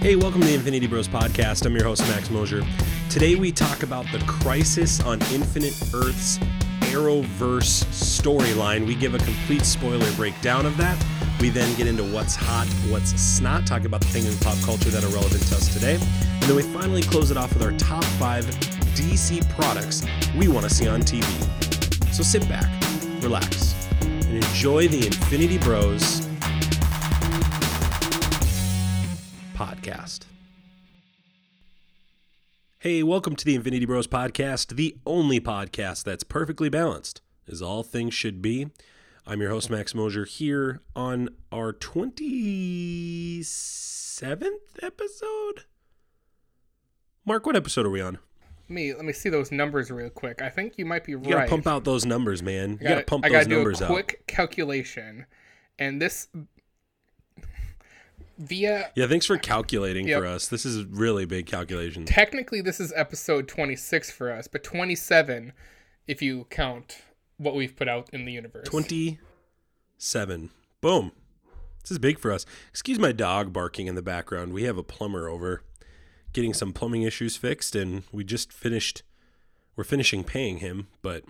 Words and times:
Hey, 0.00 0.16
welcome 0.16 0.40
to 0.40 0.46
the 0.46 0.54
Infinity 0.54 0.86
Bros 0.86 1.06
podcast. 1.06 1.66
I'm 1.66 1.74
your 1.74 1.84
host, 1.84 2.00
Max 2.08 2.30
Mosier. 2.30 2.62
Today 3.10 3.34
we 3.34 3.52
talk 3.52 3.82
about 3.82 4.06
the 4.12 4.18
Crisis 4.20 4.98
on 5.02 5.20
Infinite 5.30 5.74
Earth's 5.92 6.38
Arrowverse 6.88 7.84
storyline. 7.92 8.86
We 8.86 8.94
give 8.94 9.14
a 9.14 9.18
complete 9.18 9.62
spoiler 9.62 10.10
breakdown 10.12 10.64
of 10.64 10.78
that. 10.78 10.96
We 11.38 11.50
then 11.50 11.76
get 11.76 11.86
into 11.86 12.02
what's 12.02 12.34
hot, 12.34 12.66
what's 12.88 13.10
snot, 13.10 13.66
talk 13.66 13.84
about 13.84 14.00
the 14.00 14.06
things 14.06 14.24
in 14.26 14.38
pop 14.38 14.56
culture 14.64 14.88
that 14.88 15.04
are 15.04 15.08
relevant 15.08 15.42
to 15.48 15.56
us 15.56 15.70
today. 15.74 15.96
And 15.96 16.42
then 16.44 16.56
we 16.56 16.62
finally 16.62 17.02
close 17.02 17.30
it 17.30 17.36
off 17.36 17.52
with 17.52 17.62
our 17.62 17.72
top 17.72 18.02
five 18.02 18.46
DC 18.96 19.46
products 19.50 20.06
we 20.34 20.48
want 20.48 20.66
to 20.66 20.74
see 20.74 20.88
on 20.88 21.02
TV. 21.02 21.24
So 22.10 22.22
sit 22.22 22.48
back, 22.48 22.70
relax, 23.22 23.74
and 24.00 24.32
enjoy 24.32 24.88
the 24.88 25.06
Infinity 25.08 25.58
Bros 25.58 26.29
podcast. 29.80 30.20
Hey, 32.78 33.02
welcome 33.02 33.34
to 33.36 33.44
the 33.44 33.54
Infinity 33.54 33.86
Bros 33.86 34.06
podcast, 34.06 34.76
the 34.76 34.96
only 35.06 35.40
podcast 35.40 36.04
that's 36.04 36.22
perfectly 36.24 36.68
balanced, 36.68 37.20
as 37.50 37.60
all 37.62 37.82
things 37.82 38.12
should 38.14 38.42
be. 38.42 38.68
I'm 39.26 39.40
your 39.40 39.50
host, 39.50 39.70
Max 39.70 39.94
Mosier, 39.94 40.24
here 40.26 40.80
on 40.96 41.28
our 41.52 41.72
27th 41.72 43.42
episode. 44.82 45.64
Mark, 47.24 47.46
what 47.46 47.56
episode 47.56 47.86
are 47.86 47.90
we 47.90 48.00
on? 48.02 48.18
Me 48.68 48.94
let 48.94 49.04
me 49.04 49.12
see 49.12 49.28
those 49.28 49.50
numbers 49.50 49.90
real 49.90 50.10
quick. 50.10 50.40
I 50.42 50.48
think 50.48 50.78
you 50.78 50.84
might 50.86 51.04
be 51.04 51.12
You 51.12 51.18
right. 51.18 51.28
gotta 51.30 51.48
pump 51.50 51.66
out 51.66 51.84
those 51.84 52.06
numbers, 52.06 52.40
man. 52.42 52.78
You 52.80 52.86
I 52.86 52.90
gotta 52.90 53.04
pump 53.04 53.24
I 53.24 53.28
those 53.28 53.34
gotta 53.38 53.48
do 53.48 53.54
numbers 53.56 53.80
a 53.80 53.84
out. 53.86 53.90
quick 53.90 54.24
calculation, 54.28 55.26
and 55.78 56.00
this 56.00 56.28
via 58.40 58.90
Yeah, 58.96 59.06
thanks 59.06 59.26
for 59.26 59.36
calculating 59.38 60.08
Yep. 60.08 60.18
for 60.20 60.26
us. 60.26 60.48
This 60.48 60.64
is 60.66 60.84
really 60.84 61.24
big 61.26 61.46
calculation. 61.46 62.04
technically 62.06 62.60
this 62.60 62.80
is 62.80 62.92
episode 62.96 63.46
26 63.48 64.10
for 64.10 64.32
us, 64.32 64.48
but 64.48 64.64
27 64.64 65.52
if 66.06 66.20
you 66.22 66.46
count 66.50 66.98
what 67.36 67.54
we've 67.54 67.76
put 67.76 67.86
out 67.88 68.08
in 68.12 68.24
the 68.24 68.32
universe. 68.32 68.66
27. 68.68 70.50
Boom. 70.80 71.12
This 71.82 71.90
is 71.92 71.98
big 71.98 72.18
for 72.18 72.32
us. 72.32 72.44
Excuse 72.70 72.98
my 72.98 73.12
dog 73.12 73.52
barking 73.52 73.86
in 73.86 73.94
the 73.94 74.02
background. 74.02 74.52
We 74.52 74.64
have 74.64 74.76
a 74.76 74.82
plumber 74.82 75.28
over 75.28 75.62
getting 76.32 76.52
some 76.54 76.72
plumbing 76.72 77.02
issues 77.02 77.36
fixed, 77.36 77.74
and 77.74 78.02
we 78.12 78.22
just 78.24 78.52
finished. 78.52 79.02
We're 79.76 79.84
finishing 79.84 80.24
paying 80.24 80.58
him, 80.58 80.88
but 81.02 81.24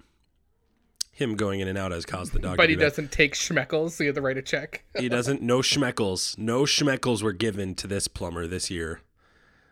him 1.11 1.35
going 1.37 1.61
in 1.61 1.69
and 1.69 1.77
out 1.77 1.93
has 1.93 2.07
caused 2.07 2.33
the 2.33 2.39
dog. 2.39 2.57
But 2.57 2.71
he 2.71 2.77
do 2.77 2.83
doesn't 2.83 3.13
take 3.13 3.35
schmeckles, 3.35 3.93
so 3.93 4.05
you 4.05 4.09
have 4.09 4.17
to 4.17 4.23
write 4.23 4.39
a 4.39 4.43
check. 4.43 4.85
He 4.99 5.09
doesn't. 5.09 5.43
No 5.43 5.59
schmeckles. 5.59 6.39
No 6.39 6.63
schmeckles 6.63 7.23
were 7.23 7.33
given 7.33 7.75
to 7.77 7.87
this 7.87 8.09
plumber 8.09 8.47
this 8.47 8.71
year, 8.71 9.01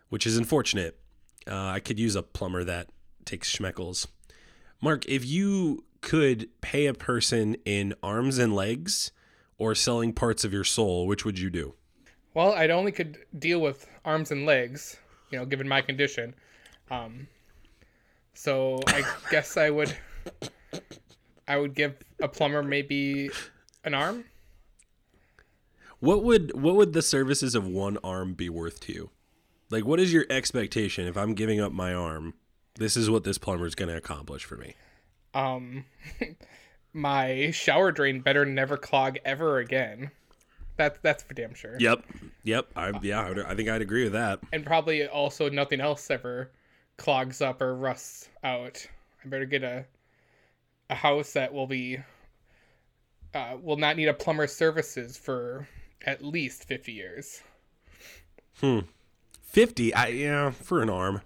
which 0.09 0.27
is 0.27 0.37
unfortunate. 0.37 0.99
Uh, 1.47 1.55
I 1.55 1.79
could 1.79 1.99
use 1.99 2.15
a 2.15 2.23
plumber 2.23 2.63
that 2.63 2.89
takes 3.25 3.55
schmeckles. 3.55 4.07
Mark, 4.81 5.05
if 5.07 5.25
you 5.25 5.83
could 6.01 6.49
pay 6.61 6.85
a 6.85 6.93
person 6.93 7.55
in 7.65 7.93
arms 8.01 8.37
and 8.37 8.55
legs 8.55 9.11
or 9.57 9.75
selling 9.75 10.13
parts 10.13 10.43
of 10.43 10.53
your 10.53 10.63
soul, 10.63 11.05
which 11.07 11.25
would 11.25 11.37
you 11.37 11.49
do? 11.49 11.73
Well, 12.33 12.53
I'd 12.53 12.69
only 12.69 12.91
could 12.91 13.17
deal 13.37 13.59
with 13.59 13.87
arms 14.05 14.31
and 14.31 14.45
legs, 14.45 14.97
you 15.31 15.37
know, 15.37 15.45
given 15.45 15.67
my 15.67 15.81
condition. 15.81 16.33
Um, 16.89 17.27
so 18.33 18.79
I 18.87 19.03
guess 19.29 19.57
I 19.57 19.69
would, 19.69 19.93
I 21.49 21.57
would 21.57 21.73
give 21.73 21.95
a 22.21 22.27
plumber 22.29 22.61
maybe 22.63 23.31
an 23.83 23.95
arm. 23.95 24.25
What 25.99 26.23
would 26.23 26.53
what 26.61 26.75
would 26.75 26.93
the 26.93 27.01
services 27.01 27.55
of 27.55 27.67
one 27.67 27.97
arm 28.03 28.35
be 28.35 28.49
worth 28.49 28.79
to 28.81 28.93
you? 28.93 29.09
Like, 29.69 29.83
what 29.83 29.99
is 29.99 30.13
your 30.13 30.25
expectation 30.29 31.07
if 31.07 31.17
I'm 31.17 31.33
giving 31.33 31.59
up 31.59 31.71
my 31.71 31.93
arm? 31.93 32.35
This 32.75 32.95
is 32.95 33.09
what 33.09 33.23
this 33.23 33.37
plumber 33.37 33.65
is 33.65 33.75
going 33.75 33.89
to 33.89 33.97
accomplish 33.97 34.45
for 34.45 34.55
me. 34.55 34.75
Um, 35.33 35.85
my 36.93 37.51
shower 37.51 37.91
drain 37.91 38.21
better 38.21 38.45
never 38.45 38.77
clog 38.77 39.17
ever 39.25 39.57
again. 39.59 40.11
That 40.77 41.01
that's 41.01 41.23
for 41.23 41.33
damn 41.33 41.53
sure. 41.55 41.75
Yep, 41.79 42.05
yep. 42.43 42.67
I 42.75 42.93
yeah, 43.01 43.21
I, 43.25 43.29
would- 43.29 43.39
I 43.39 43.55
think 43.55 43.67
I'd 43.69 43.81
agree 43.81 44.03
with 44.03 44.13
that. 44.13 44.39
And 44.53 44.65
probably 44.65 45.05
also 45.07 45.49
nothing 45.49 45.81
else 45.81 46.09
ever 46.09 46.51
clogs 46.97 47.41
up 47.41 47.61
or 47.61 47.75
rusts 47.75 48.29
out. 48.43 48.87
I 49.23 49.27
better 49.27 49.45
get 49.45 49.63
a 49.63 49.85
a 50.89 50.95
house 50.95 51.33
that 51.33 51.53
will 51.53 51.67
be 51.67 51.99
uh, 53.33 53.57
will 53.61 53.77
not 53.77 53.95
need 53.97 54.07
a 54.07 54.13
plumber's 54.13 54.53
services 54.55 55.17
for 55.17 55.67
at 56.05 56.23
least 56.23 56.65
fifty 56.65 56.91
years. 56.93 57.41
Hmm. 58.59 58.79
Fifty, 59.43 59.93
I 59.93 60.07
yeah, 60.07 60.51
for 60.51 60.81
an 60.81 60.89
arm. 60.89 61.21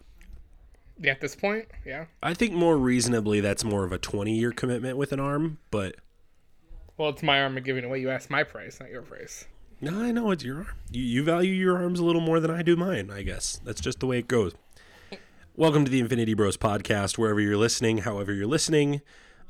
Yeah, 0.99 1.11
at 1.11 1.21
this 1.21 1.35
point, 1.35 1.65
yeah. 1.85 2.05
I 2.21 2.33
think 2.33 2.53
more 2.53 2.77
reasonably 2.77 3.39
that's 3.39 3.63
more 3.63 3.83
of 3.83 3.91
a 3.91 3.97
20 3.97 4.31
year 4.37 4.51
commitment 4.51 4.95
with 4.95 5.11
an 5.11 5.19
arm, 5.19 5.57
but 5.71 5.95
Well, 6.97 7.09
it's 7.09 7.23
my 7.23 7.41
arm 7.41 7.57
I'm 7.57 7.63
giving 7.63 7.83
away. 7.83 7.99
You 7.99 8.11
asked 8.11 8.29
my 8.29 8.43
price, 8.43 8.79
not 8.79 8.89
your 8.91 9.01
price. 9.01 9.45
no, 9.81 10.01
I 10.03 10.11
know 10.11 10.29
it's 10.29 10.43
your 10.43 10.57
arm. 10.57 10.67
You, 10.91 11.01
you 11.01 11.23
value 11.23 11.51
your 11.51 11.77
arms 11.77 11.99
a 11.99 12.05
little 12.05 12.21
more 12.21 12.39
than 12.39 12.51
I 12.51 12.61
do 12.61 12.75
mine, 12.75 13.09
I 13.09 13.23
guess. 13.23 13.59
That's 13.65 13.81
just 13.81 13.99
the 14.01 14.05
way 14.05 14.19
it 14.19 14.27
goes. 14.27 14.53
Welcome 15.55 15.83
to 15.83 15.91
the 15.91 15.99
Infinity 15.99 16.35
Bros 16.35 16.57
podcast, 16.57 17.17
wherever 17.17 17.41
you're 17.41 17.57
listening, 17.57 17.99
however 17.99 18.31
you're 18.31 18.47
listening. 18.47 19.01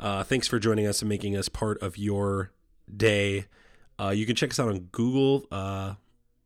Uh, 0.04 0.22
thanks 0.22 0.50
for 0.50 0.60
joining 0.60 0.86
us 0.86 1.02
and 1.02 1.08
making 1.08 1.38
us 1.38 1.48
part 1.48 1.82
of 1.82 1.98
your 1.98 2.52
day. 2.94 3.46
Uh, 3.98 4.10
you 4.10 4.26
can 4.26 4.36
check 4.36 4.52
us 4.52 4.60
out 4.60 4.68
on 4.68 4.90
Google, 4.92 5.48
uh, 5.50 5.94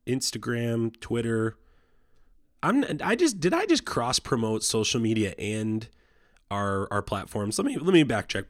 Instagram, 0.06 0.98
Twitter. 1.00 1.58
I'm. 2.62 2.86
I 3.04 3.16
just 3.16 3.40
did. 3.40 3.56
I 3.56 3.66
just 3.66 3.84
cross 3.84 4.20
promote 4.20 4.64
social 4.64 5.02
media 5.02 5.34
and 5.40 5.88
our 6.52 6.88
our 6.92 7.02
platforms. 7.02 7.58
Let 7.58 7.66
me 7.66 7.78
let 7.78 7.94
me 7.94 8.04
back 8.04 8.28
check. 8.28 8.46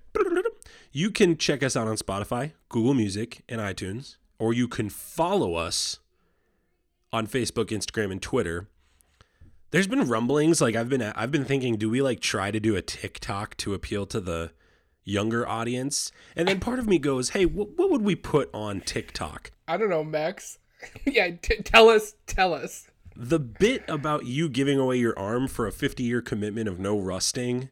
You 0.91 1.09
can 1.09 1.37
check 1.37 1.63
us 1.63 1.77
out 1.77 1.87
on 1.87 1.95
Spotify, 1.95 2.51
Google 2.67 2.93
Music, 2.93 3.43
and 3.47 3.61
iTunes, 3.61 4.17
or 4.39 4.53
you 4.53 4.67
can 4.67 4.89
follow 4.89 5.55
us 5.55 5.99
on 7.13 7.27
Facebook, 7.27 7.67
Instagram, 7.67 8.11
and 8.11 8.21
Twitter. 8.21 8.67
There's 9.71 9.87
been 9.87 10.07
rumblings 10.09 10.59
like 10.59 10.75
I've 10.75 10.89
been 10.89 11.01
I've 11.01 11.31
been 11.31 11.45
thinking, 11.45 11.77
do 11.77 11.89
we 11.89 12.01
like 12.01 12.19
try 12.19 12.51
to 12.51 12.59
do 12.59 12.75
a 12.75 12.81
TikTok 12.81 13.55
to 13.57 13.73
appeal 13.73 14.05
to 14.07 14.19
the 14.19 14.51
younger 15.07 15.47
audience? 15.47 16.11
And 16.35 16.47
then 16.47 16.59
part 16.59 16.79
of 16.79 16.87
me 16.87 16.99
goes, 16.99 17.29
hey, 17.29 17.45
wh- 17.45 17.77
what 17.77 17.89
would 17.89 18.01
we 18.01 18.15
put 18.15 18.49
on 18.53 18.81
TikTok? 18.81 19.51
I 19.67 19.77
don't 19.77 19.89
know, 19.89 20.03
Max. 20.03 20.59
yeah, 21.05 21.31
t- 21.41 21.61
tell 21.63 21.89
us, 21.89 22.15
tell 22.27 22.53
us. 22.53 22.87
The 23.15 23.39
bit 23.39 23.83
about 23.87 24.25
you 24.25 24.47
giving 24.47 24.77
away 24.77 24.97
your 24.97 25.17
arm 25.17 25.47
for 25.47 25.65
a 25.65 25.71
50 25.71 26.03
year 26.03 26.21
commitment 26.21 26.67
of 26.69 26.79
no 26.79 26.99
rusting 26.99 27.69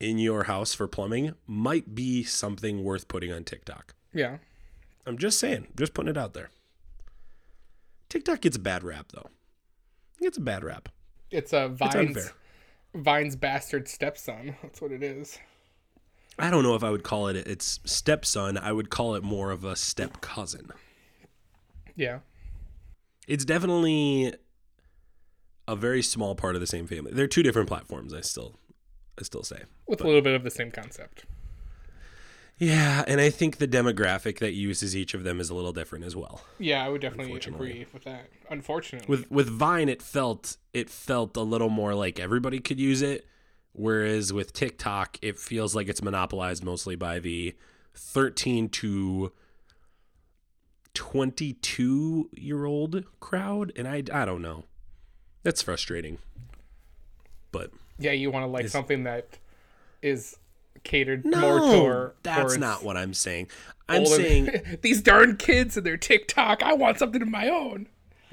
in 0.00 0.18
your 0.18 0.44
house 0.44 0.72
for 0.74 0.86
plumbing 0.86 1.34
might 1.46 1.94
be 1.94 2.22
something 2.22 2.82
worth 2.82 3.08
putting 3.08 3.32
on 3.32 3.44
TikTok. 3.44 3.94
Yeah. 4.14 4.38
I'm 5.06 5.18
just 5.18 5.38
saying, 5.38 5.68
just 5.76 5.92
putting 5.92 6.10
it 6.10 6.16
out 6.16 6.34
there. 6.34 6.50
TikTok 8.08 8.40
gets 8.40 8.56
a 8.56 8.60
bad 8.60 8.82
rap 8.84 9.12
though. 9.12 9.28
It 10.18 10.24
gets 10.24 10.38
a 10.38 10.42
bad 10.42 10.64
rap. 10.64 10.88
It's 11.30 11.52
a 11.52 11.68
Vine's 11.68 11.94
unfair. 11.94 12.32
Vine's 12.94 13.36
bastard 13.36 13.88
stepson. 13.88 14.56
That's 14.62 14.80
what 14.80 14.92
it 14.92 15.02
is. 15.02 15.38
I 16.38 16.50
don't 16.50 16.62
know 16.62 16.74
if 16.74 16.84
I 16.84 16.90
would 16.90 17.02
call 17.02 17.28
it 17.28 17.36
its 17.36 17.80
stepson. 17.84 18.58
I 18.58 18.72
would 18.72 18.90
call 18.90 19.14
it 19.14 19.22
more 19.22 19.50
of 19.50 19.64
a 19.64 19.74
step 19.74 20.20
cousin. 20.20 20.70
Yeah. 21.94 22.20
It's 23.26 23.44
definitely 23.44 24.34
a 25.66 25.74
very 25.74 26.02
small 26.02 26.34
part 26.34 26.54
of 26.54 26.60
the 26.60 26.66
same 26.66 26.86
family. 26.86 27.12
They're 27.12 27.26
two 27.26 27.42
different 27.42 27.68
platforms. 27.68 28.12
I 28.12 28.20
still, 28.20 28.54
I 29.18 29.22
still 29.22 29.42
say. 29.42 29.62
With 29.86 30.00
a 30.00 30.06
little 30.06 30.20
bit 30.20 30.34
of 30.34 30.44
the 30.44 30.50
same 30.50 30.70
concept. 30.70 31.24
Yeah, 32.58 33.04
and 33.06 33.20
I 33.20 33.28
think 33.28 33.58
the 33.58 33.68
demographic 33.68 34.38
that 34.38 34.52
uses 34.52 34.96
each 34.96 35.12
of 35.12 35.24
them 35.24 35.40
is 35.40 35.50
a 35.50 35.54
little 35.54 35.72
different 35.72 36.06
as 36.06 36.16
well. 36.16 36.40
Yeah, 36.58 36.84
I 36.84 36.88
would 36.88 37.02
definitely 37.02 37.34
agree 37.34 37.86
with 37.92 38.04
that. 38.04 38.30
Unfortunately. 38.48 39.06
With 39.08 39.30
with 39.30 39.48
Vine, 39.48 39.90
it 39.90 40.00
felt 40.00 40.56
it 40.72 40.88
felt 40.88 41.36
a 41.36 41.42
little 41.42 41.68
more 41.68 41.94
like 41.94 42.18
everybody 42.18 42.60
could 42.60 42.80
use 42.80 43.02
it, 43.02 43.26
whereas 43.76 44.32
with 44.32 44.52
TikTok, 44.52 45.18
it 45.22 45.38
feels 45.38 45.74
like 45.74 45.88
it's 45.88 46.02
monopolized 46.02 46.64
mostly 46.64 46.96
by 46.96 47.18
the 47.18 47.54
thirteen 47.94 48.68
to 48.70 49.32
twenty 50.94 51.52
two 51.54 52.30
year 52.32 52.64
old 52.64 53.04
crowd, 53.20 53.72
and 53.76 53.86
I 53.86 54.02
I 54.12 54.24
don't 54.24 54.42
know. 54.42 54.64
That's 55.42 55.62
frustrating, 55.62 56.18
but 57.52 57.70
yeah, 57.98 58.12
you 58.12 58.30
want 58.30 58.44
to 58.44 58.48
like 58.48 58.68
something 58.68 59.04
that 59.04 59.38
is 60.02 60.36
catered 60.84 61.24
no, 61.24 61.40
more 61.40 61.58
toward 61.58 62.12
that's 62.22 62.56
not 62.56 62.82
what 62.82 62.96
I'm 62.96 63.14
saying. 63.14 63.48
I'm 63.88 64.02
older- 64.02 64.16
saying 64.16 64.78
these 64.82 65.00
darn 65.00 65.36
kids 65.36 65.76
and 65.76 65.86
their 65.86 65.96
TikTok. 65.96 66.62
I 66.62 66.72
want 66.74 66.98
something 66.98 67.22
of 67.22 67.28
my 67.28 67.48
own. 67.48 67.88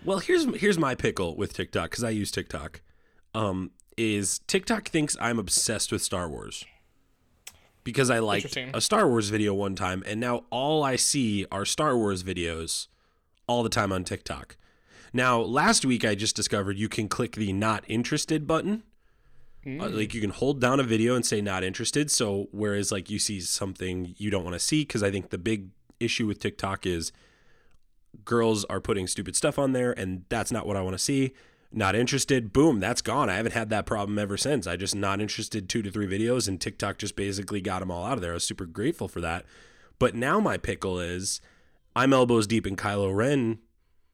Well, 0.05 0.19
here's 0.19 0.45
here's 0.55 0.77
my 0.77 0.95
pickle 0.95 1.35
with 1.35 1.53
TikTok 1.53 1.91
because 1.91 2.03
I 2.03 2.09
use 2.09 2.31
TikTok. 2.31 2.81
Um, 3.33 3.71
is 3.97 4.39
TikTok 4.47 4.87
thinks 4.89 5.17
I'm 5.19 5.39
obsessed 5.39 5.91
with 5.91 6.01
Star 6.01 6.29
Wars 6.29 6.65
because 7.83 8.09
I 8.09 8.19
liked 8.19 8.57
a 8.57 8.81
Star 8.81 9.07
Wars 9.07 9.29
video 9.29 9.53
one 9.53 9.75
time, 9.75 10.03
and 10.05 10.19
now 10.19 10.43
all 10.49 10.83
I 10.83 10.95
see 10.95 11.45
are 11.51 11.65
Star 11.65 11.97
Wars 11.97 12.23
videos 12.23 12.87
all 13.47 13.63
the 13.63 13.69
time 13.69 13.91
on 13.91 14.03
TikTok. 14.03 14.57
Now, 15.11 15.39
last 15.39 15.85
week 15.85 16.03
I 16.05 16.15
just 16.15 16.35
discovered 16.35 16.77
you 16.77 16.89
can 16.89 17.07
click 17.07 17.33
the 17.33 17.53
not 17.53 17.83
interested 17.87 18.47
button. 18.47 18.83
Mm. 19.65 19.81
Uh, 19.81 19.89
like 19.89 20.13
you 20.13 20.21
can 20.21 20.31
hold 20.31 20.59
down 20.59 20.79
a 20.79 20.83
video 20.83 21.15
and 21.15 21.25
say 21.25 21.39
not 21.39 21.63
interested. 21.63 22.11
So 22.11 22.49
whereas 22.51 22.91
like 22.91 23.09
you 23.09 23.19
see 23.19 23.39
something 23.39 24.15
you 24.17 24.29
don't 24.29 24.43
want 24.43 24.55
to 24.55 24.59
see, 24.59 24.81
because 24.81 25.03
I 25.03 25.11
think 25.11 25.29
the 25.29 25.37
big 25.37 25.69
issue 25.99 26.27
with 26.27 26.39
TikTok 26.39 26.85
is 26.85 27.11
girls 28.25 28.65
are 28.65 28.81
putting 28.81 29.07
stupid 29.07 29.35
stuff 29.35 29.57
on 29.57 29.73
there, 29.73 29.91
and 29.91 30.25
that's 30.29 30.51
not 30.51 30.65
what 30.67 30.77
I 30.77 30.81
want 30.81 30.95
to 30.95 31.03
see. 31.03 31.33
Not 31.75 31.95
interested. 31.95 32.53
Boom, 32.53 32.79
that's 32.79 33.01
gone. 33.01 33.31
I 33.31 33.35
haven't 33.35 33.53
had 33.53 33.71
that 33.71 33.87
problem 33.87 34.19
ever 34.19 34.37
since. 34.37 34.67
I 34.67 34.75
just 34.75 34.95
not 34.95 35.19
interested 35.19 35.67
two 35.67 35.81
to 35.81 35.89
three 35.89 36.07
videos, 36.07 36.47
and 36.47 36.61
TikTok 36.61 36.99
just 36.99 37.15
basically 37.15 37.61
got 37.61 37.79
them 37.79 37.89
all 37.89 38.05
out 38.05 38.13
of 38.13 38.21
there. 38.21 38.31
I 38.31 38.35
was 38.35 38.43
super 38.43 38.67
grateful 38.67 39.07
for 39.07 39.21
that. 39.21 39.43
But 39.97 40.13
now 40.13 40.39
my 40.39 40.57
pickle 40.57 40.99
is 40.99 41.41
I'm 41.95 42.13
elbows 42.13 42.45
deep 42.45 42.67
in 42.67 42.75
Kylo 42.75 43.15
Ren 43.15 43.57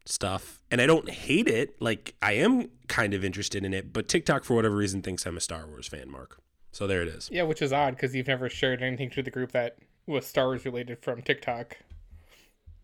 stuff, 0.06 0.62
and 0.72 0.80
I 0.82 0.86
don't 0.86 1.10
hate 1.10 1.48
it. 1.48 1.76
Like 1.82 2.16
I 2.22 2.34
am 2.34 2.70
kind 2.88 3.14
of 3.14 3.26
interested 3.26 3.66
in 3.66 3.74
it, 3.74 3.92
but 3.92 4.08
TikTok 4.08 4.46
for 4.46 4.56
whatever 4.56 4.76
reason 4.76 5.02
thinks 5.02 5.26
I'm 5.26 5.38
a 5.38 5.42
Star 5.42 5.68
Wars 5.68 5.88
fan, 5.88 6.10
Mark. 6.10 6.40
So 6.72 6.88
there 6.88 7.02
it 7.02 7.10
is. 7.10 7.30
Yeah, 7.32 7.44
which 7.44 7.62
is 7.62 7.74
odd 7.74 7.96
because 7.96 8.16
you've 8.16 8.28
never 8.28 8.50
shared 8.50 8.82
anything 8.82 9.10
to 9.12 9.22
the 9.22 9.32
group 9.32 9.52
that 9.52 9.78
was 10.06 10.26
Star 10.26 10.46
Wars 10.46 10.64
related 10.64 11.00
from 11.02 11.22
TikTok. 11.22 11.78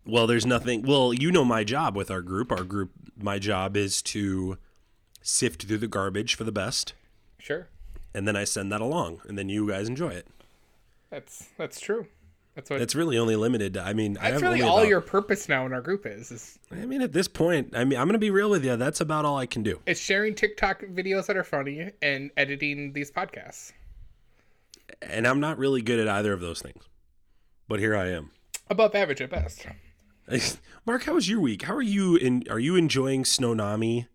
Well, 0.04 0.26
there's 0.26 0.46
nothing. 0.46 0.82
Well, 0.82 1.12
you 1.12 1.32
know 1.32 1.44
my 1.44 1.64
job 1.64 1.96
with 1.96 2.10
our 2.10 2.22
group. 2.22 2.52
Our 2.52 2.64
group, 2.64 2.92
my 3.18 3.38
job 3.38 3.76
is 3.76 4.02
to 4.02 4.58
sift 5.28 5.64
through 5.64 5.78
the 5.78 5.88
garbage 5.88 6.34
for 6.36 6.44
the 6.44 6.52
best, 6.52 6.94
Sure, 7.38 7.68
and 8.14 8.26
then 8.28 8.36
I 8.36 8.44
send 8.44 8.70
that 8.72 8.80
along, 8.80 9.20
and 9.28 9.36
then 9.36 9.48
you 9.48 9.68
guys 9.68 9.88
enjoy 9.88 10.10
it. 10.10 10.26
that's 11.10 11.48
that's 11.58 11.80
true. 11.80 12.06
That's 12.54 12.70
what. 12.70 12.80
It's 12.80 12.94
really 12.94 13.18
only 13.18 13.36
limited. 13.36 13.74
To, 13.74 13.82
I 13.82 13.92
mean, 13.92 14.16
I 14.18 14.30
that's 14.30 14.42
have 14.42 14.50
really 14.50 14.62
all 14.62 14.78
about- 14.78 14.88
your 14.88 15.00
purpose 15.02 15.46
now 15.48 15.66
in 15.66 15.72
our 15.74 15.82
group 15.82 16.06
is. 16.06 16.30
is 16.30 16.58
I 16.72 16.86
mean, 16.86 17.02
at 17.02 17.12
this 17.12 17.28
point, 17.28 17.76
I 17.76 17.84
mean, 17.84 17.98
I'm 17.98 18.06
gonna 18.08 18.18
be 18.18 18.30
real 18.30 18.48
with 18.48 18.64
you. 18.64 18.76
That's 18.76 19.00
about 19.02 19.24
all 19.26 19.36
I 19.36 19.44
can 19.46 19.62
do. 19.62 19.80
it's 19.84 20.00
sharing 20.00 20.34
TikTok 20.34 20.80
videos 20.84 21.26
that 21.26 21.36
are 21.36 21.44
funny 21.44 21.90
and 22.00 22.30
editing 22.36 22.92
these 22.94 23.10
podcasts. 23.10 23.72
and 25.02 25.26
I'm 25.26 25.40
not 25.40 25.58
really 25.58 25.82
good 25.82 25.98
at 26.00 26.08
either 26.08 26.32
of 26.32 26.40
those 26.40 26.62
things. 26.62 26.82
But 27.68 27.80
here 27.80 27.94
I 27.96 28.08
am. 28.10 28.30
Above 28.70 28.94
average 28.94 29.20
at 29.20 29.30
best. 29.30 29.66
Mark, 30.86 31.02
how 31.04 31.14
was 31.14 31.28
your 31.28 31.40
week? 31.40 31.62
How 31.62 31.74
are 31.74 31.82
you 31.82 32.16
in 32.16 32.44
are 32.48 32.58
you 32.58 32.74
enjoying 32.76 33.24
Snownomi 33.24 34.06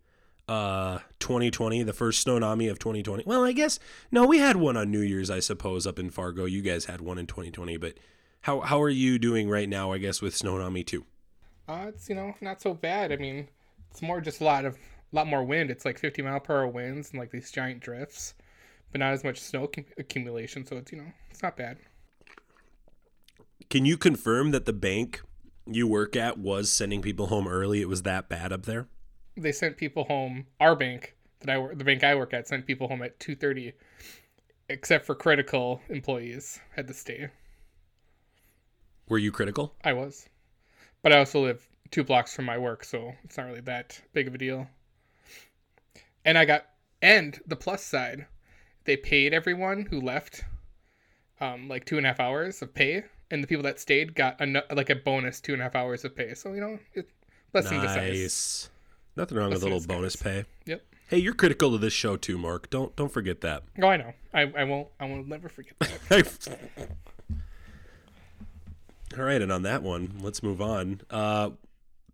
uh 0.48 0.98
2020, 1.20 1.82
the 1.82 1.92
first 1.92 2.26
Snownomi 2.26 2.70
of 2.70 2.78
2020? 2.78 3.24
Well, 3.26 3.44
I 3.44 3.52
guess 3.52 3.78
no, 4.10 4.26
we 4.26 4.38
had 4.38 4.56
one 4.56 4.76
on 4.76 4.90
New 4.90 5.00
Year's, 5.00 5.30
I 5.30 5.40
suppose, 5.40 5.86
up 5.86 5.98
in 5.98 6.10
Fargo. 6.10 6.44
You 6.44 6.62
guys 6.62 6.86
had 6.86 7.00
one 7.00 7.18
in 7.18 7.26
2020, 7.26 7.76
but 7.76 7.94
how 8.42 8.60
how 8.60 8.80
are 8.82 8.88
you 8.88 9.18
doing 9.18 9.48
right 9.48 9.68
now, 9.68 9.92
I 9.92 9.98
guess 9.98 10.20
with 10.20 10.34
Snownomi 10.34 10.86
2? 10.86 11.04
Uh, 11.68 11.86
it's 11.88 12.08
you 12.08 12.14
know 12.14 12.34
not 12.40 12.60
so 12.60 12.74
bad. 12.74 13.12
I 13.12 13.16
mean, 13.16 13.48
it's 13.90 14.02
more 14.02 14.20
just 14.20 14.40
a 14.40 14.44
lot 14.44 14.64
of 14.64 14.74
a 14.74 15.16
lot 15.16 15.26
more 15.26 15.44
wind. 15.44 15.70
It's 15.70 15.84
like 15.84 15.98
50 15.98 16.22
mile 16.22 16.40
per 16.40 16.58
hour 16.58 16.68
winds 16.68 17.10
and 17.10 17.20
like 17.20 17.30
these 17.30 17.50
giant 17.50 17.80
drifts, 17.80 18.34
but 18.90 18.98
not 18.98 19.12
as 19.12 19.24
much 19.24 19.40
snow 19.40 19.66
cum- 19.66 19.84
accumulation. 19.98 20.66
So 20.66 20.76
it's 20.76 20.92
you 20.92 20.98
know 20.98 21.12
it's 21.30 21.42
not 21.42 21.56
bad. 21.56 21.78
Can 23.70 23.84
you 23.84 23.96
confirm 23.96 24.50
that 24.50 24.66
the 24.66 24.72
bank 24.72 25.22
you 25.66 25.86
work 25.86 26.16
at 26.16 26.38
was 26.38 26.70
sending 26.70 27.00
people 27.00 27.28
home 27.28 27.46
early? 27.48 27.80
It 27.80 27.88
was 27.88 28.02
that 28.02 28.28
bad 28.28 28.52
up 28.52 28.66
there? 28.66 28.88
They 29.36 29.52
sent 29.52 29.76
people 29.76 30.04
home. 30.04 30.46
Our 30.60 30.76
bank 30.76 31.16
that 31.40 31.50
I 31.50 31.58
work, 31.58 31.78
the 31.78 31.84
bank 31.84 32.04
I 32.04 32.14
work 32.14 32.34
at, 32.34 32.48
sent 32.48 32.66
people 32.66 32.88
home 32.88 33.02
at 33.02 33.18
2:30, 33.18 33.72
except 34.68 35.06
for 35.06 35.14
critical 35.14 35.80
employees 35.88 36.60
had 36.74 36.88
to 36.88 36.94
stay. 36.94 37.28
Were 39.08 39.18
you 39.18 39.32
critical? 39.32 39.74
I 39.84 39.92
was, 39.92 40.28
but 41.02 41.12
I 41.12 41.18
also 41.18 41.42
live 41.42 41.68
two 41.90 42.04
blocks 42.04 42.34
from 42.34 42.46
my 42.46 42.58
work, 42.58 42.84
so 42.84 43.14
it's 43.24 43.36
not 43.36 43.46
really 43.46 43.60
that 43.60 44.00
big 44.12 44.28
of 44.28 44.34
a 44.34 44.38
deal. 44.38 44.68
And 46.24 46.38
I 46.38 46.44
got, 46.44 46.66
and 47.02 47.38
the 47.46 47.56
plus 47.56 47.84
side, 47.84 48.26
they 48.84 48.96
paid 48.96 49.34
everyone 49.34 49.86
who 49.90 50.00
left, 50.00 50.44
um, 51.40 51.68
like 51.68 51.84
two 51.84 51.98
and 51.98 52.06
a 52.06 52.10
half 52.10 52.20
hours 52.20 52.62
of 52.62 52.72
pay, 52.74 53.04
and 53.30 53.42
the 53.42 53.48
people 53.48 53.64
that 53.64 53.80
stayed 53.80 54.14
got 54.14 54.40
a, 54.40 54.64
like 54.74 54.90
a 54.90 54.96
bonus 54.96 55.40
two 55.40 55.52
and 55.52 55.60
a 55.60 55.64
half 55.64 55.74
hours 55.74 56.04
of 56.04 56.16
pay. 56.16 56.34
So 56.34 56.52
you 56.52 56.60
know, 56.60 56.78
it 56.94 57.10
blessing 57.52 57.80
disguise. 57.80 58.70
Nothing 59.16 59.38
wrong 59.38 59.50
with 59.50 59.62
a 59.62 59.66
little 59.66 59.80
bonus 59.86 60.16
pay. 60.16 60.44
Yep. 60.66 60.82
Hey, 61.08 61.18
you're 61.18 61.34
critical 61.34 61.74
of 61.74 61.80
this 61.80 61.92
show 61.92 62.16
too, 62.16 62.38
Mark. 62.38 62.70
Don't 62.70 62.96
don't 62.96 63.12
forget 63.12 63.42
that. 63.42 63.64
Oh, 63.80 63.88
I 63.88 63.96
know. 63.98 64.12
I, 64.32 64.52
I 64.56 64.64
won't. 64.64 64.88
I 64.98 65.06
will 65.06 65.24
never 65.24 65.48
forget 65.48 65.78
that. 65.78 66.48
All 69.18 69.24
right, 69.24 69.42
and 69.42 69.52
on 69.52 69.62
that 69.62 69.82
one, 69.82 70.14
let's 70.22 70.42
move 70.42 70.62
on. 70.62 71.02
Uh, 71.10 71.50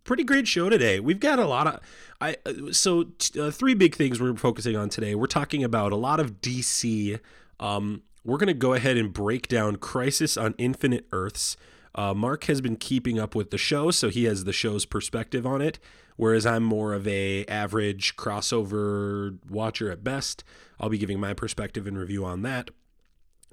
pretty 0.03 0.25
great 0.25 0.47
show 0.47 0.69
today. 0.69 0.99
We've 0.99 1.19
got 1.19 1.39
a 1.39 1.45
lot 1.45 1.67
of 1.67 1.79
I 2.19 2.35
uh, 2.45 2.71
so 2.71 3.03
t- 3.03 3.39
uh, 3.39 3.51
three 3.51 3.73
big 3.73 3.95
things 3.95 4.19
we're 4.19 4.35
focusing 4.35 4.75
on 4.75 4.89
today. 4.89 5.15
We're 5.15 5.27
talking 5.27 5.63
about 5.63 5.91
a 5.93 5.95
lot 5.95 6.19
of 6.19 6.41
DC. 6.41 7.19
Um, 7.59 8.03
we're 8.25 8.37
going 8.37 8.47
to 8.47 8.53
go 8.53 8.73
ahead 8.73 8.97
and 8.97 9.13
break 9.13 9.47
down 9.47 9.77
Crisis 9.77 10.35
on 10.35 10.55
Infinite 10.57 11.05
Earths. 11.11 11.55
Uh, 11.95 12.13
Mark 12.13 12.43
has 12.45 12.59
been 12.59 12.75
keeping 12.75 13.17
up 13.17 13.33
with 13.33 13.49
the 13.51 13.57
show, 13.57 13.91
so 13.91 14.09
he 14.09 14.25
has 14.25 14.43
the 14.43 14.53
show's 14.53 14.85
perspective 14.85 15.45
on 15.45 15.61
it, 15.61 15.79
whereas 16.19 16.45
I'm 16.45 16.63
more 16.63 16.93
of 16.93 17.07
a 17.07 17.45
average 17.45 18.17
crossover 18.17 19.37
watcher 19.49 19.89
at 19.89 20.03
best. 20.03 20.43
I'll 20.77 20.89
be 20.89 20.97
giving 20.97 21.17
my 21.17 21.33
perspective 21.33 21.87
and 21.87 21.97
review 21.97 22.25
on 22.25 22.41
that. 22.41 22.71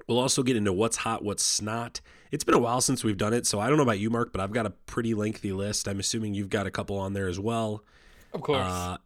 We'll 0.05 0.19
also 0.19 0.43
get 0.43 0.57
into 0.57 0.73
what's 0.73 0.97
hot, 0.97 1.23
what's 1.23 1.61
not. 1.61 2.01
It's 2.29 2.43
been 2.43 2.55
a 2.55 2.59
while 2.59 2.81
since 2.81 3.05
we've 3.05 3.17
done 3.17 3.31
it, 3.31 3.47
so 3.47 3.61
I 3.61 3.69
don't 3.69 3.77
know 3.77 3.83
about 3.83 3.99
you, 3.99 4.09
Mark, 4.09 4.33
but 4.33 4.41
I've 4.41 4.51
got 4.51 4.65
a 4.65 4.71
pretty 4.71 5.13
lengthy 5.13 5.53
list. 5.53 5.87
I'm 5.87 6.01
assuming 6.01 6.33
you've 6.33 6.49
got 6.49 6.67
a 6.67 6.71
couple 6.71 6.97
on 6.97 7.13
there 7.13 7.29
as 7.29 7.39
well. 7.39 7.85
Of 8.33 8.41
course. 8.41 8.69
Uh, 8.69 8.97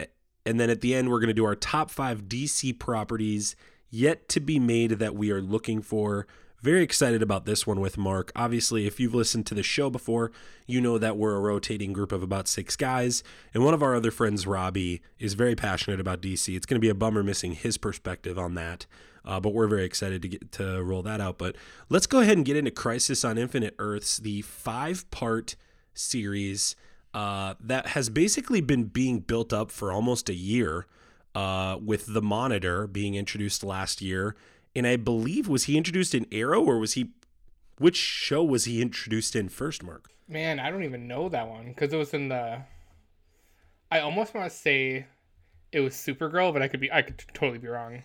and 0.43 0.59
then 0.59 0.71
at 0.71 0.81
the 0.81 0.95
end, 0.95 1.11
we're 1.11 1.19
going 1.19 1.27
to 1.27 1.33
do 1.35 1.45
our 1.45 1.55
top 1.55 1.91
five 1.91 2.23
DC 2.23 2.79
properties 2.79 3.55
yet 3.91 4.27
to 4.29 4.39
be 4.39 4.57
made 4.57 4.93
that 4.93 5.15
we 5.15 5.29
are 5.29 5.41
looking 5.41 5.83
for. 5.83 6.25
Very 6.61 6.83
excited 6.83 7.23
about 7.23 7.45
this 7.45 7.65
one 7.65 7.79
with 7.79 7.97
Mark. 7.97 8.31
Obviously, 8.35 8.85
if 8.85 8.99
you've 8.99 9.15
listened 9.15 9.47
to 9.47 9.55
the 9.55 9.63
show 9.63 9.89
before, 9.89 10.31
you 10.67 10.79
know 10.79 10.99
that 10.99 11.17
we're 11.17 11.35
a 11.35 11.39
rotating 11.39 11.91
group 11.91 12.11
of 12.11 12.21
about 12.21 12.47
six 12.47 12.75
guys. 12.75 13.23
And 13.51 13.65
one 13.65 13.73
of 13.73 13.81
our 13.81 13.95
other 13.95 14.11
friends, 14.11 14.45
Robbie, 14.45 15.01
is 15.17 15.33
very 15.33 15.55
passionate 15.55 15.99
about 15.99 16.21
DC. 16.21 16.55
It's 16.55 16.67
going 16.67 16.75
to 16.75 16.81
be 16.81 16.89
a 16.89 16.93
bummer 16.93 17.23
missing 17.23 17.53
his 17.53 17.79
perspective 17.79 18.37
on 18.37 18.53
that. 18.55 18.85
Uh, 19.25 19.39
but 19.39 19.55
we're 19.55 19.65
very 19.65 19.85
excited 19.85 20.21
to 20.21 20.27
get 20.27 20.51
to 20.51 20.83
roll 20.83 21.01
that 21.01 21.19
out. 21.19 21.39
But 21.39 21.55
let's 21.89 22.05
go 22.05 22.19
ahead 22.19 22.37
and 22.37 22.45
get 22.45 22.57
into 22.57 22.69
Crisis 22.69 23.25
on 23.25 23.39
Infinite 23.39 23.73
Earths, 23.79 24.17
the 24.17 24.43
five 24.43 25.09
part 25.09 25.55
series 25.95 26.75
uh, 27.15 27.55
that 27.59 27.87
has 27.87 28.09
basically 28.09 28.61
been 28.61 28.83
being 28.83 29.19
built 29.19 29.51
up 29.51 29.71
for 29.71 29.91
almost 29.91 30.29
a 30.29 30.35
year. 30.35 30.85
Uh, 31.33 31.77
with 31.81 32.13
the 32.13 32.21
monitor 32.21 32.85
being 32.87 33.15
introduced 33.15 33.63
last 33.63 34.01
year, 34.01 34.35
and 34.75 34.87
I 34.87 34.95
believe 34.95 35.47
was 35.47 35.65
he 35.65 35.77
introduced 35.77 36.13
in 36.15 36.25
Arrow 36.31 36.61
or 36.63 36.77
was 36.79 36.93
he? 36.93 37.11
Which 37.77 37.97
show 37.97 38.43
was 38.43 38.65
he 38.65 38.81
introduced 38.81 39.35
in 39.35 39.49
first, 39.49 39.81
Mark? 39.83 40.09
Man, 40.27 40.59
I 40.59 40.69
don't 40.69 40.83
even 40.83 41.07
know 41.07 41.29
that 41.29 41.47
one 41.47 41.67
because 41.69 41.91
it 41.93 41.97
was 41.97 42.13
in 42.13 42.29
the. 42.29 42.61
I 43.91 43.99
almost 43.99 44.33
want 44.33 44.49
to 44.49 44.55
say 44.55 45.05
it 45.71 45.79
was 45.81 45.93
Supergirl, 45.93 46.53
but 46.53 46.61
I 46.61 46.67
could 46.67 46.79
be 46.79 46.91
I 46.91 47.01
could 47.01 47.21
totally 47.33 47.57
be 47.57 47.67
wrong. 47.67 48.03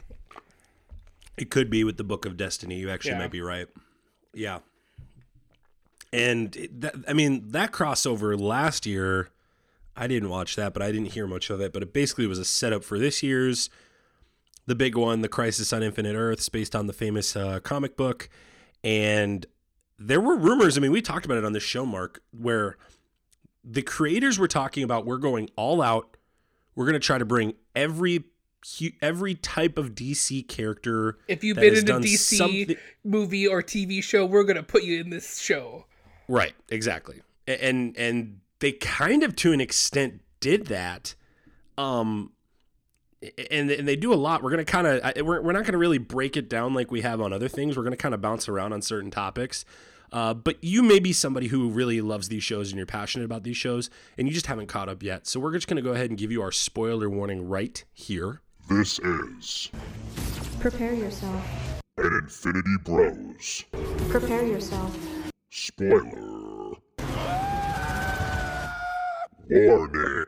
It 1.36 1.50
could 1.50 1.68
be 1.70 1.84
with 1.84 1.98
the 1.98 2.04
Book 2.04 2.24
of 2.24 2.36
Destiny. 2.36 2.76
You 2.76 2.90
actually 2.90 3.12
Yeah. 3.12 3.18
might 3.18 3.30
be 3.30 3.42
right. 3.42 3.68
Yeah. 4.34 4.60
And 6.12 6.56
it- 6.56 6.80
that, 6.80 6.94
I 7.06 7.12
mean 7.12 7.48
that 7.50 7.72
crossover 7.72 8.38
last 8.40 8.86
year, 8.86 9.28
I 9.96 10.06
didn't 10.06 10.28
watch 10.30 10.56
that, 10.56 10.72
but 10.72 10.82
I 10.82 10.90
didn't 10.92 11.12
hear 11.12 11.26
much 11.26 11.50
of 11.50 11.60
it. 11.60 11.72
But 11.72 11.82
it 11.82 11.92
basically 11.92 12.26
was 12.26 12.38
a 12.38 12.44
setup 12.44 12.84
for 12.84 12.98
this 12.98 13.22
year's, 13.22 13.68
the 14.66 14.74
big 14.74 14.96
one, 14.96 15.20
the 15.20 15.28
Crisis 15.28 15.72
on 15.72 15.82
Infinite 15.82 16.14
Earths, 16.14 16.48
based 16.48 16.74
on 16.74 16.86
the 16.86 16.92
famous 16.92 17.36
uh, 17.36 17.60
comic 17.60 17.96
book. 17.96 18.28
And 18.84 19.46
there 19.98 20.20
were 20.20 20.36
rumors. 20.36 20.76
I 20.76 20.80
mean, 20.80 20.92
we 20.92 21.00
talked 21.02 21.24
about 21.24 21.38
it 21.38 21.44
on 21.44 21.52
this 21.52 21.62
show, 21.62 21.86
Mark, 21.86 22.22
where 22.30 22.76
the 23.64 23.82
creators 23.82 24.38
were 24.38 24.48
talking 24.48 24.82
about 24.82 25.06
we're 25.06 25.18
going 25.18 25.48
all 25.56 25.82
out. 25.82 26.16
We're 26.74 26.84
going 26.84 26.94
to 26.94 27.00
try 27.00 27.18
to 27.18 27.24
bring 27.24 27.54
every 27.74 28.24
every 29.00 29.34
type 29.34 29.78
of 29.78 29.94
DC 29.94 30.46
character. 30.48 31.18
If 31.28 31.44
you've 31.44 31.56
been 31.56 31.76
in 31.76 31.88
a 31.88 32.00
DC 32.00 32.36
something- 32.36 32.76
movie 33.04 33.46
or 33.46 33.62
TV 33.62 34.02
show, 34.02 34.26
we're 34.26 34.44
gonna 34.44 34.62
put 34.62 34.82
you 34.82 35.00
in 35.00 35.10
this 35.10 35.38
show. 35.38 35.86
Right, 36.28 36.54
exactly. 36.68 37.22
And 37.46 37.96
and 37.96 38.40
they 38.58 38.72
kind 38.72 39.22
of 39.22 39.36
to 39.36 39.52
an 39.52 39.60
extent 39.60 40.20
did 40.40 40.66
that. 40.66 41.14
Um 41.78 42.32
and 43.50 43.70
and 43.70 43.86
they 43.88 43.96
do 43.96 44.12
a 44.12 44.16
lot. 44.16 44.42
We're 44.42 44.50
going 44.50 44.64
to 44.64 44.70
kind 44.70 44.86
of 44.86 45.26
we're 45.26 45.40
we're 45.40 45.52
not 45.52 45.62
going 45.64 45.72
to 45.72 45.78
really 45.78 45.98
break 45.98 46.36
it 46.36 46.48
down 46.48 46.74
like 46.74 46.90
we 46.90 47.00
have 47.02 47.20
on 47.20 47.32
other 47.32 47.48
things. 47.48 47.76
We're 47.76 47.82
going 47.82 47.92
to 47.92 47.96
kind 47.96 48.14
of 48.14 48.20
bounce 48.20 48.48
around 48.48 48.72
on 48.72 48.82
certain 48.82 49.10
topics. 49.10 49.64
Uh, 50.12 50.32
but 50.34 50.62
you 50.62 50.82
may 50.84 51.00
be 51.00 51.12
somebody 51.12 51.48
who 51.48 51.68
really 51.68 52.00
loves 52.00 52.28
these 52.28 52.44
shows 52.44 52.70
and 52.70 52.76
you're 52.76 52.86
passionate 52.86 53.24
about 53.24 53.42
these 53.42 53.56
shows 53.56 53.90
and 54.16 54.28
you 54.28 54.32
just 54.32 54.46
haven't 54.46 54.68
caught 54.68 54.88
up 54.88 55.02
yet. 55.02 55.26
So 55.26 55.40
we're 55.40 55.52
just 55.52 55.66
going 55.66 55.76
to 55.76 55.82
go 55.82 55.92
ahead 55.92 56.10
and 56.10 56.18
give 56.18 56.30
you 56.30 56.42
our 56.42 56.52
spoiler 56.52 57.10
warning 57.10 57.48
right 57.48 57.84
here. 57.92 58.40
This 58.68 59.00
is 59.00 59.70
Prepare 60.60 60.94
yourself. 60.94 61.42
an 61.98 62.20
Infinity 62.22 62.76
Bros. 62.84 63.64
Prepare 64.08 64.46
yourself. 64.46 64.96
Spoiler. 65.50 66.74
Warning. 69.50 70.24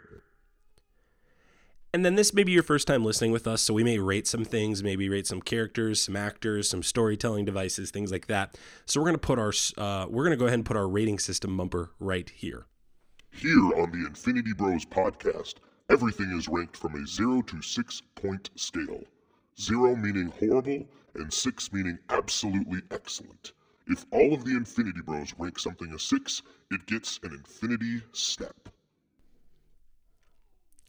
And 1.95 2.05
then 2.05 2.17
this 2.17 2.35
may 2.35 2.45
be 2.45 2.53
your 2.53 2.63
first 2.63 2.87
time 2.87 3.03
listening 3.03 3.33
with 3.33 3.47
us, 3.47 3.63
so 3.63 3.73
we 3.73 3.83
may 3.83 3.99
rate 3.99 4.27
some 4.27 4.45
things, 4.45 4.83
maybe 4.83 5.09
rate 5.09 5.27
some 5.27 5.41
characters, 5.41 6.03
some 6.03 6.17
actors, 6.17 6.69
some 6.69 6.83
storytelling 6.83 7.47
devices, 7.47 7.91
things 7.91 8.13
like 8.13 8.27
that. 8.27 8.59
So 8.85 9.01
we're 9.01 9.07
gonna 9.07 9.19
put 9.19 9.39
our 9.39 9.53
uh, 9.79 10.07
we're 10.09 10.25
gonna 10.25 10.37
go 10.37 10.45
ahead 10.45 10.59
and 10.59 10.67
put 10.67 10.77
our 10.77 10.87
rating 10.87 11.19
system 11.19 11.57
bumper 11.57 11.93
right 11.99 12.29
here. 12.29 12.67
Here 13.31 13.73
on 13.81 13.91
the 13.91 14.07
Infinity 14.07 14.53
Bros 14.53 14.85
podcast, 14.85 15.55
everything 15.89 16.31
is 16.37 16.47
ranked 16.47 16.77
from 16.77 16.95
a 16.95 17.07
0 17.07 17.41
to 17.43 17.63
6 17.63 18.03
point 18.17 18.51
scale. 18.55 19.05
0 19.59 19.97
meaning 19.97 20.33
horrible, 20.39 20.87
and 21.15 21.33
6 21.33 21.73
meaning 21.73 21.99
absolutely 22.11 22.83
excellent. 22.91 23.53
If 23.87 24.05
all 24.11 24.35
of 24.35 24.45
the 24.45 24.57
Infinity 24.57 25.01
Bros 25.01 25.33
rank 25.39 25.59
something 25.59 25.93
a 25.95 25.99
6, 25.99 26.43
it 26.71 26.87
gets 26.87 27.19
an 27.23 27.33
Infinity 27.33 28.03
Step. 28.13 28.69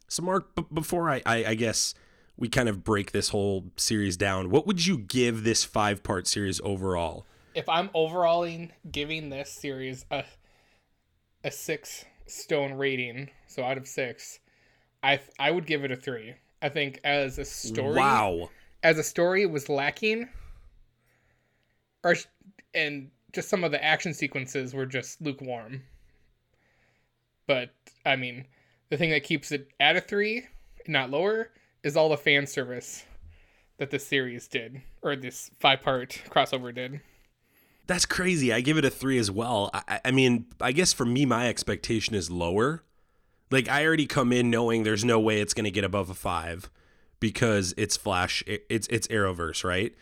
So, 0.09 0.23
Mark, 0.23 0.55
b- 0.55 0.65
before 0.73 1.09
I, 1.09 1.21
I, 1.25 1.45
I 1.45 1.55
guess 1.55 1.93
we 2.35 2.49
kind 2.49 2.67
of 2.67 2.83
break 2.83 3.11
this 3.11 3.29
whole 3.29 3.65
series 3.77 4.17
down, 4.17 4.49
what 4.49 4.65
would 4.67 4.85
you 4.85 4.97
give 4.97 5.43
this 5.43 5.63
five 5.63 6.03
part 6.03 6.27
series 6.27 6.59
overall? 6.63 7.25
If 7.53 7.69
I'm 7.69 7.89
overalling 7.93 8.71
giving 8.91 9.29
this 9.29 9.49
series 9.51 10.05
a 10.11 10.23
a 11.43 11.51
six 11.51 12.05
stone 12.25 12.73
rating, 12.73 13.29
so 13.47 13.63
out 13.63 13.77
of 13.77 13.87
six, 13.87 14.39
I 15.03 15.19
I 15.39 15.51
would 15.51 15.65
give 15.65 15.83
it 15.83 15.91
a 15.91 15.95
three. 15.95 16.35
I 16.61 16.69
think 16.69 16.99
as 17.03 17.37
a 17.39 17.45
story, 17.45 17.95
Wow. 17.97 18.49
as 18.83 18.97
a 18.97 19.03
story, 19.03 19.43
it 19.43 19.51
was 19.51 19.69
lacking, 19.69 20.27
or 22.03 22.15
sh- 22.15 22.25
and 22.73 23.09
just 23.31 23.49
some 23.49 23.63
of 23.63 23.71
the 23.71 23.83
action 23.83 24.13
sequences 24.13 24.73
were 24.73 24.85
just 24.85 25.21
lukewarm. 25.21 25.83
But 27.47 27.71
I 28.05 28.15
mean, 28.15 28.45
the 28.89 28.97
thing 28.97 29.09
that 29.11 29.23
keeps 29.23 29.51
it 29.51 29.69
at 29.79 29.95
a 29.95 30.01
three, 30.01 30.45
not 30.87 31.09
lower, 31.09 31.49
is 31.83 31.95
all 31.95 32.09
the 32.09 32.17
fan 32.17 32.45
service 32.47 33.03
that 33.77 33.91
this 33.91 34.05
series 34.05 34.47
did, 34.47 34.81
or 35.01 35.15
this 35.15 35.51
five 35.59 35.81
part 35.81 36.21
crossover 36.29 36.73
did. 36.73 36.99
That's 37.87 38.05
crazy. 38.05 38.53
I 38.53 38.61
give 38.61 38.77
it 38.77 38.85
a 38.85 38.89
three 38.89 39.17
as 39.17 39.31
well. 39.31 39.71
I- 39.73 40.01
I, 40.05 40.11
mean, 40.11 40.45
I 40.61 40.71
guess 40.71 40.93
for 40.93 41.05
me, 41.05 41.25
my 41.25 41.47
expectation 41.47 42.13
is 42.13 42.29
lower. 42.29 42.83
Like, 43.49 43.67
I 43.67 43.85
already 43.85 44.05
come 44.05 44.31
in 44.31 44.49
knowing 44.51 44.83
there's 44.83 45.05
no 45.05 45.19
way 45.19 45.41
it's 45.41 45.53
going 45.55 45.63
to 45.63 45.71
get 45.71 45.83
above 45.83 46.09
a 46.09 46.13
five 46.13 46.69
because 47.19 47.73
it's 47.77 47.97
Flash, 47.97 48.43
it's 48.47 48.87
it's 48.89 49.07
Arrowverse, 49.07 49.63
right? 49.63 49.93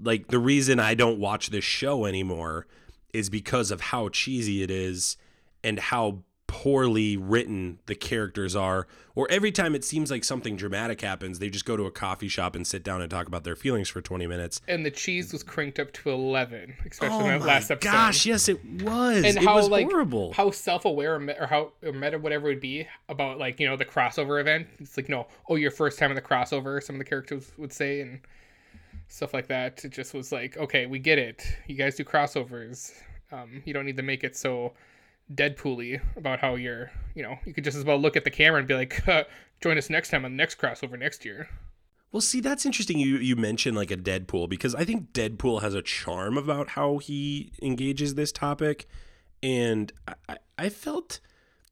Like 0.00 0.28
the 0.28 0.38
reason 0.38 0.78
I 0.78 0.94
don't 0.94 1.18
watch 1.18 1.50
this 1.50 1.64
show 1.64 2.06
anymore 2.06 2.66
is 3.12 3.28
because 3.28 3.70
of 3.70 3.80
how 3.80 4.08
cheesy 4.08 4.62
it 4.62 4.70
is 4.70 5.16
and 5.64 5.78
how 5.78 6.22
poorly 6.52 7.16
written 7.16 7.78
the 7.86 7.94
characters 7.94 8.54
are. 8.54 8.86
Or 9.14 9.26
every 9.30 9.50
time 9.50 9.74
it 9.74 9.84
seems 9.86 10.10
like 10.10 10.22
something 10.22 10.54
dramatic 10.54 11.00
happens, 11.00 11.38
they 11.38 11.48
just 11.48 11.64
go 11.64 11.78
to 11.78 11.84
a 11.84 11.90
coffee 11.90 12.28
shop 12.28 12.54
and 12.54 12.66
sit 12.66 12.84
down 12.84 13.00
and 13.00 13.10
talk 13.10 13.26
about 13.26 13.42
their 13.42 13.56
feelings 13.56 13.88
for 13.88 14.02
20 14.02 14.26
minutes. 14.26 14.60
And 14.68 14.84
the 14.84 14.90
cheese 14.90 15.32
was 15.32 15.42
cranked 15.42 15.78
up 15.78 15.92
to 15.94 16.10
eleven, 16.10 16.74
especially 16.90 17.16
Oh 17.16 17.20
in 17.30 17.38
that 17.40 17.46
last 17.46 17.70
episode. 17.70 17.90
gosh, 17.90 18.26
yes, 18.26 18.48
it 18.50 18.62
was. 18.82 19.16
and 19.24 19.38
it 19.38 19.44
how 19.44 19.54
was 19.56 19.70
like 19.70 19.86
horrible. 19.90 20.34
how 20.34 20.50
self-aware 20.50 21.14
or 21.16 21.30
or 21.40 21.46
how 21.46 21.72
or 21.82 21.92
meta 21.92 22.18
whatever 22.18 22.48
it 22.48 22.54
would 22.54 22.60
be 22.60 22.86
about 23.08 23.38
like 23.38 23.58
you 23.58 23.66
know 23.66 23.76
the 23.76 23.84
crossover 23.86 24.38
event 24.40 24.66
it's 24.78 24.96
like 24.98 25.08
no 25.08 25.26
oh 25.48 25.56
your 25.56 25.70
first 25.70 25.98
time 25.98 26.10
in 26.10 26.14
the 26.14 26.20
crossover 26.22 26.82
some 26.82 26.96
of 26.96 26.98
the 26.98 27.04
characters 27.04 27.50
would 27.56 27.72
say 27.72 28.00
and 28.02 28.20
stuff 29.08 29.32
like 29.34 29.46
that 29.48 29.82
it 29.84 29.90
just 29.90 30.12
was 30.14 30.32
like 30.32 30.56
okay 30.58 30.84
we 30.86 30.98
get 30.98 31.18
it 31.18 31.42
you 31.66 31.74
guys 31.76 31.94
do 31.96 32.04
crossovers 32.04 32.92
um, 33.30 33.62
you 33.64 33.72
don't 33.72 33.86
need 33.86 33.96
to 33.96 34.02
make 34.02 34.22
it 34.24 34.36
so 34.36 34.72
deadpool-y 35.34 36.00
about 36.16 36.40
how 36.40 36.54
you're 36.54 36.90
you 37.14 37.22
know 37.22 37.36
you 37.46 37.52
could 37.54 37.64
just 37.64 37.76
as 37.76 37.84
well 37.84 37.98
look 37.98 38.16
at 38.16 38.24
the 38.24 38.30
camera 38.30 38.58
and 38.58 38.68
be 38.68 38.74
like 38.74 39.02
join 39.62 39.78
us 39.78 39.88
next 39.90 40.10
time 40.10 40.24
on 40.24 40.32
the 40.32 40.36
next 40.36 40.58
crossover 40.58 40.98
next 40.98 41.24
year 41.24 41.48
Well, 42.10 42.20
see, 42.20 42.40
that's 42.42 42.66
interesting. 42.66 42.98
You 42.98 43.16
you 43.16 43.36
mentioned 43.36 43.74
like 43.76 43.90
a 43.90 43.96
Deadpool 43.96 44.48
because 44.50 44.74
I 44.74 44.84
think 44.84 45.12
Deadpool 45.14 45.62
has 45.62 45.74
a 45.74 45.80
charm 45.80 46.36
about 46.36 46.70
how 46.70 46.98
he 46.98 47.52
engages 47.62 48.14
this 48.16 48.32
topic, 48.32 48.86
and 49.42 49.90
I, 50.06 50.14
I- 50.28 50.36
I 50.58 50.68
felt 50.68 51.20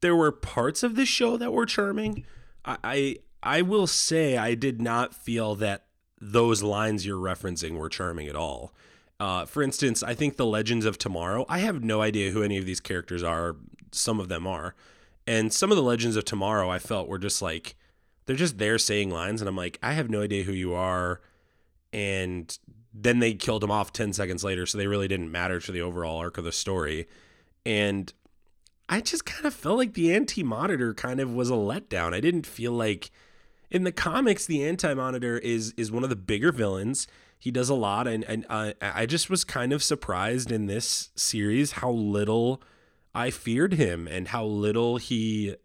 there 0.01 0.15
were 0.15 0.31
parts 0.31 0.81
of 0.83 0.95
this 0.95 1.07
show 1.07 1.37
that 1.37 1.53
were 1.53 1.67
charming. 1.67 2.25
I, 2.65 2.77
I 2.83 3.17
I 3.43 3.61
will 3.61 3.85
say 3.87 4.35
I 4.37 4.55
did 4.55 4.81
not 4.81 5.13
feel 5.13 5.53
that 5.55 5.85
those 6.19 6.63
lines 6.63 7.05
you're 7.05 7.21
referencing 7.21 7.77
were 7.77 7.87
charming 7.89 8.27
at 8.27 8.35
all. 8.35 8.73
Uh, 9.21 9.45
for 9.45 9.61
instance, 9.61 10.01
I 10.01 10.15
think 10.15 10.35
the 10.35 10.45
Legends 10.45 10.85
of 10.85 10.97
Tomorrow. 10.97 11.45
I 11.47 11.59
have 11.59 11.83
no 11.83 12.01
idea 12.01 12.31
who 12.31 12.41
any 12.41 12.57
of 12.57 12.65
these 12.65 12.79
characters 12.79 13.21
are. 13.21 13.55
Some 13.91 14.19
of 14.19 14.29
them 14.29 14.47
are, 14.47 14.73
and 15.27 15.53
some 15.53 15.69
of 15.69 15.77
the 15.77 15.83
Legends 15.83 16.15
of 16.15 16.25
Tomorrow 16.25 16.69
I 16.69 16.79
felt 16.79 17.07
were 17.07 17.19
just 17.19 17.41
like 17.41 17.75
they're 18.25 18.35
just 18.35 18.57
there 18.57 18.77
saying 18.77 19.09
lines 19.09 19.41
and 19.41 19.47
i'm 19.47 19.55
like 19.57 19.77
i 19.81 19.93
have 19.93 20.09
no 20.09 20.21
idea 20.21 20.43
who 20.43 20.53
you 20.53 20.73
are 20.73 21.21
and 21.91 22.57
then 22.93 23.19
they 23.19 23.33
killed 23.33 23.63
him 23.63 23.71
off 23.71 23.91
10 23.91 24.13
seconds 24.13 24.43
later 24.43 24.65
so 24.65 24.77
they 24.77 24.87
really 24.87 25.07
didn't 25.07 25.31
matter 25.31 25.59
to 25.59 25.71
the 25.71 25.81
overall 25.81 26.17
arc 26.17 26.37
of 26.37 26.43
the 26.43 26.51
story 26.51 27.07
and 27.65 28.13
i 28.89 29.01
just 29.01 29.25
kind 29.25 29.45
of 29.45 29.53
felt 29.53 29.77
like 29.77 29.93
the 29.93 30.13
anti-monitor 30.13 30.93
kind 30.93 31.19
of 31.19 31.33
was 31.33 31.49
a 31.49 31.53
letdown 31.55 32.13
i 32.13 32.19
didn't 32.19 32.45
feel 32.45 32.71
like 32.71 33.11
in 33.69 33.83
the 33.83 33.91
comics 33.91 34.45
the 34.45 34.63
anti-monitor 34.63 35.37
is 35.37 35.73
is 35.77 35.91
one 35.91 36.03
of 36.03 36.09
the 36.09 36.15
bigger 36.15 36.51
villains 36.51 37.07
he 37.41 37.51
does 37.51 37.69
a 37.69 37.75
lot 37.75 38.07
and 38.07 38.23
and 38.25 38.45
uh, 38.49 38.71
i 38.81 39.05
just 39.05 39.29
was 39.29 39.43
kind 39.43 39.73
of 39.73 39.83
surprised 39.83 40.51
in 40.51 40.67
this 40.67 41.09
series 41.15 41.73
how 41.73 41.89
little 41.89 42.61
i 43.13 43.29
feared 43.29 43.73
him 43.73 44.07
and 44.07 44.29
how 44.29 44.45
little 44.45 44.97
he 44.97 45.55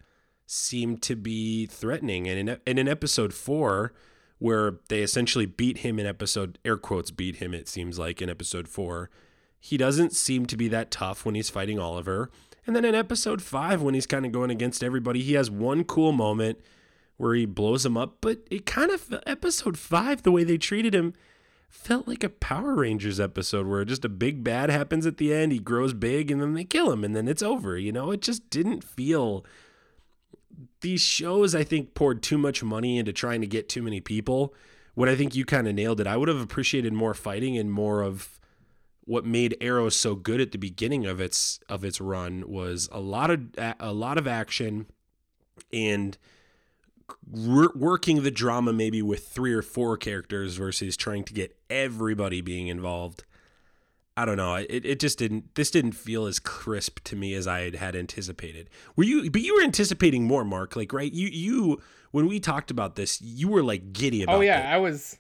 seemed 0.47 1.03
to 1.03 1.17
be 1.17 1.67
threatening. 1.67 2.29
And 2.29 2.49
in, 2.49 2.61
and 2.67 2.79
in 2.79 2.89
episode 2.89 3.35
four, 3.35 3.93
where 4.39 4.79
they 4.89 5.03
essentially 5.03 5.47
beat 5.47 5.79
him 5.79 5.99
in 5.99 6.07
episode, 6.07 6.59
air 6.65 6.77
quotes, 6.77 7.11
beat 7.11 7.37
him, 7.37 7.53
it 7.53 7.69
seems 7.69 7.99
like 7.99 8.23
in 8.23 8.31
episode 8.31 8.69
four, 8.69 9.11
he 9.59 9.77
doesn't 9.77 10.13
seem 10.13 10.47
to 10.47 10.57
be 10.57 10.69
that 10.69 10.91
tough 10.91 11.25
when 11.25 11.35
he's 11.35 11.51
fighting 11.51 11.79
Oliver. 11.79 12.31
And 12.67 12.77
then 12.77 12.85
in 12.85 12.95
episode 12.95 13.43
five, 13.43 13.83
when 13.83 13.95
he's 13.95 14.07
kind 14.07 14.25
of 14.25 14.33
going 14.33 14.51
against 14.51 14.85
everybody, 14.85 15.23
he 15.23 15.35
has 15.35 15.51
one 15.51 15.85
cool 15.85 16.13
moment 16.13 16.61
where 17.17 17.35
he 17.35 17.47
blows 17.47 17.85
him 17.85 17.97
up. 17.97 18.19
But 18.21 18.39
it 18.51 18.67
kind 18.67 18.91
of, 18.91 19.15
episode 19.27 19.79
five, 19.79 20.23
the 20.23 20.33
way 20.33 20.45
they 20.45 20.59
treated 20.59 20.95
him, 20.95 21.15
felt 21.77 22.09
like 22.09 22.25
a 22.25 22.29
Power 22.29 22.75
Rangers 22.75 23.21
episode 23.21 23.67
where 23.67 23.85
just 23.85 24.05
a 24.05 24.09
big 24.09 24.43
bad 24.43 24.71
happens 24.71 25.07
at 25.07 25.19
the 25.19 25.33
end. 25.33 25.53
He 25.53 25.59
grows 25.59 25.95
big 25.95 26.31
and 26.31 26.41
then 26.41 26.55
they 26.55 26.65
kill 26.65 26.91
him 26.91 27.05
and 27.05 27.15
then 27.15 27.29
it's 27.29 27.43
over. 27.43 27.79
You 27.79 27.93
know, 27.93 28.11
it 28.11 28.23
just 28.23 28.51
didn't 28.51 28.83
feel 28.83 29.45
these 30.81 31.01
shows 31.01 31.55
I 31.55 31.65
think 31.65 31.95
poured 31.95 32.23
too 32.23 32.39
much 32.39 32.63
money 32.63 32.99
into 32.99 33.13
trying 33.13 33.41
to 33.41 33.47
get 33.47 33.69
too 33.69 33.83
many 33.83 34.01
people. 34.01 34.55
What 34.95 35.09
I 35.09 35.15
think 35.15 35.35
you 35.35 35.45
kind 35.45 35.69
of 35.69 35.75
nailed 35.75 36.01
it. 36.01 36.07
I 36.07 36.17
would 36.17 36.29
have 36.29 36.41
appreciated 36.41 36.93
more 36.93 37.15
fighting 37.15 37.59
and 37.59 37.71
more 37.71 38.03
of 38.03 38.41
what 39.05 39.25
made 39.25 39.57
Arrow 39.61 39.89
so 39.89 40.15
good 40.15 40.41
at 40.41 40.53
the 40.53 40.59
beginning 40.59 41.07
of 41.07 41.21
its 41.21 41.61
of 41.69 41.85
its 41.85 42.01
run 42.01 42.49
was 42.49 42.89
a 42.91 43.01
lot 43.01 43.31
of 43.31 43.41
a 43.79 43.93
lot 43.93 44.19
of 44.19 44.27
action 44.27 44.87
and 45.73 46.19
working 47.31 48.23
the 48.23 48.31
drama 48.31 48.73
maybe 48.73 49.03
with 49.03 49.29
three 49.29 49.53
or 49.53 49.63
four 49.63 49.97
characters 49.97 50.57
versus 50.57 50.97
trying 50.97 51.25
to 51.25 51.33
get 51.33 51.57
everybody 51.71 52.41
being 52.41 52.69
involved. 52.69 53.25
I 54.17 54.25
don't 54.25 54.39
know. 54.39 54.55
It, 54.55 54.87
it 54.87 55.01
just 55.01 55.19
didn't. 55.19 55.55
This 55.57 55.71
didn't 55.71 55.93
feel 55.93 56.25
as 56.27 56.39
crisp 56.39 57.01
to 57.05 57.17
me 57.17 57.35
as 57.35 57.47
I 57.47 57.61
had, 57.61 57.75
had 57.75 57.97
anticipated. 57.97 58.71
Were 58.97 59.05
you? 59.05 59.31
But 59.31 59.43
you 59.43 59.55
were 59.55 59.63
anticipating 59.63 60.25
more, 60.25 60.43
Mark. 60.43 60.75
Like, 60.75 60.95
right? 60.95 61.13
You 61.13 61.29
you 61.29 61.83
when 62.13 62.27
we 62.27 62.41
talked 62.41 62.71
about 62.71 62.97
this, 62.97 63.21
you 63.21 63.49
were 63.49 63.63
like 63.63 63.93
giddy 63.93 64.23
oh, 64.23 64.25
about. 64.25 64.37
oh 64.37 64.41
yeah 64.41 64.71
it. 64.71 64.75
i 64.75 64.79
was 64.79 65.19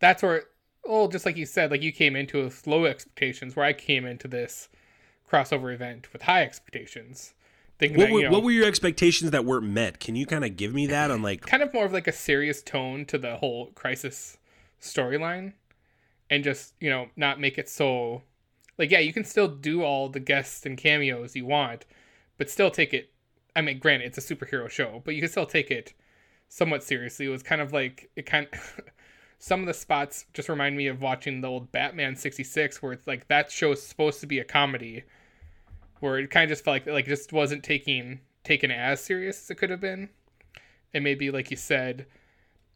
that's 0.00 0.22
where 0.22 0.44
well 0.84 1.08
just 1.08 1.26
like 1.26 1.36
you 1.36 1.44
said 1.46 1.70
like 1.70 1.82
you 1.82 1.92
came 1.92 2.16
into 2.16 2.40
it 2.40 2.44
with 2.44 2.66
low 2.66 2.84
expectations 2.86 3.54
where 3.54 3.66
i 3.66 3.72
came 3.72 4.06
into 4.06 4.26
this 4.28 4.68
crossover 5.30 5.72
event 5.74 6.10
with 6.12 6.22
high 6.22 6.42
expectations 6.42 7.34
thinking 7.78 7.98
What 7.98 8.06
that, 8.06 8.12
were, 8.12 8.22
know, 8.22 8.30
what 8.30 8.42
were 8.42 8.50
your 8.50 8.66
expectations 8.66 9.30
that 9.30 9.44
weren't 9.44 9.66
met? 9.66 10.00
Can 10.00 10.16
you 10.16 10.26
kind 10.26 10.44
of 10.44 10.56
give 10.56 10.74
me 10.74 10.86
that 10.88 11.10
on 11.10 11.22
like? 11.22 11.42
kind 11.42 11.62
of 11.62 11.72
more 11.72 11.84
of 11.84 11.92
like 11.92 12.06
a 12.06 12.12
serious 12.12 12.62
tone 12.62 13.04
to 13.06 13.18
the 13.18 13.36
whole 13.36 13.66
crisis 13.68 14.38
storyline 14.80 15.52
and 16.30 16.44
just 16.44 16.74
you 16.80 16.90
know 16.90 17.08
not 17.16 17.40
make 17.40 17.58
it 17.58 17.68
so 17.68 18.22
like 18.78 18.90
yeah 18.90 18.98
you 18.98 19.12
can 19.12 19.24
still 19.24 19.48
do 19.48 19.82
all 19.82 20.08
the 20.08 20.20
guests 20.20 20.64
and 20.66 20.78
cameos 20.78 21.34
you 21.34 21.46
want 21.46 21.84
but 22.36 22.50
still 22.50 22.70
take 22.70 22.94
it 22.94 23.10
i 23.56 23.60
mean 23.60 23.78
granted 23.78 24.06
it's 24.06 24.18
a 24.18 24.34
superhero 24.34 24.68
show 24.68 25.02
but 25.04 25.14
you 25.14 25.20
can 25.20 25.30
still 25.30 25.46
take 25.46 25.70
it 25.70 25.94
somewhat 26.48 26.82
seriously 26.82 27.26
it 27.26 27.30
was 27.30 27.42
kind 27.42 27.60
of 27.60 27.72
like 27.72 28.10
it 28.16 28.26
kind 28.26 28.46
some 29.38 29.60
of 29.60 29.66
the 29.66 29.74
spots 29.74 30.26
just 30.32 30.48
remind 30.48 30.76
me 30.76 30.86
of 30.86 31.00
watching 31.00 31.40
the 31.40 31.48
old 31.48 31.70
batman 31.72 32.16
66 32.16 32.82
where 32.82 32.92
it's 32.92 33.06
like 33.06 33.28
that 33.28 33.50
show 33.50 33.72
is 33.72 33.82
supposed 33.82 34.20
to 34.20 34.26
be 34.26 34.38
a 34.38 34.44
comedy 34.44 35.04
where 36.00 36.18
it 36.18 36.30
kind 36.30 36.44
of 36.44 36.50
just 36.50 36.64
felt 36.64 36.74
like 36.74 36.86
like 36.86 37.06
it 37.06 37.10
just 37.10 37.32
wasn't 37.32 37.62
taking 37.62 38.20
taken 38.44 38.70
as 38.70 39.00
serious 39.00 39.42
as 39.42 39.50
it 39.50 39.56
could 39.56 39.70
have 39.70 39.80
been 39.80 40.08
and 40.94 41.04
maybe 41.04 41.30
like 41.30 41.50
you 41.50 41.56
said 41.56 42.06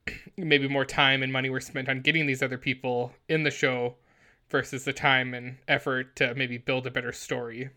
maybe 0.37 0.69
more 0.69 0.85
time 0.85 1.23
and 1.23 1.33
money 1.33 1.49
were 1.51 1.61
spent 1.61 1.89
on 1.89 2.01
getting 2.01 2.27
these 2.27 2.43
other 2.43 2.59
people 2.59 3.13
in 3.29 3.43
the 3.43 3.51
show 3.51 3.95
versus 4.51 4.85
the 4.85 4.93
time 4.93 5.35
and 5.35 5.57
effort 5.69 6.15
to 6.17 6.35
maybe 6.35 6.59
build 6.59 6.87
a 6.87 6.91
better 6.91 7.13
story 7.13 7.71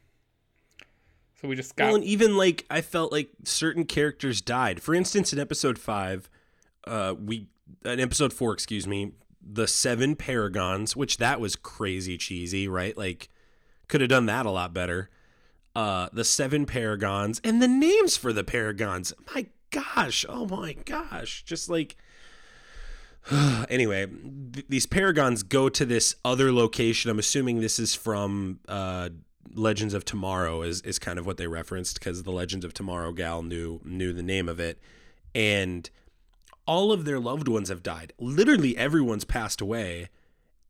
so 1.42 1.48
we 1.48 1.56
just 1.56 1.76
got 1.76 1.86
Well, 1.86 1.96
and 1.96 2.04
even 2.04 2.38
like 2.38 2.66
I 2.70 2.82
felt 2.82 3.12
like 3.12 3.30
certain 3.44 3.86
characters 3.86 4.42
died. 4.42 4.82
For 4.82 4.96
instance, 4.96 5.34
in 5.34 5.40
episode 5.40 5.78
five, 5.78 6.30
uh, 6.88 7.14
we 7.20 7.48
in 7.84 8.00
episode 8.00 8.32
four, 8.34 8.54
excuse 8.54 8.88
me, 8.88 9.12
the 9.42 9.68
seven 9.68 10.16
paragons, 10.16 10.96
which 10.96 11.18
that 11.18 11.40
was 11.40 11.56
crazy 11.56 12.18
cheesy, 12.18 12.68
right? 12.68 12.98
Like, 12.98 13.30
could 13.88 14.02
have 14.02 14.10
done 14.10 14.26
that 14.28 14.46
a 14.46 14.52
lot 14.52 14.74
better. 14.74 15.10
Uh, 15.76 16.08
the 16.14 16.24
seven 16.24 16.66
paragons 16.66 17.42
and 17.44 17.62
the 17.62 17.68
names 17.68 18.16
for 18.16 18.32
the 18.32 18.44
paragons. 18.44 19.14
My 19.34 19.48
gosh, 19.72 20.26
oh 20.28 20.46
my 20.46 20.74
gosh, 20.74 21.44
just 21.44 21.70
like. 21.70 21.98
anyway, 23.70 24.06
th- 24.06 24.66
these 24.70 24.86
paragons 24.86 25.44
go 25.44 25.68
to 25.68 25.86
this 25.86 26.16
other 26.24 26.52
location. 26.52 27.10
I'm 27.12 27.20
assuming 27.20 27.60
this 27.60 27.80
is 27.80 27.96
from 27.96 28.60
uh, 28.68 29.10
Legends 29.54 29.94
of 29.94 30.06
Tomorrow 30.06 30.62
is 30.62 30.82
is 30.82 31.00
kind 31.00 31.20
of 31.20 31.26
what 31.26 31.38
they 31.38 31.48
referenced 31.48 32.00
because 32.00 32.24
the 32.24 32.32
Legends 32.32 32.66
of 32.66 32.74
Tomorrow 32.74 33.12
gal 33.14 33.42
knew 33.42 33.82
knew 33.84 34.14
the 34.14 34.24
name 34.24 34.48
of 34.48 34.60
it, 34.60 34.80
and 35.34 35.90
all 36.68 36.92
of 36.92 37.06
their 37.06 37.20
loved 37.20 37.48
ones 37.48 37.70
have 37.70 37.84
died. 37.84 38.14
Literally 38.20 38.78
everyone's 38.78 39.26
passed 39.26 39.62
away, 39.62 40.10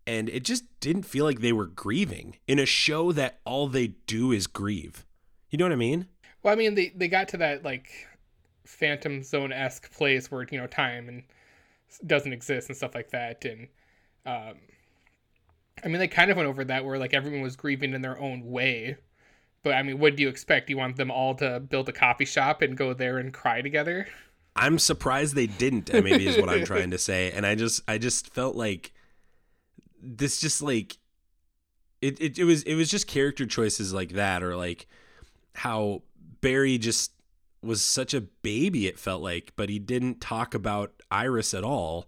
and 0.07 0.29
it 0.29 0.43
just 0.43 0.63
didn't 0.79 1.03
feel 1.03 1.25
like 1.25 1.39
they 1.39 1.53
were 1.53 1.67
grieving 1.67 2.37
in 2.47 2.59
a 2.59 2.65
show 2.65 3.11
that 3.11 3.39
all 3.45 3.67
they 3.67 3.87
do 4.07 4.31
is 4.31 4.47
grieve. 4.47 5.05
You 5.49 5.57
know 5.57 5.65
what 5.65 5.71
I 5.71 5.77
mean? 5.77 6.07
Well, 6.43 6.53
I 6.53 6.57
mean, 6.57 6.75
they 6.75 6.91
they 6.95 7.07
got 7.07 7.27
to 7.29 7.37
that 7.37 7.63
like 7.63 7.89
Phantom 8.65 9.23
Zone 9.23 9.51
esque 9.51 9.91
place 9.91 10.29
where 10.29 10.45
you 10.49 10.59
know 10.59 10.67
time 10.67 11.09
and 11.09 11.23
doesn't 12.05 12.33
exist 12.33 12.69
and 12.69 12.77
stuff 12.77 12.93
like 12.93 13.11
that, 13.11 13.45
and 13.45 13.67
um, 14.25 14.55
I 15.83 15.87
mean, 15.87 15.99
they 15.99 16.07
kind 16.07 16.31
of 16.31 16.37
went 16.37 16.49
over 16.49 16.63
that 16.65 16.85
where 16.85 16.97
like 16.97 17.13
everyone 17.13 17.41
was 17.41 17.55
grieving 17.55 17.93
in 17.93 18.01
their 18.01 18.19
own 18.19 18.45
way. 18.45 18.97
But 19.63 19.73
I 19.73 19.83
mean, 19.83 19.99
what 19.99 20.15
do 20.15 20.23
you 20.23 20.29
expect? 20.29 20.69
You 20.69 20.77
want 20.77 20.95
them 20.95 21.11
all 21.11 21.35
to 21.35 21.59
build 21.59 21.89
a 21.89 21.91
coffee 21.91 22.25
shop 22.25 22.61
and 22.61 22.77
go 22.77 22.93
there 22.93 23.17
and 23.17 23.33
cry 23.33 23.61
together? 23.61 24.07
I'm 24.55 24.79
surprised 24.79 25.35
they 25.35 25.47
didn't. 25.47 25.91
Maybe 25.91 26.27
is 26.27 26.37
what 26.37 26.49
I'm 26.49 26.65
trying 26.65 26.91
to 26.91 26.97
say. 26.97 27.31
And 27.31 27.45
I 27.45 27.55
just, 27.55 27.81
I 27.87 27.97
just 27.97 28.33
felt 28.33 28.55
like 28.55 28.93
this, 30.05 30.39
just 30.39 30.61
like 30.61 30.97
it, 32.01 32.21
it, 32.21 32.37
it 32.37 32.43
was, 32.43 32.63
it 32.63 32.75
was 32.75 32.89
just 32.89 33.07
character 33.07 33.45
choices 33.45 33.93
like 33.93 34.11
that, 34.11 34.43
or 34.43 34.55
like 34.55 34.87
how 35.55 36.03
Barry 36.41 36.77
just 36.77 37.11
was 37.63 37.81
such 37.81 38.13
a 38.13 38.21
baby. 38.21 38.87
It 38.87 38.99
felt 38.99 39.21
like, 39.21 39.53
but 39.55 39.69
he 39.69 39.79
didn't 39.79 40.21
talk 40.21 40.53
about 40.53 40.93
Iris 41.09 41.53
at 41.53 41.63
all, 41.63 42.07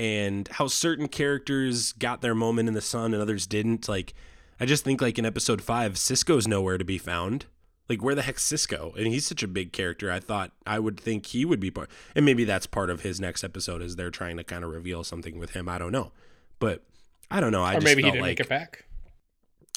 and 0.00 0.48
how 0.48 0.66
certain 0.66 1.08
characters 1.08 1.92
got 1.92 2.20
their 2.20 2.34
moment 2.34 2.68
in 2.68 2.74
the 2.74 2.80
sun 2.80 3.12
and 3.12 3.22
others 3.22 3.46
didn't. 3.46 3.88
Like, 3.88 4.14
I 4.58 4.66
just 4.66 4.84
think 4.84 5.02
like 5.02 5.18
in 5.18 5.26
episode 5.26 5.60
five, 5.60 5.98
Cisco's 5.98 6.48
nowhere 6.48 6.78
to 6.78 6.84
be 6.84 6.98
found. 6.98 7.46
Like, 7.88 8.02
where 8.02 8.14
the 8.14 8.22
heck's 8.22 8.42
Cisco? 8.42 8.92
And 8.96 9.06
he's 9.06 9.26
such 9.26 9.42
a 9.42 9.48
big 9.48 9.72
character. 9.72 10.10
I 10.10 10.18
thought 10.18 10.50
I 10.66 10.78
would 10.78 10.98
think 10.98 11.26
he 11.26 11.44
would 11.44 11.60
be 11.60 11.70
part, 11.70 11.90
and 12.14 12.24
maybe 12.24 12.44
that's 12.44 12.66
part 12.66 12.90
of 12.90 13.02
his 13.02 13.20
next 13.20 13.44
episode 13.44 13.80
is 13.80 13.96
they're 13.96 14.10
trying 14.10 14.38
to 14.38 14.44
kind 14.44 14.64
of 14.64 14.70
reveal 14.70 15.04
something 15.04 15.38
with 15.38 15.50
him. 15.50 15.68
I 15.68 15.78
don't 15.78 15.92
know, 15.92 16.12
but 16.58 16.82
I 17.30 17.40
don't 17.40 17.52
know. 17.52 17.62
I 17.62 17.76
or 17.76 17.80
maybe 17.80 18.02
he 18.02 18.10
didn't 18.10 18.22
like 18.22 18.38
make 18.38 18.40
it 18.40 18.48
back. 18.48 18.84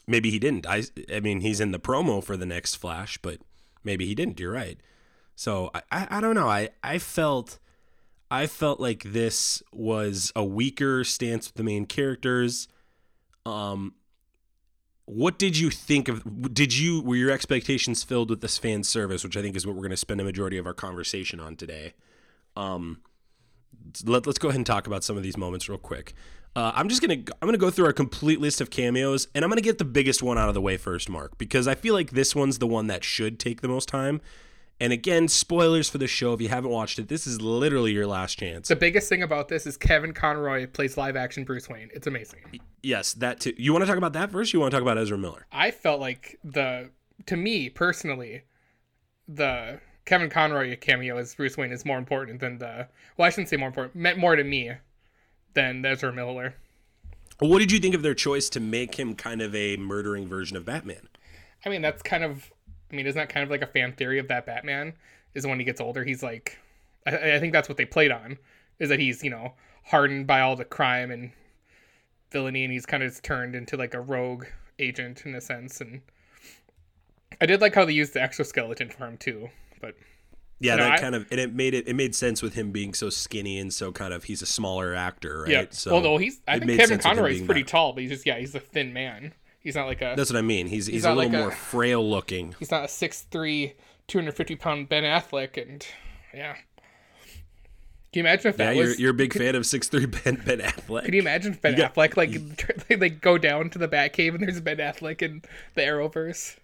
maybe 0.07 0.29
he 0.29 0.39
didn't. 0.39 0.67
I 0.67 0.83
I 1.13 1.19
mean, 1.19 1.41
he's 1.41 1.59
in 1.59 1.71
the 1.71 1.79
promo 1.79 2.23
for 2.23 2.37
the 2.37 2.45
next 2.45 2.75
Flash, 2.75 3.17
but 3.17 3.39
maybe 3.83 4.05
he 4.05 4.15
didn't. 4.15 4.39
You're 4.39 4.51
right. 4.51 4.79
So 5.35 5.71
I 5.73 5.81
I, 5.91 6.07
I 6.11 6.21
don't 6.21 6.35
know. 6.35 6.47
I 6.47 6.69
I 6.83 6.99
felt 6.99 7.59
I 8.31 8.45
felt 8.45 8.79
like 8.79 9.03
this 9.03 9.63
was 9.73 10.31
a 10.35 10.43
weaker 10.43 11.03
stance 11.03 11.47
with 11.47 11.55
the 11.55 11.63
main 11.63 11.85
characters. 11.85 12.67
Um, 13.45 13.95
what 15.05 15.39
did 15.39 15.57
you 15.57 15.71
think 15.71 16.07
of? 16.07 16.53
Did 16.53 16.77
you 16.77 17.01
were 17.01 17.15
your 17.15 17.31
expectations 17.31 18.03
filled 18.03 18.29
with 18.29 18.41
this 18.41 18.59
fan 18.59 18.83
service, 18.83 19.23
which 19.23 19.35
I 19.35 19.41
think 19.41 19.55
is 19.55 19.65
what 19.65 19.75
we're 19.75 19.81
going 19.81 19.89
to 19.89 19.97
spend 19.97 20.21
a 20.21 20.23
majority 20.23 20.59
of 20.59 20.67
our 20.67 20.73
conversation 20.75 21.39
on 21.39 21.55
today? 21.55 21.93
Um, 22.55 23.01
let, 24.05 24.27
let's 24.27 24.37
go 24.37 24.49
ahead 24.49 24.57
and 24.57 24.65
talk 24.67 24.85
about 24.85 25.03
some 25.03 25.17
of 25.17 25.23
these 25.23 25.37
moments 25.37 25.67
real 25.67 25.79
quick. 25.79 26.13
Uh, 26.59 26.73
I'm 26.75 26.89
just 26.89 27.01
gonna 27.01 27.13
I'm 27.13 27.47
gonna 27.47 27.57
go 27.57 27.69
through 27.69 27.85
our 27.85 27.93
complete 27.93 28.41
list 28.41 28.59
of 28.59 28.69
cameos, 28.69 29.29
and 29.33 29.45
I'm 29.45 29.49
gonna 29.49 29.61
get 29.61 29.77
the 29.77 29.85
biggest 29.85 30.21
one 30.21 30.37
out 30.37 30.49
of 30.49 30.53
the 30.53 30.59
way 30.59 30.75
first, 30.75 31.07
Mark, 31.07 31.37
because 31.37 31.69
I 31.69 31.75
feel 31.75 31.93
like 31.93 32.11
this 32.11 32.35
one's 32.35 32.59
the 32.59 32.67
one 32.67 32.87
that 32.87 33.05
should 33.05 33.39
take 33.39 33.61
the 33.61 33.69
most 33.69 33.87
time. 33.87 34.19
And 34.77 34.91
again, 34.91 35.29
spoilers 35.29 35.89
for 35.89 35.99
the 35.99 36.07
show. 36.07 36.33
If 36.33 36.41
you 36.41 36.49
haven't 36.49 36.71
watched 36.71 36.99
it, 36.99 37.07
this 37.07 37.25
is 37.25 37.41
literally 37.41 37.93
your 37.93 38.07
last 38.07 38.37
chance. 38.39 38.67
The 38.67 38.75
biggest 38.75 39.07
thing 39.07 39.23
about 39.23 39.47
this 39.47 39.65
is 39.65 39.77
Kevin 39.77 40.13
Conroy 40.13 40.67
plays 40.67 40.97
live 40.97 41.15
action 41.15 41.45
Bruce 41.45 41.69
Wayne. 41.69 41.91
It's 41.93 42.07
amazing. 42.07 42.41
Yes, 42.83 43.13
that 43.13 43.39
too. 43.39 43.53
You 43.55 43.71
want 43.71 43.83
to 43.83 43.87
talk 43.87 43.97
about 43.97 44.11
that 44.11 44.29
first? 44.29 44.53
Or 44.53 44.57
you 44.57 44.59
want 44.59 44.71
to 44.71 44.75
talk 44.75 44.81
about 44.81 44.97
Ezra 44.97 45.17
Miller? 45.17 45.45
I 45.53 45.71
felt 45.71 46.01
like 46.01 46.39
the 46.43 46.89
to 47.27 47.37
me 47.37 47.69
personally, 47.69 48.43
the 49.29 49.79
Kevin 50.03 50.29
Conroy 50.29 50.75
cameo 50.75 51.19
as 51.19 51.35
Bruce 51.35 51.55
Wayne 51.55 51.71
is 51.71 51.85
more 51.85 51.97
important 51.97 52.41
than 52.41 52.57
the 52.57 52.85
well, 53.15 53.27
I 53.27 53.29
shouldn't 53.29 53.47
say 53.47 53.55
more 53.55 53.69
important, 53.69 53.95
meant 53.95 54.17
more 54.17 54.35
to 54.35 54.43
me 54.43 54.73
than 55.53 55.85
Ezra 55.85 56.13
Miller. 56.13 56.55
What 57.39 57.59
did 57.59 57.71
you 57.71 57.79
think 57.79 57.95
of 57.95 58.01
their 58.01 58.13
choice 58.13 58.49
to 58.49 58.59
make 58.59 58.95
him 58.95 59.15
kind 59.15 59.41
of 59.41 59.55
a 59.55 59.77
murdering 59.77 60.27
version 60.27 60.57
of 60.57 60.65
Batman? 60.65 61.07
I 61.65 61.69
mean, 61.69 61.81
that's 61.81 62.01
kind 62.01 62.23
of 62.23 62.51
I 62.91 62.95
mean, 62.95 63.05
isn't 63.05 63.19
that 63.19 63.29
kind 63.29 63.43
of 63.43 63.49
like 63.49 63.61
a 63.61 63.67
fan 63.67 63.93
theory 63.93 64.19
of 64.19 64.27
that 64.29 64.45
Batman? 64.45 64.93
Is 65.35 65.45
when 65.45 65.59
he 65.59 65.65
gets 65.65 65.79
older, 65.79 66.03
he's 66.03 66.23
like, 66.23 66.57
I, 67.05 67.35
I 67.35 67.39
think 67.39 67.53
that's 67.53 67.69
what 67.69 67.77
they 67.77 67.85
played 67.85 68.11
on, 68.11 68.37
is 68.79 68.89
that 68.89 68.99
he's 68.99 69.23
you 69.23 69.29
know 69.29 69.53
hardened 69.85 70.27
by 70.27 70.41
all 70.41 70.55
the 70.55 70.65
crime 70.65 71.11
and 71.11 71.31
villainy, 72.31 72.63
and 72.63 72.73
he's 72.73 72.85
kind 72.85 73.03
of 73.03 73.21
turned 73.21 73.55
into 73.55 73.77
like 73.77 73.93
a 73.93 74.01
rogue 74.01 74.45
agent 74.79 75.25
in 75.25 75.35
a 75.35 75.41
sense. 75.41 75.81
And 75.81 76.01
I 77.39 77.45
did 77.45 77.61
like 77.61 77.75
how 77.75 77.85
they 77.85 77.93
used 77.93 78.13
the 78.13 78.21
exoskeleton 78.21 78.89
for 78.89 79.05
him 79.05 79.17
too, 79.17 79.49
but 79.81 79.95
Yeah, 80.61 80.73
You 80.73 80.77
know, 80.79 80.83
that 80.85 80.93
I- 80.93 80.97
kind 81.01 81.15
of 81.15 81.25
and 81.31 81.39
it 81.39 81.53
made 81.53 81.73
it 81.73 81.87
it 81.87 81.95
made 81.95 82.13
sense 82.15 82.41
with 82.41 82.53
him 82.53 82.71
being 82.71 82.93
so 82.93 83.09
skinny 83.09 83.57
and 83.59 83.73
so 83.73 83.91
kind 83.91 84.13
of 84.13 84.25
he's 84.25 84.41
a 84.41 84.45
smaller 84.45 84.93
actor, 84.93 85.41
right? 85.43 85.49
yeah. 85.51 85.65
So 85.71 85.99
no, 86.01 86.17
he's 86.17 86.41
I 86.47 86.59
think 86.59 86.71
Kevin 86.71 86.87
sense 86.87 87.05
with 87.05 87.05
him 87.05 87.15
Conroy 87.15 87.31
is 87.33 87.41
pretty 87.41 87.61
that. 87.63 87.69
tall, 87.69 87.93
but 87.93 88.01
he's 88.01 88.11
just 88.11 88.25
yeah, 88.25 88.37
he's 88.37 88.53
a 88.55 88.59
thin 88.59 88.91
man. 88.93 89.33
He's 89.61 89.75
not 89.75 89.87
like 89.87 90.01
a 90.01 90.13
That's 90.17 90.31
what 90.31 90.37
I 90.37 90.41
mean. 90.41 90.67
He's 90.67 90.87
he's, 90.87 91.05
a 91.05 91.09
little 91.13 91.23
like 91.31 91.33
a- 91.33 91.37
more 91.43 91.51
frail 91.51 92.07
looking. 92.09 92.55
he's 92.59 92.71
not 92.71 92.83
a 92.83 92.87
6'3", 92.87 93.73
250 94.07 94.55
pound 94.55 94.89
Ben 94.89 95.03
Affleck, 95.03 95.61
and 95.61 95.85
yeah. 96.33 96.55
Can 98.11 98.21
you 98.21 98.21
imagine 98.21 98.49
if 98.49 98.57
Yeah, 98.57 98.65
that 98.67 98.75
you're 98.75 98.85
was? 98.87 98.99
you're 98.99 99.11
a 99.11 99.13
big 99.13 99.33
fan 99.33 99.55
of 99.55 99.65
six 99.65 99.87
three 99.87 100.05
Ben 100.07 100.41
Ben 100.45 100.59
Affleck. 100.59 101.05
Can 101.05 101.13
you 101.13 101.21
imagine 101.21 101.53
if 101.53 101.61
Ben 101.61 101.73
You 101.73 101.79
got- 101.79 101.93
Affleck 101.95 102.17
like 102.17 102.87
they 102.87 102.95
like 102.95 103.21
go 103.21 103.37
down 103.37 103.69
to 103.69 103.77
the 103.79 103.87
Batcave 103.87 104.33
and 104.35 104.41
there's 104.43 104.59
Ben 104.61 104.77
Affleck 104.77 105.21
in 105.21 105.41
the 105.75 105.81
Arrowverse? 105.81 106.55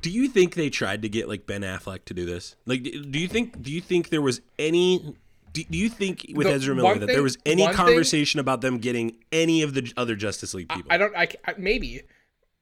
Do 0.00 0.10
you 0.10 0.28
think 0.28 0.54
they 0.54 0.70
tried 0.70 1.02
to 1.02 1.08
get 1.08 1.28
like 1.28 1.46
Ben 1.46 1.62
Affleck 1.62 2.04
to 2.06 2.14
do 2.14 2.24
this? 2.24 2.56
Like, 2.66 2.82
do 2.82 3.18
you 3.18 3.28
think 3.28 3.62
do 3.62 3.70
you 3.70 3.80
think 3.80 4.08
there 4.08 4.22
was 4.22 4.40
any? 4.58 5.14
Do, 5.52 5.62
do 5.64 5.76
you 5.76 5.90
think 5.90 6.32
with 6.34 6.46
The 6.46 6.54
Ezra 6.54 6.74
Miller 6.74 6.94
that 6.94 7.06
thing- 7.06 7.14
there 7.14 7.22
was 7.22 7.36
any 7.44 7.62
one 7.62 7.72
thing- 7.72 7.76
conversation 7.84 8.40
about 8.40 8.62
them 8.62 8.78
getting 8.78 9.16
any 9.30 9.62
of 9.62 9.74
the 9.74 9.92
other 9.96 10.16
Justice 10.16 10.54
League 10.54 10.68
people? 10.70 10.90
I 10.90 10.96
don't. 10.96 11.14
I, 11.14 11.28
I 11.46 11.54
maybe, 11.58 12.02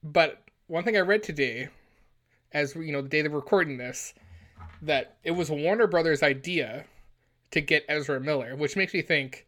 but 0.03 0.43
one 0.67 0.83
thing 0.85 0.97
I 0.97 1.01
read 1.01 1.23
today, 1.23 1.69
as 2.53 2.75
you 2.75 2.91
know, 2.93 3.01
the 3.01 3.09
day 3.09 3.23
they're 3.23 3.31
recording 3.31 3.77
this, 3.79 4.13
that 4.83 5.17
it 5.23 5.31
was 5.33 5.51
Warner 5.51 5.87
Brothers' 5.87 6.23
idea 6.23 6.85
to 7.53 7.61
get 7.61 7.85
Ezra 7.89 8.21
Miller, 8.21 8.57
which 8.57 8.77
makes 8.77 8.93
me 8.93 9.03
think, 9.03 9.47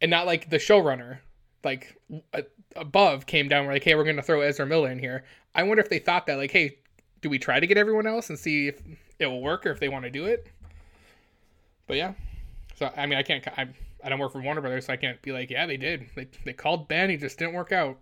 and 0.00 0.10
not 0.10 0.26
like 0.26 0.50
the 0.50 0.56
showrunner, 0.58 1.18
like 1.64 1.96
above 2.76 3.26
came 3.26 3.48
down. 3.48 3.66
We're 3.66 3.72
like, 3.72 3.84
hey, 3.84 3.94
we're 3.94 4.04
going 4.04 4.16
to 4.16 4.22
throw 4.22 4.40
Ezra 4.40 4.66
Miller 4.66 4.90
in 4.90 4.98
here. 4.98 5.24
I 5.54 5.62
wonder 5.62 5.82
if 5.82 5.88
they 5.90 5.98
thought 5.98 6.26
that, 6.26 6.36
like, 6.36 6.50
hey, 6.50 6.78
do 7.20 7.28
we 7.30 7.38
try 7.38 7.60
to 7.60 7.66
get 7.66 7.76
everyone 7.78 8.06
else 8.06 8.28
and 8.28 8.38
see 8.38 8.68
if 8.68 8.80
it 9.18 9.26
will 9.26 9.40
work 9.42 9.64
or 9.66 9.70
if 9.70 9.80
they 9.80 9.88
want 9.88 10.04
to 10.04 10.10
do 10.10 10.26
it? 10.26 10.48
But 11.86 11.96
yeah, 11.96 12.14
so 12.76 12.90
I 12.96 13.06
mean, 13.06 13.18
I 13.18 13.22
can't. 13.22 13.46
I, 13.48 13.68
I 14.02 14.08
don't 14.08 14.18
work 14.18 14.32
for 14.32 14.40
Warner 14.42 14.60
Brothers, 14.60 14.86
so 14.86 14.92
I 14.92 14.96
can't 14.96 15.20
be 15.22 15.32
like, 15.32 15.50
yeah, 15.50 15.66
they 15.66 15.76
did. 15.76 16.06
They, 16.14 16.28
they 16.44 16.52
called 16.52 16.88
Ben, 16.88 17.10
he 17.10 17.16
just 17.16 17.38
didn't 17.38 17.54
work 17.54 17.72
out. 17.72 17.98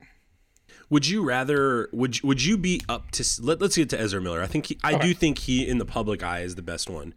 Would 0.91 1.07
you 1.07 1.25
rather? 1.25 1.89
Would 1.93 2.23
you- 2.23 2.27
would 2.29 2.43
you 2.45 2.57
be 2.57 2.81
up 2.89 3.11
to? 3.13 3.25
Let, 3.43 3.61
let's 3.61 3.77
get 3.77 3.91
to 3.91 4.01
Ezra 4.01 4.21
Miller. 4.21 4.41
I 4.43 4.47
think 4.47 4.67
he, 4.67 4.79
I 4.83 4.95
Okay. 4.95 5.09
do 5.09 5.15
think 5.15 5.39
he 5.39 5.67
in 5.69 5.79
the 5.79 5.85
public 5.85 6.23
eye 6.23 6.41
is 6.41 6.55
the 6.55 6.63
best 6.63 6.89
one. 6.89 7.15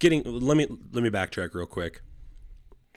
Getting 0.00 0.22
let 0.24 0.56
me 0.56 0.66
let 0.92 1.02
me 1.02 1.10
backtrack 1.10 1.54
real 1.54 1.66
quick. 1.66 2.00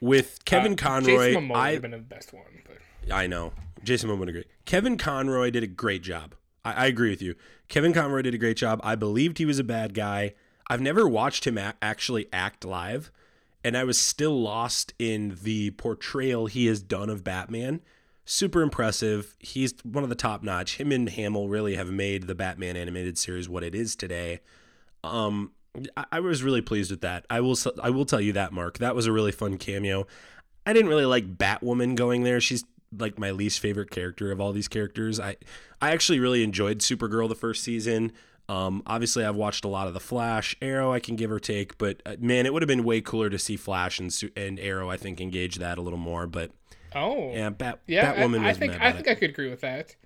With 0.02 0.44
Kevin 0.44 0.72
Uh, 0.72 0.76
Conroy, 0.76 1.28
Jason 1.28 1.44
Momoa 1.44 1.48
would 1.50 1.56
I 1.58 1.72
have 1.74 1.82
been 1.82 1.90
the 1.92 1.98
best 1.98 2.32
one, 2.32 2.42
but 2.66 3.14
I 3.14 3.28
know. 3.28 3.52
Jason 3.84 4.10
Momoa 4.10 4.18
would 4.18 4.28
agree. 4.30 4.44
Kevin 4.64 4.98
Conroy 4.98 5.50
did 5.50 5.62
a 5.62 5.68
great 5.68 6.02
job. 6.02 6.34
I, 6.64 6.72
I 6.72 6.86
agree 6.86 7.10
with 7.10 7.22
you. 7.22 7.36
Kevin 7.68 7.92
Conroy 7.92 8.22
did 8.22 8.34
a 8.34 8.38
great 8.38 8.56
job. 8.56 8.80
I 8.82 8.96
believed 8.96 9.38
he 9.38 9.46
was 9.46 9.60
a 9.60 9.64
bad 9.64 9.94
guy. 9.94 10.34
I've 10.68 10.80
never 10.80 11.08
watched 11.08 11.46
him 11.46 11.56
a- 11.56 11.74
actually 11.80 12.26
act 12.32 12.64
live, 12.64 13.12
and 13.62 13.76
I 13.76 13.84
was 13.84 13.96
still 13.96 14.40
lost 14.42 14.92
in 14.98 15.38
the 15.40 15.70
portrayal 15.72 16.46
he 16.46 16.66
has 16.66 16.82
done 16.82 17.08
of 17.08 17.22
Batman. 17.22 17.80
Super 18.24 18.60
impressive. 18.62 19.36
He's 19.38 19.72
one 19.84 20.02
of 20.02 20.10
the 20.10 20.16
top 20.16 20.42
notch. 20.42 20.78
Him 20.78 20.90
and 20.90 21.08
Hamill 21.10 21.48
really 21.48 21.76
have 21.76 21.90
made 21.90 22.26
the 22.26 22.34
Batman 22.34 22.76
animated 22.76 23.18
series 23.18 23.48
what 23.48 23.62
it 23.62 23.74
is 23.74 23.94
today. 23.94 24.40
Um, 25.04 25.52
I, 25.96 26.04
I 26.12 26.20
was 26.20 26.42
really 26.42 26.60
pleased 26.60 26.90
with 26.90 27.00
that. 27.02 27.24
I 27.30 27.40
will. 27.40 27.56
I 27.82 27.90
will 27.90 28.04
tell 28.04 28.20
you 28.20 28.32
that, 28.34 28.52
Mark. 28.52 28.78
That 28.78 28.94
was 28.94 29.06
a 29.06 29.12
really 29.12 29.32
fun 29.32 29.58
cameo. 29.58 30.06
I 30.66 30.72
didn't 30.72 30.88
really 30.88 31.06
like 31.06 31.36
Batwoman 31.38 31.94
going 31.96 32.22
there. 32.24 32.40
She's 32.40 32.64
like 32.96 33.18
my 33.18 33.30
least 33.30 33.58
favorite 33.60 33.90
character 33.90 34.30
of 34.30 34.40
all 34.40 34.52
these 34.52 34.68
characters. 34.68 35.18
I 35.18 35.36
I 35.80 35.92
actually 35.92 36.20
really 36.20 36.42
enjoyed 36.42 36.78
Supergirl 36.80 37.28
the 37.28 37.34
first 37.34 37.64
season. 37.64 38.12
Um, 38.48 38.82
obviously, 38.86 39.24
I've 39.24 39.36
watched 39.36 39.64
a 39.64 39.68
lot 39.68 39.86
of 39.88 39.94
the 39.94 40.00
Flash, 40.00 40.54
Arrow. 40.60 40.92
I 40.92 41.00
can 41.00 41.16
give 41.16 41.30
or 41.30 41.40
take, 41.40 41.78
but 41.78 42.02
uh, 42.04 42.16
man, 42.18 42.44
it 42.44 42.52
would 42.52 42.60
have 42.60 42.68
been 42.68 42.84
way 42.84 43.00
cooler 43.00 43.30
to 43.30 43.38
see 43.38 43.56
Flash 43.56 43.98
and 43.98 44.12
and 44.36 44.60
Arrow. 44.60 44.90
I 44.90 44.96
think 44.98 45.20
engage 45.20 45.56
that 45.56 45.78
a 45.78 45.80
little 45.80 45.98
more, 45.98 46.26
but 46.26 46.50
Oh, 46.94 47.32
yeah, 47.32 47.48
Bat 47.48 47.80
yeah. 47.86 48.14
Batwoman 48.14 48.40
I, 48.40 48.44
I 48.44 48.48
was 48.48 48.58
think 48.58 48.80
I 48.80 48.92
think. 48.92 49.08
I 49.08 49.14
could 49.14 49.30
agree 49.30 49.48
with 49.48 49.62
that. 49.62 49.96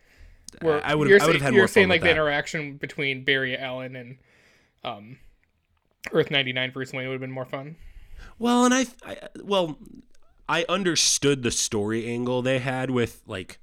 Where 0.62 0.80
I 0.86 0.94
would've- 0.94 1.10
you're 1.10 1.20
I 1.20 1.26
would've 1.26 1.40
say- 1.40 1.44
had 1.46 1.54
You're 1.54 1.66
saying 1.66 1.88
like 1.88 2.02
the 2.02 2.06
that. 2.06 2.12
interaction 2.12 2.76
between 2.76 3.24
Barry 3.24 3.58
Allen 3.58 3.96
and 3.96 4.18
um, 4.84 5.18
Earth 6.12 6.30
ninety 6.30 6.52
nine 6.52 6.70
Bruce 6.70 6.92
Wayne 6.92 7.06
would 7.08 7.14
have 7.14 7.20
been 7.20 7.30
more 7.30 7.44
fun. 7.44 7.76
Well, 8.38 8.64
and 8.64 8.74
I, 8.74 8.86
I 9.04 9.16
well, 9.42 9.78
I 10.48 10.64
understood 10.68 11.42
the 11.42 11.50
story 11.50 12.06
angle 12.06 12.42
they 12.42 12.58
had 12.58 12.90
with 12.90 13.22
like 13.26 13.58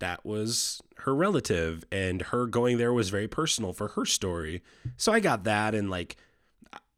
that 0.00 0.24
was 0.24 0.80
her 0.98 1.14
relative 1.14 1.84
and 1.92 2.22
her 2.22 2.46
going 2.46 2.78
there 2.78 2.92
was 2.92 3.10
very 3.10 3.28
personal 3.28 3.72
for 3.72 3.88
her 3.88 4.04
story. 4.04 4.62
So 4.96 5.12
I 5.12 5.20
got 5.20 5.44
that 5.44 5.74
and 5.74 5.90
like 5.90 6.16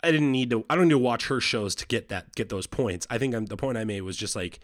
I 0.02 0.10
didn't 0.10 0.32
need 0.32 0.50
to 0.50 0.64
I 0.70 0.74
don't 0.74 0.88
need 0.88 0.94
to 0.94 0.98
watch 0.98 1.26
her 1.26 1.40
shows 1.40 1.74
to 1.76 1.86
get 1.86 2.08
that 2.08 2.34
get 2.34 2.48
those 2.48 2.66
points. 2.66 3.06
I 3.10 3.18
think 3.18 3.34
I'm, 3.34 3.46
the 3.46 3.56
point 3.56 3.78
I 3.78 3.84
made 3.84 4.02
was 4.02 4.16
just 4.16 4.34
like 4.34 4.60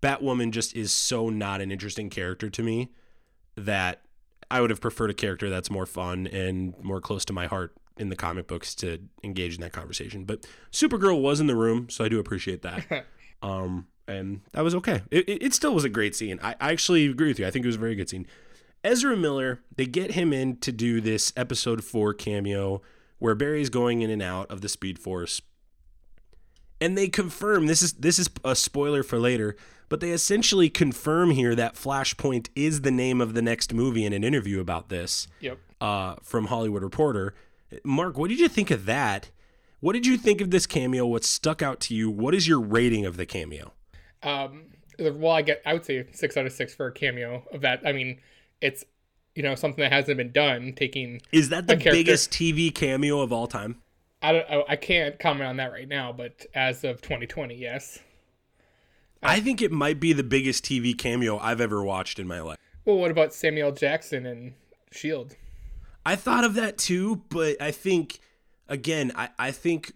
Batwoman 0.00 0.50
just 0.50 0.74
is 0.74 0.92
so 0.92 1.28
not 1.28 1.60
an 1.60 1.70
interesting 1.70 2.10
character 2.10 2.50
to 2.50 2.62
me 2.62 2.90
that 3.56 4.02
I 4.50 4.60
would 4.60 4.70
have 4.70 4.80
preferred 4.80 5.10
a 5.10 5.14
character 5.14 5.48
that's 5.50 5.70
more 5.70 5.86
fun 5.86 6.26
and 6.26 6.74
more 6.82 7.00
close 7.00 7.24
to 7.26 7.32
my 7.32 7.46
heart 7.46 7.74
in 7.98 8.08
the 8.08 8.16
comic 8.16 8.46
books 8.46 8.74
to 8.76 8.98
engage 9.22 9.54
in 9.54 9.60
that 9.60 9.72
conversation. 9.72 10.24
But 10.24 10.46
Supergirl 10.70 11.20
was 11.20 11.40
in 11.40 11.46
the 11.46 11.56
room, 11.56 11.88
so 11.90 12.04
I 12.04 12.08
do 12.08 12.18
appreciate 12.18 12.62
that. 12.62 13.06
um, 13.42 13.86
and 14.08 14.40
that 14.52 14.62
was 14.64 14.74
okay. 14.76 15.02
It, 15.10 15.28
it, 15.28 15.42
it 15.44 15.54
still 15.54 15.74
was 15.74 15.84
a 15.84 15.88
great 15.88 16.14
scene. 16.16 16.38
I, 16.42 16.54
I 16.60 16.72
actually 16.72 17.06
agree 17.06 17.28
with 17.28 17.38
you. 17.38 17.46
I 17.46 17.50
think 17.50 17.64
it 17.64 17.68
was 17.68 17.76
a 17.76 17.80
very 17.80 17.94
good 17.94 18.08
scene. 18.08 18.26
Ezra 18.84 19.16
Miller, 19.16 19.60
they 19.76 19.86
get 19.86 20.12
him 20.12 20.32
in 20.32 20.56
to 20.56 20.72
do 20.72 21.00
this 21.00 21.32
episode 21.36 21.84
four 21.84 22.12
cameo 22.12 22.82
where 23.18 23.34
Barry's 23.36 23.70
going 23.70 24.02
in 24.02 24.10
and 24.10 24.20
out 24.20 24.50
of 24.50 24.60
the 24.60 24.68
Speed 24.68 24.98
Force. 24.98 25.40
And 26.80 26.98
they 26.98 27.06
confirm 27.08 27.66
this 27.66 27.80
is 27.82 27.92
this 27.92 28.18
is 28.18 28.28
a 28.44 28.56
spoiler 28.56 29.04
for 29.04 29.18
later, 29.20 29.54
but 29.88 30.00
they 30.00 30.10
essentially 30.10 30.68
confirm 30.68 31.30
here 31.30 31.54
that 31.54 31.76
Flashpoint 31.76 32.48
is 32.56 32.80
the 32.80 32.90
name 32.90 33.20
of 33.20 33.34
the 33.34 33.42
next 33.42 33.72
movie 33.72 34.04
in 34.04 34.12
an 34.12 34.24
interview 34.24 34.58
about 34.58 34.88
this 34.88 35.28
Yep. 35.40 35.58
uh, 35.80 36.16
from 36.24 36.46
Hollywood 36.46 36.82
Reporter. 36.82 37.34
Mark, 37.84 38.16
what 38.18 38.28
did 38.28 38.40
you 38.40 38.48
think 38.48 38.70
of 38.70 38.86
that? 38.86 39.30
What 39.80 39.94
did 39.94 40.06
you 40.06 40.16
think 40.16 40.40
of 40.40 40.50
this 40.50 40.66
cameo? 40.66 41.06
What 41.06 41.24
stuck 41.24 41.60
out 41.60 41.80
to 41.80 41.94
you? 41.94 42.10
What 42.10 42.34
is 42.34 42.46
your 42.46 42.60
rating 42.60 43.04
of 43.04 43.16
the 43.16 43.26
cameo? 43.26 43.72
Um, 44.22 44.66
well, 44.98 45.32
I 45.32 45.42
get 45.42 45.62
I 45.66 45.72
would 45.72 45.84
say 45.84 46.06
six 46.12 46.36
out 46.36 46.46
of 46.46 46.52
six 46.52 46.74
for 46.74 46.86
a 46.86 46.92
cameo 46.92 47.44
of 47.52 47.62
that. 47.62 47.82
I 47.84 47.92
mean, 47.92 48.20
it's 48.60 48.84
you 49.34 49.42
know 49.42 49.54
something 49.54 49.82
that 49.82 49.92
hasn't 49.92 50.16
been 50.16 50.32
done. 50.32 50.74
Taking 50.76 51.20
Is 51.32 51.48
that 51.48 51.66
the 51.66 51.76
biggest 51.76 52.30
TV 52.30 52.72
cameo 52.72 53.20
of 53.20 53.32
all 53.32 53.46
time? 53.46 53.82
I 54.22 54.32
don't 54.32 54.50
I- 54.50 54.64
I 54.68 54.76
can't 54.76 55.18
comment 55.18 55.48
on 55.48 55.56
that 55.56 55.72
right 55.72 55.88
now, 55.88 56.12
but 56.12 56.46
as 56.54 56.84
of 56.84 57.02
2020, 57.02 57.56
yes. 57.56 57.98
I 59.22 59.40
think 59.40 59.62
it 59.62 59.70
might 59.70 60.00
be 60.00 60.12
the 60.12 60.24
biggest 60.24 60.64
TV 60.64 60.96
cameo 60.96 61.38
I've 61.38 61.60
ever 61.60 61.82
watched 61.82 62.18
in 62.18 62.26
my 62.26 62.40
life. 62.40 62.58
Well, 62.84 62.96
what 62.96 63.10
about 63.12 63.32
Samuel 63.32 63.70
Jackson 63.72 64.26
and 64.26 64.54
Shield? 64.90 65.36
I 66.04 66.16
thought 66.16 66.44
of 66.44 66.54
that 66.54 66.78
too, 66.78 67.22
but 67.28 67.60
I 67.60 67.70
think 67.70 68.18
again, 68.68 69.12
I, 69.14 69.28
I 69.38 69.50
think 69.52 69.92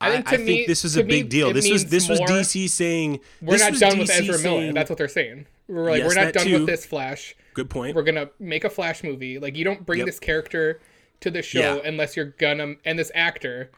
I 0.00 0.12
think 0.22 0.28
to 0.28 0.38
me- 0.38 0.66
this 0.66 0.84
is 0.84 0.96
a 0.96 1.02
big 1.02 1.24
me, 1.24 1.28
deal. 1.28 1.52
This 1.52 1.70
was 1.70 1.86
this 1.86 2.08
was 2.08 2.20
DC 2.20 2.68
saying 2.68 3.20
We're 3.42 3.54
this 3.54 3.62
not 3.62 3.70
was 3.72 3.80
done 3.80 3.98
with 3.98 4.08
DC 4.08 4.20
Ezra 4.20 4.26
Miller. 4.26 4.60
saying- 4.60 4.74
That's 4.74 4.90
what 4.90 4.98
they're 4.98 5.08
saying. 5.08 5.46
We're 5.66 5.90
like, 5.90 5.98
Yes, 5.98 6.08
we're 6.08 6.24
not 6.24 6.32
done 6.32 6.46
too. 6.46 6.52
with 6.54 6.66
this 6.66 6.86
Flash. 6.86 7.34
good 7.54 7.68
point. 7.68 7.96
We're 7.96 8.02
gonna 8.04 8.30
make 8.38 8.64
a 8.64 8.70
Flash 8.70 9.02
movie. 9.02 9.38
Like, 9.38 9.56
you 9.56 9.64
don't 9.64 9.84
bring 9.84 9.98
Yep. 9.98 10.06
this 10.06 10.20
character 10.20 10.80
to 11.20 11.30
the 11.30 11.42
show 11.42 11.58
Yeah. 11.82 11.88
unless 11.88 12.16
you're 12.16 12.26
gonna 12.38 12.76
and 12.84 12.96
this 12.98 13.10
actor, 13.14 13.70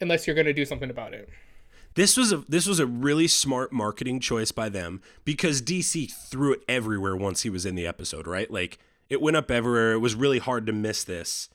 unless 0.00 0.26
you're 0.26 0.34
gonna 0.36 0.54
do 0.54 0.64
something 0.64 0.88
about 0.90 1.12
it. 1.12 1.28
This 1.94 2.16
was 2.16 2.32
a 2.32 2.38
this 2.48 2.66
was 2.66 2.78
a 2.80 2.86
really 2.86 3.28
smart 3.28 3.72
marketing 3.72 4.20
choice 4.20 4.52
by 4.52 4.68
them 4.70 5.02
because 5.26 5.60
DC 5.60 6.10
threw 6.10 6.54
it 6.54 6.60
everywhere 6.68 7.14
once 7.14 7.42
he 7.42 7.50
was 7.50 7.66
in 7.66 7.74
the 7.74 7.86
episode, 7.86 8.26
right? 8.26 8.50
Like 8.50 8.78
it 9.08 9.20
went 9.20 9.36
up 9.36 9.50
everywhere. 9.50 9.92
It 9.92 9.98
was 9.98 10.14
really 10.14 10.38
hard 10.38 10.66
to 10.66 10.72
miss 10.72 11.04
this. 11.04 11.48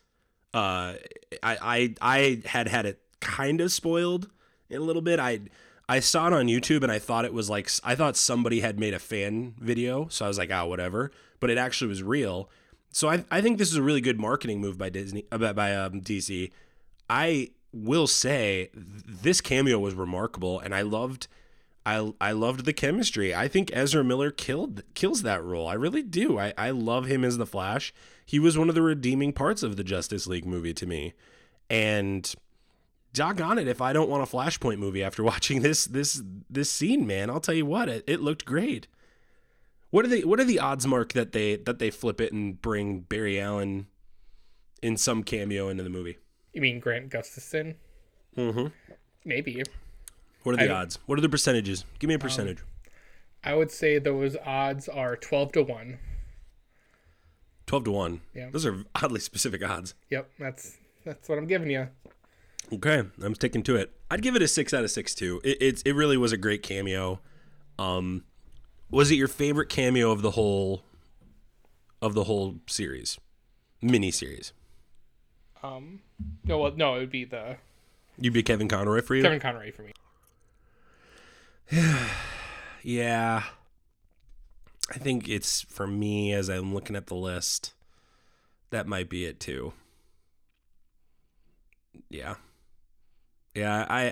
Uh, 0.54 0.96
I 1.44 1.58
I 1.62 1.96
I 2.02 2.42
had 2.46 2.68
had 2.68 2.86
it 2.86 3.02
kind 3.20 3.62
of 3.62 3.72
spoiled 3.72 4.30
in 4.70 4.82
a 4.82 4.86
little 4.86 5.02
bit. 5.02 5.20
I 5.20 5.42
I 5.88 6.00
saw 6.00 6.28
it 6.28 6.34
on 6.34 6.48
YouTube 6.48 6.84
and 6.84 6.92
I 6.92 7.00
thought 7.00 7.26
it 7.26 7.34
was 7.34 7.50
like 7.50 7.70
I 7.84 7.96
thought 7.96 8.18
somebody 8.18 8.62
had 8.62 8.80
made 8.80 8.94
a 8.94 9.00
fan 9.00 9.56
video, 9.60 10.08
so 10.10 10.26
I 10.26 10.28
was 10.28 10.38
like, 10.38 10.52
ah, 10.52 10.66
whatever. 10.66 11.12
But 11.40 11.50
it 11.50 11.58
actually 11.58 11.88
was 11.90 12.04
real. 12.04 12.50
So 12.92 13.10
I 13.10 13.24
I 13.32 13.42
think 13.42 13.58
this 13.58 13.72
is 13.72 13.78
a 13.78 13.84
really 13.84 14.02
good 14.02 14.20
marketing 14.20 14.60
move 14.60 14.78
by 14.78 14.90
Disney 14.90 15.26
uh, 15.32 15.38
by 15.38 15.54
by 15.54 15.76
um, 15.76 16.02
DC. 16.02 16.52
I 17.10 17.52
will 17.74 18.08
say 18.08 18.70
this 18.74 19.42
cameo 19.42 19.80
was 19.80 19.94
remarkable, 19.94 20.60
and 20.60 20.76
I 20.76 20.82
loved, 20.82 21.28
I 21.86 22.14
I 22.22 22.32
loved 22.32 22.66
the 22.66 22.74
chemistry. 22.74 23.34
I 23.34 23.48
think 23.48 23.72
Ezra 23.74 24.04
Miller 24.04 24.32
killed 24.32 24.84
kills 24.94 25.24
that 25.24 25.44
role. 25.44 25.68
I 25.68 25.74
really 25.74 26.04
do. 26.04 26.38
I 26.38 26.54
I 26.58 26.72
love 26.72 27.06
him 27.06 27.24
as 27.24 27.38
the 27.38 27.46
Flash. 27.46 27.94
He 28.26 28.40
was 28.40 28.58
one 28.58 28.70
of 28.70 28.76
the 28.76 28.82
redeeming 28.82 29.34
parts 29.34 29.64
of 29.64 29.76
the 29.76 29.84
Justice 29.84 30.28
League 30.28 30.46
movie 30.46 30.74
to 30.74 30.86
me, 30.86 31.14
and 31.70 32.34
doggone 33.14 33.58
it, 33.58 33.68
if 33.68 33.82
I 33.82 33.94
don't 33.94 34.10
want 34.10 34.24
a 34.24 34.36
Flashpoint 34.36 34.78
movie 34.78 35.04
after 35.04 35.24
watching 35.32 35.62
this 35.62 35.86
this 35.86 36.22
this 36.50 36.70
scene, 36.70 37.06
man, 37.06 37.30
I'll 37.30 37.40
tell 37.40 37.56
you 37.56 37.66
what, 37.66 37.90
it, 37.90 38.04
it 38.08 38.22
looked 38.22 38.46
great. 38.46 38.88
What 39.90 40.06
are 40.06 40.10
the 40.10 40.24
what 40.26 40.40
are 40.40 40.46
the 40.46 40.60
odds, 40.60 40.88
Mark, 40.88 41.14
that 41.14 41.32
they 41.34 41.58
that 41.58 41.80
they 41.80 41.90
flip 41.90 42.22
it 42.22 42.32
and 42.32 42.62
bring 42.62 43.02
Barry 43.02 43.40
Allen 43.40 43.88
in 44.82 44.98
some 44.98 45.24
cameo 45.24 45.68
into 45.68 45.84
the 45.84 45.90
movie? 45.90 46.18
You 46.54 46.62
mean 46.62 46.80
Grant 46.80 47.10
Gustafson? 47.10 47.76
Mm-hmm. 48.38 48.68
Maybe. 49.26 49.64
What 50.44 50.54
are 50.56 50.66
the 50.66 50.72
I- 50.74 50.82
odds? 50.82 51.00
What 51.06 51.18
are 51.18 51.22
the 51.22 51.30
percentages? 51.30 51.86
Give 52.00 52.08
me 52.08 52.14
a 52.16 52.20
percentage. 52.20 52.60
I 53.44 53.56
would 53.56 53.72
say 53.72 53.98
those 54.00 54.36
odds 54.46 54.88
are 54.88 55.16
12 55.16 55.52
to 55.54 55.64
1. 55.64 55.98
12 57.68 57.84
to 57.86 57.92
1. 57.92 58.22
Yeah. 58.36 58.50
Those 58.52 58.66
are 58.66 58.84
oddly 58.96 59.20
specific 59.20 59.64
odds. 59.68 59.94
Yep, 60.10 60.30
that's 60.40 60.78
that's 61.06 61.28
what 61.30 61.38
I'm 61.38 61.48
giving 61.48 61.70
you. 61.70 61.88
Okay, 62.74 63.04
I'm 63.22 63.36
sticking 63.36 63.64
to 63.64 63.76
it. 63.76 63.92
I'd 64.10 64.22
give 64.22 64.36
it 64.36 64.42
a 64.42 64.48
6 64.48 64.74
out 64.74 64.84
of 64.84 64.92
6 64.92 65.16
too. 65.16 65.42
It 65.44 65.58
it's 65.62 65.82
it 65.84 65.94
really 65.94 66.18
was 66.18 66.32
a 66.32 66.38
great 66.38 66.64
cameo. 66.64 67.20
Um 67.80 68.24
was 68.90 69.10
it 69.10 69.16
your 69.16 69.28
favorite 69.30 69.70
cameo 69.70 70.12
of 70.12 70.22
the 70.22 70.32
whole 70.32 70.84
of 72.02 72.14
the 72.14 72.26
whole 72.26 72.58
series? 72.68 73.20
Mini 73.82 74.12
series. 74.12 74.54
Um, 75.64 76.02
no, 76.44 76.58
well, 76.60 76.74
no, 76.76 76.96
it 76.96 77.00
would 77.00 77.12
be 77.12 77.24
the 77.26 77.58
You'd 78.20 78.34
be 78.34 78.44
Kevin 78.44 78.68
Conroy 78.68 79.02
for 79.02 79.16
you? 79.16 79.24
Kevin 79.24 79.40
Conroy 79.40 79.72
for 79.72 79.84
me. 79.84 79.92
Yeah. 82.84 83.44
I 84.90 84.98
think 84.98 85.30
it's 85.30 85.62
for 85.62 85.86
me 85.86 86.34
as 86.34 86.50
I'm 86.50 86.74
looking 86.74 86.96
at 86.96 87.08
the 87.08 87.16
list. 87.16 87.74
That 88.72 88.88
might 88.88 89.10
be 89.10 89.26
it 89.26 89.40
too. 89.40 89.74
Yeah. 92.10 92.36
Yeah, 93.56 93.86
I 93.90 94.04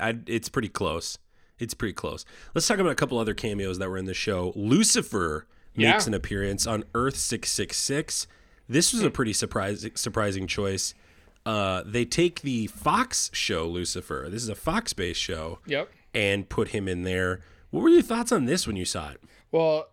I 0.00 0.10
I 0.10 0.18
it's 0.26 0.48
pretty 0.48 0.68
close. 0.68 1.18
It's 1.58 1.74
pretty 1.74 1.94
close. 1.94 2.24
Let's 2.54 2.66
talk 2.68 2.78
about 2.78 2.92
a 2.92 2.96
couple 2.96 3.18
other 3.18 3.34
cameos 3.34 3.78
that 3.78 3.88
were 3.88 3.98
in 3.98 4.04
the 4.04 4.14
show. 4.14 4.52
Lucifer 4.54 5.46
makes 5.74 6.04
Yeah. 6.04 6.08
an 6.08 6.14
appearance 6.14 6.66
on 6.66 6.84
Earth 6.94 7.16
666. 7.16 8.26
This 8.68 8.92
was 8.92 9.02
a 9.02 9.10
pretty 9.10 9.32
surprising 9.32 9.92
surprising 9.96 10.46
choice. 10.46 10.94
Uh, 11.46 11.82
they 11.86 12.04
take 12.04 12.42
the 12.42 12.66
Fox 12.66 13.30
show 13.32 13.66
Lucifer. 13.66 14.26
This 14.30 14.42
is 14.42 14.48
a 14.50 14.54
Fox-based 14.54 15.20
show 15.20 15.60
Yep. 15.66 15.90
And 16.14 16.48
put 16.48 16.68
him 16.68 16.88
in 16.88 17.02
there. 17.02 17.40
What 17.70 17.82
were 17.82 17.88
your 17.88 18.02
thoughts 18.02 18.32
on 18.32 18.46
this 18.46 18.66
when 18.66 18.76
you 18.76 18.84
saw 18.84 19.10
it? 19.10 19.20
Well, 19.52 19.88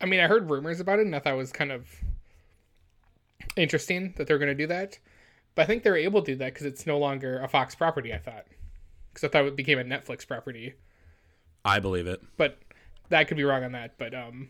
I 0.00 0.06
mean, 0.06 0.20
I 0.20 0.26
heard 0.26 0.50
rumors 0.50 0.80
about 0.80 0.98
it, 0.98 1.06
and 1.06 1.14
I 1.14 1.18
thought 1.18 1.34
it 1.34 1.36
was 1.36 1.52
kind 1.52 1.72
of 1.72 1.88
interesting 3.56 4.14
that 4.16 4.26
they're 4.26 4.38
going 4.38 4.48
to 4.48 4.54
do 4.54 4.66
that. 4.68 4.98
But 5.54 5.62
I 5.62 5.66
think 5.66 5.82
they're 5.82 5.96
able 5.96 6.22
to 6.22 6.32
do 6.32 6.36
that 6.38 6.54
because 6.54 6.66
it's 6.66 6.86
no 6.86 6.98
longer 6.98 7.40
a 7.40 7.48
Fox 7.48 7.74
property. 7.74 8.14
I 8.14 8.18
thought, 8.18 8.46
because 9.12 9.24
I 9.24 9.28
thought 9.30 9.44
it 9.46 9.56
became 9.56 9.78
a 9.78 9.84
Netflix 9.84 10.26
property. 10.26 10.74
I 11.64 11.80
believe 11.80 12.06
it. 12.06 12.22
But 12.36 12.58
that 13.10 13.28
could 13.28 13.36
be 13.36 13.44
wrong 13.44 13.64
on 13.64 13.72
that. 13.72 13.98
But 13.98 14.14
um, 14.14 14.48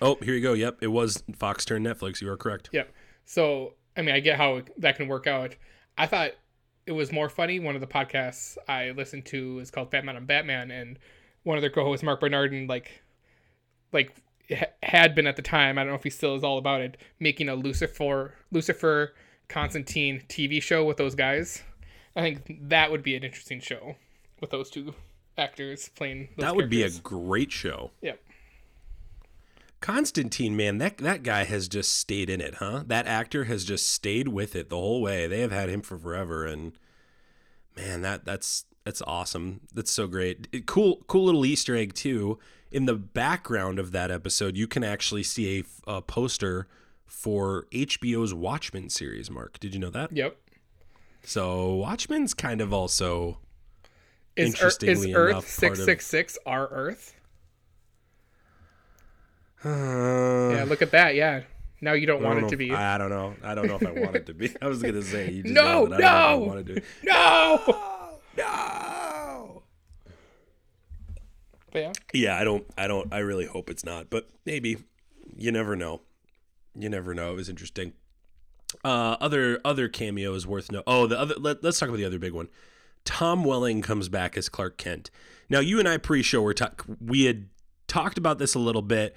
Oh, 0.00 0.16
here 0.22 0.34
you 0.34 0.40
go. 0.40 0.52
Yep, 0.52 0.78
it 0.82 0.88
was 0.88 1.22
Fox 1.36 1.64
turned 1.64 1.86
Netflix. 1.86 2.20
You 2.20 2.28
are 2.30 2.36
correct. 2.36 2.70
Yep. 2.72 2.92
So 3.24 3.74
I 3.96 4.02
mean, 4.02 4.14
I 4.14 4.20
get 4.20 4.36
how 4.36 4.62
that 4.78 4.96
can 4.96 5.08
work 5.08 5.26
out. 5.26 5.56
I 5.98 6.06
thought 6.06 6.32
it 6.86 6.92
was 6.92 7.12
more 7.12 7.28
funny. 7.28 7.60
One 7.60 7.74
of 7.74 7.80
the 7.80 7.86
podcasts 7.86 8.56
I 8.68 8.90
listened 8.90 9.26
to 9.26 9.58
is 9.60 9.70
called 9.70 9.90
Fatman 9.90 10.16
on 10.16 10.26
Batman, 10.26 10.70
and 10.70 10.98
one 11.44 11.56
of 11.56 11.62
their 11.62 11.70
co-hosts, 11.70 12.02
Marc 12.02 12.20
Bernardin, 12.20 12.66
like, 12.66 13.02
like 13.92 14.14
ha- 14.50 14.66
had 14.82 15.14
been 15.14 15.26
at 15.26 15.36
the 15.36 15.42
time. 15.42 15.78
I 15.78 15.82
don't 15.82 15.92
know 15.92 15.96
if 15.96 16.04
he 16.04 16.10
still 16.10 16.34
is 16.34 16.44
all 16.44 16.58
about 16.58 16.80
it, 16.80 16.96
making 17.20 17.48
a 17.48 17.54
Lucifer, 17.54 18.34
Lucifer, 18.50 19.14
Constantine 19.48 20.22
TV 20.28 20.62
show 20.62 20.84
with 20.84 20.96
those 20.96 21.14
guys. 21.14 21.62
I 22.16 22.20
think 22.22 22.68
that 22.68 22.90
would 22.90 23.02
be 23.02 23.16
an 23.16 23.22
interesting 23.22 23.60
show 23.60 23.96
with 24.40 24.50
those 24.50 24.70
two 24.70 24.94
actors 25.38 25.88
playing. 25.94 26.28
Those 26.36 26.44
that 26.44 26.56
would 26.56 26.70
be 26.70 26.82
a 26.82 26.90
great 26.90 27.52
show. 27.52 27.90
Yep. 28.02 28.20
Constantine, 29.82 30.56
man, 30.56 30.78
that 30.78 30.98
that 30.98 31.22
guy 31.22 31.44
has 31.44 31.68
just 31.68 31.92
stayed 31.98 32.30
in 32.30 32.40
it, 32.40 32.54
huh? 32.54 32.84
That 32.86 33.06
actor 33.06 33.44
has 33.44 33.64
just 33.64 33.90
stayed 33.90 34.28
with 34.28 34.56
it 34.56 34.70
the 34.70 34.76
whole 34.76 35.02
way. 35.02 35.26
They 35.26 35.40
have 35.40 35.52
had 35.52 35.68
him 35.68 35.82
for 35.82 35.98
forever, 35.98 36.46
and 36.46 36.72
man, 37.76 38.00
that 38.02 38.24
that's 38.24 38.64
that's 38.84 39.02
awesome. 39.02 39.60
That's 39.74 39.90
so 39.90 40.06
great. 40.06 40.48
It, 40.52 40.66
cool, 40.66 41.02
cool 41.08 41.24
little 41.24 41.44
Easter 41.44 41.76
egg 41.76 41.94
too. 41.94 42.38
In 42.70 42.86
the 42.86 42.94
background 42.94 43.78
of 43.78 43.92
that 43.92 44.10
episode, 44.10 44.56
you 44.56 44.66
can 44.66 44.82
actually 44.82 45.24
see 45.24 45.66
a, 45.86 45.96
a 45.96 46.00
poster 46.00 46.68
for 47.04 47.66
HBO's 47.72 48.32
Watchmen 48.32 48.88
series. 48.88 49.30
Mark, 49.30 49.60
did 49.60 49.74
you 49.74 49.80
know 49.80 49.90
that? 49.90 50.16
Yep. 50.16 50.36
So 51.24 51.74
Watchmen's 51.74 52.34
kind 52.34 52.60
of 52.60 52.72
also 52.72 53.38
Is, 54.36 54.60
Earth, 54.62 54.82
is 54.82 55.06
Earth 55.12 55.48
six 55.48 55.84
six 55.84 56.06
six 56.06 56.38
our 56.46 56.68
Earth? 56.68 57.14
Uh, 59.64 60.54
Yeah, 60.54 60.64
look 60.68 60.82
at 60.82 60.90
that. 60.92 61.14
Yeah. 61.14 61.42
Now 61.80 61.94
you 61.94 62.06
don't 62.06 62.22
I 62.22 62.26
want 62.28 62.36
don't 62.40 62.46
it 62.48 62.50
to 62.50 62.56
be. 62.56 62.70
if- 62.70 62.76
I 62.78 62.96
don't 62.98 63.10
know. 63.10 63.34
I 63.42 63.54
don't 63.54 63.66
know 63.66 63.76
if 63.76 63.86
I 63.86 63.90
want 63.92 64.14
it 64.16 64.26
to 64.26 64.34
be. 64.34 64.50
I 64.62 64.68
was 64.68 64.82
gonna 64.82 65.02
say 65.02 65.30
you 65.30 65.42
just 65.42 65.54
No, 65.54 65.86
but 65.88 66.02
I 66.02 66.30
don't 66.30 66.46
know 66.46 66.54
if 66.58 66.66
I 66.68 66.72
no! 66.72 66.74
to. 66.74 66.82
No. 67.74 67.88
No. 68.34 69.62
But 71.70 71.78
yeah. 71.80 71.92
Yeah, 72.12 72.38
I 72.38 72.44
don't. 72.44 72.64
I 72.78 72.86
don't. 72.86 73.12
I 73.12 73.18
really 73.18 73.46
hope 73.46 73.68
it's 73.70 73.84
not, 73.84 74.10
but 74.10 74.28
maybe. 74.44 74.78
You 75.36 75.50
never 75.52 75.76
know. 75.76 76.02
You 76.78 76.88
never 76.88 77.14
know. 77.14 77.32
It 77.32 77.36
was 77.36 77.48
interesting. 77.48 77.92
Uh, 78.84 79.16
other 79.20 79.60
other 79.64 79.88
cameos 79.88 80.46
worth 80.46 80.70
no. 80.70 80.82
Oh, 80.86 81.06
the 81.06 81.18
other. 81.18 81.34
Let, 81.38 81.62
let's 81.64 81.78
talk 81.78 81.88
about 81.88 81.98
the 81.98 82.04
other 82.04 82.18
big 82.18 82.32
one. 82.32 82.48
Tom 83.04 83.44
Welling 83.44 83.82
comes 83.82 84.08
back 84.08 84.36
as 84.36 84.48
Clark 84.48 84.76
Kent. 84.78 85.10
Now, 85.50 85.58
you 85.60 85.78
and 85.78 85.88
I 85.88 85.96
pre-show 85.96 86.40
were 86.40 86.54
talk. 86.54 86.84
We 87.04 87.24
had 87.24 87.48
talked 87.88 88.16
about 88.16 88.38
this 88.38 88.54
a 88.54 88.58
little 88.58 88.82
bit. 88.82 89.16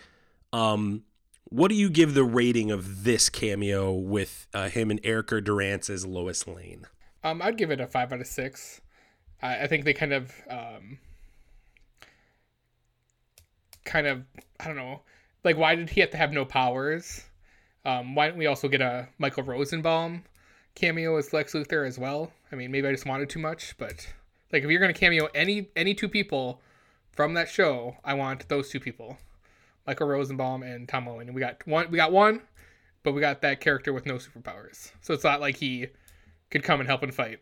Um, 0.55 1.03
what 1.43 1.67
do 1.67 1.75
you 1.75 1.89
give 1.89 2.13
the 2.13 2.23
rating 2.23 2.71
of 2.71 3.03
this 3.03 3.27
cameo 3.27 3.91
with 3.91 4.47
uh, 4.53 4.69
him 4.69 4.89
and 4.89 5.01
Erica 5.03 5.41
Durance 5.41 5.89
as 5.89 6.05
Lois 6.05 6.47
Lane? 6.47 6.87
Um, 7.25 7.41
I'd 7.41 7.57
give 7.57 7.71
it 7.71 7.81
a 7.81 7.87
five 7.87 8.13
out 8.13 8.21
of 8.21 8.27
six. 8.27 8.79
I, 9.41 9.63
I 9.63 9.67
think 9.67 9.83
they 9.83 9.93
kind 9.93 10.13
of, 10.13 10.31
um, 10.49 10.97
kind 13.83 14.07
of, 14.07 14.23
I 14.59 14.67
don't 14.67 14.77
know, 14.77 15.01
like 15.43 15.57
why 15.57 15.75
did 15.75 15.89
he 15.89 15.99
have 15.99 16.11
to 16.11 16.17
have 16.17 16.31
no 16.31 16.45
powers? 16.45 17.25
Um, 17.83 18.15
why 18.15 18.27
didn't 18.27 18.39
we 18.39 18.47
also 18.47 18.69
get 18.69 18.79
a 18.79 19.09
Michael 19.17 19.43
Rosenbaum 19.43 20.23
cameo 20.73 21.17
as 21.17 21.33
Lex 21.33 21.51
Luthor 21.53 21.85
as 21.85 21.99
well? 21.99 22.31
I 22.51 22.55
mean, 22.55 22.71
maybe 22.71 22.87
I 22.87 22.91
just 22.91 23.05
wanted 23.05 23.29
too 23.29 23.39
much, 23.39 23.75
but 23.77 24.07
like 24.53 24.63
if 24.63 24.69
you're 24.69 24.79
gonna 24.79 24.93
cameo 24.93 25.27
any 25.35 25.69
any 25.75 25.93
two 25.93 26.07
people 26.07 26.61
from 27.11 27.33
that 27.33 27.49
show, 27.49 27.97
I 28.05 28.13
want 28.13 28.47
those 28.47 28.69
two 28.69 28.79
people, 28.79 29.17
Michael 29.87 30.07
Rosenbaum 30.07 30.63
and 30.63 30.87
Tom 30.87 31.05
Welling. 31.05 31.27
And 31.27 31.35
we 31.35 31.41
got 31.41 31.65
one, 31.65 31.89
we 31.91 31.97
got 31.97 32.11
one, 32.11 32.41
but 33.03 33.13
we 33.13 33.21
got 33.21 33.41
that 33.41 33.61
character 33.61 33.93
with 33.93 34.05
no 34.05 34.15
superpowers, 34.15 34.91
so 35.01 35.13
it's 35.13 35.23
not 35.23 35.41
like 35.41 35.57
he 35.57 35.87
could 36.49 36.63
come 36.63 36.79
and 36.79 36.87
help 36.87 37.03
and 37.03 37.13
fight. 37.13 37.39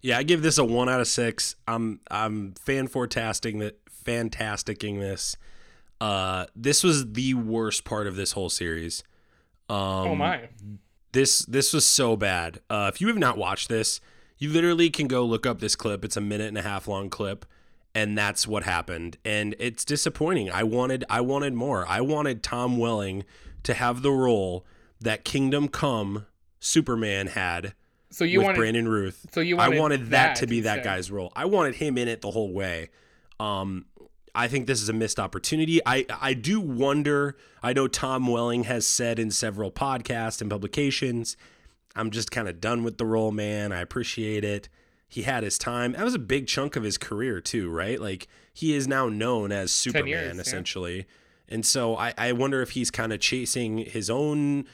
Yeah, 0.00 0.18
I 0.18 0.24
give 0.24 0.42
this 0.42 0.58
a 0.58 0.64
one 0.64 0.88
out 0.88 1.00
of 1.00 1.06
six. 1.06 1.54
I'm 1.68 2.00
I'm 2.10 2.54
fan 2.54 2.88
fantastic 2.88 3.58
that 3.60 3.78
fantasticing 3.88 4.98
this. 4.98 5.36
Uh, 6.00 6.46
this 6.56 6.82
was 6.82 7.12
the 7.12 7.34
worst 7.34 7.84
part 7.84 8.08
of 8.08 8.16
this 8.16 8.32
whole 8.32 8.50
series. 8.50 9.04
Um, 9.68 9.78
oh 9.78 10.14
my! 10.16 10.48
this 11.12 11.40
this 11.46 11.72
was 11.72 11.88
so 11.88 12.16
bad. 12.16 12.60
Uh, 12.68 12.90
if 12.92 13.00
you 13.00 13.06
have 13.06 13.18
not 13.18 13.38
watched 13.38 13.68
this, 13.68 14.00
you 14.38 14.50
literally 14.50 14.90
can 14.90 15.06
go 15.06 15.24
look 15.24 15.46
up 15.46 15.60
this 15.60 15.76
clip. 15.76 16.04
It's 16.04 16.16
a 16.16 16.20
minute 16.20 16.48
and 16.48 16.58
a 16.58 16.62
half 16.62 16.88
long 16.88 17.08
clip, 17.08 17.46
and 17.94 18.16
that's 18.16 18.46
what 18.46 18.62
happened. 18.64 19.18
And 19.24 19.54
it's 19.58 19.84
disappointing. 19.84 20.50
I 20.50 20.62
wanted 20.62 21.04
I 21.10 21.20
wanted 21.20 21.54
more. 21.54 21.86
I 21.86 22.00
wanted 22.00 22.42
Tom 22.42 22.78
Welling 22.78 23.24
to 23.64 23.74
have 23.74 24.02
the 24.02 24.10
role 24.12 24.64
that 25.00 25.24
Kingdom 25.24 25.68
Come 25.68 26.26
Superman 26.60 27.28
had 27.28 27.74
So 28.10 28.24
you 28.24 28.38
with 28.38 28.46
wanted 28.46 28.58
Brandon 28.58 28.88
Routh. 28.88 29.26
so 29.32 29.40
you 29.40 29.58
I 29.58 29.68
wanted 29.68 29.80
wanted 29.80 30.00
that, 30.02 30.08
that 30.10 30.36
to 30.36 30.46
be 30.46 30.60
that 30.60 30.84
guy's 30.84 31.10
role. 31.10 31.32
I 31.34 31.44
wanted 31.44 31.76
him 31.76 31.98
in 31.98 32.08
it 32.08 32.20
the 32.20 32.30
whole 32.30 32.52
way. 32.52 32.90
Um, 33.40 33.86
I 34.34 34.48
think 34.48 34.66
this 34.66 34.80
is 34.80 34.88
a 34.88 34.94
missed 34.94 35.20
opportunity. 35.20 35.80
I 35.84 36.06
I 36.20 36.32
do 36.34 36.60
wonder. 36.60 37.36
I 37.62 37.72
know 37.72 37.86
Tom 37.88 38.26
Welling 38.26 38.64
has 38.64 38.86
said 38.86 39.18
in 39.18 39.30
several 39.30 39.70
podcasts 39.70 40.40
and 40.40 40.48
publications, 40.50 41.36
"I'm 41.94 42.10
just 42.10 42.30
kind 42.30 42.48
of 42.48 42.60
done 42.60 42.82
with 42.82 42.96
the 42.96 43.04
role, 43.04 43.30
man. 43.30 43.72
I 43.72 43.80
appreciate 43.80 44.42
it. 44.44 44.68
He 45.12 45.24
had 45.24 45.44
his 45.44 45.58
time. 45.58 45.92
That 45.92 46.06
was 46.06 46.14
a 46.14 46.18
big 46.18 46.46
chunk 46.46 46.74
of 46.74 46.84
his 46.84 46.96
career 46.96 47.38
too, 47.38 47.68
right? 47.68 48.00
Like 48.00 48.28
he 48.54 48.74
is 48.74 48.88
now 48.88 49.10
known 49.10 49.52
as 49.52 49.70
Superman 49.70 50.08
years, 50.08 50.34
yeah. 50.36 50.40
essentially." 50.40 51.06
And 51.50 51.66
so 51.66 51.98
I, 51.98 52.14
I 52.16 52.32
wonder 52.32 52.62
if 52.62 52.70
he's 52.70 52.90
kind 52.90 53.12
of 53.12 53.20
chasing 53.20 53.76
his 53.76 54.08
own 54.08 54.64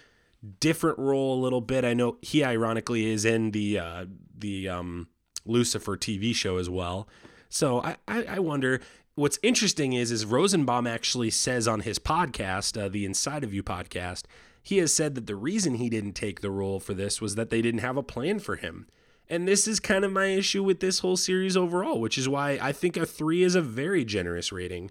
different 0.61 0.97
role 0.97 1.37
a 1.37 1.43
little 1.43 1.61
bit. 1.61 1.85
I 1.85 1.93
know 1.93 2.19
he 2.23 2.45
ironically 2.45 3.07
is 3.07 3.25
in 3.25 3.51
the 3.51 3.81
uh, 3.81 4.07
the 4.33 4.69
um, 4.69 5.09
Lucifer 5.45 5.97
TV 5.97 6.33
show 6.33 6.59
as 6.59 6.71
well. 6.71 7.09
So 7.49 7.83
I, 7.83 7.97
I, 8.07 8.25
I 8.25 8.39
wonder. 8.39 8.81
What's 9.17 9.41
interesting 9.43 9.95
is 9.95 10.13
is 10.13 10.25
Rosenbaum 10.25 10.87
actually 10.87 11.31
says 11.31 11.67
on 11.67 11.81
his 11.81 11.99
podcast, 11.99 12.81
uh, 12.81 12.89
the 12.89 13.05
Inside 13.05 13.43
of 13.43 13.53
You 13.53 13.65
podcast, 13.65 14.23
he 14.63 14.79
has 14.79 14.95
said 14.95 15.17
that 15.17 15.27
the 15.27 15.35
reason 15.35 15.75
he 15.75 15.91
didn't 15.91 16.13
take 16.13 16.43
the 16.43 16.53
role 16.53 16.79
for 16.79 16.95
this 16.95 17.21
was 17.21 17.35
that 17.35 17.51
they 17.51 17.61
didn't 17.61 17.81
have 17.81 17.97
a 17.97 18.05
plan 18.05 18.39
for 18.39 18.55
him. 18.55 18.87
And 19.31 19.47
this 19.47 19.69
is 19.69 19.79
kind 19.79 20.05
of 20.05 20.13
my 20.13 20.27
issue 20.27 20.63
with 20.63 20.81
this 20.81 21.01
whole 21.01 21.17
series 21.17 21.57
overall, 21.57 22.01
which 22.01 22.17
is 22.17 22.29
why 22.29 22.59
I 22.61 22.73
think 22.73 22.97
a 22.97 23.05
three 23.05 23.43
is 23.43 23.55
a 23.55 23.61
very 23.61 24.05
generous 24.05 24.53
rating. 24.53 24.91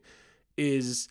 Is 0.57 1.07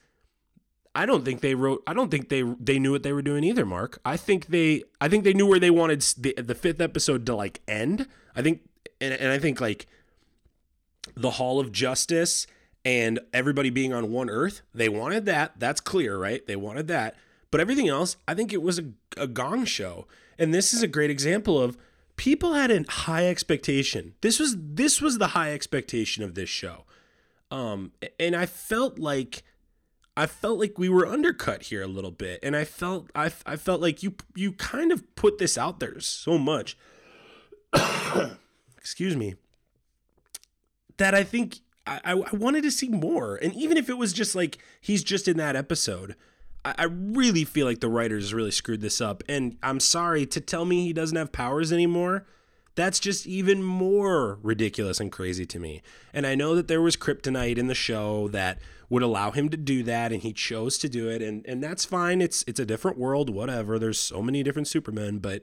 I 0.94 1.06
don't 1.06 1.24
think 1.24 1.40
they 1.40 1.54
wrote. 1.54 1.82
I 1.86 1.92
don't 1.92 2.10
think 2.10 2.28
they 2.28 2.42
they 2.42 2.78
knew 2.78 2.92
what 2.92 3.02
they 3.02 3.12
were 3.12 3.22
doing 3.22 3.44
either. 3.44 3.66
Mark. 3.66 4.00
I 4.04 4.16
think 4.16 4.46
they. 4.46 4.84
I 5.00 5.08
think 5.08 5.24
they 5.24 5.34
knew 5.34 5.46
where 5.46 5.60
they 5.60 5.70
wanted 5.70 6.00
the 6.18 6.34
the 6.38 6.54
fifth 6.54 6.80
episode 6.80 7.26
to 7.26 7.34
like 7.34 7.60
end. 7.66 8.06
I 8.34 8.42
think, 8.42 8.60
and, 9.00 9.12
and 9.12 9.32
I 9.32 9.38
think 9.38 9.60
like 9.60 9.86
the 11.14 11.32
Hall 11.32 11.58
of 11.58 11.72
Justice 11.72 12.46
and 12.84 13.18
everybody 13.32 13.70
being 13.70 13.92
on 13.92 14.12
one 14.12 14.30
Earth. 14.30 14.62
They 14.72 14.88
wanted 14.88 15.26
that. 15.26 15.54
That's 15.58 15.80
clear, 15.80 16.16
right? 16.16 16.46
They 16.46 16.56
wanted 16.56 16.88
that. 16.88 17.16
But 17.50 17.60
everything 17.60 17.88
else, 17.88 18.16
I 18.28 18.34
think 18.34 18.52
it 18.52 18.62
was 18.62 18.78
a, 18.78 18.84
a 19.16 19.26
gong 19.26 19.64
show. 19.64 20.06
And 20.38 20.54
this 20.54 20.72
is 20.72 20.82
a 20.82 20.88
great 20.88 21.10
example 21.10 21.60
of 21.60 21.76
people 22.16 22.54
had 22.54 22.70
a 22.70 22.84
high 22.88 23.26
expectation. 23.26 24.14
This 24.20 24.38
was 24.38 24.56
this 24.58 25.00
was 25.00 25.18
the 25.18 25.28
high 25.28 25.52
expectation 25.52 26.22
of 26.24 26.34
this 26.34 26.48
show. 26.48 26.84
Um, 27.50 27.92
and 28.18 28.34
I 28.34 28.46
felt 28.46 28.98
like 28.98 29.42
I 30.16 30.26
felt 30.26 30.58
like 30.58 30.78
we 30.78 30.88
were 30.88 31.06
undercut 31.06 31.64
here 31.64 31.82
a 31.82 31.86
little 31.86 32.10
bit, 32.10 32.40
and 32.42 32.56
I 32.56 32.64
felt 32.64 33.10
I, 33.14 33.30
I 33.44 33.56
felt 33.56 33.80
like 33.80 34.02
you 34.02 34.14
you 34.34 34.52
kind 34.52 34.90
of 34.90 35.14
put 35.14 35.38
this 35.38 35.58
out 35.58 35.78
there 35.78 36.00
so 36.00 36.38
much. 36.38 36.76
Excuse 38.78 39.16
me. 39.16 39.34
That 40.96 41.14
I 41.14 41.22
think 41.22 41.58
I, 41.86 42.00
I 42.04 42.12
I 42.12 42.36
wanted 42.36 42.62
to 42.62 42.70
see 42.70 42.88
more, 42.88 43.36
and 43.36 43.54
even 43.54 43.76
if 43.76 43.90
it 43.90 43.98
was 43.98 44.12
just 44.12 44.34
like 44.34 44.58
he's 44.80 45.04
just 45.04 45.28
in 45.28 45.36
that 45.36 45.54
episode, 45.54 46.16
I, 46.78 46.84
really 46.84 47.44
feel 47.44 47.66
like 47.66 47.80
the 47.80 47.88
writers 47.88 48.34
really 48.34 48.50
screwed 48.50 48.80
this 48.80 49.00
up. 49.00 49.22
And 49.28 49.56
I'm 49.62 49.80
sorry 49.80 50.26
to 50.26 50.40
tell 50.40 50.64
me 50.64 50.84
he 50.84 50.92
doesn't 50.92 51.16
have 51.16 51.32
powers 51.32 51.72
anymore. 51.72 52.26
That's 52.74 52.98
just 52.98 53.26
even 53.26 53.62
more 53.62 54.38
ridiculous 54.42 55.00
and 55.00 55.10
crazy 55.10 55.46
to 55.46 55.58
me. 55.58 55.82
And 56.12 56.26
I 56.26 56.34
know 56.34 56.54
that 56.54 56.68
there 56.68 56.82
was 56.82 56.96
kryptonite 56.96 57.56
in 57.56 57.68
the 57.68 57.74
show 57.74 58.28
that 58.28 58.58
would 58.88 59.02
allow 59.02 59.30
him 59.30 59.48
to 59.48 59.56
do 59.56 59.82
that 59.84 60.12
and 60.12 60.22
he 60.22 60.32
chose 60.32 60.78
to 60.78 60.88
do 60.88 61.08
it 61.08 61.22
and 61.22 61.44
and 61.46 61.62
that's 61.62 61.84
fine. 61.84 62.20
It's 62.20 62.44
it's 62.46 62.60
a 62.60 62.66
different 62.66 62.98
world, 62.98 63.30
whatever. 63.30 63.78
There's 63.78 63.98
so 63.98 64.20
many 64.20 64.42
different 64.42 64.68
Supermen, 64.68 65.18
but 65.18 65.42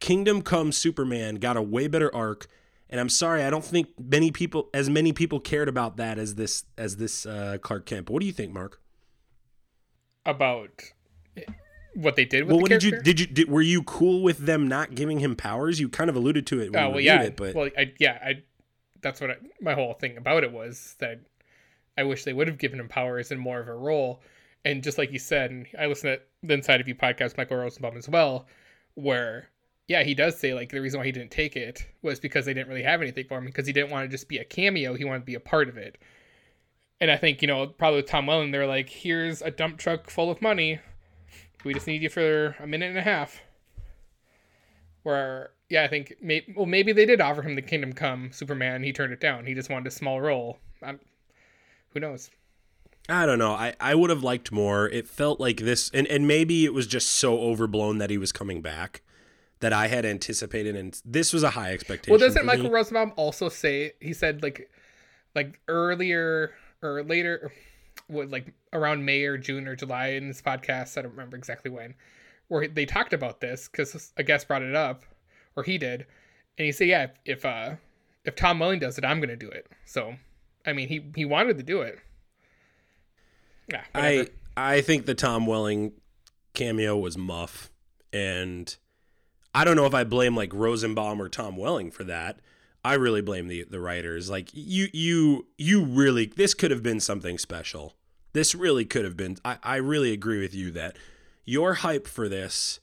Kingdom 0.00 0.42
Come 0.42 0.72
Superman 0.72 1.36
got 1.36 1.56
a 1.56 1.62
way 1.62 1.86
better 1.86 2.12
arc. 2.14 2.46
And 2.90 2.98
I'm 2.98 3.10
sorry, 3.10 3.44
I 3.44 3.50
don't 3.50 3.64
think 3.64 3.88
many 3.98 4.30
people 4.30 4.70
as 4.72 4.88
many 4.88 5.12
people 5.12 5.40
cared 5.40 5.68
about 5.68 5.98
that 5.98 6.18
as 6.18 6.36
this 6.36 6.64
as 6.78 6.96
this 6.96 7.26
uh, 7.26 7.58
Clark 7.60 7.84
Kent. 7.84 8.08
What 8.08 8.20
do 8.20 8.26
you 8.26 8.32
think, 8.32 8.52
Mark? 8.52 8.80
About 10.26 10.82
what 11.94 12.16
they 12.16 12.24
did 12.24 12.44
with 12.44 12.48
Well, 12.48 12.58
the 12.58 12.62
what 12.62 12.70
did 12.70 12.82
you 12.82 13.00
did 13.00 13.20
you 13.20 13.26
did, 13.26 13.48
were 13.48 13.62
you 13.62 13.82
cool 13.82 14.22
with 14.22 14.38
them 14.38 14.68
not 14.68 14.94
giving 14.94 15.18
him 15.18 15.36
powers? 15.36 15.80
You 15.80 15.88
kind 15.88 16.10
of 16.10 16.16
alluded 16.16 16.46
to 16.48 16.60
it 16.60 16.72
when 16.72 16.82
Oh 16.82 16.90
well, 16.90 17.00
yeah. 17.00 17.22
it, 17.22 17.36
but 17.36 17.54
well, 17.54 17.68
I, 17.76 17.92
yeah, 17.98 18.18
I. 18.22 18.42
That's 19.00 19.20
what 19.20 19.30
I, 19.30 19.36
my 19.60 19.74
whole 19.74 19.94
thing 19.94 20.16
about 20.16 20.42
it 20.42 20.52
was 20.52 20.96
that 20.98 21.20
I 21.96 22.02
wish 22.02 22.24
they 22.24 22.32
would 22.32 22.48
have 22.48 22.58
given 22.58 22.80
him 22.80 22.88
powers 22.88 23.30
and 23.30 23.40
more 23.40 23.60
of 23.60 23.68
a 23.68 23.74
role. 23.74 24.22
And 24.64 24.82
just 24.82 24.98
like 24.98 25.12
you 25.12 25.20
said, 25.20 25.50
and 25.52 25.66
I 25.78 25.86
listened 25.86 26.18
to 26.18 26.46
the 26.46 26.54
Inside 26.54 26.80
of 26.80 26.88
You 26.88 26.96
podcast, 26.96 27.36
Michael 27.36 27.58
Rosenbaum 27.58 27.96
as 27.96 28.08
well, 28.08 28.48
where 28.94 29.48
yeah, 29.88 30.02
he 30.02 30.14
does 30.14 30.38
say 30.38 30.52
like 30.52 30.70
the 30.70 30.80
reason 30.80 31.00
why 31.00 31.06
he 31.06 31.12
didn't 31.12 31.30
take 31.30 31.56
it 31.56 31.86
was 32.02 32.20
because 32.20 32.44
they 32.44 32.54
didn't 32.54 32.68
really 32.68 32.82
have 32.82 33.00
anything 33.00 33.24
for 33.26 33.38
him 33.38 33.46
because 33.46 33.66
he 33.66 33.72
didn't 33.72 33.90
want 33.90 34.04
to 34.04 34.08
just 34.08 34.28
be 34.28 34.38
a 34.38 34.44
cameo. 34.44 34.94
He 34.94 35.04
wanted 35.04 35.20
to 35.20 35.26
be 35.26 35.34
a 35.34 35.40
part 35.40 35.68
of 35.68 35.76
it. 35.76 35.98
And 37.00 37.10
I 37.10 37.16
think 37.16 37.42
you 37.42 37.48
know 37.48 37.66
probably 37.66 37.98
with 37.98 38.10
Tom 38.10 38.26
Welling, 38.26 38.50
they're 38.50 38.66
like, 38.66 38.88
here's 38.88 39.42
a 39.42 39.50
dump 39.50 39.78
truck 39.78 40.10
full 40.10 40.30
of 40.30 40.42
money. 40.42 40.80
We 41.64 41.74
just 41.74 41.86
need 41.86 42.02
you 42.02 42.08
for 42.08 42.56
a 42.60 42.66
minute 42.66 42.90
and 42.90 42.98
a 42.98 43.02
half 43.02 43.40
where 45.02 45.50
yeah, 45.68 45.84
I 45.84 45.88
think 45.88 46.14
may, 46.20 46.44
well 46.56 46.66
maybe 46.66 46.92
they 46.92 47.06
did 47.06 47.20
offer 47.20 47.42
him 47.42 47.54
the 47.54 47.62
Kingdom 47.62 47.92
Come 47.92 48.30
Superman. 48.32 48.82
He 48.82 48.92
turned 48.92 49.12
it 49.12 49.20
down. 49.20 49.46
He 49.46 49.54
just 49.54 49.70
wanted 49.70 49.86
a 49.86 49.90
small 49.90 50.20
role. 50.20 50.58
I'm, 50.82 51.00
who 51.94 52.00
knows? 52.00 52.30
I 53.08 53.24
don't 53.24 53.38
know. 53.38 53.52
I, 53.52 53.74
I 53.80 53.94
would 53.94 54.10
have 54.10 54.22
liked 54.22 54.52
more. 54.52 54.86
It 54.88 55.08
felt 55.08 55.40
like 55.40 55.58
this, 55.58 55.90
and, 55.94 56.06
and 56.08 56.28
maybe 56.28 56.66
it 56.66 56.74
was 56.74 56.86
just 56.86 57.10
so 57.10 57.38
overblown 57.38 57.96
that 57.98 58.10
he 58.10 58.18
was 58.18 58.32
coming 58.32 58.60
back 58.60 59.00
that 59.60 59.72
I 59.72 59.88
had 59.88 60.04
anticipated, 60.04 60.76
and 60.76 61.00
this 61.06 61.32
was 61.32 61.42
a 61.42 61.50
high 61.50 61.72
expectation. 61.72 62.12
Well, 62.12 62.20
doesn't 62.20 62.44
Michael 62.44 62.64
me. 62.64 62.70
Rosenbaum 62.70 63.14
also 63.16 63.48
say 63.48 63.92
he 64.00 64.12
said 64.12 64.42
like 64.42 64.70
like 65.34 65.58
earlier 65.68 66.52
or 66.82 67.02
later 67.02 67.52
what 68.06 68.30
like 68.30 68.52
around 68.72 69.04
May 69.04 69.24
or 69.24 69.36
June 69.36 69.66
or 69.66 69.76
July 69.76 70.08
in 70.08 70.28
this 70.28 70.42
podcast, 70.42 70.96
I 70.96 71.02
don't 71.02 71.12
remember 71.12 71.36
exactly 71.36 71.70
when, 71.70 71.94
where 72.48 72.68
they 72.68 72.86
talked 72.86 73.12
about 73.12 73.40
this 73.40 73.68
because 73.68 74.12
a 74.16 74.22
guest 74.22 74.48
brought 74.48 74.62
it 74.62 74.74
up, 74.74 75.02
or 75.56 75.62
he 75.62 75.78
did, 75.78 76.06
and 76.56 76.66
he 76.66 76.72
said, 76.72 76.88
"Yeah, 76.88 77.02
if, 77.04 77.10
if 77.24 77.44
uh 77.44 77.76
if 78.24 78.36
Tom 78.36 78.58
Welling 78.58 78.80
does 78.80 78.98
it, 78.98 79.04
I'm 79.04 79.20
gonna 79.20 79.36
do 79.36 79.48
it." 79.48 79.66
So, 79.84 80.14
I 80.66 80.72
mean, 80.72 80.88
he 80.88 81.04
he 81.14 81.24
wanted 81.24 81.56
to 81.58 81.62
do 81.62 81.82
it. 81.82 81.98
Yeah, 83.68 83.82
whatever. 83.92 84.30
I 84.56 84.74
I 84.74 84.80
think 84.80 85.06
the 85.06 85.14
Tom 85.14 85.46
Welling 85.46 85.92
cameo 86.54 86.96
was 86.96 87.18
muff, 87.18 87.70
and 88.12 88.74
I 89.54 89.64
don't 89.64 89.76
know 89.76 89.86
if 89.86 89.94
I 89.94 90.04
blame 90.04 90.36
like 90.36 90.52
Rosenbaum 90.54 91.20
or 91.20 91.28
Tom 91.28 91.56
Welling 91.56 91.90
for 91.90 92.04
that. 92.04 92.40
I 92.84 92.94
really 92.94 93.22
blame 93.22 93.48
the 93.48 93.64
the 93.64 93.80
writers. 93.80 94.30
Like 94.30 94.50
you 94.52 94.88
you 94.92 95.46
you 95.56 95.84
really 95.84 96.26
this 96.26 96.54
could 96.54 96.70
have 96.70 96.82
been 96.82 97.00
something 97.00 97.38
special. 97.38 97.94
This 98.32 98.54
really 98.54 98.84
could 98.84 99.04
have 99.04 99.16
been. 99.16 99.36
I 99.44 99.58
I 99.62 99.76
really 99.76 100.12
agree 100.12 100.40
with 100.40 100.54
you 100.54 100.70
that 100.72 100.96
your 101.44 101.74
hype 101.74 102.06
for 102.06 102.28
this. 102.28 102.80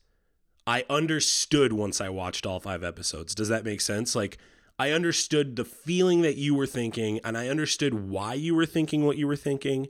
I 0.67 0.84
understood 0.89 1.73
once 1.73 2.01
I 2.01 2.10
watched 2.10 2.45
all 2.45 2.60
five 2.60 2.84
episodes. 2.84 3.36
Does 3.36 3.49
that 3.49 3.63
make 3.63 3.81
sense? 3.81 4.15
Like 4.15 4.38
I 4.79 4.91
understood 4.91 5.55
the 5.55 5.65
feeling 5.65 6.21
that 6.21 6.38
you 6.38 6.55
were 6.55 6.65
thinking, 6.65 7.19
and 7.23 7.38
I 7.38 7.47
understood 7.47 8.10
why 8.10 8.34
you 8.34 8.55
were 8.55 8.65
thinking 8.65 9.05
what 9.05 9.17
you 9.17 9.27
were 9.27 9.36
thinking 9.36 9.89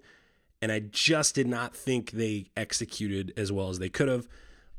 and 0.65 0.71
I 0.71 0.79
just 0.79 1.35
did 1.35 1.47
not 1.47 1.75
think 1.75 2.11
they 2.11 2.47
executed 2.55 3.33
as 3.37 3.51
well 3.51 3.69
as 3.69 3.79
they 3.79 3.89
could 3.89 4.07
have. 4.07 4.27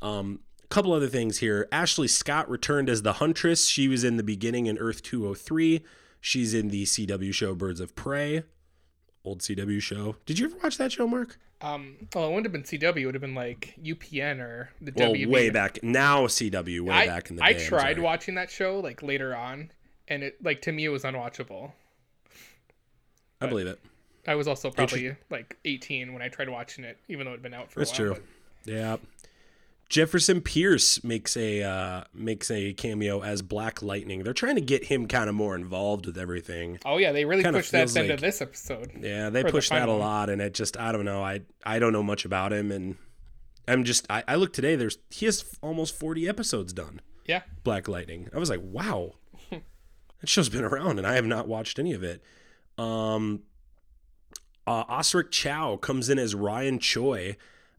Um, 0.02 0.40
couple 0.68 0.92
other 0.92 1.08
things 1.08 1.38
here. 1.38 1.68
Ashley 1.72 2.08
Scott 2.08 2.48
returned 2.50 2.88
as 2.88 3.02
the 3.02 3.14
Huntress. 3.14 3.68
She 3.68 3.88
was 3.88 4.04
in 4.04 4.16
the 4.16 4.22
beginning 4.22 4.66
in 4.66 4.78
Earth 4.78 5.02
203. 5.02 5.82
She's 6.20 6.54
in 6.54 6.68
the 6.68 6.84
CW 6.84 7.32
show 7.32 7.54
Birds 7.54 7.80
of 7.80 7.94
Prey, 7.94 8.42
old 9.24 9.40
CW 9.40 9.80
show. 9.80 10.16
Did 10.26 10.38
you 10.38 10.46
ever 10.46 10.56
watch 10.62 10.76
that 10.78 10.92
show, 10.92 11.06
Mark? 11.06 11.38
um, 11.62 11.96
well, 12.14 12.26
it 12.26 12.28
wouldn't 12.34 12.44
have 12.46 12.52
been 12.52 12.64
CW. 12.64 12.96
It 12.98 13.06
would 13.06 13.14
have 13.14 13.22
been 13.22 13.34
like 13.34 13.74
UPN 13.82 14.40
or 14.40 14.70
the 14.80 14.92
Well, 14.94 15.14
WB. 15.14 15.26
way 15.28 15.50
back 15.50 15.78
now, 15.82 16.26
CW, 16.26 16.80
way 16.82 16.94
I, 16.94 17.06
back 17.06 17.30
in 17.30 17.36
the 17.36 17.42
I 17.44 17.52
day. 17.54 17.62
I'm 17.62 17.66
tried 17.68 17.98
watching 17.98 18.34
that 18.34 18.50
show 18.50 18.80
like 18.80 19.02
later 19.02 19.34
on, 19.34 19.70
and 20.08 20.22
it 20.22 20.42
like 20.44 20.60
to 20.62 20.72
me 20.72 20.84
it 20.84 20.88
was 20.90 21.02
unwatchable. 21.04 21.72
I 23.40 23.46
believe 23.46 23.66
it. 23.66 23.78
I 24.26 24.34
was 24.34 24.48
also 24.48 24.70
probably 24.70 25.14
like 25.30 25.56
18 25.64 26.12
when 26.12 26.20
I 26.22 26.28
tried 26.28 26.48
watching 26.48 26.84
it, 26.84 26.98
even 27.08 27.24
though 27.26 27.30
it 27.32 27.36
had 27.36 27.42
been 27.42 27.54
out 27.54 27.70
for 27.70 27.78
That's 27.80 27.96
a 27.98 28.02
while. 28.04 28.14
true. 28.14 28.22
Yeah. 28.64 28.96
Jefferson 29.88 30.40
Pierce 30.40 31.04
makes 31.04 31.36
a 31.36 31.62
uh, 31.62 32.04
makes 32.12 32.50
a 32.50 32.72
cameo 32.72 33.22
as 33.22 33.40
Black 33.42 33.82
Lightning. 33.82 34.24
They're 34.24 34.32
trying 34.32 34.56
to 34.56 34.60
get 34.60 34.84
him 34.84 35.06
kind 35.06 35.28
of 35.28 35.36
more 35.36 35.54
involved 35.54 36.06
with 36.06 36.18
everything. 36.18 36.78
Oh 36.84 36.96
yeah, 36.98 37.12
they 37.12 37.24
really 37.24 37.44
Kinda 37.44 37.60
pushed 37.60 37.72
that 37.72 37.78
feels 37.78 37.96
into 37.96 38.12
like- 38.14 38.20
this 38.20 38.42
episode. 38.42 38.92
Yeah, 39.00 39.30
they 39.30 39.40
Or 39.40 39.44
the 39.44 39.50
pushed 39.50 39.70
that 39.70 39.88
a 39.88 39.92
lot, 39.92 40.28
and 40.28 40.42
it 40.42 40.54
just 40.54 40.76
I 40.76 40.90
don't 40.90 41.04
know. 41.04 41.22
I 41.22 41.42
I 41.64 41.78
don't 41.78 41.92
know 41.92 42.02
much 42.02 42.24
about 42.24 42.52
him, 42.52 42.72
and 42.72 42.96
I'm 43.68 43.84
just 43.84 44.06
I, 44.10 44.24
I 44.26 44.34
looked 44.34 44.54
today. 44.56 44.74
There's 44.74 44.98
he 45.10 45.26
has 45.26 45.44
almost 45.62 45.94
40 45.94 46.28
episodes 46.28 46.72
done. 46.72 47.00
Yeah, 47.26 47.42
Black 47.62 47.86
Lightning. 47.86 48.28
I 48.34 48.38
was 48.38 48.50
like, 48.50 48.60
wow, 48.62 49.12
that 49.50 49.62
show's 50.28 50.48
been 50.48 50.64
around, 50.64 50.98
and 50.98 51.06
I 51.06 51.14
have 51.14 51.26
not 51.26 51.46
watched 51.46 51.78
any 51.78 51.92
of 51.92 52.02
it. 52.02 52.22
Um, 52.76 53.42
uh, 54.66 54.82
Osric 54.88 55.30
Chau 55.30 55.76
comes 55.76 56.08
in 56.08 56.18
as 56.18 56.34
Ryan 56.34 56.80
Choi. 56.80 57.36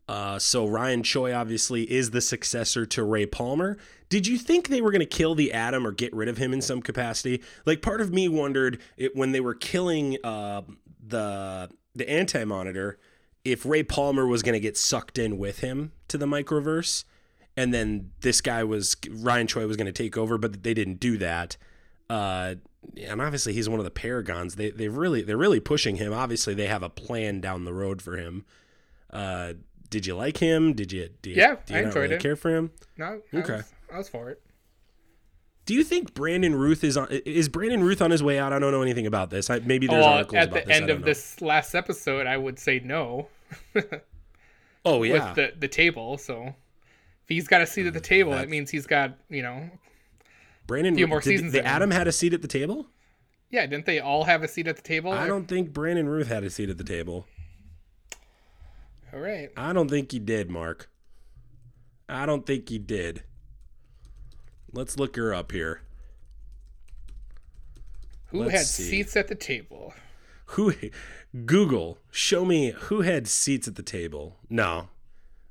Uh, 0.07 0.39
so 0.39 0.65
Ryan 0.65 1.03
Choi 1.03 1.33
obviously 1.33 1.91
is 1.91 2.11
the 2.11 2.21
successor 2.21 2.85
to 2.85 3.03
Ray 3.03 3.25
Palmer. 3.25 3.77
Did 4.09 4.25
you 4.25 4.37
think 4.37 4.69
they 4.69 4.81
were 4.81 4.91
going 4.91 5.01
to 5.01 5.05
kill 5.05 5.35
the 5.35 5.51
Atom 5.51 5.85
or 5.85 5.91
get 5.91 6.13
rid 6.13 6.29
of 6.29 6.37
him 6.37 6.53
in 6.53 6.61
some 6.61 6.81
capacity? 6.81 7.41
Like 7.65 7.81
part 7.81 7.99
of 7.99 8.13
me 8.13 8.29
wondered 8.29 8.79
it, 8.95 9.15
when 9.15 9.33
they 9.33 9.41
were 9.41 9.53
killing 9.53 10.17
uh, 10.23 10.61
the 11.05 11.69
the 11.93 12.09
Anti 12.09 12.43
Monitor, 12.45 12.99
if 13.43 13.65
Ray 13.65 13.83
Palmer 13.83 14.25
was 14.25 14.43
going 14.43 14.53
to 14.53 14.59
get 14.59 14.77
sucked 14.77 15.17
in 15.17 15.37
with 15.37 15.59
him 15.59 15.91
to 16.07 16.17
the 16.17 16.25
microverse, 16.25 17.03
and 17.57 17.73
then 17.73 18.11
this 18.21 18.39
guy 18.39 18.63
was 18.63 18.95
Ryan 19.09 19.47
Choi 19.47 19.67
was 19.67 19.75
going 19.75 19.87
to 19.87 19.91
take 19.91 20.15
over, 20.15 20.37
but 20.37 20.63
they 20.63 20.73
didn't 20.73 20.99
do 21.01 21.17
that. 21.17 21.57
Uh, 22.09 22.55
and 22.95 23.21
obviously 23.21 23.51
he's 23.51 23.67
one 23.67 23.79
of 23.79 23.85
the 23.85 23.91
paragons. 23.91 24.55
They 24.55 24.69
they 24.69 24.87
really 24.87 25.21
they're 25.21 25.35
really 25.35 25.59
pushing 25.59 25.97
him. 25.97 26.13
Obviously 26.13 26.53
they 26.53 26.67
have 26.67 26.83
a 26.83 26.89
plan 26.89 27.41
down 27.41 27.65
the 27.65 27.73
road 27.73 28.01
for 28.01 28.15
him. 28.15 28.45
Uh, 29.09 29.53
did 29.89 30.05
you 30.05 30.15
like 30.15 30.37
him? 30.37 30.73
Did 30.73 30.91
you? 30.91 31.09
You 31.23 31.33
Yeah, 31.35 31.55
do 31.65 31.73
you 31.73 31.79
I 31.79 31.83
enjoyed 31.83 31.95
really 32.03 32.15
it. 32.15 32.21
Care 32.21 32.35
for 32.35 32.55
him? 32.55 32.71
no, 32.97 33.21
I 33.33 33.37
Okay. 33.37 33.53
was, 33.57 33.73
I 33.93 33.97
was 33.97 34.09
for 34.09 34.29
it. 34.29 34.41
Do 35.65 35.73
you 35.73 35.83
think 35.83 36.13
Brandon 36.13 36.55
Routh 36.55 36.83
is 36.83 36.95
on? 36.95 37.07
Is 37.09 37.49
Brandon 37.49 37.83
Routh 37.83 38.01
on 38.01 38.11
his 38.11 38.23
way 38.23 38.39
out? 38.39 38.53
I 38.53 38.59
don't 38.59 38.71
know 38.71 38.81
anything 38.81 39.05
about 39.05 39.29
this. 39.29 39.49
I, 39.49 39.59
maybe 39.59 39.87
there's 39.87 40.05
Well, 40.05 40.13
articles 40.13 40.37
at 40.41 40.47
about 40.47 40.63
the 40.63 40.67
this. 40.67 40.73
I 40.77 40.77
end 40.77 40.89
of 40.89 40.99
know. 40.99 41.05
this 41.05 41.41
last 41.41 41.75
episode, 41.75 42.25
I 42.27 42.37
would 42.37 42.57
say 42.59 42.79
no 42.79 43.27
oh 44.85 45.03
yeah, 45.03 45.13
with 45.27 45.35
the 45.35 45.53
the 45.59 45.67
table. 45.67 46.17
So 46.17 46.47
if 46.47 46.53
he's 47.27 47.47
got 47.47 47.61
a 47.61 47.65
seat 47.67 47.85
at 47.85 47.93
the 47.93 47.99
mm, 47.99 48.03
table, 48.03 48.31
that 48.31 48.49
means 48.49 48.69
he's 48.69 48.87
got 48.87 49.17
you 49.29 49.41
know. 49.43 49.69
Brandon. 50.67 50.93
a 50.93 50.97
few 50.97 51.07
more 51.07 51.19
did 51.19 51.29
seasons 51.29 51.53
The. 51.53 51.65
Adam 51.65 51.91
had 51.91 52.07
a 52.07 52.11
seat 52.11 52.33
at 52.33 52.41
the 52.41 52.47
table. 52.47 52.87
Yeah, 53.49 53.65
didn't 53.65 53.85
they 53.85 53.99
all 53.99 54.25
have 54.25 54.43
a 54.43 54.47
seat 54.47 54.67
at 54.67 54.75
the 54.75 54.81
table? 54.81 55.11
I 55.13 55.27
don't 55.27 55.47
think 55.47 55.71
Brandon 55.71 56.07
Routh 56.09 56.27
had 56.27 56.43
a 56.43 56.49
seat 56.49 56.69
at 56.69 56.77
the 56.77 56.83
table. 56.83 57.25
All 59.13 59.19
right. 59.19 59.49
I 59.55 59.73
don't 59.73 59.89
think 59.89 60.11
he 60.11 60.19
did, 60.19 60.49
Mark. 60.49 60.89
I 62.09 62.25
don't 62.25 62.45
think 62.45 62.69
he 62.69 62.77
did. 62.77 63.23
Let's 64.71 64.97
look 64.97 65.15
her 65.15 65.33
up 65.33 65.51
here. 65.51 65.81
Who 68.27 68.39
Let's 68.43 68.51
had 68.51 68.65
see. 68.65 68.83
seats 68.83 69.15
at 69.15 69.27
the 69.27 69.35
table? 69.35 69.93
Who 70.51 70.73
Google, 71.45 71.97
show 72.11 72.45
me 72.45 72.71
who 72.71 73.01
had 73.01 73.27
seats 73.27 73.67
at 73.67 73.75
the 73.75 73.83
table. 73.83 74.37
No. 74.49 74.89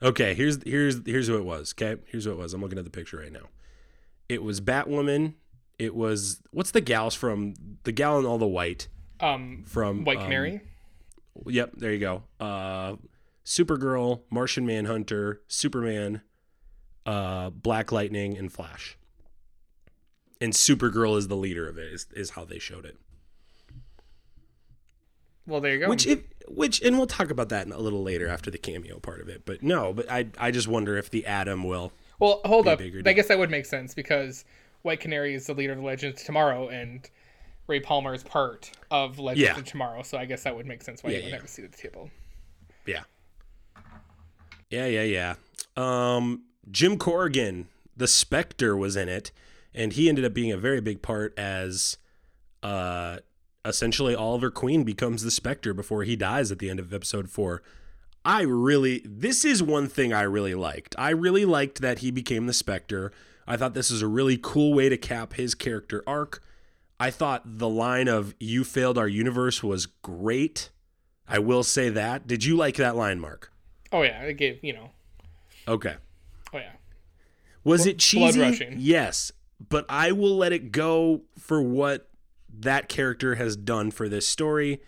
Okay, 0.03 0.35
here's 0.35 0.63
here's 0.65 1.01
here's 1.07 1.27
who 1.29 1.37
it 1.37 1.45
was. 1.45 1.75
Okay? 1.75 2.01
Here's 2.07 2.25
who 2.25 2.33
it 2.33 2.39
was. 2.39 2.53
I'm 2.55 2.61
looking 2.61 2.79
at 2.79 2.85
the 2.85 2.91
picture 2.91 3.19
right 3.19 3.33
now. 3.33 3.49
It 4.29 4.43
was 4.43 4.61
Batwoman. 4.61 5.35
It 5.79 5.95
was 5.95 6.43
what's 6.51 6.71
the 6.71 6.81
gals 6.81 7.15
from 7.15 7.55
the 7.85 7.93
gal 7.93 8.19
in 8.19 8.27
all 8.27 8.39
the 8.39 8.47
white 8.47 8.89
Um, 9.21 9.65
from 9.67 10.05
White 10.05 10.19
um, 10.19 10.25
Canary. 10.25 10.61
Yep, 11.47 11.73
there 11.77 11.93
you 11.93 11.99
go. 12.01 12.23
Uh 12.41 12.97
Supergirl, 13.47 14.23
Martian 14.29 14.67
Manhunter, 14.67 15.41
Superman, 15.49 16.21
uh 17.07 17.49
Black 17.51 17.93
Lightning 17.93 18.37
and 18.37 18.53
Flash. 18.53 18.99
And 20.41 20.53
Supergirl 20.53 21.17
is 21.17 21.29
the 21.29 21.37
leader 21.37 21.67
of 21.69 21.79
it 21.79 21.91
is, 21.93 22.07
is 22.15 22.31
how 22.31 22.45
they 22.45 22.59
showed 22.59 22.85
it. 22.85 22.97
well, 25.47 25.61
there 25.61 25.73
you 25.75 25.81
go. 25.81 25.89
Which, 25.89 26.07
if, 26.07 26.25
which, 26.49 26.83
and 26.83 26.99
we'll 26.99 27.07
talk 27.07 27.31
about 27.31 27.49
that 27.51 27.69
a 27.71 27.79
little 27.79 28.03
later 28.03 28.29
after 28.29 28.51
the 28.51 28.59
cameo 28.59 28.99
part 28.99 29.21
of 29.21 29.29
it. 29.29 29.47
But 29.47 29.63
no, 29.63 29.93
but 29.95 30.11
I, 30.11 30.27
I 30.39 30.51
just 30.51 30.67
wonder 30.69 30.97
if 30.99 31.09
the 31.11 31.25
Atom 31.25 31.63
will. 31.65 31.93
well, 32.19 32.41
hold 32.45 32.67
up. 32.69 32.81
I 32.81 33.13
guess 33.13 33.29
that 33.29 33.39
would 33.39 33.51
make 33.51 33.65
sense 33.65 33.95
because 33.95 34.45
White 34.83 35.01
Canary 35.01 35.35
is 35.35 35.47
the 35.47 35.55
leader 35.55 35.73
of 35.73 35.79
the 35.79 35.85
Legends 35.85 36.21
of 36.21 36.27
Tomorrow, 36.27 36.69
and 36.69 37.09
Ray 37.69 37.81
Palmer 37.81 38.13
is 38.13 38.25
part 38.25 38.71
of 38.91 39.19
Legends 39.21 39.41
Yeah. 39.49 39.57
of 39.59 39.65
Tomorrow. 39.65 40.03
So 40.03 40.19
I 40.19 40.25
guess 40.27 40.43
that 40.43 40.55
would 40.57 40.67
make 40.67 40.83
sense 40.83 41.03
why 41.05 41.11
Yeah, 41.11 41.17
he 41.19 41.23
would 41.25 41.31
yeah. 41.31 41.37
have 41.37 41.45
a 41.45 41.49
seat 41.49 41.65
at 41.65 41.73
the 41.73 41.79
table. 41.79 42.11
Yeah. 42.85 43.05
Yeah, 44.71 44.87
yeah, 44.87 45.03
yeah. 45.03 45.35
Um, 45.77 46.43
Jim 46.71 46.99
Corrigan, 46.99 47.69
the 47.97 48.09
Spectre, 48.09 48.77
was 48.77 48.97
in 48.97 49.09
it, 49.09 49.31
and 49.75 49.93
he 49.93 50.09
ended 50.09 50.25
up 50.25 50.35
being 50.35 50.53
a 50.53 50.57
very 50.57 50.81
big 50.81 51.03
part 51.03 51.39
as, 51.39 51.99
uh, 52.63 53.19
essentially 53.65 54.15
Oliver 54.15 54.51
Queen 54.51 54.85
becomes 54.85 55.23
the 55.23 55.31
Spectre 55.31 55.75
before 55.75 56.03
he 56.05 56.17
dies 56.17 56.51
at 56.51 56.59
the 56.59 56.71
end 56.71 56.81
of 56.81 56.93
episode 56.93 57.31
four. 57.31 57.63
I 58.25 58.43
really, 58.43 59.03
this 59.05 59.45
is 59.45 59.63
one 59.63 59.87
thing 59.89 60.13
I 60.13 60.23
really 60.23 60.55
liked. 60.55 60.97
I 60.99 61.11
really 61.11 61.45
liked 61.45 61.81
that 61.81 62.01
he 62.01 62.11
became 62.11 62.47
the 62.47 62.53
Spectre. 62.53 63.13
I 63.47 63.57
thought 63.57 63.75
this 63.75 63.91
is 63.91 64.03
a 64.03 64.09
really 64.09 64.37
cool 64.41 64.75
way 64.75 64.89
to 64.89 64.97
cap 64.97 65.35
his 65.35 65.55
character 65.55 66.03
arc. 66.07 66.43
I 66.99 67.11
thought 67.11 67.43
the 67.45 67.69
line 67.69 68.09
of 68.09 68.35
"You 68.41 68.65
failed 68.65 68.99
our 68.99 69.07
universe" 69.07 69.63
was 69.63 69.87
great. 69.87 70.71
I 71.29 71.39
will 71.39 71.63
say 71.63 71.89
that. 71.91 72.27
Did 72.27 72.45
you 72.45 72.57
like 72.57 72.77
that 72.77 72.97
line, 72.97 73.21
Mark? 73.21 73.53
Oh 73.93 74.03
yeah, 74.03 74.23
it 74.23 74.35
gave 74.35 74.63
you 74.63 74.73
know. 74.73 74.91
Okay. 75.69 75.95
Oh 76.53 76.59
yeah. 76.59 76.73
Was 77.65 77.87
it 77.87 77.99
cheesy? 77.99 78.39
blood 78.39 78.51
rushing. 78.51 78.77
Yes, 78.79 79.33
but 79.69 79.85
I 79.89 80.13
will 80.13 80.37
let 80.37 80.53
it 80.53 80.71
go 80.71 81.23
for 81.39 81.61
what 81.61 82.09
that 82.49 82.89
character 82.89 83.35
has 83.35 83.57
done 83.57 83.91
for 83.91 84.09
this 84.09 84.27
story. 84.27 84.81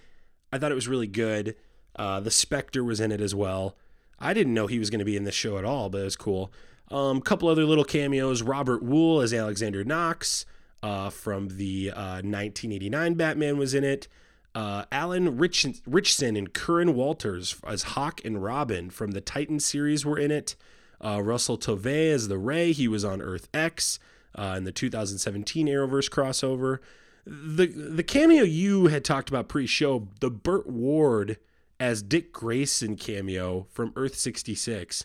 I 0.52 0.58
thought 0.58 0.72
it 0.72 0.76
was 0.76 0.88
really 0.88 1.06
good. 1.06 1.56
Uh, 1.96 2.20
the 2.20 2.30
Spectre 2.30 2.84
was 2.84 3.00
in 3.00 3.10
it 3.10 3.20
as 3.20 3.34
well. 3.34 3.76
I 4.20 4.32
didn't 4.32 4.54
know 4.54 4.66
he 4.66 4.78
was 4.78 4.90
going 4.90 5.00
to 5.00 5.04
be 5.04 5.16
in 5.16 5.24
this 5.24 5.34
show 5.34 5.58
at 5.58 5.64
all, 5.64 5.90
but 5.90 6.00
it 6.00 6.04
was 6.04 6.16
cool. 6.16 6.52
A 6.90 6.94
um, 6.94 7.20
couple 7.20 7.48
other 7.48 7.64
little 7.64 7.84
cameos. 7.84 8.42
Robert 8.42 8.82
Wuhl 8.82 9.22
as 9.22 9.32
Alexander 9.32 9.84
Knox 9.84 10.46
uh, 10.82 11.10
from 11.10 11.48
the 11.48 11.90
uh, 11.90 12.22
1989 12.22 13.14
Batman 13.14 13.58
was 13.58 13.74
in 13.74 13.84
it. 13.84 14.08
Uh, 14.54 14.84
Alan 14.90 15.36
Rich- 15.36 15.82
Ritchson 15.86 16.36
and 16.36 16.52
Curran 16.52 16.94
Walters 16.94 17.56
as 17.66 17.82
Hawk 17.82 18.20
and 18.24 18.42
Robin 18.42 18.90
from 18.90 19.12
the 19.12 19.20
Titan 19.20 19.60
series 19.60 20.04
were 20.04 20.18
in 20.18 20.30
it. 20.30 20.56
Uh, 21.04 21.22
Russell 21.22 21.56
Tovey 21.58 22.10
as 22.10 22.26
the 22.28 22.38
Ray. 22.38 22.72
He 22.72 22.88
was 22.88 23.04
on 23.04 23.22
Earth 23.22 23.48
X 23.54 24.00
uh, 24.34 24.54
in 24.56 24.64
the 24.64 24.72
2017 24.72 25.66
Arrowverse 25.68 26.10
crossover. 26.10 26.78
The 27.24 27.66
the 27.66 28.02
cameo 28.02 28.42
you 28.42 28.86
had 28.86 29.04
talked 29.04 29.28
about 29.28 29.48
pre-show, 29.48 30.08
the 30.20 30.30
Burt 30.30 30.66
Ward 30.66 31.36
as 31.78 32.02
Dick 32.02 32.32
Grayson 32.32 32.96
cameo 32.96 33.66
from 33.70 33.92
Earth 33.94 34.16
66. 34.16 35.04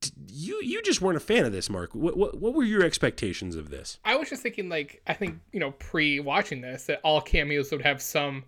D- 0.00 0.10
You 0.28 0.60
you 0.62 0.82
just 0.82 1.00
weren't 1.00 1.16
a 1.16 1.20
fan 1.20 1.44
of 1.44 1.52
this, 1.52 1.68
Mark. 1.70 1.92
What 1.94 2.16
what, 2.16 2.38
what 2.38 2.54
were 2.54 2.62
your 2.62 2.84
expectations 2.84 3.56
of 3.56 3.70
this? 3.70 3.98
I 4.04 4.14
was 4.16 4.28
just 4.28 4.42
thinking, 4.42 4.68
like, 4.68 5.00
I 5.06 5.14
think, 5.14 5.38
you 5.52 5.58
know, 5.58 5.72
pre 5.72 6.20
watching 6.20 6.60
this, 6.60 6.84
that 6.86 7.00
all 7.02 7.20
cameos 7.20 7.70
would 7.72 7.82
have 7.82 8.00
some, 8.02 8.44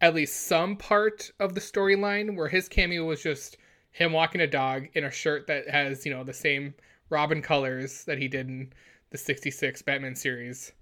at 0.00 0.14
least 0.14 0.46
some 0.46 0.76
part 0.76 1.30
of 1.38 1.54
the 1.54 1.60
storyline 1.60 2.36
where 2.36 2.48
his 2.48 2.68
cameo 2.68 3.04
was 3.04 3.22
just 3.22 3.56
him 3.92 4.12
walking 4.12 4.40
a 4.40 4.46
dog 4.46 4.88
in 4.94 5.04
a 5.04 5.10
shirt 5.10 5.46
that 5.48 5.68
has, 5.68 6.06
you 6.06 6.12
know, 6.12 6.24
the 6.24 6.32
same 6.32 6.74
Robin 7.10 7.42
colors 7.42 8.04
that 8.04 8.18
he 8.18 8.28
did 8.28 8.48
in 8.48 8.72
the 9.10 9.18
66 9.18 9.82
Batman 9.82 10.14
series. 10.14 10.72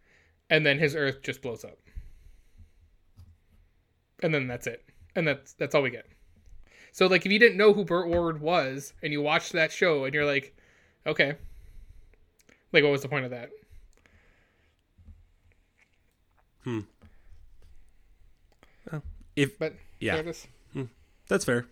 And 0.51 0.65
then 0.65 0.79
his 0.79 0.95
Earth 0.95 1.23
just 1.23 1.43
blows 1.43 1.65
up. 1.65 1.79
And 4.23 4.33
then 4.33 4.47
that's 4.47 4.67
it. 4.67 4.85
And 5.17 5.27
that's 5.27 5.53
that's 5.55 5.75
all 5.75 5.83
we 5.83 5.91
get. 5.91 6.07
So 6.93 7.07
like 7.07 7.27
if 7.27 7.33
you 7.33 7.39
didn't 7.39 7.59
know 7.59 7.73
who 7.73 7.85
Burt 7.85 8.09
Ward 8.09 8.41
was 8.41 8.93
and 9.03 9.13
you 9.13 9.23
watched 9.23 9.53
that 9.53 9.73
show 9.73 10.05
and 10.05 10.15
you're 10.15 10.27
like, 10.27 10.57
okay. 11.07 11.35
Like 12.73 12.83
what 12.83 12.93
was 12.93 13.03
the 13.03 13.09
point 13.09 13.25
of 13.25 13.31
that? 13.31 13.51
Hmm. 16.65 16.81
If 19.39 19.59
But 19.59 19.75
Yeah. 20.01 20.21
there. 20.21 20.35
That's 21.29 21.45
fair. 21.45 21.67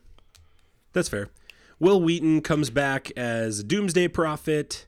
That's 0.93 1.09
fair. 1.09 1.31
Wil 1.79 2.01
Wheaton 2.01 2.43
comes 2.43 2.71
back 2.71 3.11
as 3.17 3.63
Doomsday 3.65 4.09
Prophet. 4.09 4.87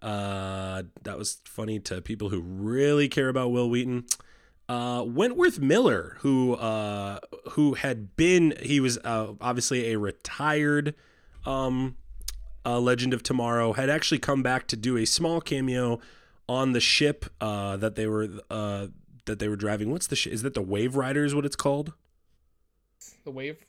Uh, 0.00 0.84
that 1.02 1.18
was 1.18 1.38
funny 1.44 1.78
to 1.80 2.00
people 2.00 2.28
who 2.28 2.40
really 2.40 3.08
care 3.08 3.28
about 3.28 3.50
Wil 3.50 3.68
Wheaton. 3.68 4.04
Uh, 4.68 5.04
Wentworth 5.06 5.58
Miller, 5.58 6.16
who 6.20 6.54
uh, 6.54 7.18
who 7.50 7.74
had 7.74 8.16
been, 8.16 8.54
he 8.62 8.80
was 8.80 8.98
uh, 8.98 9.34
obviously 9.40 9.92
a 9.92 9.98
retired 9.98 10.94
um, 11.44 11.96
uh, 12.64 12.78
Legend 12.80 13.12
of 13.12 13.22
Tomorrow, 13.22 13.74
had 13.74 13.90
actually 13.90 14.18
come 14.20 14.42
back 14.42 14.66
to 14.68 14.76
do 14.76 14.96
a 14.96 15.04
small 15.04 15.40
cameo 15.40 16.00
on 16.48 16.72
the 16.72 16.80
ship 16.80 17.26
uh, 17.40 17.76
that 17.76 17.94
they 17.96 18.06
were 18.06 18.28
uh, 18.50 18.86
that 19.26 19.38
they 19.38 19.48
were 19.48 19.56
driving. 19.56 19.90
What's 19.90 20.06
the 20.06 20.16
ship? 20.16 20.32
Is 20.32 20.42
that 20.42 20.54
the 20.54 20.62
Wave 20.62 20.96
Rider? 20.96 21.24
Is 21.24 21.34
what 21.34 21.44
it's 21.44 21.56
called? 21.56 21.92
The 23.24 23.30
wave, 23.30 23.64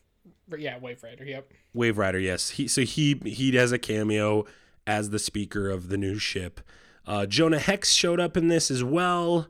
yeah, 0.56 0.78
Wave 0.78 1.02
Rider. 1.02 1.24
Yep. 1.24 1.52
Wave 1.74 1.98
Rider, 1.98 2.18
yes. 2.18 2.50
He 2.50 2.68
so 2.68 2.82
he 2.82 3.20
he 3.24 3.54
has 3.56 3.72
a 3.72 3.78
cameo 3.78 4.44
as 4.86 5.10
the 5.10 5.18
speaker 5.18 5.70
of 5.70 5.88
the 5.88 5.96
new 5.96 6.18
ship. 6.18 6.60
Uh, 7.06 7.26
Jonah 7.26 7.58
Hex 7.58 7.92
showed 7.92 8.20
up 8.20 8.36
in 8.36 8.48
this 8.48 8.70
as 8.70 8.82
well. 8.82 9.48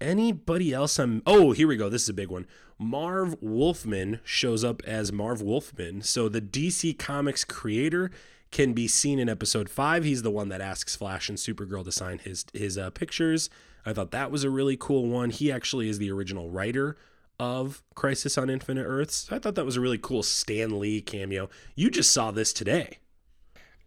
Anybody 0.00 0.72
else? 0.72 0.98
I'm. 0.98 1.22
Oh, 1.26 1.52
here 1.52 1.68
we 1.68 1.76
go. 1.76 1.88
This 1.88 2.02
is 2.02 2.08
a 2.08 2.14
big 2.14 2.28
one. 2.28 2.46
Marv 2.78 3.36
Wolfman 3.40 4.20
shows 4.24 4.64
up 4.64 4.82
as 4.84 5.12
Marv 5.12 5.40
Wolfman. 5.40 6.02
So 6.02 6.28
the 6.28 6.40
DC 6.40 6.98
Comics 6.98 7.44
creator 7.44 8.10
can 8.50 8.72
be 8.72 8.88
seen 8.88 9.18
in 9.18 9.28
episode 9.28 9.68
five. 9.70 10.04
He's 10.04 10.22
the 10.22 10.30
one 10.30 10.48
that 10.48 10.60
asks 10.60 10.96
Flash 10.96 11.28
and 11.28 11.38
Supergirl 11.38 11.84
to 11.84 11.92
sign 11.92 12.18
his 12.18 12.44
his 12.52 12.76
uh, 12.76 12.90
pictures. 12.90 13.48
I 13.86 13.92
thought 13.92 14.10
that 14.10 14.30
was 14.30 14.44
a 14.44 14.50
really 14.50 14.76
cool 14.76 15.06
one. 15.06 15.30
He 15.30 15.50
actually 15.50 15.88
is 15.88 15.98
the 15.98 16.10
original 16.10 16.50
writer 16.50 16.96
of 17.42 17.82
Crisis 17.96 18.38
on 18.38 18.48
Infinite 18.48 18.84
Earths. 18.84 19.26
I 19.32 19.40
thought 19.40 19.56
that 19.56 19.64
was 19.64 19.76
a 19.76 19.80
really 19.80 19.98
cool 19.98 20.22
Stan 20.22 20.78
Lee 20.78 21.00
cameo. 21.00 21.50
You 21.74 21.90
just 21.90 22.12
saw 22.12 22.30
this 22.30 22.52
today. 22.52 22.98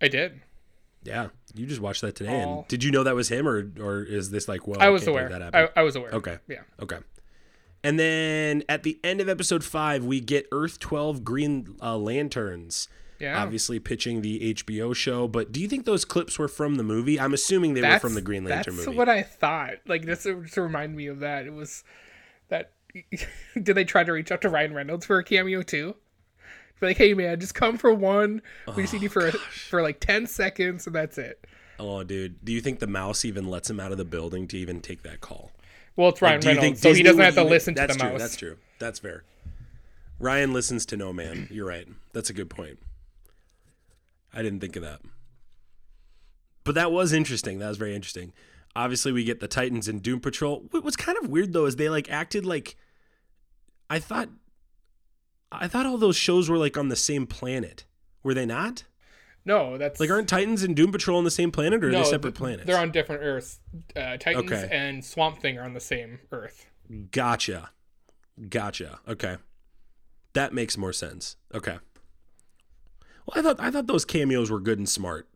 I 0.02 0.10
did. 0.10 0.42
Yeah, 1.04 1.30
you 1.54 1.66
just 1.66 1.80
watched 1.80 2.02
that 2.02 2.16
today. 2.16 2.44
Oh. 2.44 2.60
And 2.60 2.68
did 2.68 2.84
you 2.84 2.92
know 2.92 3.04
that 3.04 3.16
was 3.16 3.30
him, 3.30 3.48
or 3.48 3.72
or 3.80 4.04
is 4.04 4.32
this 4.32 4.50
like 4.50 4.68
well? 4.68 4.82
I 4.82 4.90
was 4.90 5.04
can't 5.04 5.12
aware. 5.12 5.30
That 5.30 5.42
happened? 5.42 5.70
I, 5.76 5.80
I 5.80 5.84
was 5.84 5.96
aware. 5.96 6.12
Okay. 6.12 6.38
Yeah. 6.50 6.62
Okay. 6.82 6.98
And 7.84 8.00
then 8.00 8.64
at 8.68 8.84
the 8.84 9.00
end 9.04 9.22
of 9.22 9.30
episode 9.30 9.64
five, 9.64 10.04
we 10.04 10.20
get 10.20 10.48
Earth 10.52 10.80
12 10.80 11.24
Green 11.24 11.76
uh, 11.82 11.96
Lanterns. 11.98 12.88
Yeah. 13.20 13.42
Obviously 13.42 13.80
pitching 13.80 14.22
the 14.22 14.54
HBO 14.56 14.94
show, 14.94 15.28
but 15.28 15.54
do 15.54 15.62
you 15.62 15.70
think 15.70 15.86
those 15.86 16.04
clips 16.04 16.38
were 16.38 16.50
from 16.50 16.76
the 16.76 16.84
movie? 16.84 17.18
I'm 17.18 17.34
assuming 17.34 17.74
they 17.74 17.82
were 17.82 18.00
from 18.00 18.16
the 18.16 18.22
Green 18.22 18.44
Lantern 18.44 18.76
that's 18.76 18.88
movie. 18.88 18.98
That's 18.98 18.98
what 18.98 19.08
I 19.08 19.22
thought. 19.24 19.76
Like 19.88 20.06
this 20.06 20.24
just 20.24 20.58
remind 20.58 20.98
me 20.98 21.08
of 21.08 21.20
that. 21.20 21.46
It 21.46 21.54
was 21.54 21.86
that. 22.50 22.72
did 23.62 23.76
they 23.76 23.84
try 23.84 24.04
to 24.04 24.12
reach 24.12 24.32
out 24.32 24.42
to 24.42 24.50
Ryan 24.50 24.74
Reynolds 24.74 25.06
for 25.06 25.18
a 25.18 25.24
cameo 25.24 25.62
too? 25.62 25.96
Be 26.80 26.88
like, 26.88 26.98
hey 26.98 27.14
man, 27.14 27.40
just 27.40 27.56
come 27.56 27.78
for 27.78 27.94
one. 27.94 28.42
We 28.76 28.84
just 28.84 28.94
need 28.94 29.02
you 29.02 29.08
oh, 29.10 29.12
for 29.12 29.32
for 29.32 29.82
like 29.82 30.00
ten 30.00 30.28
seconds, 30.28 30.86
and 30.88 30.96
that's 30.96 31.18
it. 31.18 31.46
oh, 31.80 32.04
dude, 32.04 32.44
do 32.44 32.52
you 32.52 32.62
think 32.62 32.80
the 32.80 32.88
mouse 32.88 33.24
even 33.24 33.48
lets 33.48 33.70
him 33.70 33.80
out 33.80 33.92
of 33.92 33.98
the 33.98 34.06
building 34.06 34.48
to 34.50 34.58
even 34.58 34.82
take 34.82 35.04
that 35.04 35.22
call? 35.22 35.52
Well, 35.96 36.10
it's 36.10 36.22
Ryan 36.22 36.42
you 36.42 36.48
Reynolds, 36.50 36.82
so 36.82 36.94
he 36.94 37.04
doesn't 37.04 37.22
have 37.22 37.36
to 37.36 37.42
even- 37.42 37.52
listen 37.52 37.76
to 37.76 37.88
the 37.88 37.94
true, 37.94 38.10
mouse. 38.10 38.20
That's 38.20 38.36
true. 38.36 38.58
That's 38.80 39.00
fair. 39.00 39.24
Ryan 40.20 40.54
listens 40.54 40.86
to 40.88 40.98
no 40.98 41.14
man. 41.14 41.48
You're 41.50 41.68
right. 41.68 41.88
That's 42.14 42.30
a 42.30 42.34
good 42.34 42.50
point. 42.50 42.80
I 44.34 44.42
didn't 44.42 44.60
think 44.60 44.76
of 44.76 44.84
that. 44.84 45.02
But 46.66 46.76
that 46.76 46.92
was 46.92 47.14
interesting. 47.14 47.60
That 47.60 47.70
was 47.70 47.78
very 47.78 47.96
interesting. 47.96 48.34
Obviously, 48.76 49.14
we 49.14 49.24
get 49.24 49.40
the 49.40 49.48
Titans 49.48 49.88
and 49.88 50.02
Doom 50.02 50.20
Patrol. 50.20 50.66
What's 50.72 50.98
kind 50.98 51.18
of 51.18 51.30
weird 51.30 51.54
though 51.54 51.66
is 51.66 51.78
they 51.78 51.88
like 51.88 52.10
acted 52.10 52.46
like 52.46 52.76
I 53.90 54.00
thought 54.00 54.30
I 55.52 55.68
thought 55.68 55.86
all 55.86 55.98
those 55.98 56.16
shows 56.16 56.50
were 56.50 56.58
like 56.58 56.78
on 56.78 56.90
the 56.90 56.96
same 56.96 57.26
planet. 57.28 57.86
Were 58.24 58.34
they 58.34 58.46
not? 58.46 58.84
No, 59.48 59.78
that's 59.78 60.00
Like 60.00 60.10
aren't 60.10 60.28
Titans 60.28 60.64
and 60.64 60.76
Doom 60.76 60.92
Patrol 60.92 61.20
on 61.20 61.24
the 61.24 61.30
same 61.32 61.52
planet 61.52 61.84
or 61.84 61.90
are 61.90 61.92
no, 61.92 62.04
they 62.04 62.10
separate 62.10 62.34
planets? 62.34 62.66
They're 62.66 62.80
on 62.80 62.92
different 62.92 63.22
Earths. 63.22 63.60
Uh, 63.96 64.18
Titans 64.18 64.52
Okay. 64.52 64.68
and 64.72 65.06
Swamp 65.06 65.40
Thing 65.40 65.60
are 65.60 65.64
on 65.64 65.74
the 65.74 65.80
same 65.80 66.20
Earth. 66.32 66.66
Gotcha. 67.12 67.70
Gotcha. 68.50 69.00
Okay. 69.08 69.38
That 70.34 70.52
makes 70.54 70.78
more 70.78 70.92
sense. 70.94 71.38
Okay. 71.54 71.78
Well, 73.26 73.38
I 73.38 73.42
thought 73.42 73.60
I 73.60 73.72
thought 73.72 73.88
those 73.88 74.06
cameos 74.06 74.50
were 74.52 74.60
good 74.60 74.78
and 74.80 74.90
smart. 74.90 75.28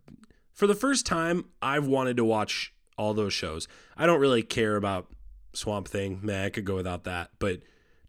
For 0.53 0.67
the 0.67 0.75
first 0.75 1.05
time, 1.05 1.45
I've 1.61 1.87
wanted 1.87 2.17
to 2.17 2.25
watch 2.25 2.73
all 2.97 3.13
those 3.13 3.33
shows. 3.33 3.67
I 3.95 4.05
don't 4.05 4.19
really 4.19 4.43
care 4.43 4.75
about 4.75 5.07
Swamp 5.53 5.87
Thing. 5.87 6.19
Man, 6.21 6.43
I 6.45 6.49
could 6.49 6.65
go 6.65 6.75
without 6.75 7.03
that. 7.05 7.29
But 7.39 7.61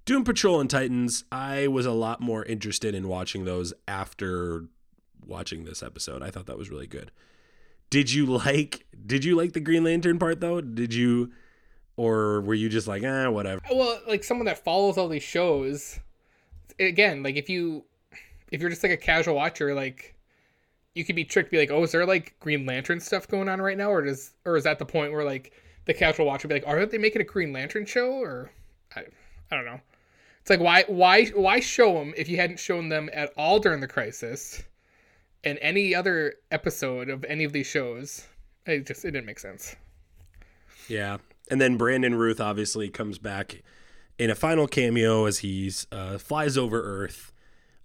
Doom 0.05 0.25
Patrol 0.25 0.61
and 0.61 0.71
Titans, 0.71 1.25
I 1.31 1.69
was 1.69 1.87
a 1.87 1.93
lot 1.93 2.21
more 2.21 2.45
interested 2.45 2.95
in 2.95 3.09
watching 3.09 3.45
those 3.45 3.73
after 3.87 4.65
watching 5.25 5.65
this 5.65 5.83
episode. 5.83 6.23
I 6.23 6.31
thought 6.31 6.47
that 6.47 6.59
was 6.59 6.71
really 6.71 6.87
good. 6.87 7.11
Did 7.91 8.13
you 8.13 8.27
like 8.27 8.87
did 9.07 9.25
you 9.25 9.37
like 9.37 9.53
the 9.53 9.61
Green 9.61 9.85
Lantern 9.85 10.19
part 10.19 10.41
though? 10.41 10.61
Did 10.61 10.95
you 10.95 11.33
or 11.97 12.41
were 12.41 12.55
you 12.55 12.69
just 12.69 12.89
like, 12.89 13.03
eh, 13.03 13.27
whatever? 13.27 13.61
Well, 13.71 14.01
like 14.09 14.25
someone 14.25 14.47
that 14.47 14.65
follows 14.65 14.97
all 14.97 15.09
these 15.09 15.23
shows, 15.23 15.99
again, 16.79 17.23
like 17.23 17.37
if 17.37 17.49
you 17.49 17.85
if 18.51 18.61
you're 18.61 18.71
just 18.71 18.83
like 18.83 18.93
a 18.93 18.97
casual 18.97 19.35
watcher, 19.35 19.75
like 19.75 20.15
you 20.95 21.05
could 21.05 21.17
be 21.17 21.25
tricked, 21.25 21.51
be 21.51 21.59
like, 21.59 21.71
oh, 21.71 21.83
is 21.83 21.93
there 21.93 22.07
like 22.07 22.35
Green 22.41 22.65
Lantern 22.67 23.01
stuff 23.01 23.29
going 23.29 23.49
on 23.49 23.61
right 23.61 23.77
now, 23.77 23.91
or 23.91 24.03
does 24.03 24.33
or 24.45 24.57
is 24.57 24.65
that 24.65 24.79
the 24.79 24.87
point 24.87 25.13
where 25.13 25.25
like 25.25 25.53
the 25.85 25.95
casual 25.95 26.27
watcher 26.27 26.49
would 26.49 26.55
be 26.55 26.61
like, 26.61 26.69
are 26.69 26.87
they 26.87 26.99
making 26.99 27.21
a 27.21 27.25
Green 27.25 27.53
Lantern 27.53 27.85
show, 27.85 28.13
or 28.13 28.51
I, 28.97 29.01
I 29.51 29.57
don't 29.57 29.65
know. 29.65 29.81
It's 30.41 30.51
like 30.51 30.61
why 30.61 30.85
why 30.89 31.27
why 31.27 31.61
show 31.61 31.95
them 31.95 32.15
if 32.17 32.29
you 32.29 32.37
hadn't 32.37 32.59
shown 32.59 32.89
them 32.89 33.11
at 33.13 33.33
all 33.37 33.59
during 33.59 33.81
the 33.81 33.89
crisis, 33.89 34.63
and 35.45 35.59
any 35.61 35.95
other 35.95 36.35
episode 36.51 37.09
of 37.09 37.25
any 37.25 37.45
of 37.45 37.53
these 37.53 37.67
shows? 37.67 38.27
It 38.67 38.87
just 38.87 39.05
it 39.05 39.13
didn't 39.13 39.27
make 39.27 39.39
sense. 39.39 39.77
Yeah. 40.89 41.19
And 41.51 41.61
then 41.61 41.77
Brandon 41.77 42.15
Routh 42.15 42.41
obviously 42.41 42.89
comes 42.89 43.19
back 43.19 43.63
in 44.19 44.31
a 44.31 44.35
final 44.35 44.67
cameo 44.67 45.25
as 45.25 45.39
he's 45.39 45.87
uh, 45.91 46.19
flies 46.19 46.57
over 46.57 46.81
Earth 46.81 47.33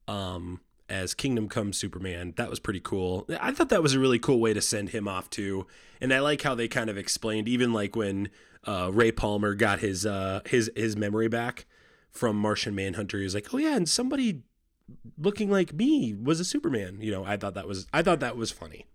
um, 0.08 0.62
as 0.89 1.14
Kingdom 1.14 1.49
Come 1.49 1.74
Superman. 1.74 2.34
That 2.38 2.49
was 2.49 2.60
pretty 2.60 2.80
cool. 2.80 3.28
I 3.39 3.51
thought 3.51 3.70
that 3.70 3.82
was 3.82 3.93
a 3.93 3.99
really 3.99 4.20
cool 4.20 4.39
way 4.39 4.53
to 4.53 4.62
send 4.62 4.89
him 4.89 5.08
off 5.08 5.30
too. 5.30 5.66
And 5.99 6.14
I 6.14 6.20
like 6.20 6.41
how 6.41 6.56
they 6.56 6.68
kind 6.68 6.89
of 6.89 6.97
explained, 6.97 7.47
even 7.47 7.74
like 7.74 7.95
when 7.95 8.30
uh, 8.66 8.91
Ray 8.93 9.12
Palmer 9.12 9.56
got 9.56 9.80
his 9.80 10.06
uh, 10.06 10.41
his 10.45 10.70
his 10.76 10.95
memory 10.95 11.28
back 11.28 11.66
from 12.16 12.38
Martian 12.38 12.74
Manhunter. 12.74 13.18
He 13.18 13.24
was 13.26 13.36
like, 13.36 13.53
"Oh 13.53 13.57
yeah, 13.57 13.76
and 13.76 13.88
somebody 13.88 14.43
looking 15.18 15.51
like 15.51 15.74
me 15.74 16.13
was 16.13 16.39
a 16.39 16.45
Superman." 16.45 16.97
You 17.01 17.11
know, 17.11 17.26
I 17.26 17.38
thought 17.38 17.53
that 17.53 17.68
was 17.68 17.88
I 17.93 18.01
thought 18.01 18.22
that 18.22 18.38
was 18.38 18.51
funny. 18.51 18.86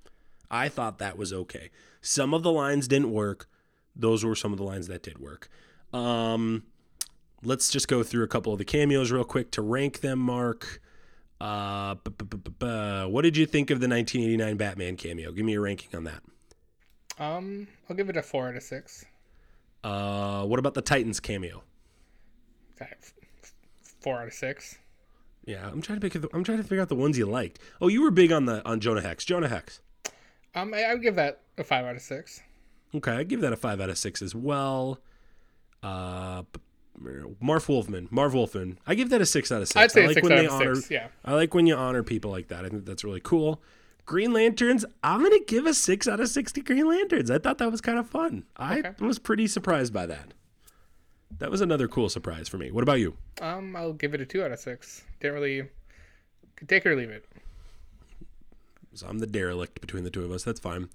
I 0.50 0.68
thought 0.68 0.98
that 0.98 1.16
was 1.16 1.32
okay. 1.32 1.70
Some 2.00 2.34
of 2.34 2.42
the 2.42 2.50
lines 2.50 2.88
didn't 2.88 3.12
work. 3.12 3.48
Those 3.94 4.24
were 4.24 4.34
some 4.34 4.52
of 4.52 4.58
the 4.58 4.64
lines 4.64 4.88
that 4.88 5.02
did 5.02 5.18
work. 5.18 5.48
Um, 5.92 6.64
let's 7.44 7.70
just 7.70 7.86
go 7.88 8.02
through 8.02 8.24
a 8.24 8.28
couple 8.28 8.52
of 8.52 8.58
the 8.58 8.64
cameos 8.64 9.12
real 9.12 9.24
quick 9.24 9.50
to 9.52 9.62
rank 9.62 10.00
them, 10.00 10.18
Mark. 10.18 10.80
Uh, 11.40 11.94
bu- 11.94 12.10
bu- 12.10 12.24
bu- 12.24 12.36
bu- 12.38 12.50
bu- 12.50 13.08
what 13.08 13.22
did 13.22 13.36
you 13.36 13.46
think 13.46 13.70
of 13.70 13.80
the 13.80 13.88
1989 13.88 14.56
Batman 14.56 14.96
cameo? 14.96 15.32
Give 15.32 15.44
me 15.44 15.54
a 15.54 15.60
ranking 15.60 15.94
on 15.96 16.04
that. 16.04 16.22
Um, 17.18 17.66
I'll 17.88 17.96
give 17.96 18.08
it 18.08 18.16
a 18.16 18.22
four 18.22 18.48
out 18.48 18.56
of 18.56 18.62
six. 18.62 19.04
Uh, 19.82 20.44
what 20.44 20.58
about 20.58 20.74
the 20.74 20.82
Titans 20.82 21.20
cameo? 21.20 21.62
Four 24.00 24.20
out 24.20 24.28
of 24.28 24.32
six. 24.34 24.78
Yeah, 25.44 25.66
I'm 25.68 25.82
trying 25.82 26.00
to 26.00 26.08
pick. 26.08 26.20
The, 26.20 26.28
I'm 26.34 26.44
trying 26.44 26.58
to 26.58 26.64
figure 26.64 26.80
out 26.82 26.88
the 26.88 26.94
ones 26.94 27.18
you 27.18 27.26
liked. 27.26 27.58
Oh, 27.80 27.88
you 27.88 28.02
were 28.02 28.10
big 28.10 28.30
on 28.32 28.46
the 28.46 28.64
on 28.68 28.80
Jonah 28.80 29.00
Hex. 29.00 29.24
Jonah 29.24 29.48
Hex. 29.48 29.80
Um, 30.54 30.72
I, 30.74 30.82
I 30.84 30.92
would 30.94 31.02
give 31.02 31.16
that 31.16 31.40
a 31.58 31.64
five 31.64 31.84
out 31.84 31.96
of 31.96 32.02
six. 32.02 32.42
Okay, 32.94 33.12
I 33.12 33.22
give 33.24 33.40
that 33.40 33.52
a 33.52 33.56
five 33.56 33.80
out 33.80 33.88
of 33.90 33.98
six 33.98 34.20
as 34.22 34.34
well. 34.34 34.98
Uh, 35.82 36.42
Marv 37.40 37.68
Wolfman. 37.68 38.08
Marv 38.10 38.34
Wolfman. 38.34 38.78
I 38.86 38.94
give 38.94 39.10
that 39.10 39.20
a 39.20 39.26
six 39.26 39.50
out 39.50 39.62
of 39.62 39.68
six. 39.68 39.76
I'd 39.76 39.90
say 39.90 40.04
I 40.04 40.06
like 40.08 40.22
when 40.22 40.36
they 40.36 40.46
honor. 40.46 40.74
six. 40.74 40.90
Yeah. 40.90 41.08
I 41.24 41.34
like 41.34 41.54
when 41.54 41.66
you 41.66 41.74
honor 41.74 42.02
people 42.02 42.30
like 42.30 42.48
that. 42.48 42.64
I 42.64 42.68
think 42.68 42.84
that's 42.84 43.04
really 43.04 43.20
cool. 43.20 43.62
Green 44.06 44.32
Lanterns. 44.32 44.84
I'm 45.04 45.22
gonna 45.22 45.38
give 45.46 45.66
a 45.66 45.74
six 45.74 46.08
out 46.08 46.20
of 46.20 46.28
sixty 46.28 46.60
Green 46.62 46.86
Lanterns. 46.88 47.30
I 47.30 47.38
thought 47.38 47.58
that 47.58 47.70
was 47.70 47.80
kind 47.80 47.98
of 47.98 48.08
fun. 48.08 48.44
I 48.56 48.80
Okay. 48.80 48.92
was 49.00 49.18
pretty 49.18 49.46
surprised 49.46 49.92
by 49.92 50.06
that. 50.06 50.34
That 51.38 51.50
was 51.50 51.60
another 51.60 51.88
cool 51.88 52.08
surprise 52.08 52.48
for 52.48 52.58
me. 52.58 52.70
What 52.70 52.82
about 52.82 52.98
you? 53.00 53.16
Um, 53.40 53.74
I'll 53.76 53.92
give 53.92 54.14
it 54.14 54.20
a 54.20 54.26
two 54.26 54.42
out 54.44 54.52
of 54.52 54.58
six. 54.58 55.04
Didn't 55.20 55.34
really 55.34 55.68
take 56.66 56.84
it 56.84 56.88
or 56.90 56.96
leave 56.96 57.10
it. 57.10 57.24
So 58.94 59.06
I'm 59.06 59.18
the 59.20 59.26
derelict 59.26 59.80
between 59.80 60.04
the 60.04 60.10
two 60.10 60.24
of 60.24 60.32
us. 60.32 60.42
That's 60.42 60.60
fine. 60.60 60.88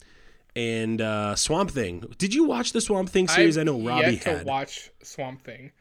And 0.55 1.01
uh, 1.01 1.35
Swamp 1.35 1.71
Thing. 1.71 2.03
Did 2.17 2.33
you 2.33 2.45
watch 2.45 2.71
the 2.73 2.81
Swamp 2.81 3.09
Thing 3.09 3.27
series? 3.27 3.57
I 3.57 3.63
know 3.63 3.79
Robbie 3.79 4.13
yet 4.13 4.23
had. 4.23 4.39
to 4.41 4.45
watch 4.45 4.89
Swamp 5.03 5.43
Thing, 5.43 5.71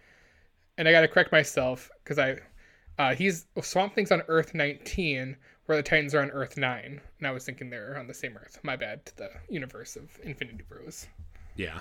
and 0.79 0.89
I 0.89 0.93
got 0.93 1.03
to 1.03 1.09
correct 1.09 1.31
myself 1.31 1.91
because 2.03 2.19
I, 2.19 2.39
uh, 2.99 3.15
he's 3.15 3.47
Swamp 3.63 3.95
Thing's 3.95 4.11
on 4.11 4.23
Earth 4.29 4.55
19, 4.55 5.37
where 5.67 5.77
the 5.77 5.83
Titans 5.83 6.15
are 6.15 6.23
on 6.23 6.31
Earth 6.31 6.57
9, 6.57 7.01
and 7.19 7.27
I 7.27 7.31
was 7.31 7.45
thinking 7.45 7.71
they're 7.71 7.97
on 7.97 8.09
the 8.09 8.15
same 8.15 8.37
Earth. 8.37 8.59
My 8.63 8.75
bad 8.75 9.07
to 9.07 9.17
the 9.17 9.31
universe 9.49 9.95
of 9.97 10.11
Infinity 10.25 10.65
Bros. 10.69 11.07
Yeah. 11.57 11.81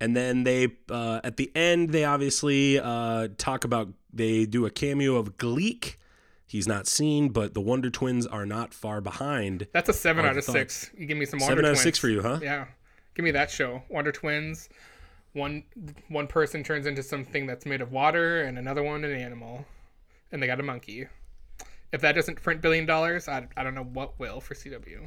And 0.00 0.16
then 0.16 0.44
they, 0.44 0.68
uh, 0.90 1.20
at 1.24 1.36
the 1.36 1.50
end, 1.56 1.90
they 1.90 2.04
obviously 2.04 2.78
uh, 2.78 3.28
talk 3.36 3.64
about, 3.64 3.88
they 4.12 4.46
do 4.46 4.64
a 4.64 4.70
cameo 4.70 5.16
of 5.16 5.36
Gleek. 5.38 5.98
He's 6.46 6.66
not 6.66 6.86
seen, 6.86 7.28
but 7.28 7.52
the 7.52 7.60
Wonder 7.60 7.90
Twins 7.90 8.26
are 8.26 8.46
not 8.46 8.72
far 8.72 9.00
behind. 9.00 9.66
That's 9.72 9.88
a 9.88 9.92
seven 9.92 10.24
out 10.24 10.36
of 10.38 10.44
thoughts. 10.44 10.58
six. 10.58 10.90
You 10.96 11.06
give 11.06 11.18
me 11.18 11.26
some 11.26 11.40
Wonder 11.40 11.56
Seven 11.56 11.64
out 11.66 11.72
of 11.72 11.78
six 11.78 11.98
for 11.98 12.08
you, 12.08 12.22
huh? 12.22 12.38
Yeah, 12.40 12.66
give 13.14 13.24
me 13.24 13.32
that 13.32 13.50
show. 13.50 13.82
Wonder 13.90 14.12
Twins. 14.12 14.70
One 15.34 15.62
one 16.08 16.26
person 16.26 16.64
turns 16.64 16.86
into 16.86 17.02
something 17.02 17.46
that's 17.46 17.66
made 17.66 17.82
of 17.82 17.92
water, 17.92 18.42
and 18.42 18.56
another 18.58 18.82
one 18.82 19.04
an 19.04 19.14
animal, 19.14 19.66
and 20.32 20.42
they 20.42 20.46
got 20.46 20.58
a 20.58 20.62
monkey. 20.62 21.06
If 21.92 22.00
that 22.00 22.12
doesn't 22.12 22.42
print 22.42 22.62
billion 22.62 22.86
dollars, 22.86 23.28
I, 23.28 23.46
I 23.54 23.62
don't 23.62 23.74
know 23.74 23.84
what 23.84 24.18
will 24.18 24.40
for 24.40 24.54
CW. 24.54 25.06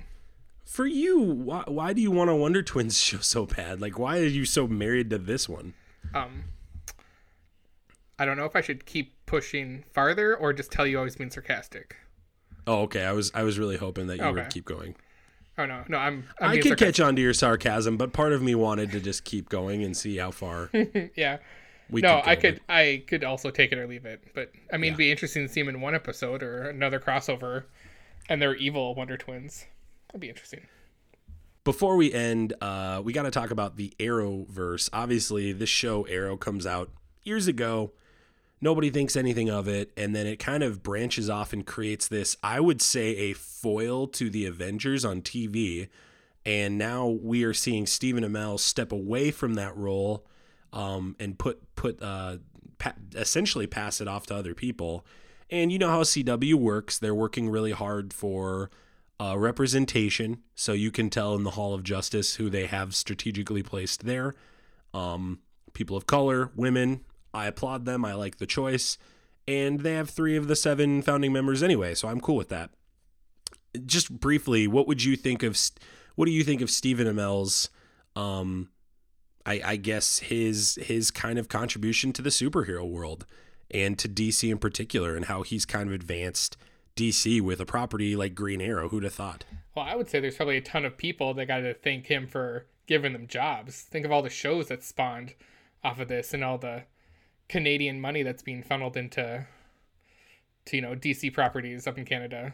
For 0.64 0.86
you, 0.86 1.20
why, 1.20 1.64
why 1.68 1.94
do 1.94 2.02
you 2.02 2.12
want 2.12 2.30
a 2.30 2.36
Wonder 2.36 2.62
Twins 2.62 2.98
show 3.02 3.18
so 3.20 3.46
bad? 3.46 3.82
Like, 3.82 4.00
why 4.00 4.20
are 4.20 4.26
you 4.26 4.46
so 4.46 4.68
married 4.68 5.10
to 5.10 5.18
this 5.18 5.50
one? 5.50 5.74
Um, 6.14 6.44
I 8.20 8.26
don't 8.26 8.38
know 8.38 8.46
if 8.46 8.56
I 8.56 8.62
should 8.62 8.86
keep 8.86 9.14
pushing 9.26 9.84
farther 9.94 10.36
or 10.36 10.54
just 10.54 10.72
tell 10.72 10.86
you 10.86 11.00
I 11.00 11.04
was 11.04 11.16
being 11.16 11.30
sarcastic. 11.32 11.96
Oh, 12.68 12.82
okay. 12.84 13.04
I 13.04 13.12
was 13.12 13.32
I 13.34 13.44
was 13.44 13.58
really 13.58 13.78
hoping 13.78 14.08
that 14.08 14.18
you 14.18 14.24
Okay. 14.24 14.42
would 14.42 14.50
keep 14.52 14.66
going. 14.66 14.96
Oh 15.58 15.66
no, 15.66 15.84
no, 15.88 15.98
I'm. 15.98 16.28
I'm 16.40 16.52
I 16.52 16.56
could 16.58 16.64
sarcastic. 16.70 16.78
catch 16.96 17.00
on 17.00 17.16
to 17.16 17.22
your 17.22 17.34
sarcasm, 17.34 17.98
but 17.98 18.14
part 18.14 18.34
of 18.34 18.42
me 18.42 18.56
wanted 18.56 18.92
to 18.92 19.00
just 19.00 19.24
keep 19.26 19.50
going 19.50 19.84
and 19.84 19.96
see 19.98 20.18
how 20.18 20.32
far 20.32 20.70
Yeah. 21.16 21.38
we 21.90 22.02
no, 22.02 22.22
could 22.22 22.30
I 22.30 22.36
could. 22.36 22.62
I 22.70 23.04
could 23.08 23.24
also 23.24 23.50
take 23.52 23.72
it 23.72 23.78
or 23.80 23.88
leave 23.88 24.06
it. 24.06 24.22
But 24.36 24.52
I 24.72 24.78
mean, 24.78 24.90
it'd 24.90 24.98
be 24.98 25.12
interesting 25.12 25.46
to 25.48 25.52
see 25.52 25.62
them 25.62 25.70
in 25.70 25.82
one 25.82 25.96
episode 25.96 26.44
or 26.44 26.70
another 26.70 27.00
crossover, 27.00 27.64
and 28.30 28.42
they're 28.42 28.56
evil 28.56 28.94
Wonder 28.96 29.18
Twins. 29.18 29.66
That'd 30.12 30.22
be 30.22 30.30
interesting. 30.30 30.62
Before 31.64 31.96
we 31.96 32.12
end, 32.12 32.54
uh, 32.60 33.02
we 33.04 33.14
got 33.14 33.24
to 33.24 33.32
talk 33.32 33.52
about 33.52 33.78
the 33.78 33.94
Arrowverse. 33.98 34.90
Obviously, 34.92 35.54
this 35.54 35.70
show 35.70 36.04
Arrow 36.04 36.36
comes 36.36 36.66
out 36.66 36.90
years 37.24 37.48
ago. 37.48 37.94
Nobody 38.60 38.90
thinks 38.90 39.16
anything 39.16 39.50
of 39.50 39.68
it, 39.68 39.92
and 39.96 40.16
then 40.16 40.28
it 40.28 40.38
kind 40.38 40.64
of 40.64 40.84
branches 40.84 41.30
off 41.30 41.54
and 41.54 41.66
creates 41.66 42.08
this, 42.08 42.36
I 42.44 42.60
would 42.60 42.82
say, 42.82 43.16
a 43.16 43.34
foil 43.34 44.08
to 44.08 44.30
the 44.30 44.46
Avengers 44.46 45.06
on 45.06 45.22
TV. 45.22 45.88
And 46.46 46.78
now 46.78 47.08
we 47.08 47.44
are 47.44 47.54
seeing 47.54 47.86
Stephen 47.86 48.24
Amell 48.24 48.60
step 48.60 48.92
away 48.92 49.32
from 49.32 49.54
that 49.54 49.76
role 49.78 50.26
um, 50.74 51.16
and 51.20 51.38
put 51.38 51.76
put 51.76 52.02
uh, 52.02 52.38
pa- 52.80 52.96
essentially 53.16 53.68
pass 53.68 54.02
it 54.02 54.08
off 54.08 54.26
to 54.28 54.36
other 54.36 54.54
people. 54.54 55.06
And 55.50 55.72
you 55.72 55.80
know 55.80 55.90
how 55.90 56.02
CW 56.02 56.56
works; 56.56 56.98
they're 56.98 57.16
working 57.16 57.50
really 57.50 57.72
hard 57.72 58.14
for 58.14 58.72
uh, 59.22 59.38
representation, 59.38 60.42
so 60.56 60.74
you 60.74 60.90
can 60.90 61.08
tell 61.12 61.36
in 61.36 61.44
the 61.44 61.52
Hall 61.52 61.76
of 61.76 61.84
Justice 61.84 62.36
who 62.36 62.50
they 62.50 62.66
have 62.66 62.96
strategically 62.96 63.62
placed 63.62 64.04
there. 64.04 64.34
Um, 64.96 65.42
people 65.74 65.96
of 65.96 66.08
color, 66.08 66.50
women. 66.56 67.02
I 67.32 67.46
applaud 67.46 67.86
them. 67.86 68.04
I 68.04 68.16
like 68.16 68.40
the 68.40 68.48
choice, 68.48 68.98
and 69.48 69.82
they 69.82 69.94
have 69.94 70.10
three 70.10 70.36
of 70.36 70.48
the 70.48 70.56
seven 70.56 71.04
founding 71.04 71.32
members 71.32 71.62
anyway, 71.62 71.94
so 71.94 72.08
I'm 72.08 72.20
cool 72.20 72.36
with 72.36 72.50
that. 72.50 72.72
Just 73.86 74.12
briefly, 74.20 74.68
what 74.68 74.88
would 74.88 75.04
you 75.04 75.16
think 75.16 75.44
of? 75.44 75.56
What 76.16 76.26
do 76.26 76.32
you 76.32 76.44
think 76.44 76.62
of 76.62 76.72
Stephen 76.72 77.06
Amell's? 77.06 77.70
Um, 78.16 78.70
I, 79.46 79.62
I 79.64 79.76
guess 79.76 80.18
his 80.18 80.80
his 80.82 81.12
kind 81.12 81.38
of 81.38 81.48
contribution 81.48 82.12
to 82.14 82.24
the 82.24 82.32
superhero 82.32 82.90
world 82.90 83.28
and 83.70 84.00
to 84.00 84.10
DC 84.10 84.50
in 84.50 84.58
particular, 84.58 85.16
and 85.16 85.26
how 85.26 85.44
he's 85.44 85.66
kind 85.66 85.88
of 85.88 85.94
advanced 85.94 86.58
DC 86.96 87.42
with 87.42 87.60
a 87.60 87.66
property 87.66 88.16
like 88.16 88.36
Green 88.36 88.62
Arrow. 88.62 88.90
Who'd 88.90 89.04
have 89.04 89.14
thought? 89.14 89.46
Well, 89.76 89.86
I 89.86 89.96
would 89.96 90.10
say 90.10 90.20
there's 90.20 90.36
probably 90.36 90.58
a 90.58 90.62
ton 90.62 90.86
of 90.86 90.98
people 90.98 91.34
that 91.34 91.46
got 91.46 91.60
to 91.60 91.74
thank 91.74 92.08
him 92.08 92.28
for 92.28 92.66
giving 92.88 93.14
them 93.14 93.28
jobs. 93.28 93.82
Think 93.82 94.06
of 94.06 94.12
all 94.12 94.22
the 94.22 94.30
shows 94.30 94.68
that 94.68 94.84
spawned 94.84 95.36
off 95.84 96.00
of 96.00 96.10
this, 96.10 96.34
and 96.34 96.44
all 96.44 96.58
the 96.58 96.84
Canadian 97.50 98.00
money 98.00 98.22
that's 98.22 98.44
being 98.44 98.62
funneled 98.62 98.96
into, 98.96 99.48
to 100.66 100.76
you 100.76 100.82
know, 100.82 100.96
DC 100.96 101.34
properties 101.34 101.88
up 101.88 101.98
in 101.98 102.06
Canada. 102.06 102.54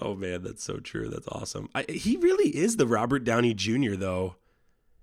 Oh 0.00 0.14
man, 0.14 0.42
that's 0.42 0.62
so 0.62 0.78
true. 0.78 1.08
That's 1.08 1.28
awesome. 1.28 1.68
I, 1.74 1.84
he 1.88 2.16
really 2.16 2.56
is 2.56 2.76
the 2.76 2.86
Robert 2.86 3.24
Downey 3.24 3.54
Jr. 3.54 3.94
though. 3.94 4.36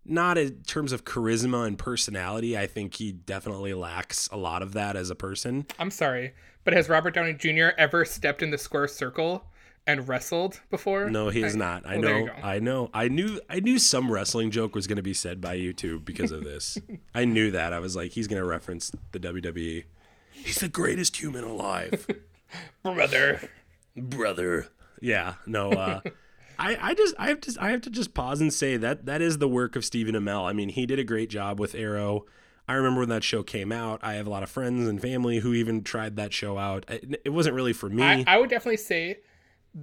Not 0.08 0.38
in 0.38 0.64
terms 0.64 0.92
of 0.94 1.04
charisma 1.04 1.68
and 1.68 1.78
personality. 1.78 2.58
I 2.58 2.66
think 2.66 2.96
he 2.96 3.12
definitely 3.12 3.74
lacks 3.74 4.30
a 4.32 4.38
lot 4.38 4.62
of 4.62 4.74
that 4.74 4.96
as 4.96 5.10
a 5.10 5.16
person. 5.16 5.66
I'm 5.78 5.92
sorry, 5.92 6.34
but 6.64 6.74
has 6.74 6.88
Robert 6.88 7.14
Downey 7.14 7.34
Jr. 7.34 7.70
ever 7.78 8.06
stepped 8.06 8.42
in 8.42 8.50
the 8.52 8.58
square 8.58 8.88
circle 8.88 9.44
and 9.86 10.08
wrestled 10.08 10.62
before? 10.70 11.10
No, 11.10 11.30
he 11.30 11.42
has 11.42 11.56
I- 11.56 11.60
not. 11.60 11.86
I 11.86 11.98
well, 11.98 12.26
know. 12.26 12.32
I 12.42 12.60
know. 12.60 12.90
I 12.94 13.08
knew. 13.10 13.40
I 13.50 13.60
knew 13.60 13.80
some 13.80 14.12
wrestling 14.12 14.50
joke 14.52 14.76
was 14.76 14.88
going 14.88 14.98
to 14.98 15.04
be 15.04 15.14
said 15.14 15.42
by 15.42 15.54
you 15.56 15.74
too 15.74 16.00
because 16.00 16.32
of 16.32 16.44
this. 16.44 16.78
I 17.14 17.26
knew 17.26 17.52
that. 17.52 17.74
I 17.74 17.80
was 17.80 17.96
like, 17.96 18.12
he's 18.12 18.28
going 18.28 18.42
to 18.42 18.48
reference 18.48 18.92
the 19.12 19.20
WWE. 19.20 19.84
He's 20.32 20.60
the 20.60 20.70
greatest 20.70 21.18
human 21.18 21.44
alive. 21.44 22.08
Brother. 22.84 23.50
brother. 23.96 24.68
Yeah, 25.02 25.34
no. 25.46 25.72
Uh, 25.72 26.00
I 26.60 26.78
I 26.82 26.94
just 26.94 27.16
I 27.18 27.28
have 27.30 27.42
to 27.42 27.56
I 27.60 27.72
have 27.72 27.82
to 27.82 27.90
just 27.90 28.14
pause 28.14 28.42
and 28.42 28.54
say 28.54 28.78
that 28.78 29.06
that 29.06 29.22
is 29.22 29.38
the 29.38 29.48
work 29.48 29.76
of 29.76 29.86
Stephen 29.86 30.16
Amell. 30.16 30.46
I 30.46 30.54
mean, 30.54 30.70
he 30.70 30.86
did 30.86 31.00
a 31.00 31.04
great 31.04 31.30
job 31.30 31.60
with 31.60 31.76
Arrow. 31.76 32.26
I 32.68 32.74
remember 32.74 33.00
when 33.02 33.10
that 33.10 33.24
show 33.24 33.44
came 33.44 33.72
out. 33.72 34.02
I 34.04 34.16
have 34.16 34.28
a 34.28 34.30
lot 34.30 34.44
of 34.44 34.50
friends 34.50 34.88
and 34.88 35.02
family 35.02 35.40
who 35.40 35.54
even 35.54 35.84
tried 35.84 36.18
that 36.18 36.34
show 36.34 36.58
out. 36.58 36.86
It, 36.90 37.22
it 37.24 37.30
wasn't 37.30 37.56
really 37.56 37.72
for 37.72 37.90
me. 37.90 38.04
I, 38.04 38.26
I 38.28 38.38
would 38.38 38.50
definitely 38.50 38.78
say 38.78 39.20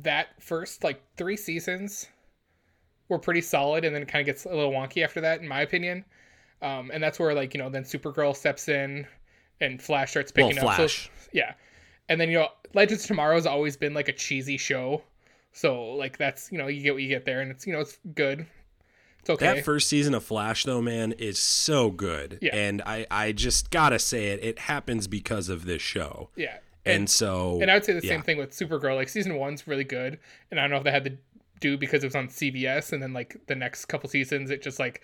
that 0.03 0.29
first 0.43 0.85
like 0.85 1.03
three 1.17 1.37
seasons 1.37 2.09
were 3.09 3.19
pretty 3.19 3.41
solid, 3.41 3.85
and 3.85 3.95
then 3.95 4.03
it 4.03 4.09
kind 4.09 4.21
of 4.21 4.27
gets 4.27 4.45
a 4.45 4.51
little 4.51 4.73
wonky 4.73 5.03
after 5.03 5.21
that, 5.23 5.41
in 5.41 5.49
my 5.49 5.63
opinion. 5.63 6.05
Um, 6.61 6.91
and 6.93 7.03
that's 7.03 7.19
where 7.19 7.35
like 7.35 7.55
you 7.55 7.59
know 7.63 7.71
then 7.71 7.85
Supergirl 7.85 8.37
steps 8.37 8.69
in, 8.69 9.07
and 9.61 9.81
Flash 9.81 10.11
starts 10.11 10.33
well, 10.37 10.49
picking 10.49 10.63
up. 10.63 10.77
Flash. 10.77 11.05
So, 11.05 11.31
yeah, 11.33 11.55
and 12.09 12.21
then 12.21 12.31
you 12.31 12.39
know 12.39 12.49
Legends 12.75 13.05
of 13.05 13.09
Tomorrow 13.09 13.37
has 13.37 13.47
always 13.47 13.77
been 13.77 13.95
like 13.95 14.09
a 14.09 14.13
cheesy 14.13 14.59
show, 14.59 15.03
so 15.55 15.93
like 15.93 16.19
that's 16.19 16.53
you 16.53 16.59
know 16.59 16.67
you 16.67 16.83
get 16.83 16.93
what 16.93 17.03
you 17.03 17.09
get 17.09 17.25
there, 17.25 17.41
and 17.41 17.51
it's 17.51 17.67
you 17.67 17.73
know 17.73 17.81
it's 17.81 17.99
good. 18.15 18.47
It's 19.21 19.31
okay. 19.31 19.55
That 19.55 19.65
first 19.65 19.89
season 19.89 20.13
of 20.13 20.23
Flash, 20.23 20.65
though, 20.65 20.83
man, 20.83 21.13
is 21.13 21.39
so 21.39 21.91
good. 21.91 22.39
Yeah. 22.43 22.55
And 22.55 22.83
I, 22.85 23.07
I 23.11 23.33
just 23.33 23.71
gotta 23.71 23.99
say 23.99 24.27
it. 24.27 24.45
It 24.45 24.59
happens 24.59 25.07
because 25.07 25.49
of 25.49 25.65
this 25.65 25.81
show. 25.81 26.29
yeah, 26.37 26.59
And, 26.85 27.09
so, 27.09 27.59
And 27.63 27.71
I 27.71 27.75
would 27.75 27.87
say 27.87 27.95
the 27.95 28.05
yeah. 28.05 28.11
same 28.11 28.23
thing 28.23 28.37
with 28.37 28.51
Supergirl. 28.51 28.97
Like 28.97 29.09
season 29.09 29.37
one's 29.37 29.67
really 29.67 29.85
good, 29.85 30.19
and 30.51 30.61
I 30.61 30.65
don't 30.65 30.73
know 30.73 30.77
if 30.77 30.85
they 30.85 30.91
had 30.91 31.05
to 31.05 31.17
do 31.61 31.79
because 31.79 32.05
it 32.05 32.09
was 32.09 32.17
on 32.17 32.29
CBS, 32.29 32.93
and 32.93 33.03
then 33.03 33.15
like 33.15 33.39
the 33.47 33.55
next 33.55 33.87
couple 33.87 34.11
seasons, 34.11 34.51
it 34.51 34.61
just 34.61 34.79
like 34.79 35.01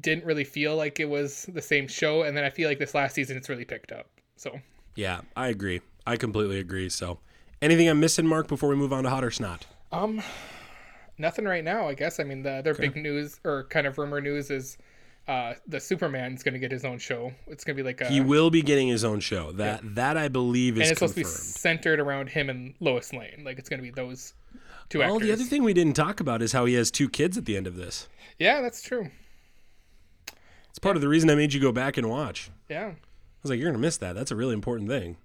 didn't 0.00 0.24
really 0.24 0.44
feel 0.44 0.76
like 0.76 1.00
it 1.00 1.08
was 1.08 1.46
the 1.54 1.62
same 1.62 1.88
show. 1.88 2.22
And 2.22 2.36
then 2.36 2.44
I 2.44 2.50
feel 2.50 2.68
like 2.68 2.78
this 2.78 2.94
last 2.94 3.14
season, 3.14 3.36
it's 3.36 3.48
really 3.48 3.64
picked 3.64 3.92
up. 3.92 4.08
So 4.36 4.60
Yeah, 4.96 5.22
I 5.34 5.48
agree. 5.48 5.80
I 6.06 6.16
completely 6.16 6.58
agree. 6.58 6.90
So, 6.90 7.20
anything 7.62 7.88
I'm 7.88 8.00
missing, 8.00 8.26
Mark, 8.26 8.48
before 8.48 8.68
we 8.68 8.76
move 8.76 8.92
on 8.92 9.04
to 9.04 9.10
hot 9.10 9.24
or 9.24 9.30
snot? 9.30 9.66
um, 9.92 10.22
nothing 11.18 11.44
right 11.44 11.64
now. 11.64 11.88
I 11.88 11.94
guess. 11.94 12.20
I 12.20 12.24
mean, 12.24 12.42
the 12.42 12.52
other 12.52 12.74
big 12.74 12.96
news 12.96 13.40
or 13.44 13.64
kind 13.64 13.86
of 13.86 13.98
rumor 13.98 14.20
news 14.20 14.50
is. 14.50 14.78
Uh, 15.28 15.54
the 15.68 15.78
Superman's 15.78 16.42
going 16.42 16.54
to 16.54 16.58
get 16.58 16.72
his 16.72 16.84
own 16.84 16.98
show. 16.98 17.30
It's 17.46 17.62
going 17.62 17.76
to 17.76 17.80
be 17.80 17.86
like 17.86 18.00
a, 18.00 18.06
He 18.08 18.20
will 18.20 18.50
be 18.50 18.62
getting 18.62 18.88
his 18.88 19.04
own 19.04 19.20
show. 19.20 19.52
That 19.52 19.94
that 19.94 20.16
I 20.16 20.26
believe 20.26 20.76
is 20.76 20.88
and 20.88 20.90
it's 20.90 20.98
supposed 20.98 21.14
to 21.14 21.20
be 21.20 21.24
centered 21.24 22.00
around 22.00 22.30
him 22.30 22.50
and 22.50 22.74
Lois 22.80 23.12
Lane. 23.12 23.42
Like 23.44 23.58
it's 23.58 23.68
going 23.68 23.78
to 23.78 23.82
be 23.84 23.90
those 23.90 24.32
two 24.88 24.98
Well, 24.98 25.14
actors. 25.16 25.28
the 25.28 25.32
other 25.34 25.44
thing 25.44 25.62
we 25.62 25.72
didn't 25.74 25.92
talk 25.94 26.18
about 26.18 26.42
is 26.42 26.50
how 26.52 26.64
he 26.64 26.74
has 26.74 26.90
two 26.90 27.08
kids 27.08 27.38
at 27.38 27.44
the 27.44 27.56
end 27.56 27.68
of 27.68 27.76
this. 27.76 28.08
yeah, 28.40 28.60
that's 28.60 28.82
true. 28.82 29.08
It's 30.70 30.80
part 30.80 30.96
of 30.96 31.02
the 31.02 31.08
reason 31.08 31.30
I 31.30 31.36
made 31.36 31.52
you 31.52 31.60
go 31.60 31.70
back 31.70 31.96
and 31.96 32.08
watch. 32.08 32.50
Yeah. 32.68 32.86
I 32.88 32.94
was 33.42 33.50
like, 33.50 33.60
you're 33.60 33.68
gonna 33.70 33.78
miss 33.78 33.98
that. 33.98 34.14
That's 34.14 34.32
a 34.32 34.36
really 34.36 34.54
important 34.54 34.88
thing. 34.88 35.16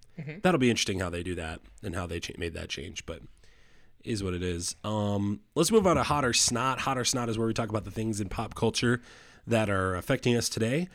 That'll 0.42 0.60
be 0.60 0.70
interesting 0.70 1.00
how 1.00 1.10
they 1.10 1.24
do 1.24 1.36
that 1.36 1.62
and 1.84 1.96
how 1.96 2.08
they 2.08 2.20
cha- 2.20 2.34
made 2.38 2.54
that 2.54 2.70
change, 2.70 3.06
but 3.06 3.22
is 4.04 4.24
what 4.24 4.34
it 4.34 4.44
is. 4.44 4.76
Um, 4.84 5.42
let's 5.56 5.72
move 5.72 5.88
on 5.88 5.96
to 5.96 6.04
hotter 6.04 6.34
snot. 6.34 6.80
Hotter 6.80 7.04
snot 7.04 7.30
is 7.30 7.38
where 7.38 7.48
we 7.48 7.54
talk 7.54 7.70
about 7.70 7.86
the 7.86 7.92
things 7.92 8.22
in 8.22 8.30
pop 8.30 8.56
culture 8.56 9.02
that 9.48 9.70
are 9.70 9.96
affecting 9.96 10.36
us 10.36 10.48
today. 10.48 10.88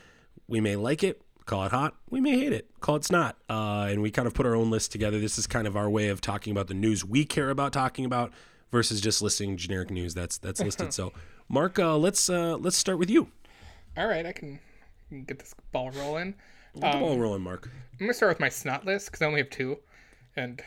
We 0.49 0.61
may 0.61 0.77
like 0.77 1.03
it, 1.03 1.23
call 1.45 1.65
it 1.65 1.73
hot. 1.73 1.97
We 2.09 2.21
may 2.21 2.39
hate 2.39 2.53
it, 2.53 2.71
call 2.81 2.97
it 2.97 3.05
snot. 3.05 3.37
Uh, 3.49 3.89
and 3.91 4.01
we 4.03 4.11
kind 4.11 4.27
of 4.27 4.35
put 4.35 4.47
our 4.47 4.55
own 4.55 4.71
list 4.71 4.93
together. 4.93 5.19
This 5.19 5.39
is 5.39 5.47
kind 5.47 5.67
of 5.67 5.77
our 5.77 5.91
way 5.91 6.09
of 6.09 6.21
talking 6.21 6.53
about 6.53 6.69
the 6.69 6.75
news 6.75 7.05
we 7.05 7.25
care 7.25 7.51
about 7.51 7.73
talking 7.73 8.05
about 8.05 8.33
versus 8.71 9.01
just 9.01 9.21
listing 9.21 9.57
generic 9.57 9.91
news 9.91 10.15
that's 10.15 10.39
that's 10.39 10.61
listed. 10.61 10.93
so, 10.95 11.13
Mark, 11.49 11.79
uh, 11.79 11.97
let's 11.97 12.31
uh, 12.31 12.57
let's 12.57 12.77
start 12.77 12.99
with 12.99 13.11
you. 13.11 13.29
All 13.97 14.07
right, 14.07 14.25
I 14.25 14.33
can 14.33 14.61
get 15.27 15.41
this 15.41 15.55
ball 15.73 15.91
rolling. 15.91 16.35
Get 16.75 16.93
the 16.93 16.99
ball 16.99 17.19
rolling, 17.19 17.43
Mark. 17.43 17.69
I'm 17.93 18.07
gonna 18.07 18.15
start 18.15 18.31
with 18.31 18.41
my 18.41 18.49
snot 18.49 18.85
list 18.87 19.07
because 19.07 19.23
I 19.23 19.27
only 19.27 19.41
have 19.41 19.51
two, 19.51 19.79
and 20.37 20.63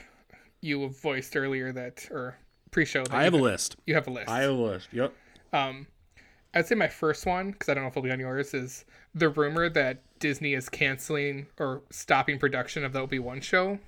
you 0.62 0.88
voiced 0.90 1.36
earlier 1.36 1.72
that 1.72 2.08
or 2.12 2.38
pre-show 2.72 3.04
that 3.04 3.14
I 3.14 3.24
have 3.24 3.34
a 3.34 3.38
list. 3.38 3.76
you 3.86 3.94
have 3.96 4.08
a 4.08 4.12
list. 4.12 4.30
I 4.30 4.42
have 4.42 4.52
a 4.52 4.54
list. 4.54 4.88
Yep. 4.92 5.14
Um, 5.52 5.88
I'd 6.54 6.68
say 6.68 6.76
my 6.76 6.88
first 6.88 7.26
one 7.26 7.52
because 7.52 7.70
I 7.70 7.74
don't 7.74 7.84
know 7.84 7.88
if 7.88 7.94
it'll 7.94 8.04
be 8.04 8.12
on 8.12 8.20
yours 8.20 8.54
is 8.54 8.86
the 9.16 9.30
rumor 9.30 9.70
that 9.70 10.04
Disney 10.20 10.54
is 10.54 10.70
canceling 10.70 11.48
or 11.60 11.82
stopping 11.90 12.38
production 12.40 12.84
of 12.84 12.94
the 12.94 13.00
Obi 13.00 13.20
Wan 13.20 13.42
show. 13.42 13.80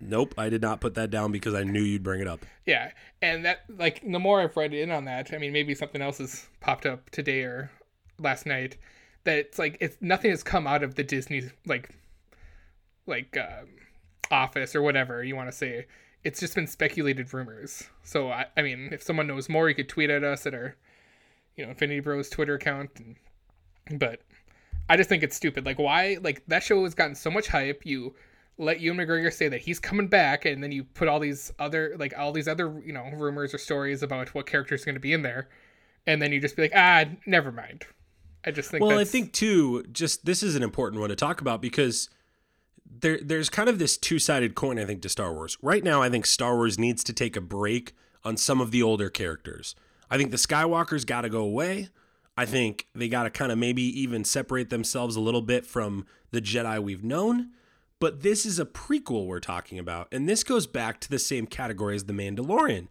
Nope, 0.00 0.34
I 0.36 0.48
did 0.48 0.62
not 0.62 0.80
put 0.80 0.94
that 0.94 1.10
down 1.10 1.30
because 1.30 1.54
I 1.54 1.62
knew 1.62 1.82
you'd 1.82 2.02
bring 2.02 2.20
it 2.20 2.26
up. 2.26 2.44
Yeah, 2.66 2.90
and 3.20 3.44
that 3.44 3.60
like 3.76 4.02
the 4.02 4.18
more 4.18 4.40
I've 4.40 4.56
read 4.56 4.74
in 4.74 4.90
on 4.90 5.04
that, 5.04 5.32
I 5.32 5.38
mean 5.38 5.52
maybe 5.52 5.74
something 5.74 6.02
else 6.02 6.18
has 6.18 6.46
popped 6.60 6.86
up 6.86 7.10
today 7.10 7.42
or 7.42 7.70
last 8.18 8.46
night 8.46 8.76
that 9.24 9.38
it's 9.38 9.58
like 9.58 9.76
it's 9.80 9.96
nothing 10.00 10.30
has 10.30 10.42
come 10.42 10.66
out 10.66 10.82
of 10.82 10.94
the 10.94 11.04
Disney 11.04 11.50
like 11.66 11.90
like 13.06 13.36
um, 13.36 13.68
office 14.30 14.74
or 14.74 14.82
whatever 14.82 15.22
you 15.22 15.36
want 15.36 15.50
to 15.50 15.56
say. 15.56 15.86
It's 16.24 16.38
just 16.38 16.54
been 16.54 16.68
speculated 16.68 17.32
rumors. 17.34 17.84
So 18.04 18.30
I, 18.30 18.46
I 18.56 18.62
mean, 18.62 18.90
if 18.92 19.02
someone 19.02 19.26
knows 19.26 19.48
more, 19.48 19.68
you 19.68 19.74
could 19.74 19.88
tweet 19.88 20.10
at 20.10 20.22
us 20.22 20.46
at 20.46 20.54
our 20.54 20.76
you 21.56 21.64
know 21.64 21.70
Infinity 21.70 22.00
Bros 22.00 22.28
Twitter 22.28 22.54
account. 22.54 22.90
And, 22.96 23.98
but 23.98 24.20
I 24.88 24.96
just 24.96 25.08
think 25.08 25.22
it's 25.22 25.36
stupid. 25.36 25.66
Like 25.66 25.78
why? 25.78 26.18
Like 26.20 26.44
that 26.46 26.62
show 26.62 26.82
has 26.84 26.94
gotten 26.94 27.14
so 27.14 27.30
much 27.30 27.48
hype. 27.48 27.84
You 27.84 28.14
let 28.58 28.80
Ewan 28.80 28.98
McGregor 28.98 29.32
say 29.32 29.48
that 29.48 29.62
he's 29.62 29.78
coming 29.78 30.08
back, 30.08 30.44
and 30.44 30.62
then 30.62 30.72
you 30.72 30.84
put 30.84 31.08
all 31.08 31.20
these 31.20 31.52
other 31.58 31.96
like 31.98 32.14
all 32.16 32.32
these 32.32 32.48
other 32.48 32.80
you 32.84 32.92
know 32.92 33.10
rumors 33.14 33.54
or 33.54 33.58
stories 33.58 34.02
about 34.02 34.34
what 34.34 34.46
character's 34.46 34.84
going 34.84 34.94
to 34.94 35.00
be 35.00 35.12
in 35.12 35.22
there, 35.22 35.48
and 36.06 36.20
then 36.20 36.32
you 36.32 36.40
just 36.40 36.56
be 36.56 36.62
like, 36.62 36.72
ah, 36.74 37.04
never 37.26 37.50
mind. 37.50 37.86
I 38.44 38.50
just 38.50 38.70
think. 38.70 38.84
Well, 38.84 38.98
I 38.98 39.04
think 39.04 39.32
too, 39.32 39.84
just 39.92 40.24
this 40.24 40.42
is 40.42 40.56
an 40.56 40.62
important 40.62 41.00
one 41.00 41.10
to 41.10 41.16
talk 41.16 41.40
about 41.40 41.62
because 41.62 42.08
there 43.00 43.18
there's 43.22 43.48
kind 43.48 43.68
of 43.68 43.78
this 43.78 43.96
two-sided 43.96 44.54
coin 44.54 44.78
I 44.78 44.84
think 44.84 45.02
to 45.02 45.08
Star 45.08 45.32
Wars. 45.32 45.56
Right 45.62 45.84
now 45.84 46.02
I 46.02 46.08
think 46.08 46.26
Star 46.26 46.56
Wars 46.56 46.78
needs 46.78 47.04
to 47.04 47.12
take 47.12 47.36
a 47.36 47.40
break 47.40 47.94
on 48.24 48.36
some 48.36 48.60
of 48.60 48.70
the 48.70 48.82
older 48.82 49.10
characters. 49.10 49.74
I 50.10 50.16
think 50.16 50.30
the 50.30 50.36
Skywalkers 50.36 51.06
got 51.06 51.22
to 51.22 51.28
go 51.28 51.42
away. 51.42 51.88
I 52.36 52.46
think 52.46 52.86
they 52.94 53.08
got 53.08 53.24
to 53.24 53.30
kind 53.30 53.52
of 53.52 53.58
maybe 53.58 53.82
even 53.82 54.24
separate 54.24 54.70
themselves 54.70 55.16
a 55.16 55.20
little 55.20 55.42
bit 55.42 55.66
from 55.66 56.06
the 56.30 56.40
Jedi 56.40 56.82
we've 56.82 57.04
known. 57.04 57.50
But 57.98 58.22
this 58.22 58.44
is 58.44 58.58
a 58.58 58.64
prequel 58.64 59.26
we're 59.26 59.38
talking 59.38 59.78
about, 59.78 60.08
and 60.10 60.28
this 60.28 60.42
goes 60.42 60.66
back 60.66 60.98
to 61.00 61.08
the 61.08 61.20
same 61.20 61.46
category 61.46 61.94
as 61.94 62.04
The 62.04 62.12
Mandalorian. 62.12 62.88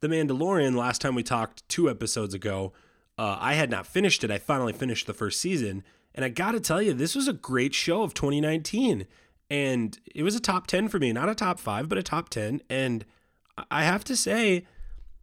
The 0.00 0.08
Mandalorian, 0.08 0.76
last 0.76 1.00
time 1.00 1.14
we 1.14 1.22
talked 1.22 1.66
two 1.68 1.88
episodes 1.88 2.34
ago, 2.34 2.72
uh, 3.20 3.36
I 3.38 3.52
had 3.52 3.68
not 3.68 3.86
finished 3.86 4.24
it. 4.24 4.30
I 4.30 4.38
finally 4.38 4.72
finished 4.72 5.06
the 5.06 5.12
first 5.12 5.42
season, 5.42 5.84
and 6.14 6.24
I 6.24 6.30
got 6.30 6.52
to 6.52 6.60
tell 6.60 6.80
you, 6.80 6.94
this 6.94 7.14
was 7.14 7.28
a 7.28 7.34
great 7.34 7.74
show 7.74 8.02
of 8.02 8.14
2019, 8.14 9.06
and 9.50 9.98
it 10.14 10.22
was 10.22 10.34
a 10.34 10.40
top 10.40 10.66
10 10.66 10.88
for 10.88 10.98
me, 10.98 11.12
not 11.12 11.28
a 11.28 11.34
top 11.34 11.60
five, 11.60 11.86
but 11.86 11.98
a 11.98 12.02
top 12.02 12.30
10. 12.30 12.62
And 12.70 13.04
I 13.70 13.84
have 13.84 14.04
to 14.04 14.16
say, 14.16 14.64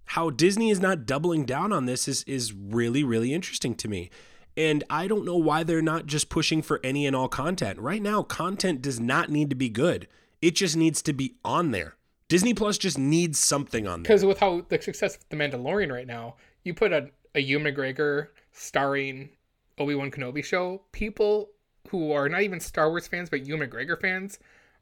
how 0.05 0.29
Disney 0.29 0.69
is 0.69 0.79
not 0.79 1.07
doubling 1.07 1.43
down 1.43 1.73
on 1.73 1.87
this 1.87 2.07
is 2.07 2.23
is 2.23 2.53
really 2.53 3.03
really 3.03 3.33
interesting 3.33 3.73
to 3.75 3.87
me. 3.87 4.11
And 4.55 4.83
I 4.91 5.07
don't 5.07 5.25
know 5.25 5.35
why 5.35 5.63
they're 5.63 5.81
not 5.81 6.05
just 6.05 6.29
pushing 6.29 6.61
for 6.61 6.79
any 6.83 7.07
and 7.07 7.15
all 7.15 7.27
content. 7.27 7.79
Right 7.79 8.01
now, 8.01 8.21
content 8.21 8.81
does 8.81 8.99
not 8.99 9.29
need 9.31 9.49
to 9.49 9.55
be 9.55 9.69
good. 9.69 10.07
It 10.39 10.55
just 10.55 10.77
needs 10.77 11.01
to 11.01 11.13
be 11.13 11.35
on 11.43 11.71
there. 11.71 11.95
Disney 12.29 12.53
Plus 12.53 12.77
just 12.77 12.97
needs 12.97 13.39
something 13.39 13.87
on 13.87 14.03
there. 14.03 14.09
because 14.09 14.23
with 14.23 14.39
how 14.39 14.65
the 14.69 14.79
success 14.81 15.15
of 15.15 15.29
the 15.29 15.35
Mandalorian 15.35 15.91
right 15.91 16.07
now, 16.07 16.35
you 16.63 16.73
put 16.73 16.91
a 16.91 17.09
a 17.35 17.39
Ewan 17.39 17.63
McGregor 17.65 18.27
starring 18.51 19.29
Obi 19.77 19.95
Wan 19.95 20.09
Kenobi 20.11 20.43
show, 20.43 20.81
people 20.91 21.49
who 21.89 22.11
are 22.11 22.27
not 22.27 22.41
even 22.41 22.59
Star 22.59 22.89
Wars 22.89 23.07
fans 23.07 23.29
but 23.29 23.45
Ewan 23.45 23.67
McGregor 23.69 23.99
fans 23.99 24.39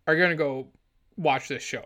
are 0.08 0.16
gonna 0.16 0.36
go 0.36 0.68
watch 1.18 1.48
this 1.48 1.64
show. 1.64 1.84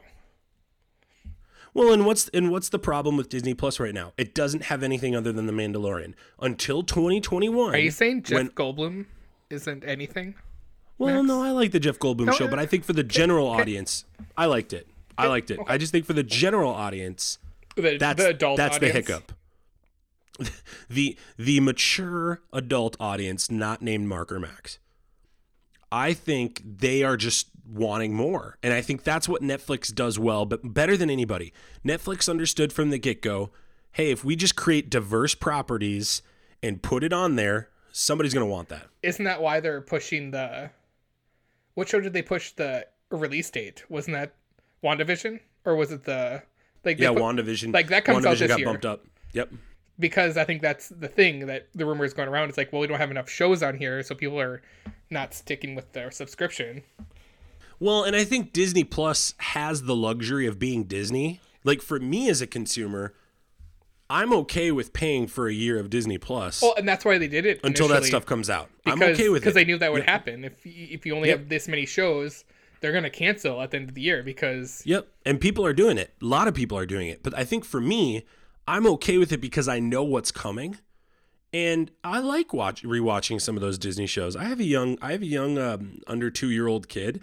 Well, 1.73 1.93
and 1.93 2.05
what's 2.05 2.29
and 2.29 2.51
what's 2.51 2.69
the 2.69 2.79
problem 2.79 3.15
with 3.15 3.29
Disney 3.29 3.53
Plus 3.53 3.79
right 3.79 3.93
now? 3.93 4.13
It 4.17 4.33
doesn't 4.33 4.63
have 4.65 4.81
anything 4.83 5.15
other 5.15 5.31
than 5.31 5.45
The 5.45 5.53
Mandalorian 5.53 6.13
until 6.41 6.81
2021. 6.83 7.75
Are 7.75 7.77
you 7.77 7.91
saying 7.91 8.23
Jeff 8.23 8.35
when- 8.37 8.49
Goldblum 8.49 9.05
isn't 9.49 9.83
anything? 9.83 10.35
Well, 10.97 11.23
no, 11.23 11.41
I 11.41 11.51
like 11.51 11.71
the 11.71 11.79
Jeff 11.79 11.97
Goldblum 11.97 12.25
No, 12.25 12.31
show, 12.33 12.47
but 12.49 12.59
I 12.59 12.65
think 12.65 12.83
for 12.83 12.91
the 12.91 13.03
general 13.03 13.47
audience, 13.47 14.03
I 14.37 14.47
liked 14.47 14.73
it. 14.73 14.85
I 15.17 15.27
liked 15.27 15.49
it. 15.49 15.57
I 15.65 15.77
just 15.77 15.93
think 15.93 16.05
for 16.05 16.11
the 16.11 16.23
general 16.23 16.71
audience, 16.73 17.37
The, 17.77 17.97
that's 17.97 18.21
the 18.21 18.29
adult 18.29 18.57
that's 18.57 18.75
audience. 18.75 18.93
the 18.93 18.99
hiccup. 18.99 19.31
the 20.89 21.17
the 21.37 21.59
mature 21.59 22.41
adult 22.53 22.95
audience, 22.99 23.49
not 23.51 23.81
named 23.81 24.07
Mark 24.07 24.31
or 24.31 24.39
Max. 24.39 24.79
I 25.91 26.13
think 26.13 26.61
they 26.63 27.03
are 27.03 27.17
just 27.17 27.47
wanting 27.67 28.13
more, 28.13 28.57
and 28.61 28.73
I 28.73 28.81
think 28.81 29.03
that's 29.03 29.27
what 29.27 29.41
Netflix 29.41 29.93
does 29.93 30.19
well, 30.19 30.45
but 30.45 30.73
better 30.73 30.95
than 30.95 31.09
anybody. 31.09 31.51
Netflix 31.85 32.29
understood 32.29 32.71
from 32.71 32.89
the 32.91 32.99
get 32.99 33.21
go. 33.21 33.49
Hey, 33.93 34.11
if 34.11 34.23
we 34.23 34.35
just 34.35 34.55
create 34.55 34.89
diverse 34.91 35.33
properties 35.33 36.21
and 36.61 36.81
put 36.81 37.03
it 37.03 37.11
on 37.11 37.35
there, 37.37 37.69
somebody's 37.91 38.33
going 38.35 38.45
to 38.45 38.51
want 38.51 38.69
that. 38.69 38.87
Isn't 39.01 39.25
that 39.25 39.41
why 39.41 39.59
they're 39.61 39.81
pushing 39.81 40.29
the? 40.31 40.69
What 41.73 41.89
show 41.89 41.99
did 41.99 42.13
they 42.13 42.21
push 42.21 42.51
the 42.51 42.85
release 43.09 43.49
date? 43.49 43.83
Wasn't 43.89 44.13
that 44.15 44.33
WandaVision 44.83 45.39
or 45.65 45.75
was 45.75 45.91
it 45.91 46.03
the? 46.03 46.43
Like 46.85 46.99
Yeah, 46.99 47.09
put- 47.09 47.17
WandaVision. 47.23 47.73
like, 47.73 47.87
that 47.87 48.05
comes 48.05 48.25
out 48.27 48.35
WandaVision 48.35 48.39
this 48.39 48.47
got 48.49 48.59
year. 48.59 48.67
bumped 48.67 48.85
up. 48.85 49.05
Yep. 49.33 49.53
Because 49.99 50.37
I 50.37 50.43
think 50.45 50.61
that's 50.61 50.89
the 50.89 51.07
thing 51.07 51.47
that 51.47 51.67
the 51.75 51.85
rumor 51.85 52.05
is 52.05 52.13
going 52.13 52.29
around. 52.29 52.49
It's 52.49 52.57
like, 52.57 52.71
well, 52.71 52.81
we 52.81 52.87
don't 52.87 52.99
have 52.99 53.11
enough 53.11 53.29
shows 53.29 53.61
on 53.61 53.77
here, 53.77 54.01
so 54.03 54.15
people 54.15 54.39
are 54.39 54.61
not 55.09 55.33
sticking 55.33 55.75
with 55.75 55.91
their 55.93 56.11
subscription. 56.11 56.83
Well, 57.79 58.03
and 58.03 58.15
I 58.15 58.23
think 58.23 58.51
Disney 58.53 58.83
Plus 58.83 59.33
has 59.37 59.83
the 59.83 59.95
luxury 59.95 60.45
of 60.45 60.59
being 60.59 60.83
Disney. 60.83 61.39
Like 61.63 61.81
for 61.81 61.99
me 61.99 62.29
as 62.29 62.41
a 62.41 62.47
consumer, 62.47 63.13
I'm 64.09 64.33
okay 64.33 64.71
with 64.71 64.91
paying 64.91 65.27
for 65.27 65.47
a 65.47 65.53
year 65.53 65.79
of 65.79 65.89
Disney 65.89 66.17
Plus 66.17 66.61
Well, 66.61 66.73
and 66.77 66.87
that's 66.87 67.05
why 67.05 67.17
they 67.17 67.27
did 67.27 67.45
it 67.45 67.59
until 67.63 67.87
that 67.89 68.03
stuff 68.05 68.25
comes 68.25 68.49
out. 68.49 68.69
Because, 68.83 69.01
I'm 69.01 69.09
okay 69.13 69.29
with 69.29 69.37
it. 69.37 69.45
because 69.45 69.53
they 69.53 69.65
knew 69.65 69.77
that 69.77 69.91
would 69.91 70.05
happen. 70.05 70.45
If 70.45 70.53
if 70.65 71.05
you 71.05 71.15
only 71.15 71.29
Yep. 71.29 71.39
have 71.39 71.49
this 71.49 71.67
many 71.67 71.85
shows, 71.85 72.43
they're 72.81 72.91
gonna 72.93 73.09
cancel 73.09 73.61
at 73.61 73.71
the 73.71 73.77
end 73.77 73.89
of 73.89 73.95
the 73.95 74.01
year 74.01 74.23
because 74.23 74.81
Yep. 74.85 75.07
And 75.25 75.39
people 75.39 75.65
are 75.65 75.73
doing 75.73 75.97
it. 75.97 76.13
A 76.21 76.25
lot 76.25 76.47
of 76.47 76.53
people 76.53 76.77
are 76.77 76.85
doing 76.85 77.07
it. 77.07 77.21
But 77.23 77.37
I 77.37 77.43
think 77.43 77.63
for 77.63 77.79
me, 77.79 78.25
I'm 78.67 78.85
okay 78.87 79.17
with 79.17 79.31
it 79.31 79.41
because 79.41 79.67
I 79.67 79.79
know 79.79 80.03
what's 80.03 80.31
coming. 80.31 80.77
And 81.51 81.89
I 82.03 82.19
like 82.19 82.53
watch 82.53 82.83
rewatching 82.83 83.41
some 83.41 83.55
of 83.55 83.61
those 83.61 83.79
Disney 83.79 84.05
shows. 84.05 84.35
I 84.35 84.43
have 84.43 84.59
a 84.59 84.63
young 84.63 84.97
I 85.01 85.11
have 85.13 85.23
a 85.23 85.25
young 85.25 85.57
um, 85.57 85.99
under 86.05 86.29
2-year-old 86.29 86.87
kid. 86.87 87.21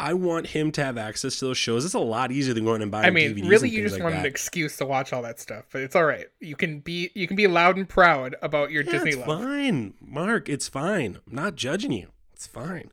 I 0.00 0.14
want 0.14 0.48
him 0.48 0.70
to 0.72 0.84
have 0.84 0.96
access 0.96 1.38
to 1.40 1.46
those 1.46 1.58
shows. 1.58 1.84
It's 1.84 1.94
a 1.94 1.98
lot 1.98 2.30
easier 2.30 2.54
than 2.54 2.64
going 2.64 2.82
and 2.82 2.90
buying 2.90 3.06
I 3.06 3.10
mean, 3.10 3.34
DVDs 3.36 3.48
really, 3.48 3.68
you 3.68 3.82
just 3.82 3.94
like 3.94 4.02
want 4.04 4.14
that. 4.14 4.20
an 4.20 4.26
excuse 4.26 4.76
to 4.76 4.86
watch 4.86 5.12
all 5.12 5.22
that 5.22 5.40
stuff. 5.40 5.66
But 5.72 5.82
it's 5.82 5.96
all 5.96 6.04
right. 6.04 6.26
You 6.40 6.56
can 6.56 6.80
be 6.80 7.10
you 7.14 7.26
can 7.28 7.36
be 7.36 7.46
loud 7.46 7.76
and 7.76 7.88
proud 7.88 8.34
about 8.42 8.70
your 8.72 8.82
Yeah, 8.84 8.92
Disney 8.92 9.10
it's 9.10 9.26
love. 9.26 9.42
fine, 9.42 9.94
Mark. 10.00 10.48
It's 10.48 10.68
fine. 10.68 11.18
I'm 11.28 11.34
not 11.34 11.54
judging 11.56 11.92
you. 11.92 12.08
It's 12.32 12.46
fine. 12.46 12.90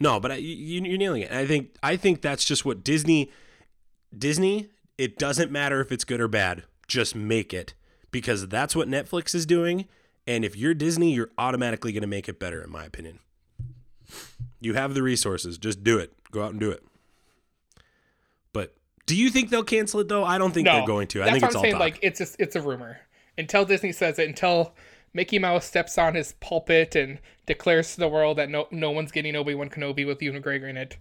No, 0.00 0.18
but 0.18 0.32
I, 0.32 0.36
you, 0.36 0.82
you're 0.82 0.98
nailing 0.98 1.22
it. 1.22 1.30
And 1.30 1.38
I 1.38 1.46
think 1.46 1.76
I 1.82 1.96
think 1.96 2.20
that's 2.20 2.44
just 2.44 2.64
what 2.64 2.82
Disney. 2.82 3.30
Disney. 4.16 4.68
It 4.98 5.18
doesn't 5.18 5.50
matter 5.50 5.80
if 5.80 5.90
it's 5.90 6.04
good 6.04 6.20
or 6.20 6.28
bad. 6.28 6.62
Just 6.86 7.14
make 7.14 7.54
it 7.54 7.74
because 8.10 8.48
that's 8.48 8.76
what 8.76 8.88
Netflix 8.88 9.34
is 9.34 9.46
doing. 9.46 9.86
And 10.26 10.44
if 10.44 10.56
you're 10.56 10.74
Disney, 10.74 11.12
you're 11.12 11.30
automatically 11.36 11.92
going 11.92 12.02
to 12.02 12.08
make 12.08 12.28
it 12.28 12.38
better, 12.38 12.62
in 12.62 12.70
my 12.70 12.84
opinion. 12.84 13.18
You 14.60 14.74
have 14.74 14.94
the 14.94 15.02
resources. 15.02 15.58
Just 15.58 15.84
do 15.84 15.98
it. 15.98 16.12
Go 16.30 16.42
out 16.42 16.52
and 16.52 16.60
do 16.60 16.70
it. 16.70 16.82
But 18.52 18.74
do 19.06 19.16
you 19.16 19.30
think 19.30 19.50
they'll 19.50 19.64
cancel 19.64 20.00
it 20.00 20.08
though? 20.08 20.24
I 20.24 20.38
don't 20.38 20.52
think 20.52 20.66
No, 20.66 20.74
they're 20.76 20.86
going 20.86 21.08
to. 21.08 21.22
I 21.22 21.30
think 21.30 21.44
it's 21.44 21.54
I'm 21.54 21.58
all 21.58 21.62
saying. 21.62 21.78
Like 21.78 21.98
it's 22.02 22.18
just 22.18 22.36
it's 22.38 22.56
a 22.56 22.62
rumor. 22.62 23.00
Until 23.36 23.64
Disney 23.64 23.92
says 23.92 24.18
it, 24.18 24.28
until 24.28 24.74
Mickey 25.12 25.38
Mouse 25.38 25.64
steps 25.64 25.98
on 25.98 26.14
his 26.14 26.32
pulpit 26.40 26.94
and 26.96 27.18
declares 27.46 27.94
to 27.94 28.00
the 28.00 28.08
world 28.08 28.38
that 28.38 28.48
no 28.48 28.66
no 28.70 28.90
one's 28.90 29.12
getting 29.12 29.36
Obi 29.36 29.54
Wan 29.54 29.68
Kenobi 29.68 30.06
with 30.06 30.22
Ewan 30.22 30.42
McGregor 30.42 30.68
in 30.70 30.76
it, 30.76 30.96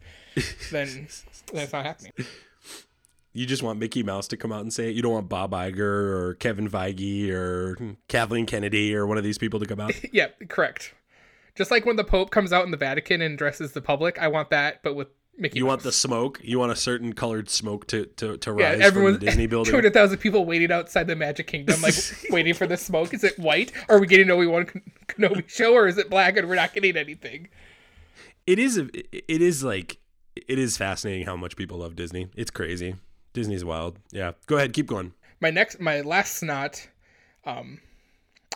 then 0.71 1.07
that's 1.53 1.73
not 1.73 1.85
happening. 1.85 2.11
You 3.33 3.47
just 3.47 3.63
want 3.63 3.79
Mickey 3.79 4.03
Mouse 4.03 4.27
to 4.27 4.37
come 4.37 4.51
out 4.51 4.61
and 4.61 4.71
say 4.71 4.89
it. 4.89 4.95
You 4.95 5.01
don't 5.01 5.13
want 5.13 5.27
Bob 5.27 5.51
Iger 5.51 5.79
or 5.79 6.35
Kevin 6.39 6.69
Feige 6.69 7.31
or 7.31 7.95
Kathleen 8.07 8.45
Kennedy 8.45 8.95
or 8.95 9.07
one 9.07 9.17
of 9.17 9.23
these 9.23 9.39
people 9.39 9.59
to 9.59 9.65
come 9.65 9.79
out. 9.79 9.91
yeah, 10.13 10.27
correct. 10.49 10.93
Just 11.55 11.71
like 11.71 11.85
when 11.85 11.95
the 11.95 12.03
Pope 12.03 12.29
comes 12.29 12.53
out 12.53 12.65
in 12.65 12.71
the 12.71 12.77
Vatican 12.77 13.21
and 13.21 13.37
dresses 13.37 13.71
the 13.71 13.81
public, 13.81 14.19
I 14.19 14.27
want 14.27 14.51
that, 14.51 14.81
but 14.83 14.95
with 14.95 15.07
Mickey. 15.37 15.57
You 15.57 15.65
Mouse. 15.65 15.69
want 15.69 15.83
the 15.83 15.91
smoke? 15.91 16.39
You 16.43 16.59
want 16.59 16.71
a 16.71 16.75
certain 16.75 17.13
colored 17.13 17.49
smoke 17.49 17.87
to 17.87 18.05
to, 18.05 18.37
to 18.37 18.55
yeah, 18.57 18.69
rise 18.69 18.81
everyone. 18.81 19.13
from 19.13 19.19
the 19.19 19.25
Disney 19.25 19.47
building? 19.47 19.71
Two 19.71 19.77
hundred 19.77 19.93
thousand 19.93 20.19
people 20.19 20.45
waiting 20.45 20.71
outside 20.71 21.07
the 21.07 21.15
Magic 21.15 21.47
Kingdom, 21.47 21.81
like 21.81 21.95
waiting 22.29 22.53
for 22.53 22.67
the 22.67 22.77
smoke. 22.77 23.13
Is 23.13 23.23
it 23.23 23.37
white? 23.39 23.71
Are 23.89 23.99
we 23.99 24.07
getting 24.07 24.29
Obi 24.29 24.45
Wan 24.45 24.67
Kenobi 25.07 25.47
show, 25.49 25.73
or 25.73 25.87
is 25.87 25.97
it 25.97 26.09
black 26.09 26.37
and 26.37 26.47
we're 26.47 26.55
not 26.55 26.73
getting 26.73 26.95
anything? 26.97 27.47
It 28.45 28.59
is 28.59 28.77
a, 28.77 28.89
it 28.93 29.41
is 29.41 29.63
like 29.63 29.97
it 30.35 30.59
is 30.59 30.77
fascinating 30.77 31.25
how 31.25 31.35
much 31.35 31.55
people 31.55 31.79
love 31.79 31.95
Disney. 31.95 32.29
It's 32.35 32.51
crazy. 32.51 32.95
Disney's 33.33 33.65
wild. 33.65 33.97
Yeah. 34.11 34.33
Go 34.45 34.57
ahead, 34.57 34.73
keep 34.73 34.87
going. 34.87 35.13
My 35.41 35.49
next, 35.49 35.79
my 35.79 36.01
last 36.01 36.37
snot, 36.37 36.87
um, 37.45 37.79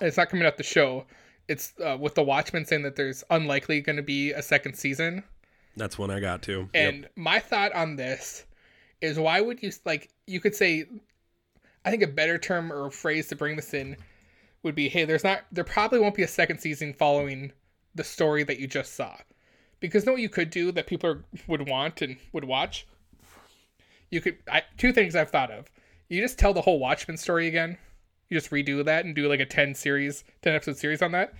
it's 0.01 0.17
not 0.17 0.29
coming 0.29 0.45
out 0.45 0.57
the 0.57 0.63
show. 0.63 1.05
It's 1.47 1.73
uh, 1.83 1.97
with 1.99 2.15
the 2.15 2.23
Watchmen 2.23 2.65
saying 2.65 2.83
that 2.83 2.95
there's 2.95 3.23
unlikely 3.29 3.81
going 3.81 3.95
to 3.95 4.03
be 4.03 4.31
a 4.31 4.41
second 4.41 4.75
season. 4.75 5.23
That's 5.75 5.97
one 5.97 6.11
I 6.11 6.19
got 6.19 6.41
too. 6.41 6.69
And 6.73 7.07
my 7.15 7.39
thought 7.39 7.71
on 7.73 7.95
this 7.95 8.45
is 9.01 9.19
why 9.19 9.39
would 9.41 9.61
you 9.61 9.71
like 9.85 10.09
you 10.25 10.39
could 10.39 10.55
say 10.55 10.85
I 11.85 11.91
think 11.91 12.01
a 12.01 12.07
better 12.07 12.37
term 12.37 12.73
or 12.73 12.89
phrase 12.89 13.27
to 13.27 13.35
bring 13.35 13.55
this 13.55 13.73
in 13.73 13.95
would 14.63 14.75
be 14.75 14.89
hey 14.89 15.05
there's 15.05 15.23
not 15.23 15.41
there 15.51 15.63
probably 15.63 15.99
won't 15.99 16.15
be 16.15 16.23
a 16.23 16.27
second 16.27 16.59
season 16.59 16.93
following 16.93 17.51
the 17.95 18.03
story 18.03 18.43
that 18.43 18.59
you 18.59 18.67
just 18.67 18.95
saw. 18.95 19.15
Because 19.79 20.05
know 20.05 20.13
what 20.13 20.21
you 20.21 20.29
could 20.29 20.49
do 20.49 20.71
that 20.71 20.87
people 20.87 21.09
are, 21.09 21.23
would 21.47 21.69
want 21.69 22.01
and 22.01 22.17
would 22.33 22.43
watch? 22.43 22.87
You 24.09 24.21
could 24.21 24.37
I, 24.51 24.63
two 24.77 24.93
things 24.93 25.15
I've 25.15 25.29
thought 25.29 25.51
of. 25.51 25.69
You 26.09 26.21
just 26.21 26.39
tell 26.39 26.53
the 26.53 26.61
whole 26.61 26.79
Watchmen 26.79 27.17
story 27.17 27.47
again. 27.47 27.77
You 28.29 28.37
just 28.37 28.51
redo 28.51 28.83
that 28.83 29.05
and 29.05 29.15
do 29.15 29.27
like 29.27 29.39
a 29.39 29.45
10 29.45 29.75
series 29.75 30.23
10 30.41 30.53
episode 30.53 30.77
series 30.77 31.01
on 31.01 31.11
that. 31.11 31.33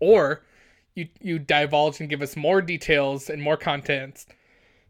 Or 0.00 0.42
you 0.94 1.08
you 1.20 1.38
divulge 1.38 2.00
and 2.00 2.08
give 2.08 2.22
us 2.22 2.36
more 2.36 2.60
details 2.62 3.30
and 3.30 3.42
more 3.42 3.56
content 3.56 4.26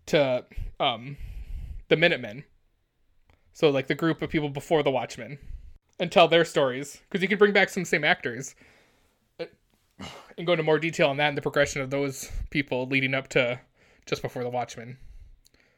to 0.07 0.45
um 0.81 1.17
the 1.89 1.97
Minutemen. 1.97 2.45
So 3.53 3.71
like 3.71 3.87
the 3.87 3.95
group 3.95 4.23
of 4.23 4.31
people 4.31 4.49
before 4.49 4.83
the 4.83 4.91
Watchmen 4.91 5.39
and 5.99 6.13
tell 6.13 6.29
their 6.29 6.45
stories 6.45 7.01
because 7.05 7.23
you 7.23 7.29
could 7.29 7.39
bring 7.39 7.53
back 7.53 7.69
some 7.69 7.85
same 7.85 8.05
actors 8.05 8.55
and 10.37 10.47
go 10.47 10.53
into 10.53 10.63
more 10.63 10.79
detail 10.79 11.09
on 11.09 11.17
that 11.17 11.29
and 11.29 11.39
the 11.39 11.43
progression 11.43 11.81
of 11.81 11.91
those 11.91 12.31
people 12.51 12.87
leading 12.87 13.15
up 13.15 13.29
to 13.29 13.59
just 14.05 14.23
before 14.23 14.43
the 14.43 14.51
Watchmen. 14.51 14.99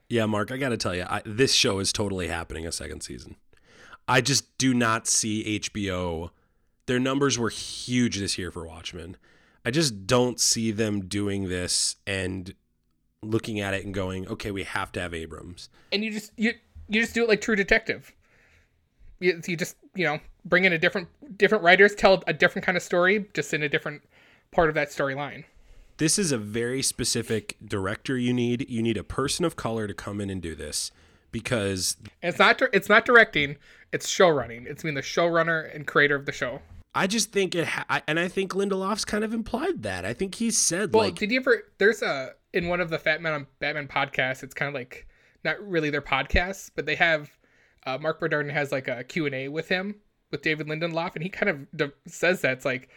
Yeah, 0.08 0.24
Mark, 0.26 0.50
I 0.50 0.56
got 0.56 0.70
to 0.70 0.76
tell 0.76 0.94
you, 0.94 1.04
I, 1.08 1.20
this 1.26 1.52
show 1.52 1.80
is 1.80 1.92
totally 1.92 2.28
happening 2.28 2.66
a 2.66 2.72
second 2.72 3.02
season. 3.02 3.36
I 4.06 4.22
just 4.22 4.56
do 4.56 4.72
not 4.72 5.06
see 5.06 5.60
HBO. 5.60 6.30
Their 6.86 6.98
numbers 6.98 7.38
were 7.38 7.50
huge 7.50 8.18
this 8.18 8.38
year 8.38 8.50
for 8.50 8.66
Watchmen. 8.66 9.18
I 9.66 9.70
just 9.70 10.06
don't 10.06 10.40
see 10.40 10.70
them 10.70 11.06
doing 11.06 11.50
this 11.50 11.96
and 12.06 12.54
looking 13.22 13.60
at 13.60 13.74
it 13.74 13.84
and 13.84 13.92
going, 13.92 14.26
"Okay, 14.26 14.50
we 14.50 14.64
have 14.64 14.92
to 14.92 15.00
have 15.00 15.12
Abrams." 15.12 15.68
And 15.92 16.02
you 16.02 16.10
just 16.10 16.32
you 16.38 16.54
you 16.88 17.02
just 17.02 17.12
do 17.12 17.22
it 17.24 17.28
like 17.28 17.42
True 17.42 17.56
Detective. 17.56 18.12
You, 19.20 19.42
you 19.46 19.56
just 19.58 19.76
you 19.94 20.06
know 20.06 20.20
bring 20.46 20.64
in 20.64 20.72
a 20.72 20.78
different 20.78 21.08
different 21.36 21.64
writers 21.64 21.94
tell 21.94 22.22
a 22.26 22.32
different 22.32 22.64
kind 22.64 22.78
of 22.78 22.82
story 22.82 23.28
just 23.34 23.52
in 23.52 23.62
a 23.62 23.68
different 23.68 24.02
part 24.52 24.70
of 24.70 24.74
that 24.76 24.88
storyline. 24.88 25.44
This 25.98 26.18
is 26.18 26.32
a 26.32 26.38
very 26.38 26.80
specific 26.82 27.56
director 27.64 28.16
you 28.16 28.32
need. 28.32 28.68
You 28.70 28.82
need 28.82 28.96
a 28.96 29.04
person 29.04 29.44
of 29.44 29.56
color 29.56 29.86
to 29.86 29.94
come 29.94 30.20
in 30.20 30.30
and 30.30 30.40
do 30.40 30.54
this 30.54 30.90
because 31.32 31.96
it's 32.22 32.38
not 32.38 32.60
it's 32.72 32.88
not 32.88 33.04
directing, 33.04 33.56
it's 33.92 34.08
show 34.08 34.28
running. 34.28 34.66
It's 34.68 34.82
being 34.82 34.94
the 34.94 35.02
showrunner 35.02 35.74
and 35.74 35.86
creator 35.86 36.14
of 36.14 36.24
the 36.26 36.32
show. 36.32 36.62
I 36.94 37.06
just 37.06 37.32
think 37.32 37.54
it, 37.54 37.66
ha- 37.66 37.84
I- 37.90 38.02
and 38.06 38.18
I 38.18 38.28
think 38.28 38.52
Lindelof's 38.52 39.04
kind 39.04 39.22
of 39.22 39.34
implied 39.34 39.82
that. 39.82 40.04
I 40.04 40.14
think 40.14 40.36
he 40.36 40.50
said 40.50 40.92
Well, 40.92 41.04
like, 41.04 41.16
did 41.16 41.30
you 41.30 41.40
ever? 41.40 41.64
There's 41.78 42.02
a 42.02 42.30
in 42.52 42.68
one 42.68 42.80
of 42.80 42.90
the 42.90 42.98
Fatman 42.98 43.34
on 43.34 43.46
Batman 43.58 43.88
podcasts. 43.88 44.42
It's 44.42 44.54
kind 44.54 44.68
of 44.68 44.74
like 44.74 45.06
not 45.44 45.60
really 45.60 45.90
their 45.90 46.02
podcasts, 46.02 46.70
but 46.74 46.86
they 46.86 46.94
have 46.94 47.30
uh, 47.86 47.98
Marc 47.98 48.20
Bernardin 48.20 48.50
has 48.52 48.72
like 48.72 48.88
a 48.88 49.04
Q 49.04 49.26
and 49.26 49.34
A 49.34 49.48
with 49.48 49.68
him 49.68 49.96
with 50.30 50.42
David 50.42 50.66
Lindelof, 50.68 51.14
and 51.14 51.22
he 51.22 51.28
kind 51.28 51.66
of 51.80 51.92
says 52.06 52.40
that 52.42 52.52
it's 52.52 52.64
like 52.64 52.88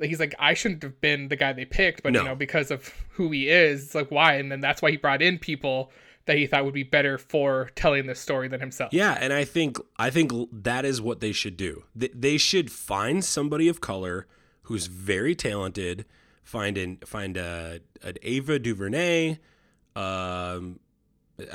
like, 0.00 0.08
he's 0.08 0.18
like 0.20 0.34
I 0.38 0.54
shouldn't 0.54 0.82
have 0.82 1.00
been 1.00 1.28
the 1.28 1.36
guy 1.36 1.52
they 1.52 1.64
picked, 1.66 2.02
but 2.02 2.12
No. 2.12 2.20
you 2.20 2.24
know 2.26 2.34
because 2.34 2.70
of 2.70 2.88
who 3.10 3.30
he 3.30 3.48
is, 3.48 3.84
it's 3.84 3.94
like 3.94 4.10
why, 4.10 4.34
and 4.34 4.50
then 4.50 4.60
that's 4.60 4.82
why 4.82 4.90
he 4.90 4.96
brought 4.96 5.22
in 5.22 5.38
people 5.38 5.92
that 6.26 6.36
he 6.36 6.46
thought 6.46 6.64
would 6.64 6.74
be 6.74 6.82
better 6.82 7.18
for 7.18 7.70
telling 7.74 8.06
this 8.06 8.20
story 8.20 8.46
than 8.48 8.60
himself. 8.60 8.92
Yeah, 8.92 9.16
and 9.20 9.32
I 9.32 9.44
think 9.44 9.78
I 9.98 10.10
think 10.10 10.32
that 10.52 10.84
is 10.84 11.00
what 11.00 11.20
they 11.20 11.32
should 11.32 11.56
do. 11.56 11.84
They, 11.94 12.08
they 12.14 12.38
should 12.38 12.70
find 12.72 13.24
somebody 13.24 13.68
of 13.68 13.80
color 13.80 14.26
who's 14.62 14.86
very 14.86 15.34
talented. 15.34 16.04
Find 16.42 16.76
an 16.78 16.98
find 17.04 17.36
a 17.36 17.80
an 18.02 18.16
Ava 18.22 18.58
DuVernay. 18.58 19.38
Um, 19.96 20.80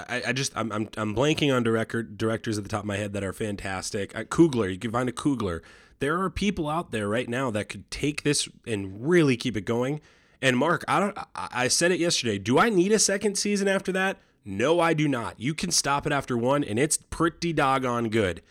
I, 0.09 0.23
I 0.27 0.33
just 0.33 0.55
I'm, 0.57 0.71
I'm 0.71 0.89
I'm 0.97 1.15
blanking 1.15 1.55
on 1.55 1.63
director 1.63 2.01
directors 2.03 2.57
at 2.57 2.63
the 2.63 2.69
top 2.69 2.81
of 2.81 2.85
my 2.85 2.97
head 2.97 3.13
that 3.13 3.23
are 3.23 3.33
fantastic. 3.33 4.13
Coogler, 4.13 4.71
you 4.71 4.79
can 4.79 4.91
find 4.91 5.07
a 5.07 5.11
Coogler. 5.13 5.61
There 5.99 6.21
are 6.21 6.29
people 6.29 6.69
out 6.69 6.91
there 6.91 7.07
right 7.07 7.29
now 7.29 7.51
that 7.51 7.69
could 7.69 7.89
take 7.89 8.23
this 8.23 8.49
and 8.67 9.07
really 9.07 9.37
keep 9.37 9.55
it 9.55 9.65
going. 9.65 10.01
And 10.41 10.57
Mark, 10.57 10.83
I 10.87 10.99
don't. 10.99 11.17
I 11.35 11.67
said 11.67 11.91
it 11.91 11.99
yesterday. 11.99 12.37
Do 12.37 12.59
I 12.59 12.69
need 12.69 12.91
a 12.91 12.99
second 12.99 13.37
season 13.37 13.67
after 13.67 13.91
that? 13.93 14.17
No, 14.43 14.79
I 14.79 14.93
do 14.93 15.07
not. 15.07 15.39
You 15.39 15.53
can 15.53 15.71
stop 15.71 16.05
it 16.05 16.13
after 16.13 16.37
one, 16.37 16.63
and 16.63 16.77
it's 16.77 16.97
pretty 16.97 17.51
doggone 17.51 18.09
good. 18.09 18.43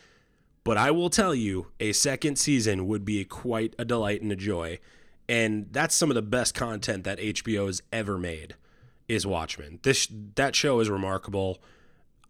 But 0.65 0.77
I 0.79 0.91
will 0.91 1.11
tell 1.11 1.35
you, 1.35 1.69
a 1.79 1.93
second 1.93 2.37
season 2.37 2.89
would 2.89 3.05
be 3.05 3.25
quite 3.25 3.75
a 3.79 3.85
delight 3.85 4.23
and 4.23 4.33
a 4.33 4.37
joy. 4.37 4.81
And 5.29 5.69
that's 5.71 5.95
some 5.95 6.11
of 6.11 6.15
the 6.15 6.23
best 6.23 6.55
content 6.55 7.05
that 7.05 7.19
HBO 7.19 7.67
has 7.67 7.83
ever 7.93 8.19
made. 8.19 8.57
Is 9.07 9.27
Watchmen. 9.27 9.81
This 9.83 10.09
that 10.35 10.57
show 10.57 10.81
is 10.81 10.89
remarkable. 10.89 11.59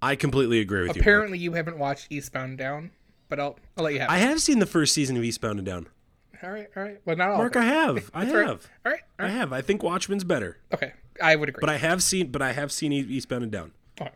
I 0.02 0.16
completely 0.16 0.58
agree 0.58 0.82
with 0.88 0.96
you. 0.96 1.00
Apparently, 1.00 1.38
you 1.38 1.52
haven't 1.52 1.78
watched 1.78 2.08
Eastbound 2.10 2.58
Down, 2.58 2.90
but 3.36 3.42
I'll 3.42 3.56
I'll 3.76 3.84
let 3.84 3.94
you 3.94 4.00
have. 4.00 4.10
I 4.10 4.18
it. 4.18 4.20
have 4.28 4.40
seen 4.40 4.58
the 4.60 4.66
first 4.66 4.94
season 4.94 5.16
of 5.16 5.24
Eastbound 5.24 5.58
and 5.58 5.66
Down. 5.66 5.86
all 6.42 6.50
right, 6.50 6.68
all 6.76 6.82
right. 6.82 7.00
Well, 7.04 7.16
not 7.16 7.30
all. 7.30 7.38
Mark, 7.38 7.56
I 7.56 7.64
have. 7.64 8.10
I 8.14 8.24
That's 8.24 8.34
all 8.34 8.40
right. 8.40 8.48
have. 8.48 8.70
All 8.86 8.92
right, 8.92 9.00
I 9.18 9.28
have. 9.28 9.52
I 9.52 9.60
think 9.60 9.82
Watchmen's 9.82 10.24
better. 10.24 10.58
Okay, 10.72 10.92
I 11.22 11.34
would 11.36 11.48
agree. 11.48 11.60
But 11.60 11.70
I 11.70 11.78
have 11.78 12.02
seen. 12.02 12.30
But 12.30 12.42
I 12.42 12.52
have 12.52 12.70
seen 12.70 12.92
Eastbound 12.92 13.42
and 13.42 13.50
Down. 13.52 13.72
Okay. 14.00 14.10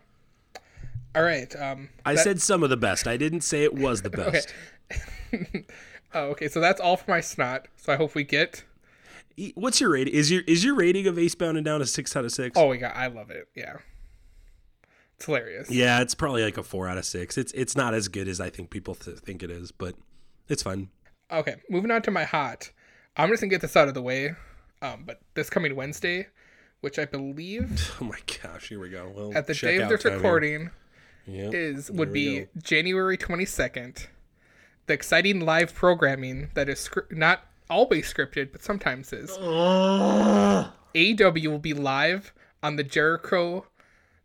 All 1.15 1.23
right. 1.23 1.53
Um, 1.59 1.89
I 2.05 2.15
that- 2.15 2.23
said 2.23 2.41
some 2.41 2.63
of 2.63 2.69
the 2.69 2.77
best. 2.77 3.07
I 3.07 3.17
didn't 3.17 3.41
say 3.41 3.63
it 3.63 3.73
was 3.73 4.01
the 4.03 4.09
best. 4.11 4.53
Oh, 6.11 6.29
okay. 6.29 6.47
So 6.47 6.59
that's 6.59 6.81
all 6.81 6.97
for 6.97 7.11
my 7.11 7.21
snot. 7.21 7.67
So 7.77 7.93
I 7.93 7.95
hope 7.95 8.15
we 8.15 8.23
get. 8.23 8.63
What's 9.53 9.79
your 9.79 9.91
rating? 9.91 10.11
Is 10.15 10.31
your 10.31 10.41
is 10.47 10.63
your 10.63 10.73
rating 10.73 11.05
of 11.05 11.19
Eastbound 11.19 11.55
and 11.55 11.63
Down 11.63 11.83
a 11.83 11.85
six 11.85 12.15
out 12.15 12.25
of 12.25 12.31
six? 12.31 12.57
Oh, 12.57 12.71
yeah, 12.71 12.91
I 12.95 13.05
love 13.07 13.29
it. 13.29 13.47
Yeah, 13.55 13.77
it's 15.19 15.25
hilarious. 15.25 15.69
Yeah, 15.69 15.99
it's 15.99 16.15
probably 16.15 16.43
like 16.43 16.57
a 16.57 16.63
four 16.63 16.87
out 16.87 16.97
of 16.97 17.03
six. 17.03 17.37
It's 17.37 17.51
it's 17.51 17.75
not 17.75 17.93
as 17.93 18.07
good 18.07 18.29
as 18.29 18.39
I 18.39 18.49
think 18.49 18.69
people 18.69 18.95
th- 18.95 19.17
think 19.17 19.43
it 19.43 19.51
is, 19.51 19.69
but 19.73 19.95
it's 20.47 20.63
fun. 20.63 20.89
Okay, 21.29 21.55
moving 21.69 21.91
on 21.91 22.01
to 22.03 22.11
my 22.11 22.23
hot. 22.23 22.71
I'm 23.17 23.27
just 23.29 23.41
gonna 23.41 23.49
get 23.49 23.59
this 23.59 23.75
out 23.75 23.89
of 23.89 23.93
the 23.93 24.01
way. 24.01 24.35
Um, 24.81 25.03
but 25.05 25.19
this 25.33 25.49
coming 25.49 25.75
Wednesday, 25.75 26.27
which 26.79 26.97
I 26.97 27.03
believe 27.03 27.91
Oh 28.01 28.05
my 28.05 28.19
gosh, 28.41 28.69
here 28.69 28.79
we 28.79 28.89
go. 28.89 29.11
Well, 29.13 29.33
at 29.35 29.45
the 29.45 29.53
day 29.53 29.77
of 29.79 29.89
this 29.89 30.05
recording 30.05 30.69
Yep, 31.27 31.53
is 31.53 31.91
would 31.91 32.13
be 32.13 32.39
go. 32.39 32.47
January 32.63 33.17
22nd. 33.17 34.07
The 34.87 34.93
exciting 34.93 35.41
live 35.41 35.75
programming 35.75 36.49
that 36.53 36.69
is 36.69 36.89
not 37.11 37.41
always 37.69 38.11
scripted, 38.11 38.53
but 38.53 38.63
sometimes 38.63 39.11
is. 39.11 39.37
A 39.37 41.13
W 41.13 41.51
will 41.51 41.59
be 41.59 41.73
live 41.73 42.33
on 42.63 42.77
the 42.77 42.83
Jericho, 42.83 43.65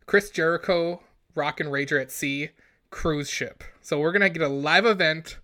Chris 0.05 0.29
Jericho, 0.29 1.01
Rock 1.33 1.59
and 1.59 1.69
Rager 1.69 1.99
at 2.01 2.11
Sea 2.11 2.49
cruise 2.91 3.29
ship. 3.29 3.63
So 3.81 3.99
we're 3.99 4.11
gonna 4.11 4.29
get 4.29 4.41
a 4.41 4.47
live 4.47 4.85
event 4.85 5.37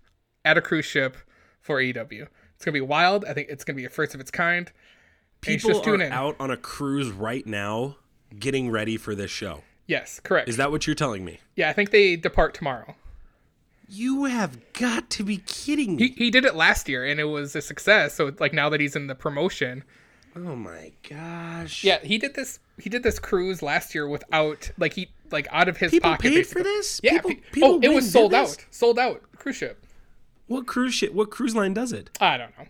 at 0.44 0.56
a 0.56 0.62
cruise 0.62 0.84
ship 0.86 1.16
for 1.60 1.80
AEW. 1.80 2.26
It's 2.56 2.64
gonna 2.64 2.72
be 2.72 2.80
wild. 2.80 3.24
I 3.24 3.34
think 3.34 3.48
it's 3.50 3.64
gonna 3.64 3.76
be 3.76 3.84
a 3.84 3.90
first 3.90 4.14
of 4.14 4.20
its 4.20 4.30
kind. 4.30 4.70
And 5.44 5.52
you 5.54 5.58
should 5.58 5.68
People 5.68 5.80
just 5.80 5.88
are 5.88 5.94
in. 5.94 6.12
out 6.12 6.36
on 6.38 6.50
a 6.50 6.56
cruise 6.56 7.10
right 7.10 7.44
now, 7.46 7.96
getting 8.38 8.70
ready 8.70 8.96
for 8.96 9.14
this 9.14 9.30
show. 9.30 9.62
Yes, 9.86 10.20
correct. 10.20 10.48
Is 10.48 10.56
that 10.56 10.70
what 10.70 10.86
you're 10.86 10.94
telling 10.94 11.24
me? 11.24 11.40
yeah, 11.56 11.68
I 11.68 11.72
think 11.72 11.90
they 11.90 12.16
depart 12.16 12.54
tomorrow. 12.54 12.94
You 13.88 14.24
have 14.24 14.72
got 14.72 15.10
to 15.10 15.24
be 15.24 15.38
kidding 15.38 15.96
me! 15.96 16.08
He, 16.08 16.24
he 16.26 16.30
did 16.30 16.44
it 16.46 16.54
last 16.54 16.88
year 16.88 17.04
and 17.04 17.20
it 17.20 17.24
was 17.24 17.54
a 17.54 17.60
success. 17.60 18.14
So 18.14 18.32
like 18.38 18.54
now 18.54 18.70
that 18.70 18.80
he's 18.80 18.96
in 18.96 19.08
the 19.08 19.14
promotion, 19.14 19.84
oh 20.34 20.56
my 20.56 20.92
gosh! 21.08 21.84
yeah, 21.84 21.98
he 22.02 22.16
did 22.16 22.34
this. 22.34 22.58
He 22.82 22.90
did 22.90 23.02
this 23.04 23.18
cruise 23.20 23.62
last 23.62 23.94
year 23.94 24.08
without 24.08 24.70
like 24.76 24.92
he 24.94 25.08
like 25.30 25.46
out 25.52 25.68
of 25.68 25.76
his 25.76 25.90
people 25.92 26.10
pocket. 26.10 26.22
paid 26.22 26.34
basically. 26.34 26.62
for 26.62 26.64
this. 26.68 27.00
Yeah. 27.02 27.12
people, 27.12 27.30
pe- 27.30 27.36
people 27.52 27.68
oh, 27.74 27.80
it 27.82 27.88
was 27.94 28.10
sold 28.10 28.32
this? 28.32 28.54
out. 28.54 28.66
Sold 28.70 28.98
out. 28.98 29.22
Cruise 29.36 29.56
ship. 29.56 29.86
What 30.48 30.66
cruise 30.66 30.92
ship? 30.94 31.12
What 31.14 31.30
cruise 31.30 31.54
line 31.54 31.74
does 31.74 31.92
it? 31.92 32.10
I 32.20 32.36
don't 32.36 32.50
know. 32.58 32.64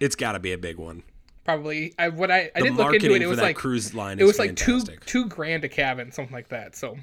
It's 0.00 0.16
got 0.16 0.32
to 0.32 0.38
be 0.38 0.52
a 0.52 0.58
big 0.58 0.76
one. 0.78 1.02
Probably. 1.44 1.92
I 1.98 2.08
what 2.08 2.30
I 2.30 2.50
I 2.54 2.60
The 2.60 2.66
did 2.68 2.74
look 2.76 2.94
into 2.94 3.14
it. 3.14 3.22
It 3.22 3.26
was 3.26 3.38
like 3.40 3.56
cruise 3.56 3.94
line 3.94 4.18
It 4.18 4.24
was 4.24 4.38
like 4.38 4.56
two 4.56 4.78
fantastic. 4.78 5.04
two 5.04 5.26
grand 5.26 5.64
a 5.64 5.68
cabin, 5.68 6.12
something 6.12 6.32
like 6.34 6.48
that. 6.48 6.74
So 6.74 6.96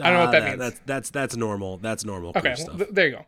I 0.00 0.10
don't 0.10 0.14
know 0.14 0.18
what 0.26 0.28
Ah, 0.28 0.30
that 0.40 0.44
means. 0.44 0.58
That's 0.58 0.80
that's 0.86 1.10
that's 1.10 1.36
normal. 1.36 1.78
That's 1.78 2.04
normal 2.04 2.30
okay, 2.30 2.40
cruise 2.54 2.64
well, 2.66 2.76
th- 2.78 2.90
there 2.92 3.06
you 3.08 3.12
go. 3.16 3.24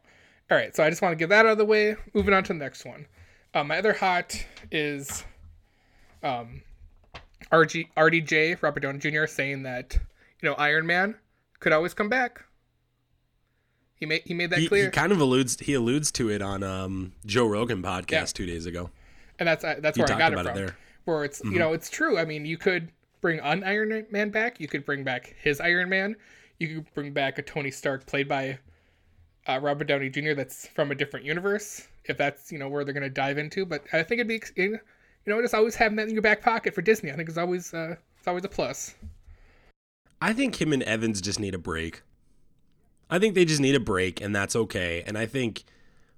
All 0.51 0.57
right, 0.57 0.75
so 0.77 0.85
I 0.85 0.91
just 0.91 1.03
want 1.03 1.13
to 1.13 1.17
get 1.17 1.29
that 1.31 1.45
out 1.47 1.53
of 1.53 1.59
the 1.59 1.65
way. 1.65 1.97
Moving 2.15 2.33
on 2.35 2.45
to 2.45 2.53
the 2.53 2.59
next 2.59 2.85
one. 2.85 3.07
Uh, 3.55 3.65
my 3.65 3.79
other 3.79 3.93
hot 3.93 4.45
is 4.71 5.25
um, 6.23 6.63
RG, 7.53 7.89
RDJ, 7.97 8.61
Robert 8.63 8.81
Downey 8.81 8.99
Jr., 8.99 9.27
saying 9.27 9.63
that, 9.63 9.95
you 10.43 10.49
know, 10.49 10.55
Iron 10.57 10.87
Man 10.87 11.15
could 11.61 11.73
always 11.73 11.95
come 11.95 12.09
back. 12.09 12.43
He 13.95 14.05
made 14.05 14.23
he 14.25 14.35
made 14.35 14.51
that 14.51 14.59
He, 14.59 14.69
clear, 14.69 14.85
he 14.87 14.91
kind 14.91 15.11
of 15.13 15.21
alludes 15.21 15.59
he 15.61 15.73
alludes 15.75 16.13
to 16.13 16.29
it 16.31 16.43
on 16.43 16.63
um, 16.63 17.13
Joe 17.25 17.47
Rogan 17.47 17.83
podcast 17.83 18.11
Yeah. 18.11 18.25
two 18.27 18.47
days 18.47 18.67
ago. 18.67 18.91
and 19.39 19.49
that's 19.49 19.65
uh, 19.65 19.77
that's 19.81 19.97
He 19.97 20.03
where 20.03 20.13
I 20.13 20.19
got 20.19 20.33
it 20.33 20.39
it 20.39 20.45
from. 20.45 20.57
Mm-hmm. 20.57 20.75
Where 21.07 21.25
it's 21.25 21.43
you 21.45 21.59
know 21.59 21.73
it's 21.73 21.89
true. 21.89 22.19
I 22.19 22.25
mean, 22.25 22.45
you 22.45 22.59
could 22.59 22.91
bring 23.23 23.41
un 23.41 23.63
Iron 23.65 24.07
Man 24.11 24.31
back. 24.31 24.61
You 24.61 24.69
could 24.69 24.85
bring 24.85 25.03
back 25.05 25.35
his 25.41 25.61
Iron 25.61 25.89
Man. 25.89 26.17
You 26.59 26.69
could 26.83 26.95
bring 26.95 27.13
back 27.13 27.39
a 27.39 27.43
Tony 27.43 27.71
Stark 27.71 28.07
played 28.07 28.29
by 28.29 28.59
uh, 29.47 29.61
Robert 29.63 29.85
Downey 29.87 30.11
Jr. 30.11 30.35
That's 30.35 30.67
from 30.69 30.91
a 30.91 30.95
different 30.95 31.25
universe. 31.25 31.87
If 32.05 32.19
that's 32.19 32.53
you 32.53 32.59
know 32.59 32.69
where 32.69 32.85
they're 32.85 32.93
gonna 32.95 33.09
dive 33.09 33.39
into, 33.39 33.65
but 33.65 33.85
I 33.95 34.03
think 34.03 34.19
it'd 34.19 34.29
be 34.29 34.35
you 35.27 35.35
know 35.35 35.43
just 35.43 35.55
always 35.55 35.75
having 35.75 35.97
that 35.97 36.09
in 36.09 36.15
your 36.15 36.23
back 36.23 36.43
pocket 36.43 36.75
for 36.75 36.83
Disney. 36.83 37.11
I 37.11 37.17
think 37.17 37.29
is 37.29 37.39
always 37.39 37.75
uh, 37.75 37.97
it's 38.19 38.29
always 38.29 38.45
a 38.45 38.49
plus. 38.49 38.95
I 40.21 40.33
think 40.33 40.61
him 40.61 40.73
and 40.73 40.83
Evans 40.85 41.21
just 41.21 41.39
need 41.41 41.55
a 41.55 41.59
break. 41.59 42.03
I 43.11 43.19
think 43.19 43.35
they 43.35 43.45
just 43.45 43.61
need 43.61 43.75
a 43.75 43.81
break, 43.81 44.21
and 44.21 44.35
that's 44.35 44.57
okay. 44.57 45.03
And 45.07 45.17
I 45.19 45.27
think 45.27 45.65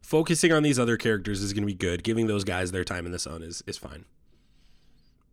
focusing 0.00 0.52
on 0.52 0.62
these 0.62 0.78
other 0.78 0.96
characters 0.96 1.42
is 1.42 1.52
going 1.52 1.62
to 1.62 1.66
be 1.66 1.74
good. 1.74 2.02
Giving 2.04 2.26
those 2.28 2.44
guys 2.44 2.70
their 2.70 2.84
time 2.84 3.06
in 3.06 3.12
the 3.12 3.18
sun 3.18 3.42
is 3.42 3.62
is 3.66 3.76
fine. 3.76 4.04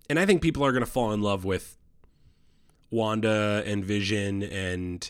And 0.10 0.20
I 0.20 0.26
think 0.26 0.42
people 0.42 0.64
are 0.66 0.72
going 0.72 0.84
to 0.86 0.90
fall 0.92 1.12
in 1.14 1.22
love 1.22 1.46
with 1.46 1.78
Wanda 2.92 3.64
and 3.66 3.84
Vision 3.84 4.44
and 4.44 5.10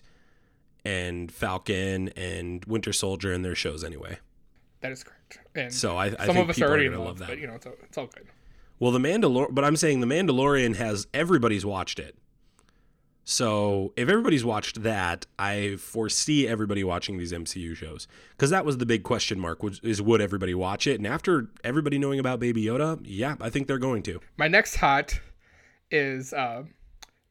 and 0.84 1.32
Falcon 1.32 2.10
and 2.10 2.64
Winter 2.66 2.94
Soldier 2.94 3.34
and 3.34 3.44
their 3.44 3.56
shows 3.56 3.84
anyway. 3.84 4.20
That 4.82 4.92
is 4.92 5.04
correct. 5.04 5.40
And 5.56 5.74
So 5.74 5.98
I, 5.98 6.06
I 6.06 6.10
some 6.10 6.18
think 6.28 6.38
of 6.38 6.50
us 6.52 6.56
people 6.58 6.70
are 6.70 6.74
already 6.74 6.86
in 6.86 6.94
love, 6.94 7.06
love 7.06 7.18
that. 7.20 7.30
but 7.30 7.40
you 7.40 7.48
know 7.48 7.56
it's 7.56 7.66
all, 7.66 7.74
it's 7.84 7.98
all 7.98 8.08
good. 8.08 8.28
Well, 8.80 8.92
the 8.92 9.00
Mandalor, 9.00 9.48
but 9.52 9.64
I'm 9.64 9.76
saying 9.76 10.02
the 10.02 10.08
Mandalorian 10.08 10.76
has 10.76 11.08
everybody's 11.14 11.66
watched 11.66 12.00
it. 12.00 12.18
So 13.28 13.92
if 13.98 14.08
everybody's 14.08 14.46
watched 14.46 14.84
that, 14.84 15.26
I 15.40 15.78
foresee 15.78 16.48
everybody 16.48 16.84
watching 16.84 17.18
these 17.18 17.32
MCU 17.32 17.76
shows 17.76 18.08
because 18.32 18.52
that 18.52 18.66
was 18.66 18.78
the 18.78 18.86
big 18.86 19.02
question 19.04 19.40
mark: 19.40 19.64
was, 19.64 19.80
is 19.80 20.00
would 20.02 20.22
everybody 20.22 20.54
watch 20.54 20.86
it? 20.86 20.98
And 21.00 21.08
after 21.08 21.48
everybody 21.64 21.98
knowing 21.98 22.20
about 22.20 22.40
Baby 22.40 22.64
Yoda, 22.66 23.00
yeah, 23.04 23.36
I 23.42 23.50
think 23.50 23.68
they're 23.68 23.80
going 23.80 24.04
to. 24.04 24.20
My 24.38 24.48
next 24.48 24.76
hot 24.76 25.20
is 25.90 26.34
uh, 26.34 26.64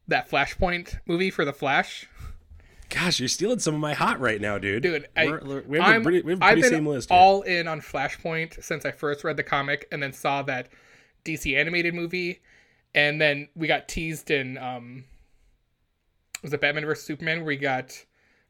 that 0.09 0.29
Flashpoint 0.29 0.99
movie 1.05 1.29
for 1.31 1.45
the 1.45 1.53
Flash. 1.53 2.07
Gosh, 2.89 3.19
you're 3.19 3.29
stealing 3.29 3.59
some 3.59 3.73
of 3.73 3.79
my 3.79 3.93
hot 3.93 4.19
right 4.19 4.39
now, 4.41 4.57
dude. 4.57 4.83
Dude, 4.83 5.07
I, 5.15 5.25
We're- 5.27 5.63
we 5.65 5.77
have 5.79 5.87
a 5.87 5.91
I'm, 5.91 6.03
pretty, 6.03 6.21
we 6.21 6.33
have 6.33 6.41
a 6.41 6.45
I've 6.45 6.55
been 6.61 6.69
same 6.69 6.85
list. 6.85 7.09
here. 7.09 7.17
all 7.17 7.41
in 7.43 7.67
on 7.69 7.79
Flashpoint 7.81 8.61
since 8.63 8.85
I 8.85 8.91
first 8.91 9.23
read 9.23 9.37
the 9.37 9.43
comic 9.43 9.87
and 9.93 10.03
then 10.03 10.11
saw 10.13 10.41
that 10.43 10.67
DC 11.25 11.57
animated 11.57 11.93
movie, 11.93 12.41
and 12.93 13.19
then 13.19 13.49
we 13.55 13.67
got 13.67 13.87
teased 13.87 14.31
in 14.31 14.57
um, 14.57 15.03
was 16.41 16.53
it 16.53 16.61
Batman 16.61 16.85
vs 16.85 17.03
Superman 17.03 17.39
where 17.39 17.47
we 17.47 17.57
got 17.57 18.05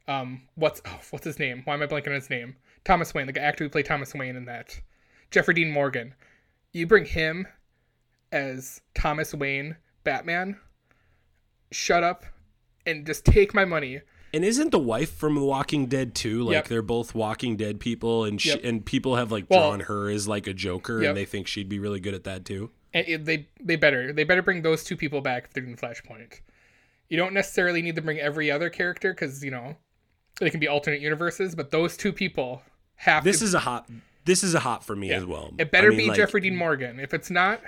um, 0.08 0.42
what's 0.56 0.82
oh, 0.86 1.00
what's 1.10 1.26
his 1.26 1.40
name? 1.40 1.62
Why 1.66 1.74
am 1.74 1.82
I 1.82 1.88
blanking 1.88 2.10
on 2.10 2.14
his 2.14 2.30
name? 2.30 2.56
Thomas 2.84 3.14
Wayne, 3.14 3.26
the 3.26 3.42
actor 3.42 3.64
who 3.64 3.70
played 3.70 3.86
Thomas 3.86 4.14
Wayne 4.14 4.36
in 4.36 4.46
that, 4.46 4.80
Jeffrey 5.32 5.56
Dean 5.56 5.72
Morgan. 5.72 6.14
You 6.74 6.86
bring 6.86 7.06
him 7.06 7.48
as 8.32 8.82
Thomas 8.94 9.34
Wayne 9.34 9.78
Batman. 10.04 10.58
Shut 11.72 12.04
up 12.04 12.26
and 12.86 13.06
just 13.06 13.26
take 13.26 13.54
my 13.54 13.66
money. 13.66 14.02
And 14.36 14.44
isn't 14.44 14.72
the 14.72 14.80
wife 14.80 15.12
from 15.16 15.36
The 15.36 15.44
Walking 15.44 15.86
Dead 15.86 16.14
too? 16.14 16.44
Like 16.44 16.54
Yep. 16.54 16.68
they're 16.68 16.82
both 16.82 17.16
Walking 17.16 17.56
Dead 17.56 17.80
people, 17.80 18.26
and 18.26 18.40
she, 18.42 18.50
Yep. 18.50 18.60
and 18.66 18.86
people 18.86 19.16
have 19.16 19.32
like 19.32 19.46
Well- 19.50 19.70
drawn 19.70 19.80
her 19.82 20.10
as 20.10 20.28
like 20.28 20.46
a 20.46 20.54
Joker, 20.54 21.02
Yep. 21.02 21.08
and 21.10 21.18
they 21.18 21.24
think 21.26 21.48
she'd 21.48 21.70
be 21.70 21.80
really 21.80 22.02
good 22.02 22.14
at 22.14 22.26
that 22.26 22.44
too. 22.44 22.70
And 22.94 23.26
they 23.26 23.48
they 23.62 23.76
better 23.78 24.12
they 24.14 24.24
better 24.26 24.42
bring 24.42 24.62
those 24.62 24.84
two 24.84 24.96
people 24.98 25.22
back 25.22 25.46
if 25.46 25.54
they're 25.54 25.64
doing 25.64 25.78
Flashpoint. 25.78 26.42
You 27.10 27.18
don't 27.18 27.34
necessarily 27.34 27.82
need 27.82 27.96
to 27.96 28.02
bring 28.02 28.20
every 28.20 28.52
other 28.52 28.70
character 28.70 29.14
because 29.14 29.44
you 29.44 29.52
know 29.52 29.78
they 30.42 30.50
can 30.50 30.60
be 30.60 30.68
alternate 30.68 31.00
universes, 31.02 31.56
but 31.56 31.72
those 31.72 31.96
two 31.96 32.12
people 32.12 32.62
have 32.96 33.24
This 33.24 33.40
to. 33.40 33.46
is 33.46 33.54
a 33.54 33.60
hot. 33.60 33.90
This 34.26 34.44
is 34.44 34.54
a 34.54 34.60
hot 34.60 34.84
for 34.84 34.96
me 34.98 35.10
yeah. 35.12 35.18
as 35.18 35.26
well. 35.26 35.54
It 35.58 35.72
better 35.72 35.88
I 35.88 35.90
mean, 35.92 35.98
be 36.00 36.08
like, 36.08 36.18
Jeffrey 36.18 36.42
Dean 36.42 36.56
Morgan. 36.58 37.00
If 37.00 37.14
it's 37.14 37.30
not, 37.30 37.62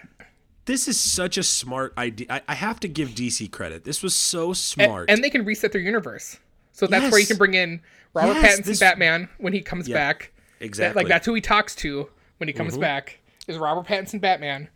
This 0.65 0.89
is 0.89 0.99
such 0.99 1.37
a 1.37 1.43
smart 1.43 1.93
idea. 1.97 2.27
I, 2.29 2.41
I 2.49 2.55
have 2.55 2.79
to 2.81 2.89
give 2.89 3.09
DC 3.15 3.47
credit. 3.51 3.85
This 3.85 4.03
was 4.03 4.13
so 4.13 4.47
and, 4.47 4.57
smart. 4.57 5.09
and 5.09 5.23
they 5.23 5.29
can 5.29 5.45
reset 5.45 5.71
their 5.71 5.79
universe. 5.79 6.39
So 6.77 6.85
that's 6.85 7.11
where 7.11 7.19
you 7.19 7.25
can 7.25 7.37
bring 7.37 7.55
in 7.55 7.81
Robert 8.13 8.33
Yes, 8.35 8.59
Pattinson 8.59 8.63
this- 8.65 8.79
Batman 8.79 9.29
when 9.39 9.51
he 9.53 9.61
comes 9.61 9.87
Yeah, 9.87 9.95
back. 9.95 10.31
Exactly. 10.59 10.89
Mm-hmm. 10.89 10.97
like 10.97 11.07
that's 11.07 11.25
who 11.25 11.33
he 11.33 11.41
talks 11.41 11.73
to 11.77 12.07
when 12.37 12.47
he 12.47 12.53
comes 12.53 12.77
back 12.77 13.19
is 13.47 13.57
Robert 13.57 13.87
Pattinson 13.87 14.21
Batman. 14.21 14.69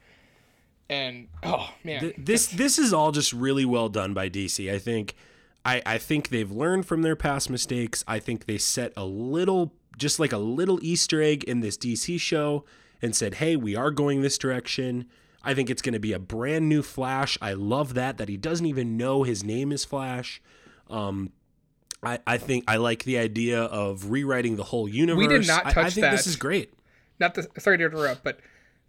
And 0.89 1.27
oh 1.43 1.69
man, 1.83 2.01
Th- 2.01 2.15
this 2.17 2.47
this 2.47 2.77
is 2.79 2.91
all 2.91 3.11
just 3.11 3.31
really 3.33 3.65
well 3.65 3.87
done 3.87 4.13
by 4.13 4.29
DC. 4.29 4.71
I 4.73 4.77
think 4.79 5.13
I 5.63 5.81
I 5.85 5.97
think 5.97 6.29
they've 6.29 6.51
learned 6.51 6.85
from 6.85 7.01
their 7.01 7.15
past 7.15 7.49
mistakes. 7.49 8.03
I 8.07 8.19
think 8.19 8.45
they 8.45 8.57
set 8.57 8.91
a 8.97 9.05
little 9.05 9.73
just 9.97 10.19
like 10.19 10.31
a 10.33 10.37
little 10.37 10.79
Easter 10.81 11.21
egg 11.21 11.43
in 11.45 11.61
this 11.61 11.77
DC 11.77 12.19
show 12.19 12.65
and 13.01 13.15
said, 13.15 13.35
"Hey, 13.35 13.55
we 13.55 13.75
are 13.75 13.91
going 13.91 14.21
this 14.21 14.37
direction." 14.37 15.05
I 15.43 15.53
think 15.53 15.69
it's 15.69 15.81
going 15.81 15.93
to 15.93 15.99
be 15.99 16.13
a 16.13 16.19
brand 16.19 16.67
new 16.69 16.83
Flash. 16.83 17.35
I 17.41 17.53
love 17.53 17.93
that 17.95 18.17
that 18.17 18.27
he 18.29 18.37
doesn't 18.37 18.65
even 18.65 18.97
know 18.97 19.23
his 19.23 19.43
name 19.43 19.71
is 19.71 19.85
Flash. 19.85 20.41
Um 20.89 21.31
I, 22.03 22.19
I 22.25 22.37
think 22.37 22.63
I 22.67 22.77
like 22.77 23.03
the 23.03 23.17
idea 23.17 23.61
of 23.63 24.09
rewriting 24.11 24.55
the 24.55 24.63
whole 24.63 24.87
universe. 24.87 25.19
We 25.19 25.27
did 25.27 25.47
not 25.47 25.65
touch 25.65 25.77
I- 25.77 25.81
I, 25.81 25.89
think 25.89 26.11
this 26.11 26.27
is 26.27 26.35
great. 26.35 26.73
not 27.19 27.35
the 27.35 27.47
sorry 27.59 27.77
to 27.77 27.85
interrupt, 27.85 28.23
but 28.23 28.39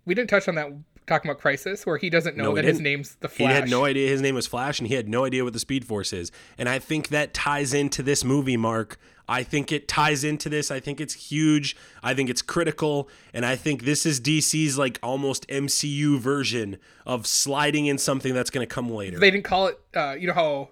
we 0.04 0.14
didn't 0.14 0.30
touch 0.30 0.48
on 0.48 0.54
that 0.56 0.72
talking 1.06 1.30
about 1.30 1.40
Crisis 1.40 1.84
where 1.84 1.96
he 1.96 2.08
doesn't 2.10 2.36
know 2.36 2.50
No, 2.50 2.54
that 2.54 2.64
his 2.64 2.80
name's 2.80 3.16
the 3.16 3.28
Flash. 3.28 3.48
He 3.48 3.54
had 3.54 3.68
no 3.68 3.84
idea 3.84 4.08
his 4.08 4.20
name 4.20 4.34
was 4.34 4.46
Flash, 4.46 4.78
and 4.78 4.88
he 4.88 4.94
had 4.94 5.08
no 5.08 5.24
idea 5.24 5.44
what 5.44 5.52
the 5.52 5.58
Speed 5.58 5.84
Force 5.84 6.12
is. 6.12 6.30
And 6.56 6.68
I 6.68 6.78
think 6.78 7.08
that 7.08 7.34
ties 7.34 7.74
into 7.74 8.02
this 8.02 8.24
movie, 8.24 8.56
Mark. 8.56 8.98
I 9.28 9.42
think 9.42 9.72
it 9.72 9.88
ties 9.88 10.24
into 10.24 10.48
this. 10.48 10.70
I 10.70 10.80
think 10.80 11.00
it's 11.00 11.14
huge. 11.14 11.76
I 12.02 12.12
think 12.14 12.28
it's 12.28 12.42
critical. 12.42 13.08
And 13.32 13.46
I 13.46 13.56
think 13.56 13.84
this 13.84 14.04
is 14.04 14.20
DC's 14.20 14.76
like 14.78 14.98
almost 15.02 15.46
MCU 15.48 16.18
version 16.18 16.78
of 17.06 17.26
sliding 17.26 17.86
in 17.86 17.98
something 17.98 18.34
that's 18.34 18.50
going 18.50 18.66
to 18.66 18.72
come 18.72 18.90
later. 18.90 19.18
They 19.18 19.30
didn't 19.30 19.44
call 19.44 19.68
it. 19.68 19.80
Uh, 19.94 20.16
you 20.18 20.26
know 20.26 20.34
how? 20.34 20.70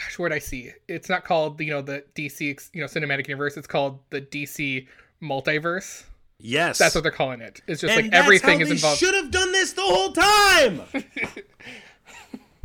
Gosh, 0.00 0.18
where'd 0.18 0.32
I 0.32 0.38
see? 0.38 0.72
It's 0.88 1.08
not 1.08 1.24
called 1.24 1.60
you 1.60 1.70
know 1.70 1.82
the 1.82 2.04
DC 2.14 2.70
you 2.72 2.80
know 2.80 2.86
cinematic 2.86 3.28
universe. 3.28 3.56
It's 3.56 3.66
called 3.66 3.98
the 4.10 4.22
DC 4.22 4.86
multiverse. 5.22 6.04
yes. 6.38 6.78
That's 6.78 6.94
what 6.94 7.02
they're 7.02 7.12
calling 7.12 7.40
it. 7.40 7.60
It's 7.66 7.82
just 7.82 7.92
and 7.92 8.06
like 8.06 8.14
everything 8.14 8.60
is 8.60 8.70
involved. 8.70 8.98
should 8.98 9.14
have 9.14 9.30
done 9.30 9.52
this 9.52 9.74
the 9.74 9.82
whole 9.82 10.12
time. 10.12 10.82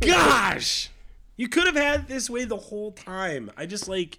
Gosh, 0.00 0.90
you 1.36 1.48
could 1.48 1.66
have 1.66 1.76
had 1.76 2.08
this 2.08 2.30
way 2.30 2.44
the 2.44 2.56
whole 2.56 2.92
time. 2.92 3.50
I 3.56 3.66
just 3.66 3.88
like, 3.88 4.18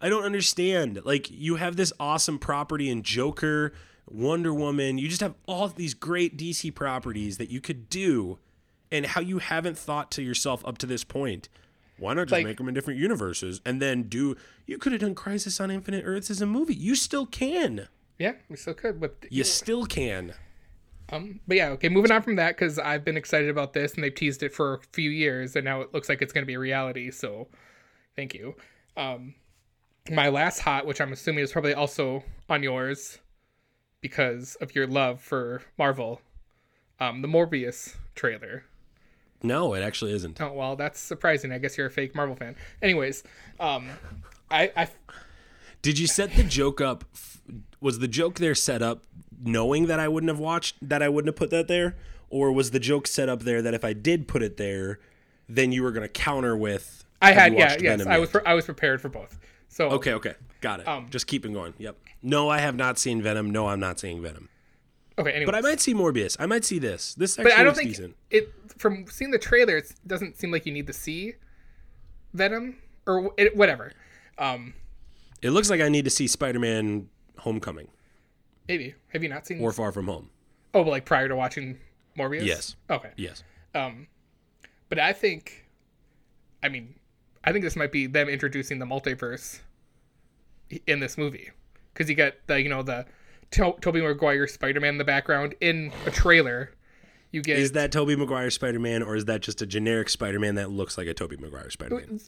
I 0.00 0.08
don't 0.08 0.24
understand. 0.24 1.00
Like, 1.04 1.30
you 1.30 1.56
have 1.56 1.76
this 1.76 1.92
awesome 1.98 2.38
property 2.38 2.90
in 2.90 3.02
Joker, 3.02 3.72
Wonder 4.06 4.52
Woman. 4.52 4.98
You 4.98 5.08
just 5.08 5.22
have 5.22 5.34
all 5.46 5.68
these 5.68 5.94
great 5.94 6.36
DC 6.36 6.74
properties 6.74 7.38
that 7.38 7.50
you 7.50 7.60
could 7.60 7.88
do, 7.88 8.38
and 8.92 9.06
how 9.06 9.20
you 9.20 9.38
haven't 9.38 9.78
thought 9.78 10.10
to 10.12 10.22
yourself 10.22 10.64
up 10.66 10.78
to 10.78 10.86
this 10.86 11.04
point. 11.04 11.48
Why 11.98 12.14
not 12.14 12.24
just 12.28 12.32
Like- 12.32 12.44
make 12.46 12.56
them 12.58 12.68
in 12.68 12.74
different 12.74 12.98
universes 13.00 13.60
and 13.64 13.82
then 13.82 14.04
do? 14.04 14.36
You 14.66 14.78
could 14.78 14.92
have 14.92 15.00
done 15.00 15.14
Crisis 15.14 15.60
on 15.60 15.70
Infinite 15.70 16.04
Earths 16.04 16.30
as 16.30 16.40
a 16.40 16.46
movie. 16.46 16.74
You 16.74 16.94
still 16.94 17.26
can. 17.26 17.88
Yeah, 18.18 18.34
we 18.48 18.56
still 18.56 18.74
could, 18.74 19.00
but 19.00 19.16
You 19.30 19.44
still 19.44 19.86
can. 19.86 20.34
Um, 21.10 21.40
but 21.48 21.56
yeah, 21.56 21.68
okay, 21.70 21.88
moving 21.88 22.10
on 22.12 22.20
from 22.22 22.36
that 22.36 22.56
because 22.56 22.78
I've 22.78 23.04
been 23.04 23.16
excited 23.16 23.48
about 23.48 23.72
this 23.72 23.94
and 23.94 24.04
they've 24.04 24.14
teased 24.14 24.42
it 24.42 24.52
for 24.52 24.74
a 24.74 24.78
few 24.92 25.10
years 25.10 25.56
and 25.56 25.64
now 25.64 25.80
it 25.80 25.94
looks 25.94 26.08
like 26.08 26.20
it's 26.20 26.32
going 26.32 26.42
to 26.42 26.46
be 26.46 26.54
a 26.54 26.58
reality. 26.58 27.10
So, 27.10 27.48
thank 28.14 28.34
you. 28.34 28.54
Um, 28.96 29.34
my 30.10 30.28
last 30.28 30.60
hot, 30.60 30.86
which 30.86 31.00
I'm 31.00 31.12
assuming 31.12 31.44
is 31.44 31.52
probably 31.52 31.72
also 31.74 32.24
on 32.48 32.62
yours 32.62 33.18
because 34.00 34.54
of 34.56 34.74
your 34.74 34.86
love 34.86 35.20
for 35.20 35.62
Marvel, 35.78 36.20
um, 37.00 37.22
the 37.22 37.28
Morbius 37.28 37.96
trailer. 38.14 38.64
No, 39.42 39.74
it 39.74 39.82
actually 39.82 40.12
isn't. 40.12 40.40
Oh 40.40 40.52
well, 40.52 40.76
that's 40.76 40.98
surprising. 40.98 41.52
I 41.52 41.58
guess 41.58 41.78
you're 41.78 41.86
a 41.86 41.90
fake 41.90 42.14
Marvel 42.14 42.34
fan. 42.36 42.56
Anyways, 42.82 43.22
um, 43.60 43.88
I, 44.50 44.72
I 44.76 44.88
Did 45.82 45.98
you 45.98 46.06
set 46.06 46.34
the 46.34 46.42
joke 46.42 46.80
up? 46.80 47.04
Was 47.80 48.00
the 48.00 48.08
joke 48.08 48.36
there 48.36 48.54
set 48.54 48.82
up 48.82 49.04
knowing 49.40 49.86
that 49.86 50.00
I 50.00 50.08
wouldn't 50.08 50.28
have 50.28 50.40
watched 50.40 50.76
that 50.82 51.02
I 51.02 51.08
wouldn't 51.08 51.28
have 51.28 51.36
put 51.36 51.50
that 51.50 51.68
there, 51.68 51.96
or 52.30 52.50
was 52.52 52.72
the 52.72 52.80
joke 52.80 53.06
set 53.06 53.28
up 53.28 53.42
there 53.42 53.62
that 53.62 53.74
if 53.74 53.84
I 53.84 53.92
did 53.92 54.26
put 54.26 54.42
it 54.42 54.56
there, 54.56 54.98
then 55.48 55.70
you 55.72 55.82
were 55.82 55.92
going 55.92 56.02
to 56.02 56.08
counter 56.08 56.56
with? 56.56 57.04
I 57.22 57.32
had 57.32 57.52
yeah 57.52 57.76
yes 57.80 57.82
Venom 57.82 58.08
I 58.08 58.18
was 58.18 58.30
pre- 58.30 58.44
I 58.44 58.54
was 58.54 58.64
prepared 58.64 59.00
for 59.00 59.08
both. 59.08 59.38
So 59.68 59.90
Okay, 59.90 60.14
okay, 60.14 60.34
got 60.60 60.80
it. 60.80 60.88
Um, 60.88 61.08
Just 61.10 61.26
keep 61.26 61.44
it 61.44 61.52
going. 61.52 61.74
Yep. 61.78 61.96
No, 62.22 62.48
I 62.48 62.58
have 62.58 62.74
not 62.74 62.98
seen 62.98 63.22
Venom. 63.22 63.50
No, 63.50 63.68
I'm 63.68 63.80
not 63.80 64.00
seeing 64.00 64.20
Venom. 64.20 64.48
Okay. 65.18 65.30
Anyways. 65.30 65.46
But 65.46 65.54
I 65.54 65.60
might 65.60 65.80
see 65.80 65.94
Morbius. 65.94 66.36
I 66.38 66.46
might 66.46 66.64
see 66.64 66.78
this. 66.78 67.14
This 67.14 67.38
actually 67.38 67.52
but 67.52 67.58
I 67.58 67.62
don't 67.64 67.76
think 67.76 67.90
decent. 67.90 68.16
it 68.30 68.52
from 68.78 69.06
seeing 69.08 69.30
the 69.30 69.38
trailer 69.38 69.76
it 69.76 69.92
doesn't 70.06 70.36
seem 70.36 70.50
like 70.50 70.64
you 70.64 70.72
need 70.72 70.86
to 70.86 70.92
see 70.92 71.34
venom 72.32 72.76
or 73.06 73.32
it, 73.36 73.56
whatever 73.56 73.92
um 74.38 74.74
It 75.42 75.50
looks 75.50 75.70
like 75.70 75.80
I 75.80 75.88
need 75.88 76.04
to 76.04 76.10
see 76.10 76.28
Spider-Man: 76.28 77.08
Homecoming 77.38 77.88
maybe 78.68 78.94
have 79.08 79.22
you 79.22 79.28
not 79.28 79.46
seen 79.46 79.60
or 79.60 79.72
Far 79.72 79.90
From 79.90 80.06
Home. 80.06 80.30
Oh, 80.74 80.84
but 80.84 80.90
like 80.90 81.04
prior 81.04 81.28
to 81.28 81.34
watching 81.34 81.78
Morbius. 82.16 82.44
Yes. 82.44 82.76
Okay. 82.90 83.10
Yes. 83.16 83.42
Um, 83.74 84.06
but 84.88 84.98
I 84.98 85.12
think, 85.12 85.66
I 86.62 86.68
mean, 86.68 86.94
I 87.44 87.52
think 87.52 87.64
this 87.64 87.76
might 87.76 87.90
be 87.90 88.06
them 88.06 88.28
introducing 88.28 88.78
the 88.78 88.86
multiverse 88.86 89.60
in 90.86 91.00
this 91.00 91.16
movie 91.16 91.50
because 91.92 92.08
you 92.10 92.14
get 92.14 92.46
the 92.46 92.60
you 92.60 92.68
know 92.68 92.82
the 92.82 93.06
to- 93.52 93.76
Tobey 93.80 94.00
Maguire 94.00 94.46
Spider 94.46 94.80
Man 94.80 94.94
in 94.94 94.98
the 94.98 95.04
background 95.04 95.54
in 95.60 95.92
a 96.06 96.10
trailer. 96.10 96.70
You 97.30 97.42
get 97.42 97.58
Is 97.58 97.72
that 97.72 97.92
Tobey 97.92 98.16
Maguire 98.16 98.50
Spider 98.50 98.78
Man, 98.78 99.02
or 99.02 99.14
is 99.14 99.26
that 99.26 99.42
just 99.42 99.60
a 99.60 99.66
generic 99.66 100.08
Spider 100.08 100.38
Man 100.40 100.54
that 100.54 100.70
looks 100.70 100.96
like 100.96 101.06
a 101.06 101.14
Tobey 101.14 101.36
Maguire 101.36 101.70
Spider 101.70 101.96
Man? 101.96 102.20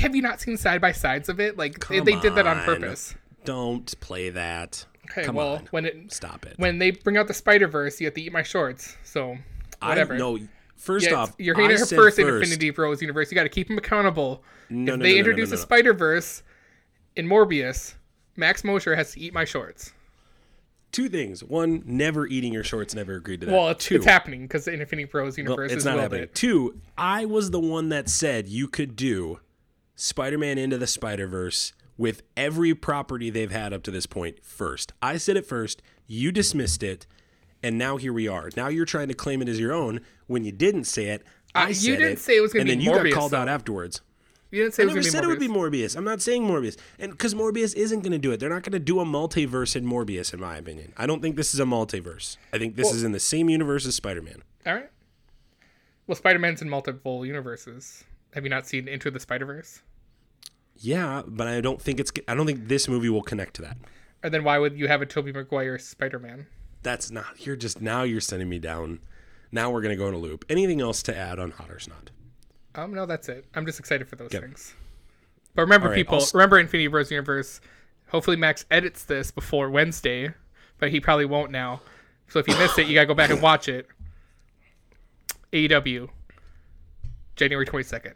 have 0.00 0.14
you 0.14 0.22
not 0.22 0.40
seen 0.40 0.56
side 0.56 0.80
by 0.80 0.92
sides 0.92 1.28
of 1.28 1.40
it? 1.40 1.58
Like 1.58 1.86
they, 1.88 2.00
they 2.00 2.16
did 2.20 2.34
that 2.36 2.46
on 2.46 2.58
purpose. 2.64 3.14
Don't 3.44 3.98
play 4.00 4.30
that. 4.30 4.86
Okay, 5.10 5.24
Come 5.24 5.36
well 5.36 5.56
on. 5.56 5.68
when 5.70 5.84
it 5.84 6.12
Stop 6.12 6.46
it. 6.46 6.54
when 6.56 6.78
they 6.78 6.90
bring 6.90 7.16
out 7.16 7.28
the 7.28 7.34
Spider 7.34 7.68
Verse, 7.68 8.00
you 8.00 8.06
have 8.06 8.14
to 8.14 8.20
eat 8.22 8.32
my 8.32 8.42
shorts. 8.42 8.96
So 9.04 9.36
whatever. 9.80 10.14
I, 10.14 10.18
no, 10.18 10.38
first 10.76 11.06
Yeah, 11.06 11.14
off, 11.16 11.34
you're 11.38 11.54
hitting 11.54 11.76
I 11.76 11.78
her 11.78 11.86
first, 11.86 12.18
in 12.18 12.26
Infinity 12.28 12.70
Bros 12.70 13.00
universe. 13.00 13.30
You 13.30 13.34
got 13.36 13.44
to 13.44 13.48
keep 13.48 13.68
them 13.68 13.78
accountable. 13.78 14.42
No, 14.70 14.94
if 14.94 14.98
no, 14.98 15.02
they 15.04 15.12
no, 15.12 15.18
introduce 15.18 15.50
no, 15.50 15.56
no, 15.56 15.60
a. 15.60 15.62
Spider 15.62 15.92
Verse 15.94 16.42
in 17.14 17.28
Morbius, 17.28 17.94
Max 18.36 18.64
Mosher 18.64 18.96
has 18.96 19.12
to 19.12 19.20
eat 19.20 19.32
my 19.32 19.44
shorts. 19.44 19.92
Two 20.96 21.10
things. 21.10 21.44
One, 21.44 21.82
never 21.84 22.26
eating 22.26 22.54
your 22.54 22.64
shorts. 22.64 22.94
Never 22.94 23.16
agreed 23.16 23.40
to 23.40 23.46
that. 23.46 23.52
Well, 23.52 23.68
it's, 23.68 23.84
Two, 23.84 23.96
it's 23.96 24.06
happening 24.06 24.40
because 24.42 24.64
the 24.64 24.72
Infinity 24.72 25.04
Bros 25.04 25.36
well, 25.36 25.44
universe 25.44 25.70
it's 25.70 25.80
is 25.80 25.84
not 25.84 25.98
happening. 25.98 26.22
it. 26.22 26.34
Two, 26.34 26.80
I 26.96 27.26
was 27.26 27.50
the 27.50 27.60
one 27.60 27.90
that 27.90 28.08
said 28.08 28.48
you 28.48 28.66
could 28.66 28.96
do 28.96 29.40
Spider 29.94 30.38
Man 30.38 30.56
into 30.56 30.78
the 30.78 30.86
Spider 30.86 31.26
Verse 31.26 31.74
with 31.98 32.22
every 32.34 32.74
property 32.74 33.28
they've 33.28 33.50
had 33.50 33.74
up 33.74 33.82
to 33.82 33.90
this 33.90 34.06
point 34.06 34.42
first. 34.42 34.94
I 35.02 35.18
said 35.18 35.36
it 35.36 35.44
first. 35.44 35.82
You 36.06 36.32
dismissed 36.32 36.82
it. 36.82 37.06
And 37.62 37.76
now 37.76 37.98
here 37.98 38.14
we 38.14 38.26
are. 38.26 38.48
Now 38.56 38.68
you're 38.68 38.86
trying 38.86 39.08
to 39.08 39.14
claim 39.14 39.42
it 39.42 39.50
as 39.50 39.60
your 39.60 39.74
own 39.74 40.00
when 40.28 40.46
you 40.46 40.52
didn't 40.52 40.84
say 40.84 41.08
it. 41.08 41.24
I 41.54 41.64
Uh, 41.64 41.68
you 41.68 41.96
didn't 41.96 42.12
it, 42.12 42.18
say 42.20 42.38
it 42.38 42.40
was 42.40 42.54
gonna 42.54 42.64
be. 42.64 42.72
and 42.72 42.80
then 42.80 42.86
you 42.86 42.90
got 42.90 43.12
called 43.12 43.32
though. 43.32 43.38
out 43.38 43.48
afterwards. 43.50 44.00
You 44.50 44.62
didn't 44.62 44.74
say 44.74 44.84
I 44.84 44.86
never 44.86 45.02
said 45.02 45.24
it 45.24 45.26
would 45.26 45.40
be 45.40 45.48
Morbius. 45.48 45.96
I'm 45.96 46.04
not 46.04 46.22
saying 46.22 46.44
Morbius, 46.44 46.76
and 46.98 47.10
because 47.10 47.34
Morbius 47.34 47.74
isn't 47.74 48.00
going 48.00 48.12
to 48.12 48.18
do 48.18 48.30
it, 48.30 48.38
they're 48.38 48.48
not 48.48 48.62
going 48.62 48.72
to 48.72 48.78
do 48.78 49.00
a 49.00 49.04
multiverse 49.04 49.74
in 49.74 49.84
Morbius, 49.84 50.32
in 50.32 50.40
my 50.40 50.56
opinion. 50.56 50.92
I 50.96 51.06
don't 51.06 51.20
think 51.20 51.36
this 51.36 51.52
is 51.52 51.58
a 51.60 51.64
multiverse. 51.64 52.36
I 52.52 52.58
think 52.58 52.76
this 52.76 52.86
Well- 52.86 52.94
is 52.94 53.02
in 53.02 53.12
the 53.12 53.20
same 53.20 53.48
universe 53.50 53.86
as 53.86 53.96
Spider-Man. 53.96 54.42
All 54.64 54.74
right. 54.74 54.90
Well, 56.06 56.14
Spider 56.14 56.38
Man's 56.38 56.62
in 56.62 56.68
multiple 56.68 57.26
universes. 57.26 58.04
Have 58.34 58.44
you 58.44 58.50
not 58.50 58.66
seen 58.66 58.86
Into 58.86 59.10
the 59.10 59.18
Spider 59.18 59.46
Verse? 59.46 59.82
Yeah, 60.76 61.22
but 61.26 61.48
I 61.48 61.60
don't 61.60 61.80
think 61.82 61.98
it's. 61.98 62.12
I 62.28 62.34
don't 62.34 62.46
think 62.46 62.68
this 62.68 62.86
movie 62.86 63.08
will 63.08 63.22
connect 63.22 63.54
to 63.54 63.62
that. 63.62 63.76
Or 64.22 64.30
then 64.30 64.44
why 64.44 64.58
would 64.58 64.78
you 64.78 64.88
have 64.88 65.02
a 65.02 65.06
Tobey 65.06 65.32
Maguire 65.32 65.78
Spider 65.78 66.18
Man? 66.18 66.46
That's 66.82 67.10
not. 67.10 67.44
You're 67.46 67.56
just 67.56 67.80
now. 67.80 68.02
You're 68.02 68.20
sending 68.20 68.48
me 68.48 68.58
down. 68.58 69.00
Now 69.50 69.70
we're 69.70 69.80
going 69.80 69.96
to 69.96 69.96
go 69.96 70.06
in 70.06 70.14
a 70.14 70.18
loop. 70.18 70.44
Anything 70.48 70.80
else 70.80 71.02
to 71.04 71.16
add 71.16 71.38
on 71.38 71.52
Hot 71.52 71.70
or 71.70 71.78
Snot? 71.78 72.10
Um, 72.76 72.92
no, 72.94 73.06
that's 73.06 73.28
it. 73.28 73.46
I'm 73.54 73.64
just 73.66 73.80
excited 73.80 74.06
for 74.08 74.16
those 74.16 74.30
things. 74.30 74.74
But 75.54 75.62
remember, 75.62 75.88
right, 75.88 75.94
people, 75.96 76.18
I'll 76.20 76.26
remember 76.34 76.58
Infinity 76.58 76.88
Bros 76.88 77.10
universe. 77.10 77.60
Hopefully, 78.08 78.36
Max 78.36 78.66
edits 78.70 79.04
this 79.04 79.30
before 79.30 79.70
Wednesday, 79.70 80.32
but 80.78 80.90
he 80.90 81.00
probably 81.00 81.24
won't 81.24 81.50
now. 81.50 81.80
So 82.28 82.38
if 82.38 82.46
you 82.48 82.56
missed 82.58 82.78
it, 82.78 82.86
you 82.86 82.94
gotta 82.94 83.06
go 83.06 83.14
back 83.14 83.30
and 83.30 83.40
watch 83.42 83.68
it. 83.68 83.86
AEW, 85.52 86.08
January 87.36 87.64
22nd. 87.66 88.12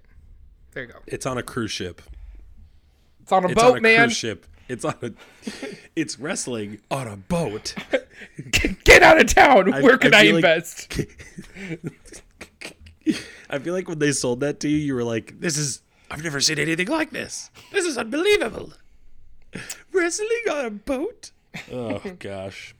There 0.72 0.84
you 0.84 0.92
go. 0.92 0.98
It's 1.06 1.24
on 1.26 1.38
a 1.38 1.42
cruise 1.42 1.70
ship. 1.70 2.02
It's 3.22 3.32
on 3.32 3.44
a 3.44 3.48
It's 3.48 3.62
on 3.62 3.70
boat, 3.72 3.78
a 3.78 3.80
man. 3.80 3.98
cruise 4.08 4.16
ship. 4.16 4.46
It's 4.68 4.84
on 4.84 4.94
a. 5.02 5.12
It's 5.96 6.18
wrestling 6.20 6.80
on 6.90 7.08
a 7.08 7.16
boat. 7.16 7.74
Get 8.84 9.02
out 9.02 9.20
of 9.20 9.34
town. 9.34 9.74
I- 9.74 9.80
Where 9.82 9.98
can 9.98 10.14
I 10.14 10.18
I, 10.18 10.22
feel 10.22 10.34
like- 10.36 10.44
invest? 10.44 10.94
I 13.50 13.58
feel 13.58 13.74
like 13.74 13.88
when 13.88 13.98
they 13.98 14.12
sold 14.12 14.40
that 14.40 14.60
to 14.60 14.68
you, 14.68 14.76
you 14.78 14.94
were 14.94 15.04
like, 15.04 15.40
"This 15.40 15.56
is 15.58 15.82
I've 16.10 16.22
never 16.24 16.40
seen 16.40 16.58
anything 16.58 16.88
like 16.88 17.10
this. 17.10 17.50
This 17.72 17.84
is 17.84 17.98
unbelievable." 17.98 18.72
Wrestling 19.92 20.28
on 20.50 20.64
a 20.64 20.70
boat. 20.70 21.32
Oh 21.72 21.98
gosh. 22.18 22.74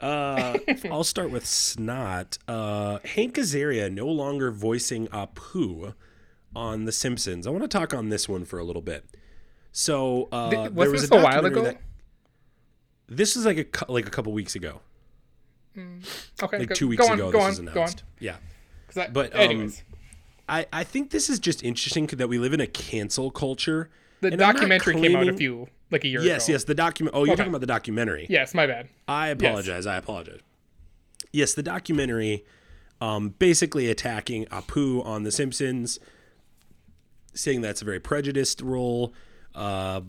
Uh, 0.00 0.58
I'll 0.90 1.04
start 1.04 1.30
with 1.30 1.46
snot. 1.46 2.38
Uh, 2.48 2.98
Hank 3.04 3.34
Azaria 3.36 3.92
no 3.92 4.06
longer 4.08 4.50
voicing 4.50 5.06
Apu 5.08 5.94
on 6.56 6.86
The 6.86 6.92
Simpsons. 6.92 7.46
I 7.46 7.50
want 7.50 7.62
to 7.62 7.68
talk 7.68 7.94
on 7.94 8.08
this 8.08 8.28
one 8.28 8.44
for 8.44 8.58
a 8.58 8.64
little 8.64 8.82
bit. 8.82 9.04
So 9.70 10.28
uh, 10.32 10.50
Did- 10.50 10.58
there 10.58 10.70
wasn't 10.70 10.92
was 10.92 11.02
this 11.02 11.10
a 11.12 11.14
a 11.16 11.22
while 11.22 11.44
ago? 11.46 11.62
that- 11.62 11.80
this 13.08 13.36
is 13.36 13.44
like 13.46 13.58
a 13.82 13.92
like 13.92 14.06
a 14.06 14.10
couple 14.10 14.32
weeks 14.32 14.54
ago, 14.54 14.80
Okay, 15.76 16.58
like 16.58 16.68
go, 16.68 16.74
two 16.74 16.88
weeks 16.88 17.04
go 17.06 17.12
on, 17.12 17.18
ago. 17.18 17.30
Go 17.32 17.38
this 17.38 17.42
on, 17.44 17.48
was 17.48 17.58
go 17.58 17.62
on. 17.70 17.76
announced. 17.76 18.02
Yeah. 18.20 18.36
I- 18.96 19.08
But, 19.08 19.34
um, 19.38 19.72
I, 20.48 20.66
I 20.72 20.84
think 20.84 21.10
this 21.10 21.30
is 21.30 21.38
just 21.38 21.62
interesting 21.64 22.06
that 22.08 22.28
we 22.28 22.38
live 22.38 22.52
in 22.52 22.60
a 22.60 22.66
cancel 22.66 23.30
culture. 23.30 23.88
the 24.20 24.28
and 24.28 24.38
documentary 24.38 24.94
came 25.00 25.16
out 25.16 25.26
a 25.28 25.32
few 25.32 25.68
like 25.90 26.04
a 26.04 26.08
year 26.08 26.20
Yes, 26.20 26.24
ago. 26.24 26.32
yes, 26.32 26.48
yes. 26.48 26.64
the 26.64 26.74
document. 26.74 27.14
Oh, 27.16 27.24
you're 27.24 27.32
Okay. 27.32 27.38
talking 27.38 27.50
about 27.52 27.60
the 27.60 27.66
documentary. 27.66 28.26
Yes, 28.30 28.54
my 28.54 28.66
bad. 28.66 28.88
I 29.08 29.28
apologize. 29.28 29.86
I 29.86 29.96
apologize. 29.96 30.40
Yes, 31.32 31.54
the 31.54 31.62
documentary, 31.62 32.44
um, 33.00 33.30
basically 33.38 33.88
attacking 33.88 34.44
Apu 34.46 35.04
on 35.04 35.22
The 35.24 35.32
Simpsons, 35.32 35.98
saying 37.34 37.62
that's 37.62 37.82
a 37.82 37.84
very 37.84 38.00
prejudiced 38.00 38.60
role. 38.60 39.12
Uh, 39.54 40.02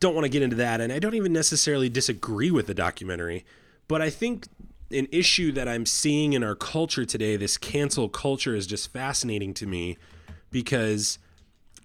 don't 0.00 0.14
want 0.14 0.24
to 0.24 0.28
get 0.28 0.42
into 0.42 0.56
that, 0.56 0.80
and 0.80 0.92
I 0.92 0.98
don't 0.98 1.14
even 1.14 1.32
necessarily 1.32 1.88
disagree 1.88 2.50
with 2.50 2.66
the 2.66 2.74
documentary, 2.74 3.44
but 3.88 4.00
I 4.02 4.10
think 4.10 4.46
an 4.94 5.08
issue 5.10 5.52
that 5.52 5.68
I'm 5.68 5.86
seeing 5.86 6.32
in 6.32 6.42
our 6.42 6.54
culture 6.54 7.04
today, 7.04 7.36
this 7.36 7.58
cancel 7.58 8.08
culture, 8.08 8.54
is 8.54 8.66
just 8.66 8.92
fascinating 8.92 9.52
to 9.54 9.66
me 9.66 9.98
because 10.50 11.18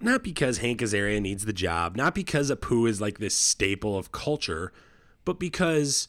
not 0.00 0.22
because 0.22 0.58
Hank 0.58 0.80
Azaria 0.80 1.20
needs 1.20 1.44
the 1.44 1.52
job, 1.52 1.96
not 1.96 2.14
because 2.14 2.50
Apu 2.50 2.88
is 2.88 3.00
like 3.00 3.18
this 3.18 3.34
staple 3.34 3.98
of 3.98 4.12
culture, 4.12 4.72
but 5.24 5.38
because 5.38 6.08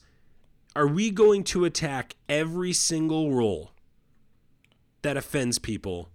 are 0.74 0.86
we 0.86 1.10
going 1.10 1.44
to 1.44 1.64
attack 1.64 2.14
every 2.28 2.72
single 2.72 3.32
role 3.34 3.72
that 5.02 5.16
offends 5.16 5.58
people 5.58 6.08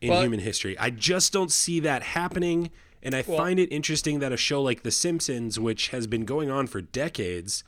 in 0.00 0.10
Well- 0.10 0.22
human 0.22 0.40
history? 0.40 0.76
I 0.78 0.90
just 0.90 1.32
don't 1.32 1.50
see 1.50 1.80
that 1.80 2.02
happening. 2.02 2.70
And 3.00 3.14
I 3.14 3.22
find 3.22 3.60
it 3.60 3.72
interesting 3.72 4.18
that 4.18 4.32
a 4.32 4.36
show 4.36 4.60
like 4.60 4.82
The 4.82 4.90
Simpsons, 4.90 5.58
which 5.58 5.88
has 5.88 6.08
been 6.08 6.24
going 6.24 6.50
on 6.50 6.66
for 6.66 6.80
decades, 6.80 7.62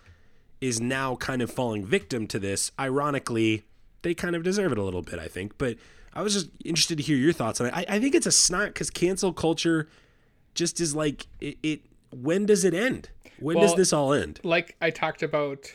is 0.60 0.80
now 0.80 1.16
kind 1.16 1.42
of 1.42 1.50
falling 1.50 1.84
victim 1.84 2.26
to 2.28 2.38
this. 2.38 2.70
Ironically, 2.78 3.64
they 4.02 4.14
kind 4.14 4.36
of 4.36 4.42
deserve 4.42 4.72
it 4.72 4.78
a 4.78 4.82
little 4.82 5.02
bit, 5.02 5.18
I 5.18 5.28
think. 5.28 5.56
But 5.58 5.76
I 6.12 6.22
was 6.22 6.34
just 6.34 6.48
interested 6.64 6.96
to 6.96 7.02
hear 7.02 7.16
your 7.16 7.32
thoughts 7.32 7.60
on 7.60 7.68
it. 7.68 7.74
I, 7.74 7.84
I 7.88 8.00
think 8.00 8.14
it's 8.14 8.26
a 8.26 8.32
snot 8.32 8.68
because 8.68 8.90
cancel 8.90 9.32
culture 9.32 9.88
just 10.54 10.80
is 10.80 10.94
like 10.94 11.26
it, 11.40 11.58
it. 11.62 11.80
When 12.12 12.46
does 12.46 12.64
it 12.64 12.74
end? 12.74 13.10
When 13.38 13.56
does 13.56 13.74
this 13.74 13.92
all 13.92 14.12
end? 14.12 14.40
like 14.42 14.76
I 14.80 14.90
talked 14.90 15.22
about 15.22 15.72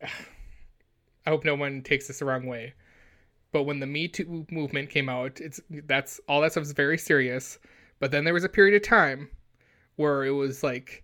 I 0.02 1.30
hope 1.30 1.44
no 1.44 1.54
one 1.54 1.82
takes 1.82 2.08
this 2.08 2.18
the 2.18 2.24
wrong 2.24 2.46
way. 2.46 2.74
But 3.52 3.64
when 3.64 3.80
the 3.80 3.86
Me 3.86 4.08
Too 4.08 4.46
movement 4.50 4.90
came 4.90 5.08
out, 5.08 5.40
it's 5.40 5.60
that's 5.70 6.20
all 6.28 6.40
that 6.40 6.52
stuff 6.52 6.64
is 6.64 6.72
very 6.72 6.98
serious. 6.98 7.58
But 8.00 8.10
then 8.10 8.24
there 8.24 8.34
was 8.34 8.44
a 8.44 8.48
period 8.48 8.74
of 8.74 8.86
time 8.88 9.28
where 9.96 10.24
it 10.24 10.30
was 10.30 10.62
like 10.62 11.01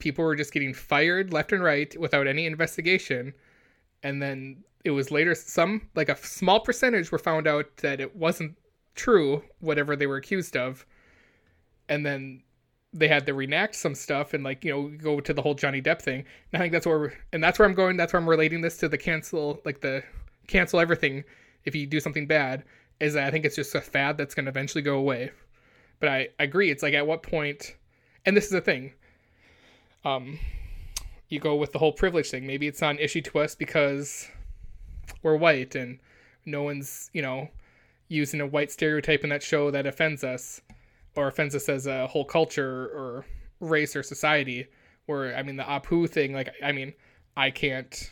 people 0.00 0.24
were 0.24 0.36
just 0.36 0.52
getting 0.52 0.74
fired 0.74 1.32
left 1.32 1.52
and 1.52 1.62
right 1.62 1.94
without 1.98 2.26
any 2.26 2.46
investigation. 2.46 3.32
And 4.02 4.20
then 4.20 4.64
it 4.84 4.90
was 4.90 5.10
later 5.10 5.34
some 5.34 5.88
like 5.94 6.08
a 6.08 6.16
small 6.16 6.60
percentage 6.60 7.12
were 7.12 7.18
found 7.18 7.46
out 7.46 7.76
that 7.78 8.00
it 8.00 8.16
wasn't 8.16 8.56
true, 8.94 9.42
whatever 9.60 9.94
they 9.94 10.06
were 10.06 10.16
accused 10.16 10.56
of. 10.56 10.86
And 11.88 12.04
then 12.04 12.42
they 12.92 13.06
had 13.06 13.26
to 13.26 13.34
reenact 13.34 13.76
some 13.76 13.94
stuff 13.94 14.34
and 14.34 14.42
like 14.42 14.64
you 14.64 14.72
know 14.72 14.88
go 14.88 15.20
to 15.20 15.32
the 15.32 15.42
whole 15.42 15.54
Johnny 15.54 15.80
Depp 15.80 16.02
thing. 16.02 16.24
And 16.52 16.60
I 16.60 16.64
think 16.64 16.72
that's 16.72 16.86
where 16.86 17.12
and 17.32 17.42
that's 17.42 17.58
where 17.58 17.68
I'm 17.68 17.74
going. 17.74 17.96
That's 17.96 18.12
where 18.12 18.20
I'm 18.20 18.28
relating 18.28 18.60
this 18.60 18.78
to 18.78 18.88
the 18.88 18.98
cancel 18.98 19.60
like 19.64 19.80
the 19.80 20.02
cancel 20.48 20.80
everything 20.80 21.24
if 21.64 21.74
you 21.74 21.86
do 21.86 22.00
something 22.00 22.26
bad. 22.26 22.64
Is 23.00 23.14
that 23.14 23.26
I 23.26 23.30
think 23.30 23.44
it's 23.44 23.56
just 23.56 23.74
a 23.74 23.80
fad 23.80 24.18
that's 24.18 24.34
going 24.34 24.44
to 24.44 24.50
eventually 24.50 24.82
go 24.82 24.96
away. 24.96 25.30
But 26.00 26.08
I, 26.08 26.28
I 26.38 26.44
agree. 26.44 26.70
It's 26.70 26.82
like 26.82 26.94
at 26.94 27.06
what 27.06 27.22
point, 27.22 27.76
and 28.26 28.36
this 28.36 28.44
is 28.44 28.50
the 28.50 28.60
thing. 28.60 28.92
Um, 30.04 30.38
you 31.28 31.38
go 31.38 31.56
with 31.56 31.72
the 31.72 31.78
whole 31.78 31.92
privilege 31.92 32.30
thing. 32.30 32.46
Maybe 32.46 32.66
it's 32.66 32.80
not 32.80 32.92
an 32.92 32.98
issue 32.98 33.20
to 33.22 33.38
us 33.40 33.54
because 33.54 34.28
we're 35.22 35.36
white 35.36 35.74
and 35.74 35.98
no 36.46 36.62
one's 36.62 37.10
you 37.12 37.22
know 37.22 37.48
using 38.08 38.40
a 38.40 38.46
white 38.46 38.70
stereotype 38.72 39.22
in 39.22 39.30
that 39.30 39.42
show 39.42 39.70
that 39.70 39.86
offends 39.86 40.24
us 40.24 40.60
or 41.16 41.28
offends 41.28 41.54
us 41.54 41.68
as 41.68 41.86
a 41.86 42.06
whole 42.06 42.24
culture 42.24 42.86
or 42.86 43.24
race 43.60 43.94
or 43.94 44.02
society. 44.02 44.66
Where 45.06 45.36
I 45.36 45.42
mean 45.42 45.56
the 45.56 45.64
Apu 45.64 46.08
thing, 46.08 46.32
like 46.32 46.52
I 46.62 46.72
mean, 46.72 46.92
I 47.36 47.50
can't, 47.50 48.10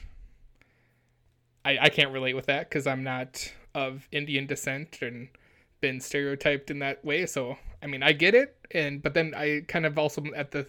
I, 1.65 1.79
I 1.83 1.89
can't 1.91 2.13
relate 2.13 2.35
with 2.35 2.47
that 2.47 2.69
because 2.69 2.87
I'm 2.87 3.05
not 3.05 3.53
of 3.75 4.09
Indian 4.11 4.47
descent 4.47 4.99
and 5.03 5.29
been 5.81 6.01
stereotyped 6.01 6.71
in 6.71 6.81
that 6.81 7.05
way. 7.05 7.27
So 7.27 7.57
I 7.83 7.87
mean, 7.87 8.03
I 8.03 8.13
get 8.13 8.35
it, 8.35 8.57
and 8.73 9.03
but 9.03 9.15
then 9.15 9.35
I 9.37 9.63
kind 9.69 9.87
of 9.87 9.99
also 9.99 10.25
at 10.37 10.51
the, 10.51 10.67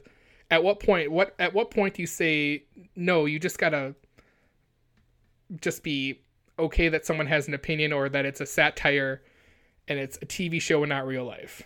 at 0.51 0.63
what 0.63 0.79
point, 0.79 1.11
what 1.11 1.35
at 1.39 1.53
what 1.53 1.71
point 1.71 1.95
do 1.95 2.01
you 2.01 2.07
say 2.07 2.63
no? 2.95 3.25
You 3.25 3.39
just 3.39 3.57
gotta 3.57 3.95
just 5.61 5.83
be 5.83 6.21
okay 6.57 6.89
that 6.89 7.05
someone 7.05 7.27
has 7.27 7.47
an 7.47 7.53
opinion 7.53 7.93
or 7.93 8.09
that 8.09 8.25
it's 8.25 8.41
a 8.41 8.45
satire 8.45 9.21
and 9.87 9.97
it's 9.99 10.17
a 10.17 10.25
TV 10.25 10.61
show 10.61 10.83
and 10.83 10.89
not 10.89 11.05
real 11.07 11.23
life. 11.25 11.63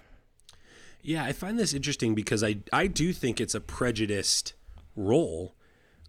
Yeah, 1.01 1.23
I 1.25 1.33
find 1.33 1.59
this 1.59 1.73
interesting 1.73 2.15
because 2.15 2.43
I 2.43 2.57
I 2.71 2.87
do 2.87 3.11
think 3.13 3.41
it's 3.41 3.55
a 3.55 3.61
prejudiced 3.61 4.53
role. 4.95 5.55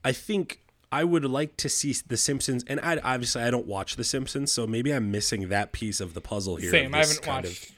I 0.04 0.12
think 0.12 0.60
I 0.92 1.02
would 1.02 1.24
like 1.24 1.56
to 1.56 1.68
see 1.68 1.92
The 2.06 2.16
Simpsons, 2.16 2.64
and 2.68 2.78
I 2.80 2.98
obviously 2.98 3.42
I 3.42 3.50
don't 3.50 3.66
watch 3.66 3.96
The 3.96 4.04
Simpsons, 4.04 4.52
so 4.52 4.66
maybe 4.66 4.92
I'm 4.92 5.10
missing 5.10 5.48
that 5.48 5.72
piece 5.72 6.00
of 6.00 6.14
the 6.14 6.20
puzzle 6.20 6.56
here. 6.56 6.70
Same. 6.70 6.94
I 6.94 6.98
haven't 6.98 7.26
watched 7.26 7.70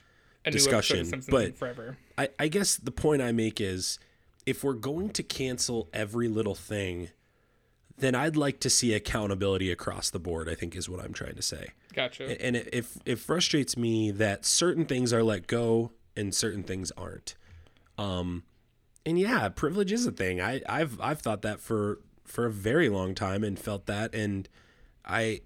of- 0.45 0.53
discussion, 0.53 0.97
episode 0.97 1.01
of 1.01 1.07
Simpsons 1.23 1.27
but- 1.31 1.45
in 1.45 1.53
forever. 1.53 1.97
I, 2.19 2.29
I 2.39 2.47
guess 2.47 2.75
the 2.77 2.91
point 2.91 3.21
I 3.21 3.31
make 3.31 3.59
is 3.61 3.99
if 4.47 4.63
we're 4.63 4.73
going 4.73 5.09
to 5.09 5.21
cancel 5.21 5.89
every 5.93 6.29
little 6.29 6.55
thing, 6.55 7.09
then 7.97 8.15
I'd 8.15 8.37
like 8.37 8.61
to 8.61 8.69
see 8.69 8.93
accountability 8.93 9.69
across 9.71 10.09
the 10.09 10.19
board, 10.19 10.47
I 10.47 10.55
think 10.55 10.73
is 10.75 10.87
what 10.87 11.03
I'm 11.03 11.11
trying 11.11 11.35
to 11.35 11.41
say. 11.41 11.71
Gotcha. 11.93 12.41
And 12.43 12.55
it, 12.55 12.69
it, 12.71 12.85
it 13.05 13.19
frustrates 13.19 13.75
me 13.75 14.09
that 14.11 14.45
certain 14.45 14.85
things 14.85 15.11
are 15.11 15.21
let 15.21 15.47
go 15.47 15.91
and 16.15 16.33
certain 16.33 16.63
things 16.63 16.91
aren't. 16.97 17.35
Um, 17.97 18.43
and 19.05 19.19
yeah, 19.19 19.49
privilege 19.49 19.91
is 19.91 20.05
a 20.05 20.11
thing. 20.11 20.39
I, 20.39 20.61
I've 20.67 20.99
I've 21.01 21.19
thought 21.19 21.41
that 21.41 21.59
for 21.59 21.99
for 22.23 22.45
a 22.45 22.51
very 22.51 22.89
long 22.89 23.15
time 23.15 23.43
and 23.43 23.57
felt 23.57 23.85
that, 23.87 24.13
and 24.13 24.47
I 25.05 25.41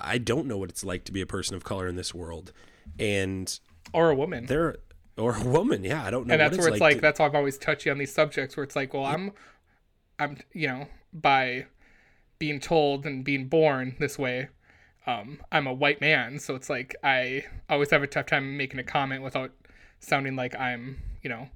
I 0.00 0.18
don't 0.18 0.46
know 0.46 0.56
what 0.56 0.70
it's 0.70 0.82
like 0.82 1.04
to 1.04 1.12
be 1.12 1.20
a 1.20 1.26
person 1.26 1.56
of 1.56 1.62
color 1.62 1.86
in 1.86 1.96
this 1.96 2.14
world, 2.14 2.52
and 2.98 3.58
or 3.92 4.10
a 4.10 4.14
woman. 4.14 4.46
there 4.46 4.76
or 5.16 5.36
a 5.36 5.42
woman. 5.44 5.84
Yeah, 5.84 6.04
I 6.04 6.10
don't 6.10 6.26
know. 6.26 6.34
and 6.34 6.40
that's 6.40 6.58
where 6.58 6.68
it's 6.68 6.80
like 6.80 6.96
to- 6.96 7.00
that's 7.00 7.20
why 7.20 7.26
I'm 7.26 7.36
always 7.36 7.58
touchy 7.58 7.90
on 7.90 7.98
these 7.98 8.12
subjects 8.12 8.56
where 8.56 8.64
it's 8.64 8.76
like, 8.76 8.92
well, 8.94 9.04
I'm 9.04 9.32
I'm 10.18 10.38
you 10.52 10.68
know, 10.68 10.86
by 11.12 11.66
being 12.38 12.60
told 12.60 13.06
and 13.06 13.24
being 13.24 13.48
born 13.48 13.96
this 14.00 14.18
way, 14.18 14.48
um, 15.06 15.38
I'm 15.52 15.66
a 15.66 15.72
white 15.72 16.00
man, 16.00 16.38
so 16.38 16.54
it's 16.54 16.68
like 16.70 16.94
I 17.02 17.44
always 17.70 17.90
have 17.90 18.02
a 18.02 18.06
tough 18.06 18.26
time 18.26 18.56
making 18.56 18.78
a 18.80 18.84
comment 18.84 19.22
without 19.22 19.52
sounding 20.00 20.36
like 20.36 20.54
I'm, 20.58 20.98
you 21.22 21.30
know, 21.30 21.48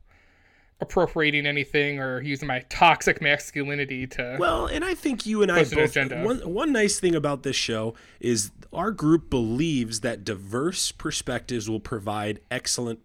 appropriating 0.81 1.45
anything 1.47 1.99
or 1.99 2.23
using 2.23 2.47
my 2.47 2.61
toxic 2.69 3.21
masculinity 3.21 4.07
to 4.07 4.37
Well, 4.39 4.67
and 4.67 4.85
I 4.85 4.95
think 4.95 5.27
you 5.27 5.43
and 5.43 5.51
I 5.51 5.61
an 5.61 5.69
both. 5.71 5.91
agenda. 5.91 6.23
One 6.23 6.39
one 6.53 6.73
nice 6.73 7.01
thing 7.01 7.15
about 7.17 7.43
this 7.43 7.57
show 7.57 7.95
is 8.21 8.51
our 8.73 8.91
group 8.93 9.29
believes 9.31 10.01
that 10.01 10.25
diverse 10.25 10.93
perspectives 10.93 11.69
will 11.69 11.81
provide 11.81 12.41
excellent 12.51 13.01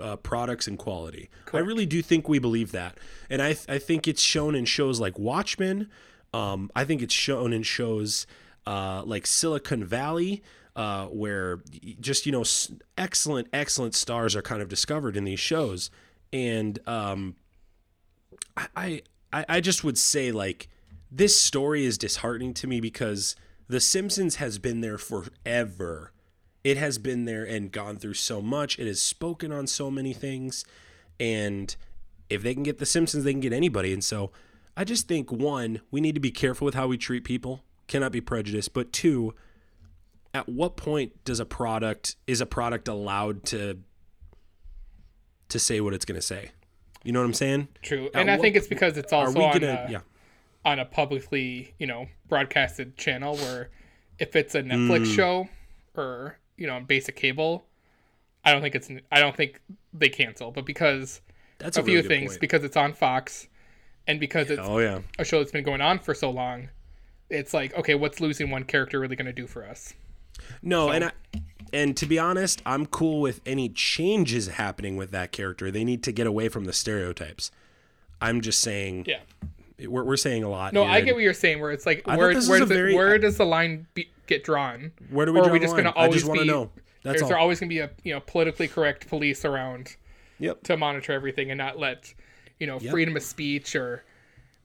uh, 0.00 0.16
products 0.16 0.66
and 0.66 0.78
quality. 0.78 1.28
I 1.52 1.58
really 1.58 1.86
do 1.86 2.02
think 2.02 2.28
we 2.28 2.38
believe 2.38 2.72
that, 2.72 2.98
and 3.30 3.40
I 3.42 3.56
I 3.68 3.78
think 3.78 4.06
it's 4.08 4.22
shown 4.22 4.54
in 4.54 4.64
shows 4.64 5.00
like 5.00 5.18
Watchmen. 5.18 5.88
Um, 6.32 6.70
I 6.74 6.84
think 6.84 7.00
it's 7.02 7.14
shown 7.14 7.52
in 7.52 7.62
shows 7.62 8.26
uh, 8.66 9.02
like 9.04 9.26
Silicon 9.26 9.84
Valley. 9.84 10.42
Uh, 10.76 11.06
where 11.06 11.60
just 12.00 12.26
you 12.26 12.32
know 12.32 12.40
s- 12.40 12.72
excellent 12.98 13.46
excellent 13.52 13.94
stars 13.94 14.34
are 14.34 14.42
kind 14.42 14.60
of 14.60 14.68
discovered 14.68 15.16
in 15.16 15.22
these 15.22 15.38
shows 15.38 15.88
and 16.32 16.80
um, 16.88 17.36
I, 18.56 19.02
I 19.32 19.44
I 19.48 19.60
just 19.60 19.84
would 19.84 19.96
say 19.96 20.32
like 20.32 20.68
this 21.12 21.40
story 21.40 21.84
is 21.84 21.96
disheartening 21.96 22.54
to 22.54 22.66
me 22.66 22.80
because 22.80 23.36
The 23.68 23.78
Simpsons 23.78 24.36
has 24.36 24.58
been 24.58 24.80
there 24.80 24.98
forever. 24.98 26.10
It 26.64 26.76
has 26.78 26.96
been 26.98 27.26
there 27.26 27.44
and 27.44 27.70
gone 27.70 27.96
through 27.96 28.14
so 28.14 28.40
much. 28.40 28.78
It 28.78 28.86
has 28.86 29.00
spoken 29.00 29.52
on 29.52 29.66
so 29.66 29.90
many 29.90 30.12
things, 30.14 30.64
and 31.20 31.76
if 32.30 32.42
they 32.42 32.54
can 32.54 32.62
get 32.62 32.78
The 32.78 32.86
Simpsons, 32.86 33.22
they 33.24 33.32
can 33.32 33.40
get 33.40 33.52
anybody. 33.52 33.92
And 33.92 34.02
so 34.02 34.32
I 34.76 34.84
just 34.84 35.06
think 35.06 35.30
one, 35.30 35.82
we 35.90 36.00
need 36.00 36.14
to 36.14 36.20
be 36.20 36.30
careful 36.30 36.64
with 36.64 36.74
how 36.74 36.86
we 36.86 36.96
treat 36.96 37.22
people. 37.24 37.62
Cannot 37.86 38.12
be 38.12 38.22
prejudiced. 38.22 38.72
But 38.72 38.92
two, 38.94 39.34
at 40.32 40.48
what 40.48 40.76
point 40.78 41.22
does 41.24 41.38
a 41.38 41.44
product 41.44 42.16
is 42.26 42.40
a 42.40 42.46
product 42.46 42.88
allowed 42.88 43.44
to 43.46 43.78
to 45.50 45.58
say 45.58 45.80
what 45.82 45.92
it's 45.92 46.06
going 46.06 46.18
to 46.18 46.26
say? 46.26 46.50
You 47.04 47.12
know 47.12 47.20
what 47.20 47.26
I'm 47.26 47.34
saying? 47.34 47.68
true. 47.82 48.06
At 48.14 48.22
And 48.22 48.30
I 48.30 48.38
think 48.38 48.56
it's 48.56 48.66
because 48.66 48.96
it's 48.96 49.12
also 49.12 49.38
on 49.42 49.52
gonna? 49.60 49.84
a, 49.86 49.92
yeah. 49.92 50.00
on 50.64 50.78
a 50.78 50.86
publicly, 50.86 51.74
you 51.78 51.86
know, 51.86 52.06
broadcasted 52.26 52.96
channel 52.96 53.36
where 53.36 53.68
if 54.18 54.34
it's 54.34 54.54
a 54.54 54.62
Netflix 54.62 55.06
Mm. 55.08 55.14
show 55.14 55.48
or, 55.94 56.38
you 56.56 56.66
know, 56.66 56.80
basic 56.80 57.16
cable, 57.16 57.64
I 58.44 58.52
don't 58.52 58.62
think 58.62 58.74
it's 58.74 58.90
I 59.10 59.20
don't 59.20 59.36
think 59.36 59.60
they 59.92 60.08
cancel, 60.08 60.50
but 60.50 60.64
because 60.66 61.20
That's 61.58 61.76
a, 61.76 61.80
a, 61.80 61.84
few 61.84 61.96
really 61.96 62.08
things 62.08 62.32
point. 62.32 62.40
because 62.40 62.64
it's 62.64 62.76
on 62.76 62.92
Fox 62.92 63.48
and 64.06 64.20
because 64.20 64.50
it's 64.50 64.60
Oh 64.62 64.78
yeah. 64.78 65.00
a 65.18 65.24
show 65.24 65.38
that's 65.38 65.52
been 65.52 65.64
going 65.64 65.80
on 65.80 65.98
for 65.98 66.14
so 66.14 66.30
long, 66.30 66.68
it's 67.30 67.54
like, 67.54 67.74
okay, 67.74 67.94
what's 67.94 68.20
losing 68.20 68.50
one 68.50 68.64
character 68.64 69.00
really 69.00 69.16
going 69.16 69.26
to 69.26 69.32
do 69.32 69.46
for 69.46 69.66
us? 69.66 69.94
No, 70.62 70.90
and 70.90 71.04
I, 71.06 71.12
and 71.72 71.96
to 71.96 72.06
be 72.06 72.18
honest, 72.18 72.60
I'm 72.66 72.86
cool 72.86 73.20
with 73.20 73.40
any 73.46 73.68
changes 73.68 74.48
happening 74.48 74.96
with 74.96 75.10
that 75.12 75.32
character. 75.32 75.70
They 75.70 75.84
need 75.84 76.02
to 76.04 76.12
get 76.12 76.26
away 76.26 76.48
from 76.48 76.64
the 76.66 76.72
stereotypes. 76.72 77.50
I'm 78.20 78.40
just 78.40 78.60
saying. 78.60 79.04
Yeah. 79.06 79.20
We're, 79.88 80.04
we're 80.04 80.16
saying 80.16 80.44
a 80.44 80.48
lot. 80.48 80.72
No, 80.72 80.84
here, 80.84 80.92
I 80.92 81.00
get 81.00 81.14
what 81.14 81.24
you're 81.24 81.34
saying. 81.34 81.60
Where 81.60 81.72
it's 81.72 81.84
like, 81.86 82.06
where 82.06 82.32
does 82.32 82.46
very- 82.46 82.94
where 82.94 83.18
does 83.18 83.38
the 83.38 83.44
line 83.44 83.86
be, 83.94 84.08
get 84.26 84.44
drawn? 84.44 84.92
Where 85.10 85.26
do 85.26 85.32
we 85.32 85.40
or 85.40 85.42
draw 85.44 85.50
are 85.50 85.52
we 85.52 85.60
just 85.60 85.72
going 85.74 85.84
to 85.84 85.90
I 85.98 86.04
always 86.04 86.20
just 86.22 86.28
want 86.28 86.40
be? 86.40 86.46
to 86.46 86.52
know. 86.52 86.70
That's 87.02 87.20
is 87.22 87.28
there 87.28 87.38
always 87.38 87.60
going 87.60 87.68
to 87.68 87.74
be 87.74 87.80
a 87.80 87.90
you 88.02 88.14
know 88.14 88.20
politically 88.20 88.68
correct 88.68 89.08
police 89.08 89.44
around 89.44 89.96
Yep. 90.40 90.62
to 90.64 90.76
monitor 90.76 91.12
everything 91.12 91.50
and 91.50 91.58
not 91.58 91.78
let 91.78 92.12
you 92.58 92.66
know 92.66 92.78
freedom 92.78 93.16
of 93.16 93.22
speech 93.22 93.76
or 93.76 94.04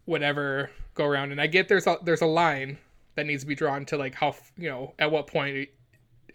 whatever 0.05 0.69
go 0.95 1.05
around? 1.05 1.31
And 1.31 1.41
I 1.41 1.47
get 1.47 1.67
there's 1.67 1.87
a 1.87 1.97
there's 2.03 2.21
a 2.21 2.25
line 2.27 2.77
that 3.15 3.25
needs 3.25 3.43
to 3.43 3.47
be 3.47 3.55
drawn 3.55 3.85
to 3.87 3.97
like 3.97 4.15
how 4.15 4.35
you 4.57 4.69
know 4.69 4.93
at 4.99 5.11
what 5.11 5.27
point 5.27 5.69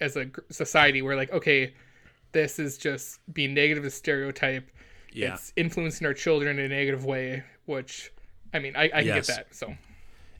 as 0.00 0.16
a 0.16 0.26
society 0.50 1.00
we're 1.02 1.16
like 1.16 1.32
okay 1.32 1.72
this 2.32 2.58
is 2.58 2.76
just 2.76 3.20
being 3.32 3.54
negative 3.54 3.84
as 3.84 3.94
stereotype 3.94 4.68
Yeah. 5.12 5.34
it's 5.34 5.52
influencing 5.56 6.04
our 6.06 6.12
children 6.12 6.58
in 6.58 6.64
a 6.64 6.68
negative 6.68 7.04
way 7.04 7.44
which 7.66 8.12
i 8.52 8.58
mean 8.58 8.74
i, 8.76 8.90
I 8.92 9.00
Yes. 9.00 9.28
get 9.28 9.36
that 9.36 9.54
so 9.54 9.72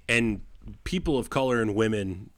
and 0.08 0.40
people 0.82 1.16
of 1.18 1.30
color 1.30 1.62
and 1.62 1.74
women 1.76 2.30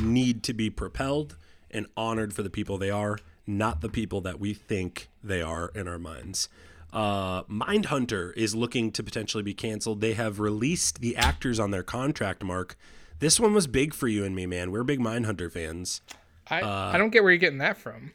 need 0.00 0.42
to 0.44 0.52
be 0.54 0.70
propelled 0.70 1.36
and 1.70 1.86
honored 1.96 2.32
for 2.34 2.42
the 2.42 2.50
people 2.50 2.78
they 2.78 2.90
are, 2.90 3.18
not 3.46 3.80
the 3.80 3.88
people 3.88 4.20
that 4.22 4.40
we 4.40 4.54
think 4.54 5.08
they 5.22 5.40
are 5.42 5.70
in 5.74 5.86
our 5.88 5.98
minds. 5.98 6.48
Uh, 6.92 7.44
Mindhunter 7.44 8.32
is 8.36 8.54
looking 8.54 8.90
to 8.92 9.02
potentially 9.02 9.42
be 9.42 9.54
canceled. 9.54 10.00
They 10.00 10.14
have 10.14 10.40
released 10.40 11.00
the 11.00 11.16
actors 11.16 11.60
on 11.60 11.70
their 11.70 11.84
contract, 11.84 12.42
Mark. 12.42 12.76
This 13.20 13.38
one 13.38 13.54
was 13.54 13.66
big 13.66 13.94
for 13.94 14.08
you 14.08 14.24
and 14.24 14.34
me, 14.34 14.46
man. 14.46 14.72
We're 14.72 14.82
big 14.82 14.98
Mindhunter 14.98 15.52
fans. 15.52 16.00
i 16.48 16.60
Uh, 16.62 16.90
i 16.92 16.98
don't 16.98 17.10
get 17.10 17.22
where 17.22 17.30
you're 17.30 17.38
getting 17.38 17.58
that 17.58 17.76
from 17.76 18.12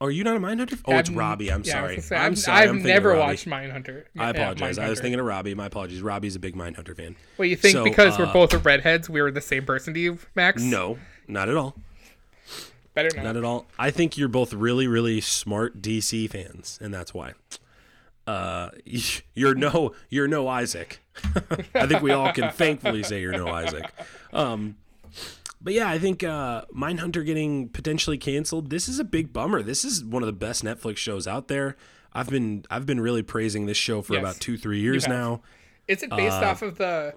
Are 0.00 0.10
you 0.10 0.24
not 0.24 0.36
a 0.36 0.40
Mindhunter? 0.40 0.78
Oh, 0.84 0.98
it's 0.98 1.08
I've- 1.08 1.18
Robbie. 1.18 1.50
I'm 1.50 1.62
yeah, 1.64 1.72
sorry. 1.72 2.00
say, 2.00 2.16
I'm 2.16 2.32
I've, 2.32 2.38
sorry. 2.38 2.62
I've 2.64 2.70
I'm 2.70 2.82
never 2.82 3.16
watched 3.16 3.46
Mindhunter. 3.46 4.04
I 4.18 4.30
apologize. 4.30 4.78
I 4.78 4.90
was 4.90 5.00
thinking 5.00 5.18
of 5.18 5.24
Robbie. 5.26 5.54
My 5.54 5.66
apologies. 5.66 6.02
Robbie's 6.02 6.36
a 6.36 6.38
big 6.38 6.54
Mindhunter 6.54 6.94
fan. 6.96 7.16
Well, 7.38 7.46
you 7.46 7.56
think 7.56 7.72
So, 7.72 7.82
because 7.84 8.14
uh, 8.18 8.24
we're 8.26 8.32
both 8.32 8.52
redheads, 8.64 9.08
we 9.08 9.22
were 9.22 9.30
the 9.30 9.40
same 9.40 9.64
person 9.64 9.94
to 9.94 10.00
you, 10.00 10.18
Max? 10.34 10.62
No, 10.62 10.98
not 11.28 11.48
at 11.48 11.56
all. 11.56 11.76
better 12.94 13.10
not. 13.14 13.24
Not 13.24 13.36
at 13.36 13.44
all. 13.44 13.66
I 13.78 13.90
think 13.90 14.16
you're 14.18 14.28
both 14.28 14.52
really, 14.52 14.86
really 14.86 15.20
smart 15.20 15.80
DC 15.80 16.28
fans, 16.30 16.78
and 16.82 16.92
that's 16.92 17.12
why. 17.14 17.34
Uh, 18.26 18.70
you're 19.34 19.54
no, 19.54 19.94
you're 20.08 20.28
no 20.28 20.48
Isaac. 20.48 21.00
I 21.74 21.86
think 21.86 22.02
we 22.02 22.10
all 22.12 22.32
can 22.32 22.50
thankfully 22.50 23.02
say 23.02 23.20
you're 23.20 23.32
no 23.32 23.48
Isaac. 23.48 23.90
Um, 24.32 24.76
but 25.60 25.72
yeah, 25.72 25.88
I 25.88 25.98
think 25.98 26.22
uh, 26.22 26.62
Mindhunter 26.74 27.24
getting 27.26 27.68
potentially 27.68 28.18
canceled. 28.18 28.70
This 28.70 28.88
is 28.88 28.98
a 28.98 29.04
big 29.04 29.32
bummer. 29.32 29.62
This 29.62 29.84
is 29.84 30.04
one 30.04 30.22
of 30.22 30.26
the 30.28 30.32
best 30.32 30.64
Netflix 30.64 30.98
shows 30.98 31.26
out 31.26 31.48
there. 31.48 31.76
I've 32.12 32.30
been 32.30 32.64
I've 32.70 32.86
been 32.86 33.00
really 33.00 33.22
praising 33.22 33.66
this 33.66 33.76
show 33.76 34.00
for 34.02 34.14
Yes, 34.14 34.20
about 34.20 34.36
two 34.40 34.56
three 34.56 34.80
years 34.80 35.06
now. 35.08 35.40
Is 35.88 36.02
it 36.02 36.10
based 36.10 36.36
Uh, 36.42 36.46
off 36.46 36.62
of 36.62 36.78
the, 36.78 37.14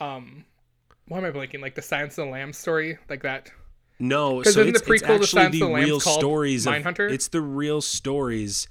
um, 0.00 0.44
why 1.08 1.18
am 1.18 1.24
I 1.24 1.30
blanking? 1.30 1.60
Like 1.60 1.74
the 1.74 1.82
Silence 1.82 2.16
of 2.18 2.26
the 2.26 2.30
Lambs 2.30 2.56
story, 2.58 2.98
like 3.08 3.22
that. 3.22 3.50
No, 3.98 4.42
so 4.44 4.48
it's, 4.48 4.54
the 4.54 4.68
it's 4.68 4.82
prequel 4.82 5.06
to 5.18 5.22
actually 5.40 5.48
the 5.48 5.66
the 5.66 5.72
real 5.74 6.00
stories 6.00 6.66
of 6.66 6.74
Mindhunter? 6.74 7.10
it's 7.10 7.28
the 7.28 7.40
real 7.40 7.80
stories 7.80 8.68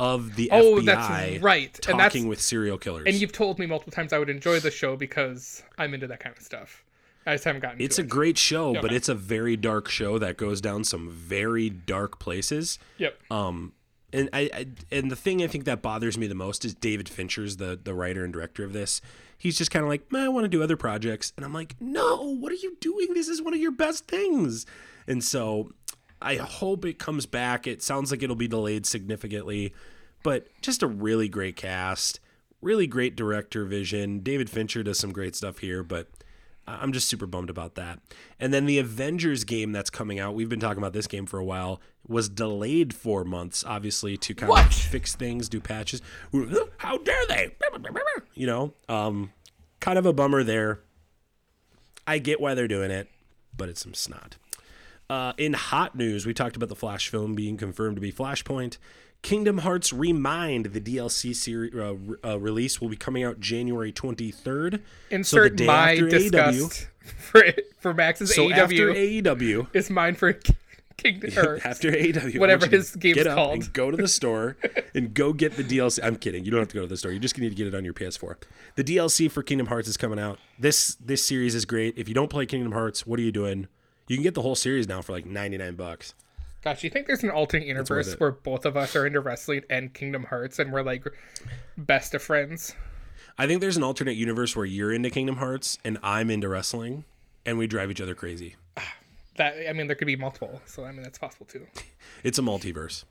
of 0.00 0.34
the 0.36 0.48
Oh, 0.50 0.76
FBI 0.80 0.84
that's 0.86 1.42
right. 1.42 1.72
talking 1.74 1.90
And 1.92 2.00
that's 2.00 2.24
with 2.24 2.40
serial 2.40 2.78
killers. 2.78 3.04
and 3.06 3.14
you've 3.14 3.32
told 3.32 3.58
me 3.58 3.66
multiple 3.66 3.92
times 3.92 4.12
I 4.14 4.18
would 4.18 4.30
enjoy 4.30 4.60
the 4.60 4.70
show 4.70 4.96
because 4.96 5.62
I'm 5.76 5.92
into 5.92 6.06
that 6.06 6.20
kind 6.20 6.34
of 6.36 6.42
stuff. 6.42 6.82
I 7.26 7.34
just 7.34 7.44
haven't 7.44 7.60
gotten. 7.60 7.80
it's 7.80 7.98
a 7.98 8.02
it. 8.02 8.08
great 8.08 8.36
show, 8.38 8.72
but 8.80 8.92
it's 8.92 9.08
a 9.08 9.14
very 9.14 9.56
dark 9.56 9.88
show 9.88 10.18
that 10.18 10.36
goes 10.38 10.60
down 10.60 10.82
some 10.84 11.08
very 11.10 11.68
dark 11.70 12.18
places. 12.18 12.78
Yep. 12.98 13.16
Um, 13.30 13.74
and 14.12 14.28
I, 14.32 14.50
I 14.52 14.66
and 14.90 15.10
the 15.10 15.16
thing 15.16 15.42
I 15.42 15.46
think 15.46 15.64
that 15.64 15.82
bothers 15.82 16.18
me 16.18 16.26
the 16.26 16.34
most 16.34 16.64
is 16.64 16.74
David 16.74 17.08
Fincher's 17.08 17.56
the 17.56 17.78
the 17.82 17.94
writer 17.94 18.24
and 18.24 18.32
director 18.32 18.64
of 18.64 18.72
this. 18.72 19.00
He's 19.36 19.58
just 19.58 19.70
kind 19.70 19.82
of 19.82 19.88
like, 19.88 20.10
"Man, 20.12 20.24
I 20.24 20.28
want 20.28 20.44
to 20.44 20.48
do 20.48 20.62
other 20.62 20.76
projects, 20.76 21.32
and 21.36 21.44
I'm 21.44 21.52
like, 21.52 21.74
no, 21.80 22.36
what 22.36 22.52
are 22.52 22.56
you 22.56 22.76
doing? 22.80 23.14
This 23.14 23.28
is 23.28 23.42
one 23.42 23.54
of 23.54 23.60
your 23.60 23.72
best 23.72 24.06
things. 24.06 24.66
And 25.06 25.24
so, 25.24 25.72
I 26.20 26.36
hope 26.36 26.84
it 26.84 26.98
comes 26.98 27.26
back. 27.26 27.66
It 27.66 27.82
sounds 27.82 28.10
like 28.10 28.22
it'll 28.22 28.36
be 28.36 28.48
delayed 28.48 28.86
significantly, 28.86 29.74
but 30.22 30.46
just 30.60 30.82
a 30.82 30.86
really 30.86 31.28
great 31.28 31.56
cast, 31.56 32.20
really 32.60 32.86
great 32.86 33.16
director 33.16 33.64
vision. 33.64 34.20
David 34.20 34.48
Fincher 34.48 34.82
does 34.84 34.98
some 34.98 35.12
great 35.12 35.34
stuff 35.34 35.58
here, 35.58 35.82
but 35.82 36.08
I'm 36.66 36.92
just 36.92 37.08
super 37.08 37.26
bummed 37.26 37.50
about 37.50 37.74
that. 37.74 37.98
And 38.38 38.54
then 38.54 38.66
the 38.66 38.78
Avengers 38.78 39.44
game 39.44 39.72
that's 39.72 39.90
coming 39.90 40.20
out, 40.20 40.34
we've 40.34 40.48
been 40.48 40.60
talking 40.60 40.78
about 40.78 40.92
this 40.92 41.06
game 41.08 41.26
for 41.26 41.38
a 41.38 41.44
while, 41.44 41.80
was 42.06 42.28
delayed 42.28 42.94
four 42.94 43.24
months, 43.24 43.64
obviously, 43.66 44.16
to 44.18 44.34
kind 44.34 44.48
What? 44.50 44.66
of 44.66 44.72
fix 44.74 45.14
things, 45.16 45.48
do 45.48 45.60
patches. 45.60 46.00
How 46.78 46.98
dare 46.98 47.26
they? 47.28 47.54
You 48.34 48.46
know, 48.46 48.72
um, 48.88 49.30
kind 49.80 49.98
of 49.98 50.06
a 50.06 50.12
bummer 50.12 50.42
there. 50.42 50.80
I 52.06 52.18
get 52.18 52.40
why 52.40 52.54
they're 52.54 52.66
doing 52.68 52.90
it, 52.90 53.08
but 53.56 53.68
it's 53.68 53.82
some 53.82 53.92
snot. 53.94 54.36
Uh, 55.12 55.34
in 55.36 55.52
hot 55.52 55.94
news, 55.94 56.24
we 56.24 56.32
talked 56.32 56.56
about 56.56 56.70
the 56.70 56.74
Flash 56.74 57.10
film 57.10 57.34
being 57.34 57.58
confirmed 57.58 57.96
to 57.96 58.00
be 58.00 58.10
Flashpoint. 58.10 58.78
Kingdom 59.20 59.58
Hearts 59.58 59.92
Re 59.92 60.10
Mind, 60.10 60.66
the 60.72 60.80
DLC 60.80 61.36
series 61.36 61.74
uh, 61.74 61.94
re- 61.96 62.16
uh, 62.24 62.40
release, 62.40 62.80
will 62.80 62.88
be 62.88 62.96
coming 62.96 63.22
out 63.22 63.38
January 63.38 63.92
23rd. 63.92 64.80
Insert 65.10 65.56
day 65.56 65.66
my 65.66 65.96
disgust 65.96 66.88
for 67.18 67.44
for 67.78 67.92
Max's 67.92 68.34
So 68.34 68.50
after 68.50 68.90
AEW 68.94 69.22
AEW, 69.22 69.66
is 69.74 69.90
mine 69.90 70.14
for 70.14 70.32
Kingdom 70.96 71.30
Hearts. 71.32 71.66
after 71.66 71.92
AEW, 71.92 72.38
Whatever 72.38 72.60
want 72.60 72.62
you 72.62 72.68
to 72.70 72.76
his 72.78 72.96
game's 72.96 73.16
get 73.16 73.26
up 73.26 73.34
called. 73.34 73.52
and 73.52 73.72
go 73.74 73.90
to 73.90 73.98
the 73.98 74.08
store 74.08 74.56
and 74.94 75.12
go 75.12 75.34
get 75.34 75.58
the 75.58 75.62
DLC. 75.64 76.02
I'm 76.02 76.16
kidding. 76.16 76.46
You 76.46 76.50
don't 76.52 76.60
have 76.60 76.68
to 76.68 76.74
go 76.76 76.80
to 76.80 76.86
the 76.86 76.96
store. 76.96 77.12
You 77.12 77.18
just 77.18 77.36
need 77.36 77.50
to 77.50 77.54
get 77.54 77.66
it 77.66 77.74
on 77.74 77.84
your 77.84 77.92
PS4. 77.92 78.36
The 78.76 78.84
DLC 78.84 79.30
for 79.30 79.42
Kingdom 79.42 79.66
Hearts 79.66 79.88
is 79.88 79.98
coming 79.98 80.18
out. 80.18 80.38
This 80.58 80.94
this 80.94 81.22
series 81.22 81.54
is 81.54 81.66
great. 81.66 81.98
If 81.98 82.08
you 82.08 82.14
don't 82.14 82.30
play 82.30 82.46
Kingdom 82.46 82.72
Hearts, 82.72 83.06
what 83.06 83.18
are 83.18 83.22
you 83.22 83.30
doing? 83.32 83.68
You 84.12 84.18
can 84.18 84.24
get 84.24 84.34
the 84.34 84.42
whole 84.42 84.54
series 84.54 84.86
now 84.86 85.00
for 85.00 85.12
like 85.12 85.24
99 85.24 85.74
bucks. 85.74 86.12
Gosh, 86.62 86.84
you 86.84 86.90
think 86.90 87.06
there's 87.06 87.22
an 87.22 87.30
alternate 87.30 87.66
universe 87.66 88.12
where 88.20 88.32
both 88.32 88.66
of 88.66 88.76
us 88.76 88.94
are 88.94 89.06
into 89.06 89.20
wrestling 89.20 89.62
and 89.70 89.94
Kingdom 89.94 90.24
Hearts 90.24 90.58
and 90.58 90.70
we're 90.70 90.82
like 90.82 91.02
best 91.78 92.12
of 92.12 92.20
friends? 92.20 92.74
I 93.38 93.46
think 93.46 93.62
there's 93.62 93.78
an 93.78 93.82
alternate 93.82 94.16
universe 94.16 94.54
where 94.54 94.66
you're 94.66 94.92
into 94.92 95.08
Kingdom 95.08 95.36
Hearts 95.36 95.78
and 95.82 95.96
I'm 96.02 96.28
into 96.28 96.46
wrestling, 96.50 97.04
and 97.46 97.56
we 97.56 97.66
drive 97.66 97.90
each 97.90 98.02
other 98.02 98.14
crazy. 98.14 98.56
That 99.36 99.54
I 99.66 99.72
mean, 99.72 99.86
there 99.86 99.96
could 99.96 100.04
be 100.04 100.14
multiple, 100.14 100.60
so 100.66 100.84
I 100.84 100.92
mean 100.92 101.04
that's 101.04 101.16
possible 101.18 101.46
too. 101.46 101.66
It's 102.22 102.38
a 102.38 102.42
multiverse. 102.42 103.04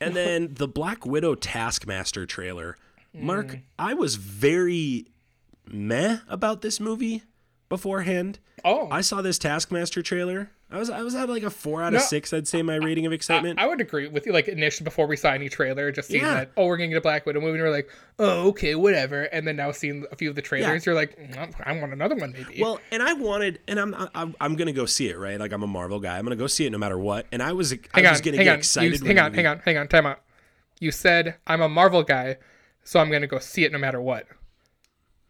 And 0.00 0.16
then 0.16 0.54
the 0.54 0.66
Black 0.66 1.04
Widow 1.04 1.34
Taskmaster 1.34 2.24
trailer. 2.24 2.78
Mark, 3.12 3.48
mm. 3.48 3.60
I 3.78 3.92
was 3.92 4.14
very 4.14 5.08
meh 5.66 6.20
about 6.26 6.62
this 6.62 6.80
movie 6.80 7.22
beforehand. 7.68 8.38
Oh, 8.64 8.88
I 8.90 9.00
saw 9.00 9.22
this 9.22 9.38
Taskmaster 9.38 10.02
trailer. 10.02 10.50
I 10.70 10.78
was 10.78 10.90
I 10.90 11.02
was 11.02 11.14
at 11.14 11.28
like 11.28 11.44
a 11.44 11.50
four 11.50 11.82
out 11.82 11.88
of 11.94 12.00
No, 12.00 12.06
six. 12.06 12.32
I'd 12.32 12.48
say 12.48 12.60
my 12.62 12.74
rating 12.74 13.06
of 13.06 13.12
excitement. 13.12 13.60
I 13.60 13.66
would 13.68 13.80
agree 13.80 14.08
with 14.08 14.26
you. 14.26 14.32
Like 14.32 14.48
initially, 14.48 14.84
before 14.84 15.06
we 15.06 15.16
saw 15.16 15.30
any 15.30 15.48
trailer, 15.48 15.92
just 15.92 16.08
seeing 16.08 16.24
Yeah. 16.24 16.34
that 16.34 16.50
oh, 16.56 16.66
we're 16.66 16.76
gonna 16.76 16.88
get 16.88 16.96
a 16.96 17.00
Black 17.02 17.24
Widow 17.26 17.40
movie, 17.40 17.58
and 17.58 17.62
we're 17.62 17.70
like, 17.70 17.88
oh, 18.18 18.48
okay, 18.48 18.74
whatever. 18.74 19.24
And 19.24 19.46
then 19.46 19.56
now 19.56 19.70
seeing 19.70 20.04
a 20.10 20.16
few 20.16 20.28
of 20.28 20.34
the 20.34 20.42
trailers, 20.42 20.84
you're 20.84 20.94
like, 20.96 21.16
mm, 21.16 21.54
I 21.64 21.72
want 21.78 21.92
another 21.92 22.16
one, 22.16 22.32
maybe. 22.32 22.60
well, 22.60 22.80
and 22.90 23.00
I 23.02 23.12
wanted, 23.12 23.60
and 23.68 23.78
I'm 23.78 23.94
I'm, 24.14 24.34
I'm 24.40 24.56
gonna 24.56 24.72
go 24.72 24.86
see 24.86 25.08
it, 25.08 25.18
right? 25.18 25.38
Like 25.38 25.52
I'm 25.52 25.62
a 25.62 25.68
Marvel 25.68 26.00
guy. 26.00 26.18
I'm 26.18 26.24
gonna 26.24 26.34
go 26.34 26.48
see 26.48 26.66
it 26.66 26.70
no 26.70 26.78
matter 26.78 26.98
what. 26.98 27.26
And 27.30 27.40
I 27.42 27.52
was 27.52 27.72
I 27.72 27.76
hang 27.94 28.04
was 28.10 28.18
on, 28.20 28.24
gonna 28.24 28.36
get 28.38 28.48
on, 28.48 28.58
excited. 28.58 29.00
You, 29.00 29.06
hang 29.06 29.18
on, 29.20 29.34
hang 29.34 29.46
on, 29.46 29.58
hang 29.60 29.76
on. 29.78 29.86
Time 29.86 30.06
out. 30.06 30.20
You 30.80 30.90
said 30.90 31.36
I'm 31.46 31.60
a 31.62 31.68
Marvel 31.68 32.02
guy, 32.02 32.38
so 32.82 32.98
I'm 32.98 33.10
gonna 33.10 33.28
go 33.28 33.38
see 33.38 33.64
it 33.64 33.70
no 33.70 33.78
matter 33.78 34.00
what. 34.00 34.26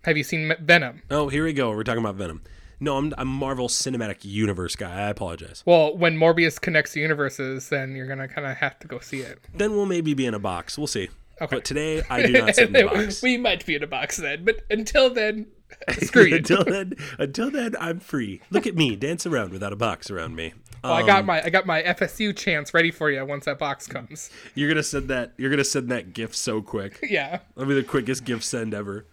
Have 0.07 0.17
you 0.17 0.23
seen 0.23 0.55
Venom? 0.61 1.03
Oh, 1.11 1.29
here 1.29 1.43
we 1.43 1.53
go. 1.53 1.71
We're 1.71 1.83
talking 1.83 1.99
about 1.99 2.15
Venom. 2.15 2.41
No, 2.79 2.97
I'm 2.97 3.13
I'm 3.19 3.27
Marvel 3.27 3.67
Cinematic 3.67 4.19
Universe 4.25 4.77
guy. 4.77 5.07
I 5.07 5.09
apologize. 5.09 5.65
Well, 5.67 5.97
when 5.97 6.17
Morbius 6.17 6.61
connects 6.61 6.93
the 6.93 7.01
universes, 7.01 7.71
then 7.71 7.97
you're 7.97 8.07
gonna 8.07 8.29
kind 8.29 8.47
of 8.47 8.57
have 8.59 8.79
to 8.79 8.87
go 8.87 9.01
see 9.01 9.23
it. 9.23 9.41
Then 9.53 9.73
we'll 9.73 9.87
maybe 9.87 10.15
be 10.15 10.25
in 10.25 10.33
a 10.33 10.39
box. 10.39 10.79
We'll 10.79 10.87
see. 10.87 11.09
Okay. 11.43 11.57
But 11.57 11.65
today 11.65 12.05
I 12.09 12.23
do 12.23 12.33
not 12.41 12.55
sit 12.55 12.69
in 12.69 12.73
the 12.73 12.85
box. 12.85 13.21
we 13.23 13.37
might 13.37 13.67
be 13.67 13.75
in 13.75 13.83
a 13.83 13.89
box 13.89 14.17
then, 14.19 14.45
but 14.45 14.61
until 14.71 15.13
then, 15.13 15.49
screw 15.99 16.23
you. 16.23 16.37
until 16.37 16.63
then, 16.63 16.93
until 17.19 17.51
then, 17.51 17.75
I'm 17.81 17.99
free. 17.99 18.43
Look 18.53 18.69
at 18.69 18.77
me 18.77 18.95
dance 18.95 19.27
around 19.27 19.51
without 19.51 19.73
a 19.73 19.77
box 19.77 20.09
around 20.09 20.37
me. 20.37 20.55
Well, 20.85 20.93
I 20.93 21.05
got 21.05 21.21
um, 21.21 21.27
my 21.27 21.43
I 21.43 21.51
got 21.51 21.67
my 21.67 21.83
FSU 21.83 22.37
chance 22.37 22.73
ready 22.73 22.93
for 22.93 23.11
you 23.11 23.27
once 23.27 23.47
that 23.47 23.59
box 23.59 23.89
comes. 23.89 24.31
You're 24.55 24.69
gonna 24.69 24.85
send 24.85 25.09
that. 25.09 25.33
You're 25.37 25.51
gonna 25.51 25.65
send 25.65 25.91
that 25.91 26.13
gift 26.13 26.37
so 26.37 26.63
quick. 26.63 27.01
Yeah, 27.03 27.41
That'll 27.57 27.69
be 27.69 27.75
the 27.75 27.83
quickest 27.83 28.25
gift 28.25 28.45
send 28.45 28.73
ever. 28.73 29.05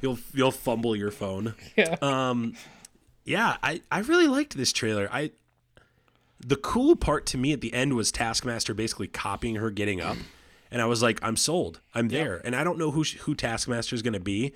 You'll 0.00 0.18
you'll 0.32 0.50
fumble 0.50 0.94
your 0.94 1.10
phone. 1.10 1.54
yeah. 1.76 1.96
Um, 2.02 2.54
yeah, 3.24 3.56
I 3.62 3.80
I 3.90 4.00
really 4.00 4.26
liked 4.26 4.56
this 4.56 4.72
trailer. 4.72 5.08
I 5.10 5.30
the 6.46 6.56
cool 6.56 6.94
part 6.94 7.24
to 7.26 7.38
me 7.38 7.52
at 7.52 7.60
the 7.60 7.72
end 7.72 7.94
was 7.94 8.12
Taskmaster 8.12 8.74
basically 8.74 9.06
copying 9.06 9.56
her 9.56 9.70
getting 9.70 10.00
up, 10.00 10.16
and 10.70 10.82
I 10.82 10.84
was 10.86 11.02
like, 11.02 11.18
I'm 11.22 11.36
sold. 11.36 11.80
I'm 11.94 12.08
there. 12.08 12.40
And 12.44 12.54
I 12.54 12.64
don't 12.64 12.78
know 12.78 12.90
who 12.90 13.02
sh- 13.04 13.18
who 13.20 13.34
Taskmaster 13.34 13.94
is 13.94 14.02
gonna 14.02 14.20
be. 14.20 14.52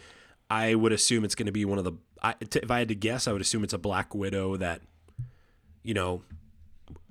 I 0.51 0.75
would 0.75 0.93
assume 0.93 1.25
it's 1.25 1.35
gonna 1.35 1.53
be 1.53 1.65
one 1.65 1.79
of 1.79 1.85
the. 1.85 1.93
I, 2.23 2.35
t- 2.35 2.61
if 2.63 2.71
I 2.71 2.81
had 2.81 2.89
to 2.89 2.95
guess, 2.95 3.27
I 3.27 3.33
would 3.33 3.41
assume 3.41 3.65
it's 3.65 3.73
a 3.73 3.79
Black 3.79 4.15
Widow 4.15 4.57
that, 4.57 4.83
you 5.83 5.95
know, 5.95 6.23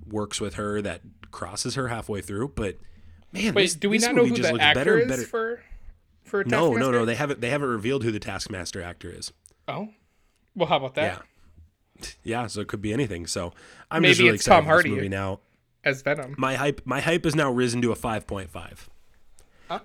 works 0.06 0.40
with 0.40 0.54
her 0.54 0.80
that 0.82 1.00
crosses 1.30 1.74
her 1.74 1.88
halfway 1.88 2.20
through. 2.20 2.48
But 2.48 2.76
man, 3.32 3.54
Wait, 3.54 3.62
this, 3.64 3.74
do 3.74 3.90
we 3.90 3.98
not 3.98 4.14
know 4.14 4.26
who 4.26 4.36
the 4.36 4.60
actor 4.60 4.80
better 4.80 4.98
is 4.98 5.08
better. 5.08 5.22
for 5.22 5.62
for 6.28 6.44
No, 6.44 6.74
no, 6.74 6.90
no. 6.90 7.04
They 7.04 7.14
haven't. 7.14 7.40
They 7.40 7.50
haven't 7.50 7.68
revealed 7.68 8.04
who 8.04 8.10
the 8.12 8.20
Taskmaster 8.20 8.82
actor 8.82 9.10
is. 9.10 9.32
Oh, 9.66 9.88
well, 10.54 10.68
how 10.68 10.76
about 10.76 10.94
that? 10.94 11.24
Yeah, 12.00 12.08
yeah. 12.22 12.46
So 12.46 12.60
it 12.60 12.68
could 12.68 12.82
be 12.82 12.92
anything. 12.92 13.26
So 13.26 13.52
I'm 13.90 14.02
Maybe 14.02 14.10
just 14.12 14.20
really 14.20 14.34
it's 14.36 14.46
excited 14.46 14.56
Tom 14.56 14.64
for 14.64 14.68
this 14.68 14.84
Hardy. 14.84 14.90
movie 14.90 15.08
now. 15.08 15.40
As 15.84 16.02
Venom. 16.02 16.34
My 16.38 16.54
hype, 16.56 16.82
my 16.84 17.00
hype 17.00 17.24
has 17.24 17.34
now 17.34 17.50
risen 17.50 17.80
to 17.82 17.92
a 17.92 17.96
five 17.96 18.26
point 18.26 18.50
five. 18.50 18.88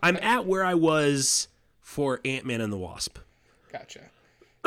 I'm 0.01 0.17
at 0.21 0.45
where 0.45 0.63
I 0.63 0.75
was 0.75 1.49
for 1.81 2.19
Ant 2.23 2.45
Man 2.45 2.61
and 2.61 2.71
the 2.71 2.77
Wasp. 2.77 3.17
Gotcha. 3.71 3.99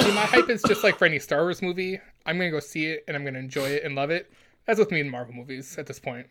See, 0.00 0.12
my 0.12 0.20
hype 0.26 0.50
is 0.50 0.62
just 0.62 0.84
like 0.84 0.98
for 0.98 1.06
any 1.06 1.18
Star 1.18 1.40
Wars 1.42 1.62
movie. 1.62 1.98
I'm 2.26 2.36
gonna 2.36 2.50
go 2.50 2.60
see 2.60 2.86
it 2.86 3.04
and 3.08 3.16
I'm 3.16 3.24
gonna 3.24 3.38
enjoy 3.38 3.68
it 3.70 3.82
and 3.84 3.94
love 3.94 4.10
it. 4.10 4.30
That's 4.66 4.78
with 4.78 4.90
me 4.90 5.00
in 5.00 5.08
Marvel 5.08 5.34
movies 5.34 5.78
at 5.78 5.86
this 5.86 5.98
point. 5.98 6.26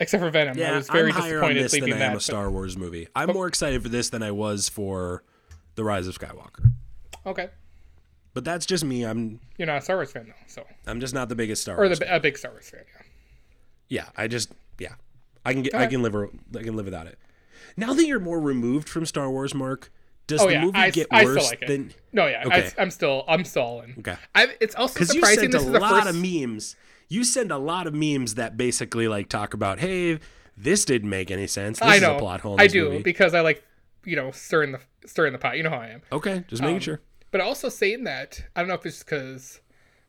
Except 0.00 0.22
for 0.22 0.30
Venom, 0.30 0.56
I 0.56 0.60
Yeah, 0.60 0.76
was 0.76 0.88
very 0.88 1.10
I'm 1.12 1.20
higher 1.20 1.42
on 1.42 1.54
disappointed 1.54 1.64
this 1.64 1.72
than 1.72 1.82
I 1.82 1.94
am 1.94 1.98
that. 1.98 2.10
a 2.10 2.14
but- 2.14 2.22
Star 2.22 2.50
Wars 2.50 2.76
movie. 2.76 3.08
I'm 3.16 3.30
oh. 3.30 3.34
more 3.34 3.46
excited 3.48 3.82
for 3.82 3.88
this 3.88 4.10
than 4.10 4.22
I 4.22 4.30
was 4.30 4.68
for 4.68 5.24
the 5.74 5.84
Rise 5.84 6.06
of 6.06 6.16
Skywalker. 6.18 6.72
Okay, 7.26 7.48
But 8.32 8.44
that's 8.44 8.64
just 8.64 8.84
me. 8.84 9.04
I'm 9.04 9.40
you're 9.58 9.66
not 9.66 9.78
a 9.78 9.80
Star 9.82 9.96
Wars 9.96 10.12
fan 10.12 10.26
though, 10.28 10.34
so 10.46 10.64
I'm 10.86 11.00
just 11.00 11.12
not 11.14 11.28
the 11.28 11.34
biggest 11.34 11.62
Star 11.62 11.76
or 11.76 11.86
Wars. 11.86 11.98
the 11.98 12.14
a 12.14 12.20
big 12.20 12.38
Star 12.38 12.52
Wars 12.52 12.70
fan. 12.70 12.80
Yeah. 12.86 13.02
Yeah, 13.90 14.08
I 14.16 14.28
just 14.28 14.52
yeah, 14.78 14.94
I 15.44 15.52
can 15.52 15.62
get 15.62 15.74
I 15.74 15.86
can 15.86 16.02
live 16.02 16.14
I 16.14 16.62
can 16.62 16.76
live 16.76 16.84
without 16.86 17.06
it. 17.06 17.18
Now 17.76 17.92
that 17.94 18.06
you're 18.06 18.20
more 18.20 18.40
removed 18.40 18.88
from 18.88 19.04
Star 19.04 19.30
Wars, 19.30 19.54
Mark, 19.54 19.90
does 20.26 20.40
Oh 20.40 20.46
the 20.46 20.52
yeah, 20.52 20.64
movie 20.64 20.78
I, 20.78 20.90
get 20.90 21.06
I 21.10 21.24
worse 21.24 21.38
still 21.46 21.50
like 21.50 21.62
it. 21.62 21.68
than? 21.68 21.92
no, 22.12 22.26
yeah, 22.26 22.44
Okay. 22.46 22.70
I, 22.78 22.82
am 22.82 22.90
still 22.90 23.24
I'm 23.28 23.44
still 23.44 23.80
in. 23.82 23.94
Okay. 23.98 24.16
I, 24.34 24.48
it's 24.60 24.74
also 24.74 24.94
Because 24.94 25.14
you 25.14 25.20
surprising 25.20 25.40
sent 25.50 25.52
this 25.52 25.62
a 25.64 25.66
is 25.66 25.72
the 25.72 25.80
lot 25.80 26.04
first. 26.04 26.08
of 26.10 26.16
memes. 26.16 26.76
You 27.08 27.24
send 27.24 27.50
a 27.50 27.58
lot 27.58 27.86
of 27.86 27.94
memes 27.94 28.34
that 28.34 28.56
basically 28.56 29.08
like 29.08 29.28
talk 29.28 29.54
about, 29.54 29.78
hey, 29.80 30.18
this 30.56 30.84
didn't 30.84 31.08
make 31.10 31.30
any 31.30 31.46
sense. 31.46 31.78
This 31.78 31.88
I 31.88 31.94
is 31.96 32.02
know 32.02 32.16
a 32.16 32.18
plot 32.18 32.40
hole. 32.42 32.56
I 32.60 32.66
do 32.66 32.84
movie. 32.90 33.02
because 33.02 33.34
I 33.34 33.40
like 33.40 33.62
you 34.04 34.16
know 34.16 34.30
stirring 34.30 34.72
the 34.72 34.80
stirring 35.06 35.32
the 35.32 35.38
pot. 35.38 35.56
You 35.56 35.62
know 35.62 35.70
how 35.70 35.78
I 35.80 35.88
am. 35.88 36.02
Okay, 36.12 36.44
just 36.48 36.62
making 36.62 36.76
Um, 36.76 36.80
sure. 36.80 37.00
But 37.30 37.40
also 37.40 37.68
saying 37.68 38.04
that, 38.04 38.42
I 38.56 38.60
don't 38.60 38.68
know 38.68 38.74
if 38.74 38.86
it's 38.86 39.02
because 39.02 39.60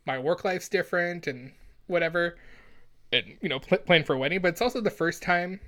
my 0.05 0.17
work 0.19 0.43
life's 0.45 0.69
different 0.69 1.27
and 1.27 1.51
whatever, 1.87 2.37
and 3.11 3.25
you 3.41 3.49
know, 3.49 3.59
pl- 3.59 3.77
planning 3.79 4.05
for 4.05 4.13
a 4.15 4.17
wedding. 4.17 4.41
But 4.41 4.49
it's 4.49 4.61
also 4.61 4.81
the 4.81 4.89
first 4.89 5.21
time 5.21 5.59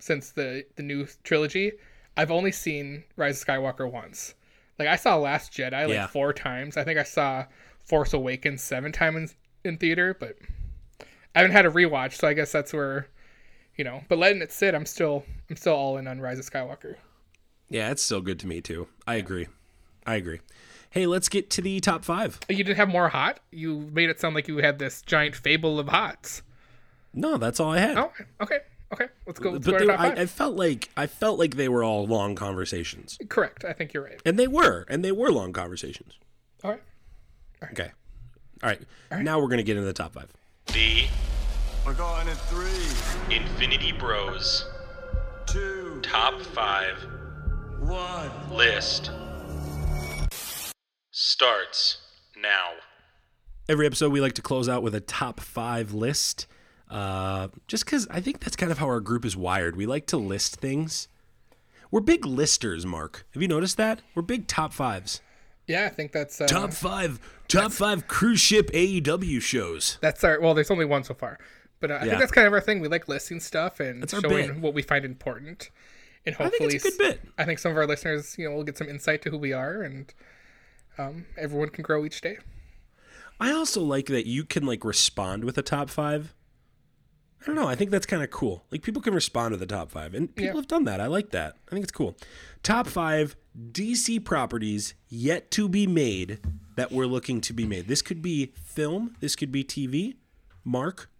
since 0.00 0.30
the 0.30 0.64
the 0.76 0.82
new 0.82 1.06
trilogy 1.22 1.72
I've 2.16 2.30
only 2.30 2.52
seen 2.52 3.04
Rise 3.16 3.40
of 3.42 3.46
Skywalker 3.46 3.90
once. 3.90 4.34
Like 4.78 4.88
I 4.88 4.96
saw 4.96 5.16
Last 5.16 5.52
Jedi 5.52 5.72
like 5.72 5.88
Yeah. 5.90 6.06
four 6.06 6.32
times. 6.32 6.76
I 6.76 6.84
think 6.84 6.98
I 6.98 7.02
saw 7.02 7.44
Force 7.84 8.12
Awakens 8.12 8.62
seven 8.62 8.92
times 8.92 9.34
in, 9.64 9.72
in 9.72 9.78
theater, 9.78 10.16
but 10.18 10.36
I 11.34 11.40
haven't 11.40 11.52
had 11.52 11.66
a 11.66 11.70
rewatch. 11.70 12.14
So 12.14 12.28
I 12.28 12.34
guess 12.34 12.52
that's 12.52 12.72
where, 12.72 13.08
you 13.76 13.84
know. 13.84 14.02
But 14.08 14.18
letting 14.18 14.42
it 14.42 14.52
sit, 14.52 14.74
I'm 14.74 14.86
still 14.86 15.24
I'm 15.50 15.56
still 15.56 15.74
all 15.74 15.96
in 15.98 16.06
on 16.06 16.20
Rise 16.20 16.38
of 16.38 16.48
Skywalker. 16.50 16.96
Yeah, 17.68 17.90
it's 17.90 18.02
still 18.02 18.20
good 18.20 18.38
to 18.40 18.46
me 18.46 18.60
too. 18.60 18.88
I 19.06 19.14
agree. 19.16 19.48
I 20.06 20.16
agree. 20.16 20.40
Hey, 20.90 21.06
let's 21.06 21.28
get 21.28 21.50
to 21.50 21.62
the 21.62 21.80
top 21.80 22.04
five. 22.04 22.38
You 22.48 22.62
didn't 22.62 22.76
have 22.76 22.88
more 22.88 23.08
hot. 23.08 23.40
You 23.50 23.90
made 23.92 24.10
it 24.10 24.20
sound 24.20 24.34
like 24.36 24.46
you 24.46 24.58
had 24.58 24.78
this 24.78 25.02
giant 25.02 25.34
fable 25.34 25.80
of 25.80 25.88
hots. 25.88 26.42
No, 27.12 27.36
that's 27.36 27.58
all 27.58 27.72
I 27.72 27.78
had. 27.78 27.96
Oh, 27.96 28.12
okay, 28.40 28.58
okay. 28.92 29.06
Let's 29.26 29.40
go. 29.40 29.50
Let's 29.50 29.66
but 29.66 29.78
go 29.78 29.86
they-. 29.86 29.92
I, 29.92 30.08
I 30.22 30.26
felt 30.26 30.54
like 30.54 30.90
I 30.96 31.06
felt 31.06 31.38
like 31.38 31.56
they 31.56 31.68
were 31.68 31.82
all 31.82 32.06
long 32.06 32.34
conversations, 32.36 33.18
Correct. 33.28 33.64
I 33.64 33.72
think 33.72 33.92
you're 33.92 34.04
right. 34.04 34.20
and 34.24 34.38
they 34.38 34.46
were, 34.46 34.84
and 34.88 35.04
they 35.04 35.12
were 35.12 35.32
long 35.32 35.52
conversations. 35.52 36.14
All 36.62 36.72
right. 36.72 36.82
Okay. 37.72 37.90
All 38.62 38.70
right. 38.70 39.22
Now 39.22 39.40
we're 39.40 39.48
gonna 39.48 39.62
get 39.62 39.76
into 39.76 39.86
the 39.86 39.92
top 39.92 40.12
five. 40.12 40.32
The 40.66 41.06
We're 41.86 41.94
going 41.94 42.28
in 42.28 42.34
three, 42.34 43.34
Infinity 43.34 43.92
Bros 43.92 44.66
two, 45.46 46.00
Top 46.02 46.40
5 46.40 47.06
one. 47.80 48.30
list 48.50 49.10
starts 51.10 51.98
now. 52.36 52.70
Every 53.68 53.86
episode, 53.86 54.10
we 54.12 54.20
like 54.20 54.32
to 54.34 54.42
close 54.42 54.68
out 54.68 54.82
with 54.82 54.94
a 54.94 55.00
top 55.00 55.40
five 55.40 55.92
list. 55.94 56.46
Uh, 56.90 57.48
just 57.66 57.84
because 57.84 58.06
I 58.10 58.20
think 58.20 58.40
that's 58.40 58.56
kind 58.56 58.72
of 58.72 58.78
how 58.78 58.86
our 58.86 59.00
group 59.00 59.24
is 59.24 59.36
wired. 59.36 59.76
We 59.76 59.86
like 59.86 60.06
to 60.06 60.16
list 60.16 60.56
things. 60.56 61.08
We're 61.90 62.00
big 62.00 62.26
listers, 62.26 62.84
Mark. 62.84 63.26
Have 63.32 63.42
you 63.42 63.48
noticed 63.48 63.76
that? 63.76 64.00
We're 64.14 64.22
big 64.22 64.48
top 64.48 64.72
fives. 64.72 65.20
Yeah, 65.66 65.86
I 65.86 65.88
think 65.88 66.12
that's 66.12 66.40
uh, 66.40 66.46
Top 66.46 66.72
five, 66.72 67.18
top 67.48 67.72
five 67.72 68.06
cruise 68.08 68.40
ship 68.40 68.70
AEW 68.72 69.40
shows. 69.40 69.98
that's 70.00 70.22
our. 70.24 70.40
Well, 70.40 70.54
there's 70.54 70.70
only 70.70 70.84
one 70.84 71.04
so 71.04 71.14
far, 71.14 71.38
but 71.80 71.90
uh, 71.90 71.94
I 71.94 71.96
Yeah. 71.98 72.04
think 72.10 72.18
that's 72.20 72.32
kind 72.32 72.46
of 72.46 72.52
our 72.52 72.60
thing. 72.60 72.80
We 72.80 72.88
like 72.88 73.08
listing 73.08 73.40
stuff 73.40 73.80
and 73.80 74.08
showing 74.08 74.22
bit. 74.48 74.56
what 74.60 74.74
we 74.74 74.82
find 74.82 75.04
important, 75.04 75.70
and 76.26 76.36
I 76.38 76.44
hopefully, 76.44 76.70
think 76.78 76.84
it's 76.84 76.94
a 76.96 76.98
good 76.98 77.20
bit. 77.22 77.28
I 77.38 77.44
think 77.44 77.58
some 77.58 77.72
of 77.72 77.78
our 77.78 77.86
listeners, 77.86 78.36
you 78.38 78.48
know, 78.48 78.54
will 78.54 78.64
get 78.64 78.76
some 78.76 78.88
insight 78.88 79.22
to 79.22 79.30
who 79.30 79.38
we 79.38 79.52
are, 79.54 79.80
and 79.82 80.12
um, 80.98 81.24
everyone 81.38 81.70
can 81.70 81.82
grow 81.82 82.04
each 82.04 82.20
day. 82.20 82.36
I 83.40 83.50
also 83.52 83.80
like 83.82 84.06
that 84.06 84.26
you 84.26 84.44
can 84.44 84.64
like 84.66 84.84
respond 84.84 85.44
with 85.44 85.56
a 85.58 85.62
top 85.62 85.88
five. 85.90 86.34
I 87.44 87.46
don't 87.46 87.56
know. 87.56 87.68
I 87.68 87.74
think 87.74 87.90
that's 87.90 88.06
kind 88.06 88.22
of 88.22 88.30
cool. 88.30 88.64
Like 88.72 88.82
people 88.82 89.02
can 89.02 89.14
respond 89.14 89.52
to 89.52 89.58
the 89.58 89.66
top 89.66 89.90
five, 89.90 90.14
and 90.14 90.34
people 90.34 90.54
Yeah. 90.54 90.60
have 90.60 90.66
done 90.68 90.84
that. 90.84 90.98
I 91.00 91.06
like 91.06 91.30
that. 91.30 91.56
I 91.68 91.72
think 91.72 91.82
it's 91.82 91.92
cool. 91.92 92.16
Top 92.62 92.86
five 92.86 93.36
DC 93.72 94.18
properties 94.24 94.94
yet 95.08 95.50
to 95.52 95.68
be 95.68 95.86
made 95.86 96.38
that 96.76 96.90
we're 96.90 97.06
looking 97.06 97.40
to 97.42 97.52
be 97.52 97.66
made. 97.66 97.86
This 97.86 98.00
could 98.02 98.22
be 98.22 98.52
film. 98.64 99.14
This 99.20 99.36
could 99.36 99.52
be 99.52 99.62
TV. 99.62 100.14
Mark, 100.64 101.10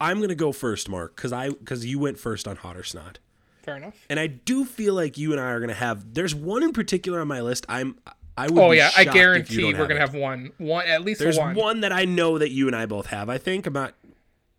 I'm 0.00 0.20
gonna 0.20 0.34
go 0.34 0.52
first, 0.52 0.88
Mark, 0.88 1.16
because 1.16 1.32
I 1.32 1.50
because 1.50 1.84
you 1.84 1.98
went 1.98 2.18
first 2.18 2.46
on 2.48 2.56
Hot 2.56 2.76
or 2.76 2.82
Snot. 2.84 3.18
Fair 3.62 3.76
enough. 3.76 3.94
And 4.10 4.18
I 4.18 4.26
do 4.28 4.64
feel 4.64 4.94
like 4.94 5.16
you 5.18 5.32
and 5.32 5.40
I 5.40 5.50
are 5.50 5.60
gonna 5.60 5.74
have. 5.74 6.14
There's 6.14 6.34
one 6.34 6.62
in 6.62 6.72
particular 6.72 7.20
on 7.20 7.28
my 7.28 7.40
list. 7.40 7.66
I'm. 7.68 7.96
I 8.36 8.46
would. 8.48 8.58
Oh 8.58 8.70
be 8.70 8.78
yeah, 8.78 8.86
I 8.96 9.04
shocked 9.04 9.08
if 9.08 9.14
you 9.14 9.20
guarantee 9.20 9.64
we're 9.66 9.72
gonna 9.86 9.94
it. 9.96 9.98
have 10.00 10.14
one, 10.14 10.52
one 10.58 10.86
at 10.86 11.02
least 11.02 11.20
There's 11.20 11.38
one. 11.38 11.54
one. 11.54 11.80
that 11.82 11.92
I 11.92 12.04
know 12.06 12.38
that 12.38 12.50
you 12.50 12.66
and 12.66 12.74
I 12.74 12.86
both 12.86 13.06
have. 13.08 13.28
I 13.28 13.36
think 13.38 13.66
I'm 13.66 13.74
not, 13.74 13.94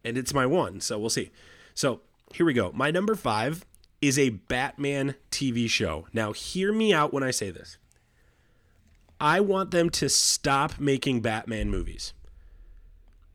and 0.03 0.17
it's 0.17 0.33
my 0.33 0.45
one. 0.45 0.79
So 0.81 0.99
we'll 0.99 1.09
see. 1.09 1.31
So 1.73 2.01
here 2.33 2.45
we 2.45 2.53
go. 2.53 2.71
My 2.73 2.91
number 2.91 3.15
five 3.15 3.65
is 4.01 4.19
a 4.19 4.29
Batman 4.29 5.15
TV 5.31 5.69
show. 5.69 6.07
Now 6.13 6.33
hear 6.33 6.73
me 6.73 6.93
out 6.93 7.13
when 7.13 7.23
I 7.23 7.31
say 7.31 7.51
this. 7.51 7.77
I 9.19 9.39
want 9.39 9.71
them 9.71 9.89
to 9.91 10.09
stop 10.09 10.79
making 10.79 11.21
Batman 11.21 11.69
movies 11.69 12.13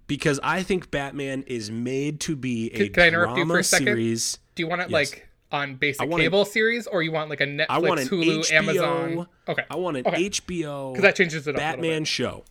because 0.07 0.39
I 0.43 0.63
think 0.63 0.91
Batman 0.91 1.45
is 1.47 1.71
made 1.71 2.21
to 2.21 2.37
be 2.37 2.67
a 2.73 2.77
Can- 2.77 2.93
can 2.93 3.03
I 3.05 3.09
interrupt 3.09 3.31
you 3.31 3.45
drama 3.45 3.55
for 3.55 3.61
a 3.61 3.65
second? 3.65 3.87
series. 3.87 4.39
Do 4.55 4.63
you 4.63 4.69
want 4.69 4.83
it 4.83 4.91
like 4.91 5.27
on 5.51 5.77
basic 5.77 6.11
cable 6.11 6.45
series, 6.45 6.87
or 6.87 7.03
you 7.03 7.11
want 7.11 7.31
like 7.31 7.41
a 7.41 7.47
Netflix, 7.47 7.67
I 7.71 7.79
want 7.79 8.01
an 8.01 8.09
Hulu, 8.09 8.41
HBO. 8.41 8.53
Amazon? 8.53 9.27
Okay, 9.49 9.63
I 9.71 9.77
want 9.77 9.97
an 9.97 10.07
okay. 10.07 10.29
HBO. 10.29 10.93
because 10.93 11.03
that 11.03 11.17
changes 11.17 11.47
it 11.47 11.55
up. 11.55 11.57
a 11.57 11.59
Batman 11.59 12.01
bit. 12.03 12.09
show. 12.09 12.45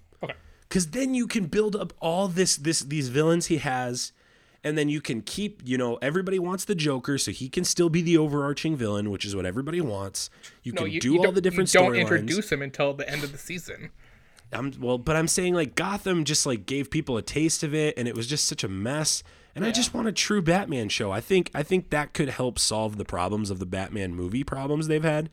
Because 0.68 0.88
then 0.92 1.14
you 1.14 1.28
can 1.28 1.46
build 1.46 1.76
up 1.76 1.94
all 2.00 2.28
this 2.28 2.58
this 2.58 2.82
these 2.82 3.10
villains 3.10 3.48
he 3.48 3.58
has 3.58 4.12
and 4.64 4.78
then 4.78 4.90
you 4.90 5.00
can 5.00 5.22
keep 5.22 5.62
you 5.64 5.78
know 5.78 5.96
everybody 6.02 6.40
wants 6.40 6.66
the 6.66 6.76
joker 6.76 7.18
so 7.18 7.32
he 7.32 7.48
can 7.48 7.64
still 7.64 7.90
be 7.90 8.02
the 8.02 8.18
overarching 8.18 8.76
villain 8.76 9.10
which 9.10 9.26
is 9.26 9.36
what 9.36 9.46
everybody 9.46 9.82
wants. 9.82 10.30
You 10.64 10.74
No, 10.74 10.84
can 10.84 10.92
you, 10.92 11.00
do 11.00 11.14
you 11.14 11.24
all 11.24 11.32
the 11.32 11.42
different 11.42 11.74
you 11.74 11.80
don't 11.80 11.96
introduce 11.96 12.52
him 12.52 12.62
until 12.62 12.94
the 12.94 13.10
end 13.10 13.24
of 13.24 13.32
the 13.32 13.38
season. 13.38 13.92
I'm, 14.52 14.74
well 14.80 14.98
but 14.98 15.18
i'm 15.18 15.28
saying 15.28 15.56
like 15.56 15.76
gotham 15.76 16.24
just 16.24 16.46
like 16.46 16.66
gave 16.66 16.90
people 16.90 17.18
a 17.18 17.22
taste 17.22 17.64
of 17.64 17.74
it 17.74 17.98
and 17.98 18.08
it 18.08 18.16
was 18.16 18.28
just 18.28 18.46
such 18.46 18.64
a 18.64 18.68
mess. 18.68 19.24
And 19.56 19.66
i 19.66 19.72
just 19.72 19.94
want 19.94 20.08
a 20.08 20.12
true 20.12 20.42
batman 20.42 20.90
show. 20.90 21.12
I 21.12 21.22
think 21.22 21.50
i 21.54 21.64
think 21.64 21.90
that 21.90 22.14
could 22.14 22.30
help 22.30 22.60
solve 22.60 22.98
the 22.98 23.06
problems 23.06 23.50
of 23.50 23.60
the 23.60 23.66
batman 23.66 24.16
movie 24.16 24.44
problems 24.44 24.88
they've 24.88 25.04
had. 25.04 25.30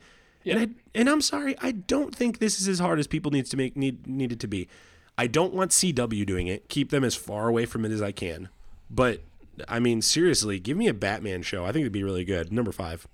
And 0.46 0.58
I 0.58 0.68
and 0.94 1.08
I'm 1.08 1.20
sorry, 1.20 1.56
I 1.60 1.72
don't 1.72 2.14
think 2.14 2.38
this 2.38 2.60
is 2.60 2.68
as 2.68 2.78
hard 2.78 2.98
as 2.98 3.06
people 3.06 3.30
needs 3.30 3.50
to 3.50 3.56
make 3.56 3.76
need 3.76 4.06
needed 4.06 4.40
to 4.40 4.46
be. 4.46 4.68
I 5.16 5.26
don't 5.26 5.54
want 5.54 5.70
CW 5.70 6.26
doing 6.26 6.46
it. 6.46 6.68
Keep 6.68 6.90
them 6.90 7.04
as 7.04 7.14
far 7.14 7.48
away 7.48 7.66
from 7.66 7.84
it 7.84 7.92
as 7.92 8.02
I 8.02 8.12
can. 8.12 8.48
But 8.90 9.20
I 9.68 9.78
mean, 9.78 10.02
seriously, 10.02 10.58
give 10.58 10.76
me 10.76 10.88
a 10.88 10.94
Batman 10.94 11.42
show. 11.42 11.64
I 11.64 11.72
think 11.72 11.82
it'd 11.82 11.92
be 11.92 12.02
really 12.02 12.24
good. 12.24 12.52
Number 12.52 12.72
five. 12.72 13.06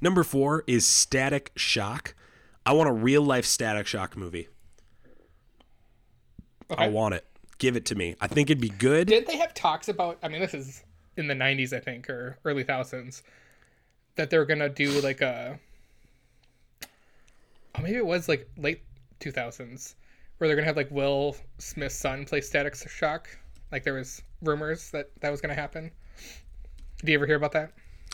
Number 0.00 0.22
four 0.22 0.62
is 0.66 0.86
Static 0.86 1.52
Shock. 1.56 2.14
I 2.64 2.72
want 2.72 2.88
a 2.88 2.92
real 2.92 3.22
life 3.22 3.44
Static 3.46 3.86
Shock 3.86 4.16
movie. 4.16 4.48
I 6.76 6.88
want 6.88 7.14
it. 7.14 7.24
Give 7.58 7.76
it 7.76 7.86
to 7.86 7.94
me. 7.94 8.16
I 8.20 8.26
think 8.26 8.50
it'd 8.50 8.60
be 8.60 8.68
good. 8.68 9.08
Didn't 9.08 9.28
they 9.28 9.38
have 9.38 9.54
talks 9.54 9.88
about? 9.88 10.18
I 10.22 10.28
mean, 10.28 10.40
this 10.40 10.52
is 10.52 10.82
in 11.16 11.28
the 11.28 11.34
'90s, 11.34 11.72
I 11.72 11.80
think, 11.80 12.10
or 12.10 12.38
early 12.44 12.64
thousands, 12.64 13.22
that 14.16 14.30
they're 14.30 14.44
gonna 14.44 14.68
do 14.68 15.00
like 15.00 15.20
a. 15.20 15.58
Oh, 17.76 17.82
maybe 17.82 17.96
it 17.96 18.06
was 18.06 18.28
like 18.28 18.48
late 18.56 18.82
2000s, 19.20 19.94
where 20.38 20.48
they're 20.48 20.56
gonna 20.56 20.66
have 20.66 20.76
like 20.76 20.90
Will 20.90 21.36
Smith's 21.58 21.96
son 21.96 22.24
play 22.24 22.40
Static 22.40 22.74
Shock. 22.74 23.28
Like 23.72 23.84
there 23.84 23.94
was 23.94 24.22
rumors 24.42 24.90
that 24.90 25.10
that 25.20 25.30
was 25.30 25.40
gonna 25.40 25.54
happen. 25.54 25.90
Do 27.04 27.12
you 27.12 27.18
ever 27.18 27.26
hear 27.26 27.36
about 27.36 27.52
that? 27.52 27.72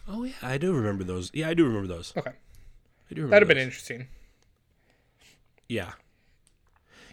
Oh 0.09 0.25
yeah, 0.25 0.35
I 0.43 0.59
do 0.59 0.73
remember 0.73 1.05
those. 1.05 1.31
Yeah, 1.33 1.49
I 1.49 1.55
do 1.55 1.65
remember 1.65 1.89
those. 1.89 2.13
Okay, 2.17 2.31
I 2.31 3.15
do 3.15 3.23
remember 3.23 3.31
that'd 3.35 3.49
have 3.49 3.55
been 3.57 3.63
interesting. 3.63 4.09
Yeah. 5.69 5.93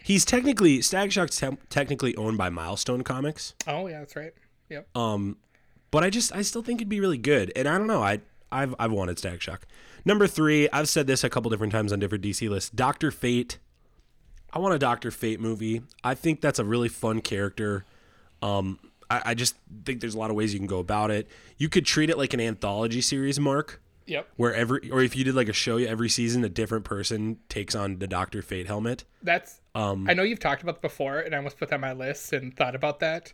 He's 0.02 0.24
technically 0.24 0.82
Static 0.82 1.12
Shock's 1.12 1.38
te- 1.38 1.58
technically 1.68 2.16
owned 2.16 2.36
by 2.38 2.50
Milestone 2.50 3.02
Comics, 3.02 3.54
Oh 3.66 3.86
yeah, 3.86 4.00
that's 4.00 4.16
right. 4.16 4.32
Yep. 4.68 4.88
Um, 4.96 5.36
but 5.90 6.02
I 6.04 6.10
just 6.10 6.34
I 6.34 6.42
still 6.42 6.62
think 6.62 6.80
it'd 6.80 6.88
be 6.88 7.00
really 7.00 7.18
good. 7.18 7.52
And 7.54 7.68
I 7.68 7.78
don't 7.78 7.86
know, 7.86 8.02
I 8.02 8.20
I've 8.50 8.74
I've 8.78 8.92
wanted 8.92 9.18
Static 9.18 9.40
Shock. 9.40 9.66
Number 10.04 10.26
three, 10.26 10.68
I've 10.72 10.88
said 10.88 11.06
this 11.06 11.22
a 11.22 11.30
couple 11.30 11.50
different 11.50 11.72
times 11.72 11.92
on 11.92 11.98
different 12.00 12.24
DC 12.24 12.48
lists. 12.48 12.70
Doctor 12.70 13.10
Fate. 13.10 13.58
I 14.52 14.58
want 14.58 14.74
a 14.74 14.78
Doctor 14.78 15.10
Fate 15.10 15.40
movie. 15.40 15.82
I 16.02 16.14
think 16.14 16.40
that's 16.40 16.58
a 16.58 16.64
really 16.64 16.88
fun 16.88 17.20
character. 17.20 17.84
Um, 18.42 18.78
I, 19.10 19.22
I 19.26 19.34
just 19.34 19.56
think 19.84 20.00
there's 20.00 20.14
a 20.14 20.18
lot 20.18 20.30
of 20.30 20.36
ways 20.36 20.52
you 20.52 20.60
can 20.60 20.66
go 20.66 20.78
about 20.78 21.10
it. 21.10 21.28
You 21.58 21.68
could 21.68 21.86
treat 21.86 22.10
it 22.10 22.18
like 22.18 22.34
an 22.34 22.40
anthology 22.40 23.00
series, 23.00 23.38
Mark. 23.38 23.80
Yep. 24.06 24.28
Where 24.36 24.54
every, 24.54 24.90
or 24.90 25.02
if 25.02 25.14
you 25.14 25.22
did 25.22 25.36
like 25.36 25.48
a 25.48 25.52
show 25.52 25.76
every 25.76 26.08
season, 26.08 26.42
a 26.44 26.48
different 26.48 26.84
person 26.84 27.38
takes 27.48 27.76
on 27.76 27.98
the 27.98 28.08
Doctor 28.08 28.42
Fate 28.42 28.66
helmet. 28.66 29.04
That's. 29.22 29.60
Um, 29.74 30.08
I 30.08 30.14
know 30.14 30.24
you've 30.24 30.40
talked 30.40 30.62
about 30.62 30.76
it 30.76 30.82
before, 30.82 31.20
and 31.20 31.32
I 31.32 31.38
almost 31.38 31.58
put 31.58 31.68
that 31.68 31.76
on 31.76 31.80
my 31.80 31.92
list 31.92 32.32
and 32.32 32.56
thought 32.56 32.74
about 32.74 32.98
that. 33.00 33.32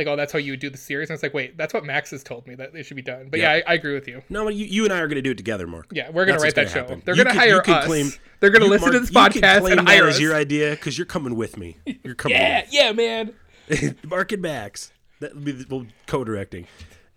Like, 0.00 0.08
oh, 0.12 0.16
that's 0.16 0.32
how 0.32 0.38
you 0.38 0.52
would 0.52 0.60
do 0.60 0.70
the 0.70 0.78
series. 0.78 1.10
And 1.10 1.14
it's 1.14 1.22
like, 1.22 1.34
wait, 1.34 1.56
that's 1.56 1.72
what 1.74 1.84
Max 1.84 2.10
has 2.10 2.22
told 2.24 2.46
me 2.46 2.54
that 2.56 2.74
it 2.74 2.84
should 2.84 2.96
be 2.96 3.02
done. 3.02 3.28
But 3.30 3.38
yeah, 3.40 3.56
Yeah. 3.56 3.62
I, 3.66 3.72
I 3.72 3.74
agree 3.74 3.94
with 3.94 4.08
you. 4.08 4.22
No, 4.28 4.44
but 4.44 4.54
you, 4.54 4.66
you 4.66 4.84
and 4.84 4.92
I 4.92 4.98
are 5.00 5.06
going 5.06 5.16
to 5.16 5.22
do 5.22 5.30
it 5.32 5.36
together, 5.36 5.66
Mark. 5.66 5.86
Yeah, 5.92 6.10
we're 6.10 6.24
gonna 6.26 6.38
write 6.38 6.54
that 6.56 6.70
show. 6.70 6.80
happen. 6.80 7.02
They're 7.04 7.14
gonna 7.14 7.32
hire 7.34 7.56
you 7.56 7.62
could 7.62 7.74
us. 7.74 7.84
claim- 7.86 8.10
They're 8.40 8.50
gonna 8.50 8.64
listen 8.66 8.86
Mark, 8.90 8.94
to 8.94 9.00
this 9.00 9.10
you 9.10 9.16
podcast 9.16 9.70
and 9.70 9.88
hire 9.88 10.08
us. 10.08 10.18
your 10.18 10.34
idea 10.34 10.70
because 10.70 10.96
you're 10.98 11.06
coming 11.06 11.36
with 11.36 11.56
me. 11.58 11.76
You're 12.02 12.14
coming. 12.14 12.36
yeah, 12.38 12.62
with 12.62 12.72
yeah, 12.72 12.92
man. 12.92 13.96
Mark 14.04 14.32
and 14.32 14.42
Max. 14.42 14.92
That 15.20 15.34
will 15.34 15.42
be 15.42 15.52
the, 15.52 15.66
well, 15.68 15.86
co-directing. 16.06 16.62
Do, 16.62 16.68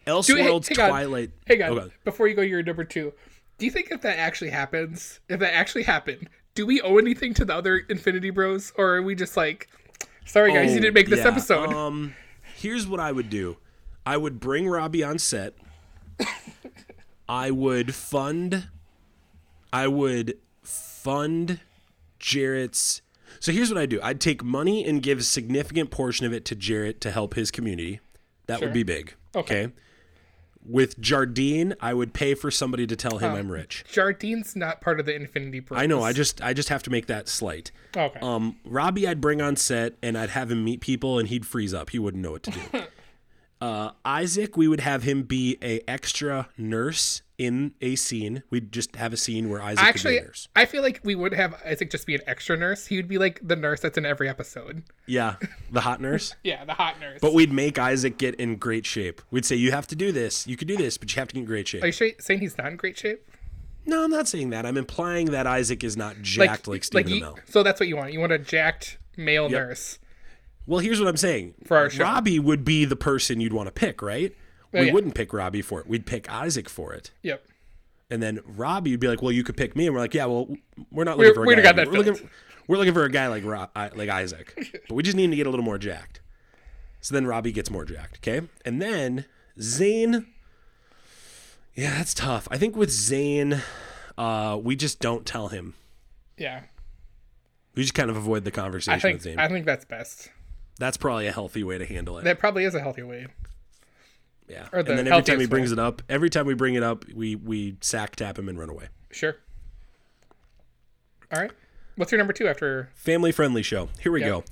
hey, 0.06 0.12
Elseworlds 0.12 0.68
hang 0.76 0.80
on. 0.84 0.90
Twilight. 0.90 1.32
Hang 1.48 1.64
on. 1.64 1.80
Oh, 1.80 1.90
Before 2.04 2.28
you 2.28 2.36
go 2.36 2.42
to 2.42 2.48
your 2.48 2.62
number 2.62 2.84
two, 2.84 3.14
do 3.58 3.66
you 3.66 3.72
think 3.72 3.92
if 3.92 4.02
that 4.02 4.20
actually 4.20 4.50
happens, 4.50 5.22
if 5.30 5.40
that 5.40 5.54
actually 5.56 5.84
happened, 5.84 6.30
do 6.56 6.66
we 6.66 6.82
owe 6.82 6.98
anything 6.98 7.34
to 7.36 7.46
the 7.46 7.56
other 7.56 7.78
Infinity 7.90 8.30
Bros, 8.30 8.74
or 8.76 8.96
are 8.98 9.02
we 9.02 9.16
just 9.16 9.38
like, 9.38 9.70
sorry 10.26 10.52
guys, 10.54 10.72
you 10.72 10.78
Oh, 10.80 10.82
didn't 10.82 10.94
make 10.96 11.08
this 11.10 11.20
yeah. 11.22 11.30
episode? 11.30 11.72
Um, 11.72 12.14
here's 12.64 12.88
what 12.88 13.00
I 13.00 13.12
would 13.12 13.30
do. 13.30 13.58
I 14.06 14.18
would 14.18 14.40
bring 14.40 14.68
Robbie 14.68 15.04
on 15.04 15.20
set. 15.20 15.54
I 17.30 17.52
would 17.52 17.94
fund. 17.96 18.70
I 19.72 19.88
would 19.88 20.38
fund 20.62 21.60
Jarrett's. 22.20 23.02
So 23.40 23.52
here's 23.52 23.70
what 23.70 23.78
I 23.80 23.86
do. 23.86 24.00
I'd 24.02 24.22
take 24.22 24.44
money 24.44 24.86
and 24.86 25.02
give 25.02 25.20
a 25.20 25.24
significant 25.24 25.92
portion 25.92 26.26
of 26.26 26.34
it 26.34 26.46
to 26.46 26.56
Jarrett 26.56 27.02
to 27.02 27.12
help 27.12 27.34
his 27.36 27.52
community. 27.52 28.00
That 28.48 28.60
Sure. 28.60 28.68
would 28.68 28.74
be 28.74 28.84
big. 28.84 29.14
Okay. 29.36 29.64
Okay. 29.66 29.74
With 30.66 31.00
Jardine, 31.00 31.76
I 31.82 31.94
would 31.94 32.14
pay 32.14 32.36
for 32.36 32.50
somebody 32.50 32.88
to 32.88 32.96
tell 32.96 33.18
him 33.18 33.32
Oh. 33.34 33.36
I'm 33.36 33.52
rich. 33.52 33.84
Jardine's 33.92 34.56
not 34.56 34.80
part 34.82 35.00
of 35.00 35.06
the 35.06 35.14
Infinity 35.16 35.60
Bros. 35.60 35.80
I 35.82 35.86
know. 35.86 36.02
I 36.04 36.14
just 36.14 36.42
I 36.42 36.54
just 36.54 36.70
have 36.70 36.84
to 36.84 36.90
make 36.90 37.08
that 37.08 37.28
slight. 37.28 37.72
okay. 37.96 38.20
Um, 38.22 38.58
Robbie, 38.66 39.08
I'd 39.08 39.20
bring 39.20 39.42
on 39.42 39.56
set 39.58 39.94
and 40.02 40.18
I'd 40.18 40.30
have 40.30 40.52
him 40.52 40.64
meet 40.64 40.80
people, 40.82 41.20
and 41.20 41.28
he'd 41.28 41.46
freeze 41.46 41.74
up. 41.74 41.90
He 41.90 42.00
wouldn't 42.00 42.24
know 42.24 42.32
what 42.32 42.44
to 42.44 42.52
do. 42.52 42.60
uh, 43.64 43.92
Isaac, 44.04 44.58
we 44.58 44.68
would 44.68 44.82
have 44.82 45.04
him 45.04 45.24
be 45.24 45.58
a 45.64 45.80
extra 45.90 46.50
nurse 46.58 47.22
in 47.38 47.74
a 47.80 47.96
scene. 47.96 48.44
We'd 48.50 48.74
just 48.74 48.98
have 48.98 49.14
a 49.14 49.18
scene 49.18 49.50
where 49.50 49.62
Isaac 49.62 49.82
Actually, 49.86 50.16
could 50.16 50.20
be 50.20 50.26
a 50.26 50.28
nurse. 50.28 50.48
I 50.54 50.66
feel 50.66 50.82
like 50.82 51.00
we 51.06 51.16
would 51.16 51.34
have 51.34 51.56
Isaac 51.66 51.90
just 51.90 52.06
be 52.06 52.16
an 52.16 52.22
extra 52.28 52.58
nurse. 52.58 52.88
He 52.88 52.98
would 52.98 53.08
be 53.08 53.18
like 53.18 53.40
the 53.42 53.56
nurse 53.56 53.80
that's 53.80 53.98
in 53.98 54.06
every 54.06 54.28
episode. 54.28 54.84
Yeah, 55.06 55.36
the 55.72 55.80
hot 55.80 56.02
nurse. 56.02 56.36
Yeah, 56.44 56.66
the 56.66 56.74
hot 56.74 57.00
nurse. 57.00 57.20
But 57.22 57.34
we'd 57.34 57.54
make 57.54 57.80
Isaac 57.80 58.18
get 58.18 58.36
in 58.36 58.58
great 58.58 58.86
shape. 58.86 59.22
We'd 59.32 59.46
say, 59.46 59.56
"You 59.56 59.72
have 59.72 59.88
to 59.88 59.96
do 59.96 60.12
this. 60.12 60.46
You 60.46 60.58
can 60.58 60.68
do 60.68 60.76
this, 60.76 60.98
but 60.98 61.16
you 61.16 61.22
have 61.22 61.30
to 61.30 61.36
get 61.36 61.40
in 61.40 61.46
great 61.46 61.70
shape." 61.70 61.84
Are 61.84 61.86
you 61.86 61.94
sure, 61.94 62.10
saying 62.20 62.42
he's 62.42 62.58
not 62.58 62.68
in 62.68 62.76
great 62.76 62.98
shape? 62.98 63.26
no, 63.86 64.04
I'm 64.04 64.12
not 64.12 64.28
saying 64.28 64.50
that. 64.50 64.66
I'm 64.66 64.78
implying 64.78 65.28
that 65.28 65.48
Isaac 65.48 65.86
is 65.86 65.96
not 65.96 66.22
jacked 66.22 66.68
like, 66.68 66.84
Stephen 66.84 67.14
you- 67.14 67.22
Amell. 67.22 67.40
So 67.50 67.64
that's 67.64 67.80
what 67.80 67.88
you 67.88 67.96
want. 67.96 68.12
You 68.12 68.20
want 68.20 68.34
a 68.34 68.40
jacked 68.40 68.98
male 69.16 69.48
nurse. 69.50 70.00
Well, 70.66 70.80
here's 70.80 71.00
what 71.00 71.10
I'm 71.10 71.18
saying. 71.18 71.56
For 71.66 71.76
our 71.78 71.90
show. 71.90 72.04
Robbie 72.04 72.40
would 72.40 72.64
be 72.64 72.86
the 72.86 72.96
person 72.96 73.40
you'd 73.42 73.54
want 73.54 73.68
to 73.68 73.72
pick, 73.74 74.02
right? 74.02 74.34
Oh, 74.74 74.80
we 74.80 74.88
yeah. 74.88 74.94
wouldn't 74.94 75.14
pick 75.16 75.34
Robbie 75.34 75.62
for 75.62 75.80
it. 75.82 75.88
We'd 75.88 76.06
pick 76.06 76.32
Isaac 76.32 76.70
for 76.70 76.94
it. 76.94 77.12
Yep. 77.22 77.46
And 78.10 78.22
then 78.24 78.40
Robbie 78.46 78.92
would 78.92 79.00
be 79.00 79.08
like, 79.08 79.22
"Well, 79.22 79.32
you 79.32 79.44
could 79.44 79.58
pick 79.58 79.76
me," 79.76 79.86
and 79.88 79.94
we're 79.96 80.02
like, 80.02 80.14
"Yeah, 80.14 80.26
well, 80.26 80.56
we're 80.92 81.04
not 81.04 81.18
We're- 81.18 81.30
looking 81.30 81.42
for 81.42 81.44
a 81.46 81.48
we 81.48 81.56
guy. 81.56 81.62
got 81.62 81.76
like- 81.78 81.86
that 81.88 81.92
we're, 81.92 82.04
looking, 82.04 82.30
we're 82.68 82.78
looking 82.78 82.94
for 82.94 83.04
a 83.04 83.10
guy 83.10 83.28
like 83.28 83.44
Ro- 83.44 83.68
I- 83.76 83.90
like 83.90 84.10
Isaac, 84.10 84.54
but 84.88 84.96
we 84.96 85.04
just 85.04 85.16
need 85.18 85.26
him 85.26 85.32
to 85.32 85.38
get 85.38 85.48
a 85.48 85.50
little 85.50 85.66
more 85.66 85.78
jacked." 85.78 86.22
So 87.02 87.14
then 87.16 87.26
Robbie 87.28 87.52
gets 87.52 87.70
more 87.70 87.84
jacked, 87.86 88.18
okay? 88.26 88.48
And 88.66 88.82
then 88.82 89.26
Zane, 89.60 90.28
yeah, 91.76 91.92
that's 91.98 92.14
tough. 92.14 92.48
I 92.52 92.58
think 92.58 92.76
with 92.76 92.92
Zane, 92.92 93.62
uh, 94.18 94.60
we 94.62 94.76
just 94.76 95.00
don't 95.00 95.26
tell 95.26 95.48
him. 95.50 95.74
Yeah. 96.38 96.62
We 97.76 97.82
just 97.82 97.94
kind 97.96 98.10
of 98.10 98.16
avoid 98.16 98.44
the 98.46 98.52
I 98.52 98.56
conversation 98.56 99.00
think 99.00 99.16
with 99.16 99.24
Zane. 99.24 99.40
I 99.40 99.48
think 99.48 99.66
that's 99.66 99.86
best. 99.86 100.30
That's 100.80 100.98
probably 100.98 101.28
a 101.28 101.32
healthy 101.32 101.64
way 101.64 101.78
to 101.78 101.86
handle 101.86 102.18
it. 102.18 102.24
That 102.24 102.40
probably 102.40 102.64
is 102.66 102.74
a 102.76 102.80
healthy 102.80 103.04
way. 103.04 103.28
yeah. 104.48 104.68
or 104.74 104.80
And 104.80 104.88
then 104.88 105.08
every 105.08 105.24
time 105.24 105.40
he 105.40 105.46
brings 105.46 105.70
way. 105.70 105.74
it 105.74 105.80
up, 105.80 106.02
every 106.10 106.30
time 106.30 106.46
we 106.46 106.54
bring 106.56 106.76
it 106.76 106.84
up, 106.84 107.06
we 107.14 107.36
we 107.36 107.78
sack 107.82 108.16
tap 108.16 108.38
him 108.40 108.50
and 108.50 108.58
run 108.60 108.70
away. 108.70 108.88
Sure. 109.12 109.36
All 111.32 111.42
right. 111.42 111.52
What's 111.96 112.12
your 112.12 112.18
number 112.18 112.34
two 112.34 112.48
after? 112.48 112.90
Family 112.96 113.32
friendly 113.32 113.62
show. 113.64 113.90
Here 114.02 114.12
we 114.12 114.22
Yep. 114.22 114.30
go. 114.30 114.44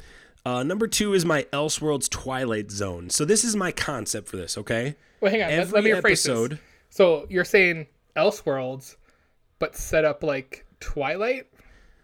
Uh, 0.43 0.63
number 0.63 0.87
two 0.87 1.13
is 1.13 1.25
my 1.25 1.43
Elseworlds 1.53 2.09
Twilight 2.09 2.71
Zone. 2.71 3.09
So 3.09 3.25
this 3.25 3.43
is 3.43 3.55
my 3.55 3.71
concept 3.71 4.27
for 4.27 4.37
this. 4.37 4.57
Okay. 4.57 4.95
Well, 5.19 5.31
hang 5.31 5.43
on. 5.43 5.49
Let, 5.49 5.59
Every 5.59 5.73
let 5.73 5.83
me 5.83 5.89
rephrase 5.91 6.49
this. 6.49 6.59
So 6.89 7.25
you're 7.29 7.45
saying 7.45 7.87
Elseworlds, 8.15 8.95
but 9.59 9.75
set 9.75 10.03
up 10.05 10.23
like 10.23 10.65
Twilight? 10.79 11.47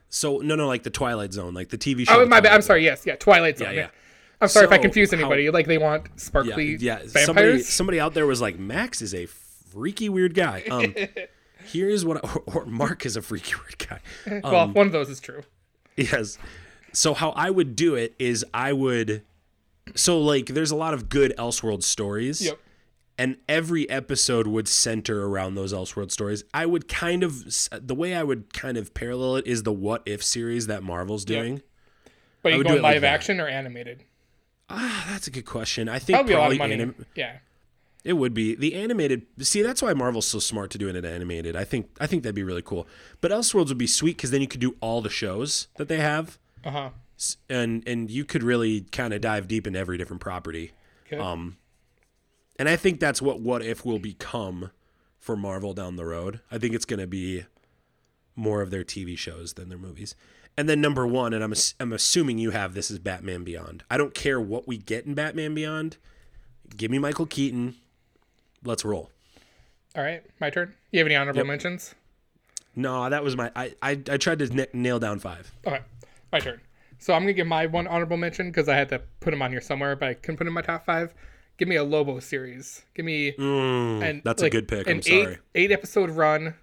So 0.10 0.38
no, 0.38 0.56
no, 0.56 0.68
like 0.68 0.84
the 0.84 0.90
Twilight 0.92 1.34
Zone, 1.34 1.54
like 1.54 1.70
the 1.70 1.78
TV 1.78 2.08
show. 2.08 2.22
Oh, 2.22 2.26
my 2.28 2.40
bad. 2.40 2.54
I'm 2.54 2.62
sorry. 2.62 2.84
Yes, 2.84 3.06
yeah, 3.06 3.16
Twilight 3.16 3.58
Zone. 3.58 3.74
Yeah, 3.74 3.82
yeah. 3.82 3.88
I'm 4.40 4.48
sorry 4.48 4.66
if 4.68 4.72
I 4.72 4.76
So, 4.78 4.82
confuse 4.84 5.12
how- 5.12 5.18
anybody. 5.18 5.50
Like 5.50 5.66
they 5.68 5.78
want 5.78 6.08
sparkly 6.20 6.76
yeah. 6.76 6.98
vampires. 7.00 7.26
Somebody, 7.26 7.62
somebody 7.64 8.00
out 8.00 8.14
there 8.14 8.26
was 8.28 8.40
like, 8.42 8.60
Max 8.60 9.02
is 9.02 9.14
a 9.14 9.26
freaky 9.26 10.10
weird 10.10 10.34
guy. 10.36 10.64
Um, 10.70 10.94
here's 11.66 12.06
what, 12.06 12.24
I, 12.24 12.30
or, 12.30 12.44
or 12.62 12.66
Mark 12.66 13.06
is 13.06 13.16
a 13.18 13.22
freaky 13.22 13.54
weird 13.56 13.78
guy. 13.78 14.00
Um, 14.44 14.52
well, 14.52 14.68
one 14.70 14.86
of 14.88 14.92
those 14.94 15.10
is 15.10 15.20
true. 15.20 15.42
Yes. 15.96 16.38
So 16.94 17.14
how 17.14 17.32
I 17.32 17.50
would 17.50 17.76
do 17.76 17.96
it 17.96 18.14
is 18.20 18.46
I 18.54 18.74
would 18.74 19.24
so 19.96 20.20
like 20.20 20.48
there's 20.48 20.72
a 20.72 20.76
lot 20.76 20.94
of 20.94 21.10
good 21.10 21.34
Elseworld 21.38 21.82
stories. 21.84 22.42
Yep. 22.46 22.60
And 23.20 23.38
every 23.50 23.90
episode 23.90 24.46
would 24.46 24.68
center 24.68 25.26
around 25.26 25.56
those 25.56 25.74
Elseworld 25.74 26.12
stories. 26.12 26.44
I 26.54 26.68
would 26.68 26.88
kind 26.88 27.24
of 27.24 27.46
the 27.72 27.96
way 27.96 28.14
I 28.16 28.22
would 28.22 28.54
kind 28.54 28.78
of 28.78 28.94
parallel 28.94 29.38
it 29.38 29.48
is 29.48 29.64
the 29.64 29.72
What 29.74 30.04
If 30.06 30.24
series 30.24 30.68
that 30.68 30.84
Marvel's 30.84 31.28
Yep. 31.28 31.42
doing. 31.44 31.62
But 32.44 32.52
you 32.54 32.58
do 32.60 32.64
going 32.70 32.82
like 32.84 32.94
live 32.94 33.02
that. 33.02 33.14
action 33.14 33.40
or 33.40 33.48
animated? 33.48 34.04
Ah, 34.70 35.08
that's 35.10 35.28
a 35.28 35.32
good 35.32 35.46
question. 35.46 35.88
I 35.88 36.00
think 36.00 36.18
Probably 36.18 36.34
a 36.34 36.40
lot 36.40 36.52
of 36.52 36.58
money. 36.58 36.74
anim- 36.74 37.06
yeah. 37.16 37.38
it 38.04 38.14
would 38.14 38.34
be 38.34 38.54
the 38.56 38.74
animated. 38.76 39.26
See, 39.40 39.62
that's 39.62 39.82
why 39.82 39.94
Marvel's 39.94 40.28
so 40.28 40.40
smart 40.40 40.72
to 40.72 40.78
do 40.78 40.90
it 40.90 40.96
in 40.96 41.06
animated. 41.06 41.56
I 41.56 41.64
think 41.64 41.90
I 42.00 42.08
think 42.08 42.24
that'd 42.24 42.36
be 42.36 42.44
really 42.44 42.62
cool. 42.62 42.88
But 43.22 43.32
Elseworlds 43.32 43.70
would 43.70 43.78
be 43.78 43.88
sweet 43.88 44.18
because 44.18 44.32
then 44.32 44.42
you 44.42 44.48
could 44.48 44.60
do 44.62 44.76
all 44.82 45.02
the 45.02 45.10
shows 45.10 45.68
that 45.78 45.88
they 45.88 45.98
have. 46.00 46.38
Uh 46.66 46.72
huh. 46.72 46.90
And 47.50 47.88
and 47.88 48.10
you 48.12 48.26
could 48.26 48.44
really 48.44 48.82
kind 48.82 49.14
of 49.14 49.22
dive 49.22 49.48
deep 49.48 49.66
into 49.68 49.80
every 49.80 49.98
different 49.98 50.22
property. 50.22 50.72
Okay. 51.08 51.18
Um, 51.18 51.58
and 52.60 52.68
I 52.68 52.76
think 52.76 53.00
that's 53.00 53.22
what 53.22 53.40
What 53.40 53.62
If 53.62 53.86
will 53.86 54.00
become 54.00 54.72
for 55.20 55.36
Marvel 55.38 55.74
down 55.74 55.96
the 55.96 56.06
road. 56.06 56.42
I 56.52 56.58
think 56.58 56.74
it's 56.76 56.86
going 56.86 57.00
to 57.00 57.08
be 57.08 57.46
more 58.36 58.62
of 58.62 58.70
their 58.72 58.84
TV 58.84 59.18
shows 59.18 59.54
than 59.54 59.70
their 59.70 59.78
movies. 59.78 60.16
And 60.58 60.68
then 60.68 60.82
number 60.82 61.06
one, 61.06 61.34
and 61.34 61.44
I'm 61.44 61.54
I'm 61.80 61.94
assuming 61.94 62.40
you 62.40 62.50
have 62.52 62.74
this 62.74 62.90
is 62.90 62.98
Batman 63.00 63.44
Beyond. 63.44 63.84
I 63.92 63.98
don't 63.98 64.14
care 64.16 64.40
what 64.42 64.68
we 64.68 64.78
get 64.78 65.06
in 65.06 65.14
Batman 65.14 65.54
Beyond. 65.54 65.98
Give 66.76 66.90
me 66.90 66.98
Michael 66.98 67.28
Keaton. 67.28 67.76
Let's 68.64 68.84
roll. 68.84 69.12
All 69.96 70.04
right. 70.04 70.24
My 70.42 70.50
turn. 70.50 70.74
You 70.92 71.00
have 71.00 71.08
any 71.08 71.16
honorable 71.16 71.40
Yep. 71.40 71.48
mentions? 71.48 71.96
No, 72.76 73.10
that 73.10 73.24
was 73.24 73.36
my. 73.38 73.52
I 73.56 73.74
I, 73.82 73.92
I 74.10 74.18
tried 74.18 74.40
to 74.40 74.52
n- 74.52 74.68
nail 74.74 75.00
down 75.00 75.20
five. 75.20 75.52
Okay. 75.66 75.80
My 76.32 76.40
turn. 76.40 76.60
So 77.00 77.14
I'm 77.14 77.22
gonna 77.22 77.34
give 77.34 77.46
my 77.48 77.68
one 77.68 77.86
honorable 77.88 78.18
mention 78.18 78.48
because 78.50 78.68
I 78.68 78.76
had 78.76 78.90
to 78.90 79.02
put 79.20 79.34
him 79.34 79.42
on 79.44 79.52
here 79.52 79.62
somewhere, 79.62 79.96
but 79.96 80.10
I 80.10 80.14
couldn't 80.16 80.38
put 80.38 80.44
him 80.48 80.50
in 80.50 80.54
my 80.56 80.62
top 80.62 80.86
five. 80.86 81.14
Give 81.58 81.68
me 81.68 81.76
a 81.76 81.84
Lobo 81.84 82.20
series. 82.20 82.84
Give 82.96 83.06
me 83.06 83.34
Mm, 83.34 84.02
and 84.04 84.22
that's 84.24 84.42
like, 84.42 84.54
a 84.54 84.58
good 84.58 84.68
pick. 84.68 84.88
An 84.88 84.98
I'm 84.98 85.02
sorry. 85.04 85.34
eight 85.34 85.38
eight 85.56 85.72
episode 85.72 86.10
run. 86.10 86.56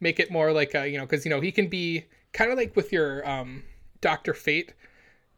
Make 0.00 0.18
it 0.20 0.30
more 0.30 0.52
like 0.52 0.74
a 0.74 0.86
you 0.88 0.98
know 0.98 1.04
because 1.04 1.24
you 1.24 1.30
know 1.30 1.40
he 1.40 1.50
can 1.52 1.66
be 1.68 2.04
kind 2.32 2.50
of 2.50 2.56
like 2.58 2.74
with 2.76 2.92
your 2.92 3.28
um 3.28 3.62
Doctor 4.00 4.34
Fate 4.34 4.74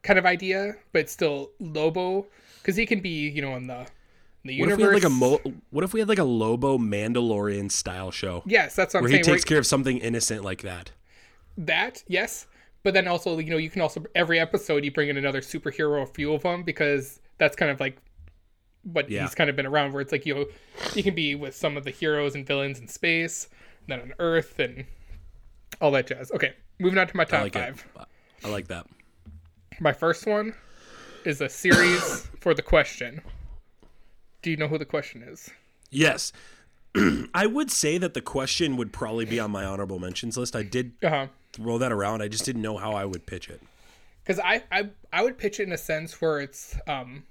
kind 0.02 0.18
of 0.18 0.26
idea, 0.26 0.74
but 0.92 1.08
still 1.10 1.50
Lobo 1.60 2.26
because 2.60 2.76
he 2.76 2.86
can 2.86 3.00
be 3.00 3.28
you 3.28 3.42
know 3.42 3.54
in 3.56 3.66
the 3.66 3.80
in 4.44 4.48
the 4.48 4.60
What 4.60 4.68
if 4.70 4.78
universe. 4.78 4.78
we 4.78 4.84
had 4.84 4.94
like 4.94 5.04
a 5.04 5.08
mo- 5.10 5.52
What 5.70 5.84
if 5.84 5.92
we 5.94 6.00
had 6.00 6.08
like 6.08 6.18
a 6.18 6.24
Lobo 6.24 6.78
Mandalorian 6.78 7.70
style 7.70 8.10
show? 8.10 8.42
yes, 8.46 8.74
that's 8.76 8.94
what 8.94 8.98
I'm 9.00 9.04
where 9.04 9.10
he 9.10 9.14
saying. 9.16 9.24
takes 9.24 9.44
where- 9.44 9.48
care 9.56 9.58
of 9.58 9.66
something 9.66 9.98
innocent 9.98 10.44
like 10.44 10.62
that. 10.62 10.92
that 11.56 12.02
yes 12.08 12.46
but 12.82 12.92
then 12.94 13.06
also 13.08 13.38
you 13.38 13.48
know 13.50 13.56
you 13.56 13.70
can 13.70 13.80
also 13.80 14.02
every 14.14 14.38
episode 14.40 14.84
you 14.84 14.90
bring 14.90 15.08
in 15.08 15.16
another 15.16 15.40
superhero 15.40 16.02
a 16.02 16.06
few 16.06 16.34
of 16.34 16.42
them 16.42 16.62
because 16.64 17.20
that's 17.38 17.54
kind 17.56 17.70
of 17.70 17.78
like 17.80 17.96
what 18.82 19.08
Yeah. 19.08 19.22
he's 19.22 19.34
kind 19.34 19.48
of 19.48 19.56
been 19.56 19.64
around 19.64 19.92
where 19.92 20.02
it's 20.02 20.12
like 20.12 20.26
you 20.26 20.34
know 20.34 20.46
you 20.94 21.02
can 21.02 21.14
be 21.14 21.34
with 21.34 21.54
some 21.56 21.76
of 21.76 21.84
the 21.84 21.90
heroes 21.90 22.34
and 22.34 22.46
villains 22.46 22.78
in 22.80 22.88
space 22.88 23.48
and 23.86 23.88
then 23.88 24.00
on 24.00 24.14
earth 24.18 24.58
and 24.58 24.84
all 25.80 25.90
that 25.92 26.06
jazz 26.08 26.30
okay 26.32 26.52
moving 26.78 26.98
on 26.98 27.06
to 27.06 27.16
my 27.16 27.22
I 27.22 27.26
top 27.26 27.42
like 27.42 27.54
five 27.54 27.86
it. 27.96 28.02
I 28.44 28.48
like 28.48 28.68
that. 28.68 28.86
my 29.80 29.92
first 29.92 30.26
one 30.26 30.54
is 31.24 31.40
a 31.40 31.48
series 31.48 32.28
for 32.40 32.54
the 32.54 32.62
question 32.62 33.20
do 34.42 34.50
you 34.50 34.56
know 34.56 34.68
who 34.68 34.78
the 34.78 34.84
question 34.84 35.22
is 35.22 35.50
Yes. 35.90 36.32
I 37.34 37.46
would 37.46 37.70
say 37.70 37.98
that 37.98 38.14
the 38.14 38.20
question 38.20 38.76
would 38.76 38.92
probably 38.92 39.24
be 39.24 39.38
on 39.38 39.52
my 39.52 39.64
honorable 39.64 40.00
mentions 40.00 40.36
list. 40.36 40.56
I 40.56 40.64
did 40.64 40.92
uh-huh 41.04 41.26
throw 41.52 41.78
that 41.78 41.92
around. 41.92 42.20
I 42.20 42.26
just 42.26 42.44
didn't 42.44 42.62
know 42.62 42.76
how 42.76 42.92
I 42.94 43.04
would 43.04 43.26
pitch 43.26 43.48
it. 43.48 43.62
because 44.24 44.40
I, 44.40 44.64
I 44.72 44.90
I 45.12 45.22
would 45.22 45.38
pitch 45.38 45.60
it 45.60 45.64
in 45.68 45.72
a 45.72 45.78
sense 45.78 46.20
where 46.20 46.40
it's 46.40 46.76
um 46.88 47.22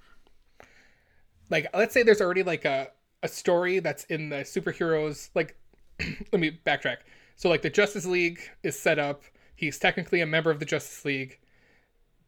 like 1.50 1.68
let's 1.74 1.94
say 1.94 2.04
there's 2.04 2.22
already 2.22 2.44
like 2.44 2.64
a 2.66 2.88
a 3.22 3.28
story 3.28 3.80
that's 3.80 4.06
in 4.06 4.30
the 4.30 4.38
superheroes 4.38 5.30
like 5.36 5.58
let 6.32 6.40
me 6.40 6.58
backtrack 6.66 6.98
so 7.36 7.50
like 7.50 7.62
the 7.64 7.70
Justice 7.70 8.06
League 8.06 8.40
is 8.64 8.80
set 8.80 8.98
up 8.98 9.24
he's 9.56 9.80
technically 9.80 10.22
a 10.22 10.26
member 10.26 10.52
of 10.52 10.60
the 10.60 10.66
Justice 10.66 11.06
League 11.06 11.40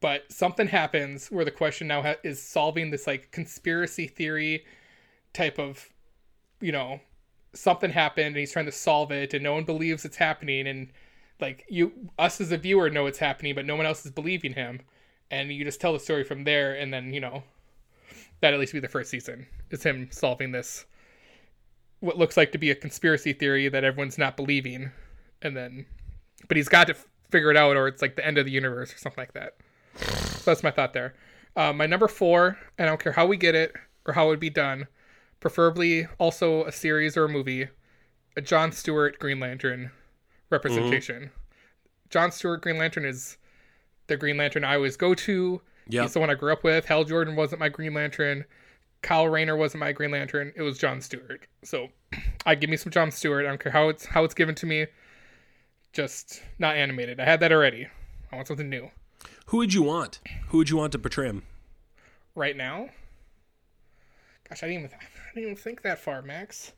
but 0.02 0.32
something 0.32 0.68
happens 0.68 1.28
where 1.32 1.46
the 1.46 1.52
question 1.52 1.88
now 1.88 2.02
ha- 2.02 2.16
is 2.24 2.42
solving 2.42 2.92
this 2.92 3.08
like 3.08 3.32
conspiracy 3.32 4.08
theory 4.08 4.66
type 5.34 5.58
of 5.60 5.90
you 6.62 6.72
know 6.72 7.00
something 7.54 7.90
happened 7.90 8.28
and 8.28 8.38
he's 8.38 8.52
trying 8.52 8.66
to 8.66 8.72
solve 8.72 9.12
it 9.12 9.34
and 9.34 9.44
no 9.44 9.54
one 9.54 9.64
believes 9.64 10.06
it's 10.06 10.18
happening 10.18 10.68
and 10.68 10.92
like 11.40 11.66
you 11.70 11.92
us 12.20 12.40
as 12.40 12.52
a 12.52 12.58
viewer 12.58 12.90
know 12.90 13.06
it's 13.06 13.20
happening 13.20 13.56
but 13.56 13.66
no 13.66 13.76
one 13.76 13.86
else 13.86 14.06
is 14.06 14.12
believing 14.12 14.54
him. 14.54 14.82
And 15.32 15.52
you 15.52 15.66
just 15.66 15.82
tell 15.82 15.92
the 15.92 16.00
story 16.00 16.24
from 16.24 16.44
there 16.44 16.76
and 16.76 16.94
then 16.94 17.14
you 17.14 17.20
know 17.20 17.44
that 18.42 18.54
at 18.54 18.60
least 18.60 18.74
be 18.74 18.80
the 18.80 18.88
first 18.88 19.10
season 19.10 19.48
is 19.72 19.84
him 19.84 20.10
solving 20.12 20.52
this 20.52 20.86
what 22.00 22.18
looks 22.18 22.38
like 22.38 22.52
to 22.52 22.58
be 22.58 22.70
a 22.70 22.76
conspiracy 22.76 23.34
theory 23.34 23.68
that 23.70 23.84
everyone's 23.84 24.18
not 24.18 24.38
believing. 24.38 24.92
And 25.42 25.56
then 25.56 25.86
but 26.48 26.58
he's 26.58 26.70
got 26.70 26.88
to 26.88 26.96
figure 27.30 27.52
it 27.52 27.58
out 27.58 27.76
or 27.76 27.88
it's 27.88 28.02
like 28.02 28.16
the 28.16 28.26
end 28.26 28.38
of 28.38 28.46
the 28.46 28.52
universe 28.52 28.94
or 28.94 28.98
something 28.98 29.22
like 29.22 29.34
that. 29.34 29.56
So 29.98 30.52
that's 30.52 30.64
my 30.64 30.72
thought 30.72 30.94
there. 30.94 31.14
Uh, 31.56 31.72
my 31.72 31.86
number 31.86 32.08
four 32.10 32.58
and 32.78 32.86
i 32.86 32.90
don't 32.90 33.00
care 33.02 33.14
how 33.14 33.26
we 33.26 33.38
get 33.38 33.56
it 33.56 33.74
or 34.06 34.14
how 34.14 34.26
it 34.26 34.28
would 34.28 34.42
be 34.42 34.50
done 34.50 34.88
preferably 35.40 36.06
also 36.18 36.66
a 36.66 36.72
series 36.72 37.16
or 37.16 37.24
a 37.24 37.30
movie 37.30 37.70
a 38.36 38.42
john 38.42 38.74
stewart 38.74 39.18
green 39.20 39.40
lantern 39.40 39.90
representation. 40.50 41.32
John 42.10 42.32
stewart 42.32 42.62
green 42.62 42.78
lantern 42.78 43.06
is 43.06 43.38
the 44.08 44.18
green 44.18 44.38
lantern 44.38 44.64
i 44.64 44.76
always 44.76 44.98
go 44.98 45.14
to. 45.14 45.62
Yep. 45.88 46.04
he's 46.04 46.14
the 46.14 46.20
one 46.20 46.30
i 46.30 46.36
grew 46.36 46.52
up 46.52 46.64
with. 46.64 46.86
Hal 46.86 47.04
jordan 47.04 47.36
wasn't 47.36 47.60
my 47.60 47.70
green 47.70 47.94
lantern. 47.94 48.46
Kyle 49.02 49.28
rayner 49.28 49.56
wasn't 49.56 49.82
my 49.82 49.92
green 49.92 50.12
lantern. 50.12 50.52
It 50.56 50.62
was 50.62 50.78
john 50.78 51.02
stewart. 51.02 51.48
So 51.64 51.90
i 52.46 52.56
give 52.56 52.70
me 52.70 52.78
some 52.78 52.92
john 52.92 53.12
stewart. 53.12 53.46
I 53.46 53.50
don't 53.50 53.60
care 53.62 53.72
how 53.72 53.90
it's 53.90 54.06
how 54.06 54.24
it's 54.24 54.34
given 54.34 54.56
to 54.56 54.66
me 54.66 54.88
just 55.96 56.42
not 56.60 56.76
animated 56.76 57.20
i 57.20 57.26
had 57.26 57.40
that 57.40 57.52
already 57.52 57.88
i 58.32 58.36
want 58.36 58.48
something 58.48 58.70
new 58.70 58.90
Who 59.48 59.58
would 59.58 59.74
you 59.74 59.82
want? 59.84 60.20
Who 60.50 60.58
would 60.60 60.70
you 60.70 60.78
want 60.78 60.92
to 60.92 61.00
portray 61.00 61.28
him? 61.28 61.44
right 62.36 62.56
now. 62.58 62.90
Gosh, 64.50 64.62
I 64.64 64.68
didn't 64.68 64.84
even 64.86 64.92
I 64.98 65.06
didn't 65.34 65.44
even 65.52 65.56
think 65.56 65.82
that 65.84 66.00
far, 66.00 66.22
Max. 66.22 66.74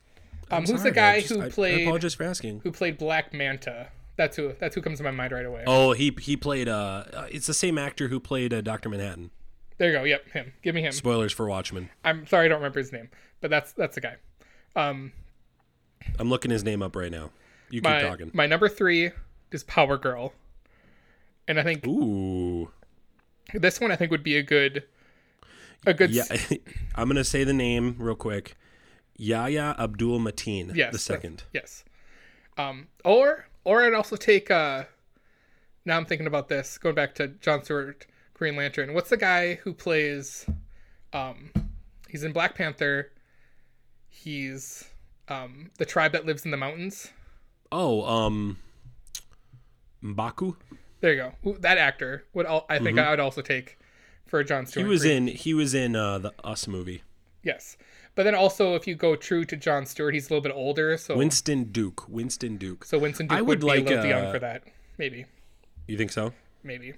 Um, 0.52 0.62
who's 0.62 0.70
sorry, 0.80 0.84
the 0.84 0.92
guy 0.92 1.20
just- 1.22 1.34
who 1.34 1.42
I- 1.42 1.46
I 1.46 1.50
played 1.50 1.82
apologize 1.88 2.14
for 2.14 2.24
asking. 2.24 2.60
who 2.62 2.72
played 2.72 2.98
Black 2.98 3.34
Manta? 3.34 3.90
That's 4.18 4.36
who 4.38 4.54
that's 4.60 4.76
who 4.76 4.82
comes 4.82 4.98
to 5.00 5.04
my 5.04 5.12
mind 5.12 5.32
right 5.32 5.46
away. 5.46 5.64
Oh, 5.68 5.92
he 5.94 6.16
he 6.20 6.38
played. 6.38 6.68
Uh, 6.70 7.04
uh, 7.14 7.28
it's 7.32 7.48
the 7.48 7.54
same 7.54 7.78
actor 7.78 8.08
who 8.08 8.20
played 8.20 8.54
uh, 8.54 8.62
Doctor 8.62 8.88
Manhattan. 8.90 9.32
There 9.78 9.92
you 9.92 9.98
go. 9.98 10.04
Yep, 10.04 10.32
him. 10.32 10.54
Give 10.64 10.74
me 10.76 10.82
him. 10.82 10.92
Spoilers 10.92 11.34
for 11.34 11.48
Watchmen. 11.48 11.90
I'm 12.04 12.26
sorry, 12.28 12.46
I 12.46 12.48
don't 12.50 12.58
remember 12.60 12.80
his 12.80 12.92
name, 12.92 13.10
but 13.42 13.50
that's 13.50 13.74
that's 13.74 13.96
the 13.96 14.02
guy. 14.02 14.16
Um, 14.76 15.12
I'm 16.20 16.30
looking 16.30 16.52
his 16.52 16.64
name 16.64 16.82
up 16.82 16.96
right 16.96 17.12
now. 17.12 17.32
You 17.70 17.82
keep 17.82 17.84
my 17.84 18.02
talking. 18.02 18.32
my 18.34 18.46
number 18.46 18.70
three 18.70 19.12
is 19.52 19.64
Power 19.64 19.98
Girl, 19.98 20.34
and 21.48 21.60
I 21.60 21.64
think 21.64 21.86
Ooh. 21.86 22.72
this 23.54 23.80
one 23.80 23.92
I 23.92 23.96
think 23.96 24.12
would 24.12 24.24
be 24.24 24.38
a 24.38 24.44
good 24.44 24.84
a 25.86 25.94
good 25.94 26.12
Yeah, 26.12 26.26
I'm 26.96 27.08
gonna 27.08 27.24
say 27.24 27.44
the 27.44 27.54
name 27.54 27.96
real 28.00 28.16
quick. 28.16 28.56
Yahya 29.18 29.76
Abdul 29.80 30.20
Mateen, 30.20 30.76
yes 30.76 30.92
the 30.94 31.00
second. 31.00 31.44
yes. 31.54 31.84
Um, 32.58 32.88
or 33.04 33.48
or 33.64 33.84
I'd 33.84 33.94
also 33.94 34.16
take 34.16 34.50
uh. 34.52 34.84
Now 35.86 35.98
I'm 35.98 36.06
thinking 36.06 36.28
about 36.28 36.50
this. 36.50 36.78
Going 36.78 36.96
back 36.96 37.16
to 37.16 37.28
John 37.30 37.64
Stewart 37.64 38.06
Green 38.34 38.56
Lantern. 38.56 38.94
What's 38.94 39.10
the 39.10 39.18
guy 39.18 39.56
who 39.56 39.74
plays? 39.74 40.46
Um, 41.14 41.52
he's 42.10 42.24
in 42.24 42.34
Black 42.34 42.56
Panther. 42.56 43.12
He's 44.10 44.86
um 45.30 45.72
the 45.78 45.86
tribe 45.86 46.12
that 46.14 46.26
lives 46.26 46.46
in 46.46 46.52
the 46.52 46.58
mountains. 46.58 47.12
Oh, 47.72 48.04
um, 48.06 48.58
Mbaku. 50.04 50.56
There 51.02 51.14
you 51.14 51.32
go. 51.44 51.58
That 51.60 51.78
actor 51.78 52.24
would 52.34 52.46
al- 52.46 52.66
I 52.70 52.80
think 52.80 52.98
I 53.00 53.10
would 53.12 53.20
also 53.20 53.42
take 53.42 53.78
for 54.26 54.44
John 54.44 54.66
Stewart. 54.66 54.86
He 54.86 54.90
was 54.90 55.06
in 55.06 55.28
he 55.28 55.54
was 55.54 55.74
in 55.74 55.96
uh, 55.96 56.18
the 56.18 56.34
Us 56.44 56.68
movie. 56.68 57.04
Yes. 57.44 57.78
But 58.16 58.24
then 58.24 58.34
also 58.34 58.74
if 58.76 58.88
you 58.88 58.96
go 58.96 59.16
true 59.16 59.46
to 59.46 59.56
John 59.56 59.86
Stewart, 59.86 60.14
he's 60.16 60.28
a 60.30 60.34
little 60.34 60.42
bit 60.42 60.52
older, 60.56 60.98
so 60.98 61.16
Winston 61.16 61.66
Duke. 61.66 62.08
Winston 62.10 62.58
Duke. 62.58 62.84
so 62.84 62.98
Winston 62.98 63.28
Duke 63.28 63.38
I 63.38 63.42
would, 63.42 63.50
would 63.50 63.60
be 63.62 63.66
like, 63.68 63.80
a 63.82 63.84
little 63.84 64.04
too 64.04 64.10
young 64.10 64.26
uh, 64.26 64.32
for 64.32 64.40
that. 64.40 64.64
Maybe. 64.98 65.26
You 65.88 65.98
think 65.98 66.12
so? 66.12 66.34
Maybe. 66.64 66.94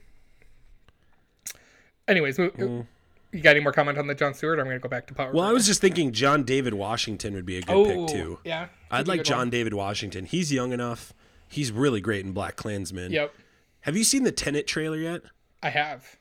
Anyways, 2.07 2.39
mo- 2.39 2.49
Mm. 2.51 2.87
You 3.31 3.41
got 3.41 3.51
any 3.51 3.60
more 3.60 3.72
comment 3.72 3.97
on 3.97 4.07
the 4.07 4.15
John 4.15 4.34
Stewart? 4.34 4.60
I'm 4.60 4.65
gonna 4.65 4.80
go 4.80 4.89
back 4.89 5.07
to 5.07 5.14
Power. 5.14 5.31
Well, 5.34 5.45
I 5.45 5.51
was 5.51 5.65
just 5.65 5.81
thinking 5.81 6.11
John 6.11 6.43
David 6.43 6.73
Washington 6.73 7.34
would 7.34 7.45
be 7.45 7.57
a 7.57 7.61
good 7.61 7.76
oh, 7.76 7.85
pick 8.06 8.15
too. 8.15 8.39
Yeah. 8.43 8.68
I'd 8.91 8.99
Could 8.99 9.06
be 9.06 9.11
a 9.11 9.15
like 9.18 9.23
John 9.26 9.38
one. 9.39 9.49
David 9.49 9.73
Washington. 9.73 10.26
He's 10.26 10.51
young 10.51 10.72
enough. 10.72 11.14
He's 11.47 11.72
really 11.72 12.01
great 12.01 12.26
in 12.26 12.31
Black 12.31 12.56
Klansman. 12.56 13.11
Yep. 13.11 13.34
Have 13.81 13.95
you 13.97 14.03
seen 14.03 14.23
the 14.23 14.31
Tenet 14.31 14.68
trailer 14.68 14.97
yet? 14.97 15.22
I 15.64 15.69
have. 15.69 16.18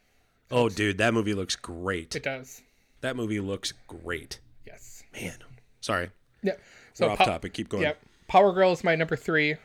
Oh, 0.51 0.69
dude, 0.69 0.99
that 0.99 1.13
movie 1.13 1.35
looks 1.35 1.57
great. 1.57 2.15
It 2.17 2.23
does. 2.23 2.63
That 3.03 3.17
movie 3.17 3.41
looks 3.41 3.73
great. 3.87 4.41
Yes. 4.67 5.03
Man, 5.13 5.35
sorry, 5.81 6.11
Yeah. 6.43 6.55
So 6.95 7.07
we're 7.07 7.13
off 7.13 7.19
Po- 7.19 7.25
topic. 7.27 7.53
Keep 7.55 7.69
going. 7.69 7.83
Yep. 7.85 8.01
Power 8.29 8.53
Girl 8.53 8.73
is 8.73 8.83
my 8.83 8.95
number 8.97 9.17
three. 9.17 9.57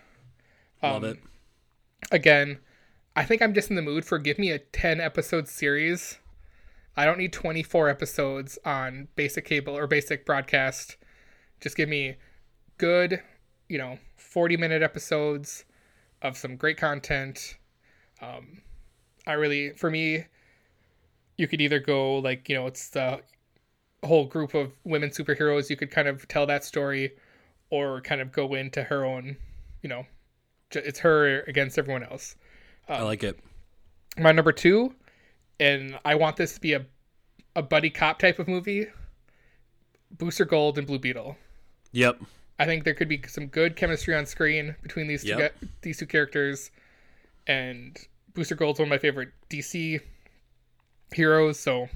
Love 0.81 1.03
Um, 1.03 1.09
it. 1.11 1.19
Again, 2.11 2.59
I 3.15 3.23
think 3.23 3.41
I'm 3.41 3.53
just 3.53 3.69
in 3.69 3.75
the 3.75 3.81
mood 3.81 4.05
for 4.05 4.17
give 4.19 4.37
me 4.37 4.51
a 4.51 4.59
10 4.59 4.99
episode 4.99 5.47
series. 5.47 6.17
I 6.95 7.05
don't 7.05 7.17
need 7.17 7.33
24 7.33 7.89
episodes 7.89 8.59
on 8.65 9.07
basic 9.15 9.45
cable 9.45 9.75
or 9.75 9.87
basic 9.87 10.25
broadcast. 10.25 10.97
Just 11.59 11.75
give 11.75 11.89
me 11.89 12.15
good, 12.77 13.21
you 13.67 13.77
know, 13.77 13.97
40 14.17 14.57
minute 14.57 14.81
episodes 14.81 15.65
of 16.21 16.37
some 16.37 16.55
great 16.55 16.77
content. 16.77 17.57
Um, 18.21 18.61
I 19.25 19.33
really, 19.33 19.71
for 19.71 19.89
me, 19.89 20.25
you 21.37 21.47
could 21.47 21.61
either 21.61 21.79
go 21.79 22.17
like, 22.19 22.47
you 22.47 22.55
know, 22.55 22.67
it's 22.67 22.89
the 22.89 23.21
whole 24.03 24.25
group 24.25 24.53
of 24.53 24.71
women 24.83 25.09
superheroes. 25.09 25.69
You 25.69 25.77
could 25.77 25.91
kind 25.91 26.07
of 26.07 26.27
tell 26.27 26.45
that 26.45 26.63
story 26.63 27.13
or 27.69 28.01
kind 28.01 28.21
of 28.21 28.31
go 28.31 28.53
into 28.53 28.83
her 28.83 29.03
own, 29.03 29.37
you 29.81 29.89
know, 29.89 30.05
it's 30.71 30.99
her 30.99 31.41
against 31.41 31.77
everyone 31.77 32.03
else. 32.03 32.35
I 32.87 33.01
like 33.01 33.23
it. 33.23 33.39
My 34.17 34.31
number 34.31 34.51
two, 34.51 34.93
and 35.59 35.97
I 36.05 36.15
want 36.15 36.37
this 36.37 36.55
to 36.55 36.61
be 36.61 36.73
a, 36.73 36.85
a 37.55 37.61
buddy 37.61 37.89
cop 37.89 38.19
type 38.19 38.39
of 38.39 38.47
movie. 38.47 38.87
Booster 40.11 40.45
Gold 40.45 40.77
and 40.77 40.85
Blue 40.85 40.99
Beetle. 40.99 41.35
Yep. 41.91 42.21
I 42.59 42.65
think 42.65 42.83
there 42.83 42.93
could 42.93 43.09
be 43.09 43.21
some 43.27 43.47
good 43.47 43.75
chemistry 43.75 44.15
on 44.15 44.25
screen 44.25 44.75
between 44.83 45.07
these 45.07 45.23
two 45.23 45.29
Yep. 45.29 45.55
these 45.81 45.97
two 45.97 46.05
characters, 46.05 46.69
and 47.47 47.97
Booster 48.33 48.55
Gold's 48.55 48.79
one 48.79 48.87
of 48.87 48.89
my 48.91 48.97
favorite 48.99 49.29
DC 49.49 49.99
heroes. 51.13 51.59
So, 51.59 51.89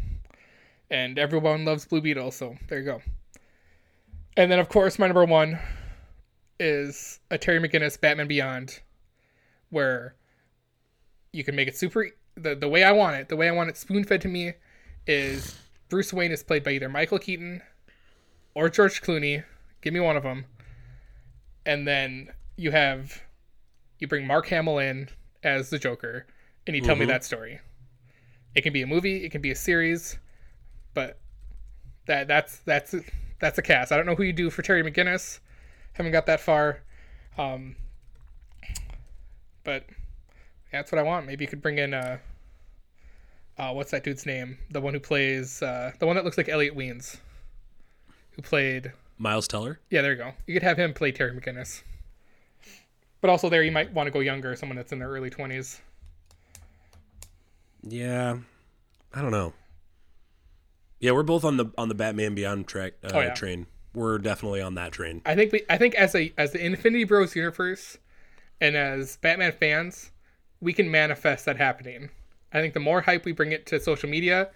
and 0.90 1.20
everyone 1.20 1.64
loves 1.66 1.86
Blue 1.86 2.02
Beetle. 2.02 2.32
So 2.32 2.56
there 2.68 2.80
you 2.80 2.86
go. 2.86 3.02
And 4.36 4.52
then 4.52 4.60
of 4.60 4.70
course 4.70 4.98
my 5.00 5.08
number 5.08 5.26
one 5.26 5.60
is 6.60 7.20
a 7.30 7.38
Terry 7.38 7.60
McGinnis 7.60 8.00
Batman 8.00 8.28
Beyond, 8.28 8.80
where 9.70 10.16
you 11.34 11.44
can 11.44 11.56
make 11.56 11.68
it 11.68 11.78
super 11.78 12.08
the 12.38 12.56
the 12.56 12.68
way 12.68 12.84
I 12.84 12.92
want 12.92 13.16
it. 13.16 13.30
The 13.30 13.36
way 13.36 13.48
I 13.48 13.52
want 13.52 13.70
it 13.70 13.78
spoon 13.78 14.04
fed 14.04 14.22
to 14.22 14.28
me 14.28 14.54
is 15.06 15.58
Bruce 15.90 16.14
Wayne 16.14 16.32
is 16.32 16.44
played 16.44 16.64
by 16.64 16.72
either 16.72 16.90
Michael 16.90 17.20
Keaton 17.20 17.62
or 18.54 18.70
George 18.70 19.02
Clooney. 19.02 19.44
Give 19.82 19.94
me 19.94 20.00
one 20.00 20.18
of 20.18 20.24
them. 20.24 20.46
And 21.66 21.88
then 21.88 22.30
you 22.56 22.72
have 22.72 23.22
you 24.00 24.08
bring 24.08 24.28
Mark 24.28 24.48
Hamill 24.48 24.80
in 24.80 25.10
as 25.44 25.70
the 25.70 25.80
Joker, 25.80 26.28
and 26.66 26.76
you 26.76 26.82
tell 26.82 26.96
me 26.96 27.06
that 27.06 27.24
story. 27.24 27.60
It 28.56 28.62
can 28.62 28.74
be 28.74 28.82
a 28.82 28.88
movie, 28.88 29.24
it 29.26 29.32
can 29.32 29.42
be 29.42 29.52
a 29.52 29.56
series, 29.56 30.18
but 30.94 31.20
that 32.08 32.28
that's 32.28 32.60
that's 32.60 32.96
that's 33.40 33.58
a 33.58 33.62
cast. 33.62 33.92
I 33.92 33.98
don't 33.98 34.06
know 34.06 34.16
who 34.16 34.24
you 34.24 34.34
do 34.34 34.50
for 34.50 34.62
Terry 34.62 34.84
McGinnis. 34.84 35.40
Haven't 35.94 36.12
got 36.12 36.26
that 36.28 36.40
far, 36.40 36.82
um, 37.38 37.76
but 39.64 39.84
that's 40.72 40.92
what 40.92 41.00
I 41.00 41.04
want. 41.04 41.26
Maybe 41.26 41.44
you 41.44 41.48
could 41.50 41.62
bring 41.62 41.78
in 41.78 41.94
uh, 41.94 42.18
uh, 43.58 43.72
what's 43.74 43.92
that 43.92 44.04
dude's 44.04 44.26
name? 44.26 44.58
The 44.72 44.82
one 44.82 44.94
who 44.94 45.00
plays 45.00 45.62
uh, 45.62 45.92
the 46.00 46.06
one 46.08 46.16
that 46.16 46.26
looks 46.26 46.38
like 46.38 46.50
Elliot 46.50 46.76
Weens, 46.76 47.18
who 48.32 48.42
played 48.42 48.92
Miles 49.18 49.48
Teller. 49.48 49.80
yeah, 49.90 50.02
there 50.02 50.12
you 50.12 50.18
go. 50.18 50.32
You 50.46 50.54
could 50.54 50.64
have 50.64 50.78
him 50.78 50.94
play 50.94 51.12
Terry 51.12 51.32
McGinnis. 51.32 51.82
But 53.20 53.32
also 53.32 53.50
there 53.50 53.64
you 53.64 53.72
might 53.72 53.92
want 53.94 54.06
to 54.08 54.12
go 54.12 54.20
younger, 54.20 54.56
someone 54.56 54.76
that's 54.76 54.92
in 54.92 55.00
their 55.00 55.10
early 55.10 55.30
twenties. 55.32 55.82
Yeah, 57.84 58.38
I 59.14 59.22
don't 59.22 59.32
know. 59.32 59.54
Yeah, 61.00 61.12
we're 61.12 61.24
both 61.24 61.44
on 61.44 61.58
the 61.58 61.68
on 61.78 61.90
the 61.90 61.96
Batman 61.96 62.36
Beyond 62.36 62.68
track 62.68 62.94
uh, 63.04 63.12
Oh, 63.14 63.20
yeah. 63.22 63.34
train. 63.34 63.68
We're 63.94 64.18
definitely 64.20 64.62
on 64.62 64.76
that 64.76 64.92
train. 64.92 65.22
I 65.26 65.36
think 65.36 65.52
we 65.52 65.64
I 65.70 65.78
think 65.78 65.96
as 65.96 66.14
a 66.16 66.34
as 66.38 66.52
the 66.52 66.64
Infinity 66.64 67.04
Bros 67.06 67.36
universe 67.36 67.98
and 68.62 68.76
as 68.76 69.18
Batman 69.18 69.52
fans, 69.52 70.12
we 70.62 70.74
can 70.74 70.90
manifest 70.90 71.46
that 71.46 71.58
happening. 71.58 72.10
I 72.54 72.62
think 72.62 72.74
the 72.74 72.80
more 72.80 73.02
hype 73.02 73.26
we 73.26 73.32
bring 73.32 73.52
it 73.52 73.66
to 73.68 73.80
social 73.80 74.10
media, 74.10 74.50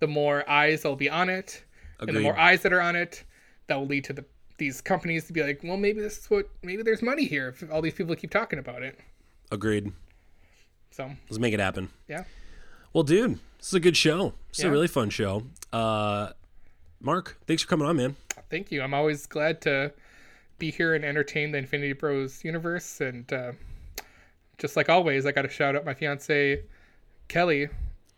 the 0.00 0.06
more 0.06 0.48
eyes 0.48 0.82
that'll 0.82 0.96
be 0.96 1.10
on 1.10 1.28
it. 1.28 1.62
And 2.00 2.14
the 2.14 2.20
more 2.20 2.38
eyes 2.38 2.62
that 2.62 2.72
are 2.72 2.80
on 2.80 2.96
it, 2.96 3.24
that 3.68 3.76
will 3.76 3.86
lead 3.86 4.04
to 4.04 4.12
the 4.12 4.24
these 4.56 4.80
companies 4.80 5.26
to 5.26 5.32
be 5.32 5.42
like, 5.42 5.60
well, 5.64 5.76
maybe 5.76 6.00
this 6.00 6.18
is 6.18 6.30
what 6.30 6.48
maybe 6.62 6.82
there's 6.82 7.02
money 7.02 7.24
here 7.24 7.48
if 7.48 7.70
all 7.72 7.82
these 7.82 7.94
people 7.94 8.14
keep 8.14 8.30
talking 8.30 8.58
about 8.58 8.82
it. 8.82 8.98
Agreed. 9.50 9.92
So 10.90 11.10
Let's 11.28 11.38
make 11.40 11.54
it 11.54 11.60
happen. 11.60 11.88
yeah. 12.08 12.24
Well, 12.92 13.02
dude, 13.02 13.40
this 13.58 13.68
is 13.68 13.74
a 13.74 13.80
good 13.80 13.96
show. 13.96 14.34
It's 14.50 14.60
is 14.60 14.64
a 14.64 14.70
really 14.70 14.86
fun 14.86 15.10
show. 15.10 15.42
Uh, 15.72 16.30
Mark, 17.00 17.36
thanks 17.48 17.62
for 17.64 17.68
coming 17.68 17.86
on, 17.88 17.96
man. 17.96 18.16
thank 18.48 18.70
you. 18.70 18.80
I'm 18.82 18.94
always 18.94 19.26
glad 19.26 19.60
to 19.62 19.92
be 20.58 20.70
here 20.70 20.94
and 20.94 21.04
entertain 21.04 21.50
the 21.50 21.58
Infinity 21.58 21.94
Bros 21.94 22.44
universe. 22.44 23.00
And 23.00 23.30
uh, 23.32 23.52
just 24.58 24.76
like 24.76 24.88
always, 24.88 25.26
I 25.26 25.32
got 25.32 25.42
to 25.42 25.48
shout 25.48 25.76
out 25.76 25.84
my 25.84 25.94
fiance 25.94 26.62
Kelly. 27.28 27.68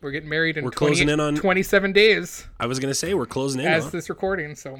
We're 0.00 0.10
getting 0.10 0.28
married 0.28 0.56
in 0.58 0.64
We're 0.64 0.70
closing 0.72 1.08
in 1.08 1.18
on- 1.20 1.34
27 1.36 1.92
days 1.92 2.46
I 2.60 2.66
was 2.66 2.78
gonna 2.78 2.94
say 2.94 3.14
we're 3.14 3.24
closing 3.26 3.60
in. 3.62 3.66
as 3.66 3.84
huh? 3.84 3.90
this 3.90 4.08
recording. 4.10 4.54
So 4.54 4.78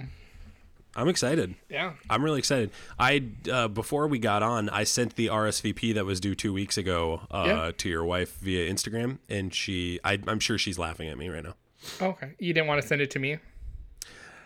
I'm 0.95 1.09
excited. 1.09 1.55
yeah, 1.71 1.95
I'm 2.09 2.23
really 2.25 2.39
excited. 2.39 2.71
I 2.99 3.25
uh, 3.51 3.69
before 3.69 4.07
we 4.09 4.19
got 4.19 4.43
on, 4.43 4.69
I 4.69 4.85
sent 4.85 5.17
the 5.17 5.27
RSVP 5.29 5.95
that 5.95 6.05
was 6.05 6.21
due 6.21 6.35
two 6.35 6.53
weeks 6.53 6.77
ago 6.79 7.23
uh, 7.31 7.45
Yeah. 7.47 7.71
to 7.79 7.89
your 7.89 8.05
wife 8.05 8.37
via 8.39 8.71
Instagram, 8.73 9.19
and 9.29 9.53
she, 9.55 10.01
I, 10.05 10.19
I'm 10.27 10.39
sure 10.41 10.59
she's 10.59 10.79
laughing 10.79 11.09
at 11.09 11.19
me 11.19 11.29
right 11.29 11.43
now. 11.45 11.55
okay. 12.01 12.33
You 12.39 12.53
didn't 12.55 12.67
want 12.69 12.81
to 12.83 12.87
send 12.87 13.01
it 13.03 13.11
to 13.13 13.19
me, 13.19 13.39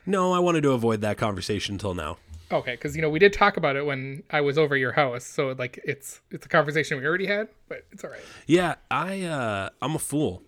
No, 0.07 0.33
I 0.33 0.39
wanted 0.39 0.63
to 0.63 0.73
avoid 0.73 1.01
that 1.03 1.19
conversation 1.19 1.75
until 1.75 1.95
now. 1.95 2.19
Okay? 2.53 2.73
Because 2.73 2.97
you 2.97 3.03
know 3.03 3.11
we 3.11 3.19
did 3.19 3.33
talk 3.33 3.57
about 3.57 3.77
it 3.77 3.85
when 3.87 4.23
I 4.31 4.41
was 4.41 4.59
over 4.59 4.75
at 4.75 4.81
your 4.81 4.93
house. 4.93 5.25
So 5.25 5.55
like 5.59 5.79
it's 5.85 6.21
it's 6.31 6.47
a 6.47 6.49
conversation 6.49 6.99
we 6.99 7.07
already 7.07 7.27
had, 7.27 7.49
but 7.69 7.85
it's 7.93 8.05
all 8.05 8.11
right. 8.11 8.21
Yeah, 8.47 8.75
I, 8.91 9.23
uh, 9.23 9.71
I'm 9.83 9.95
a 9.95 9.99
fool. 9.99 10.43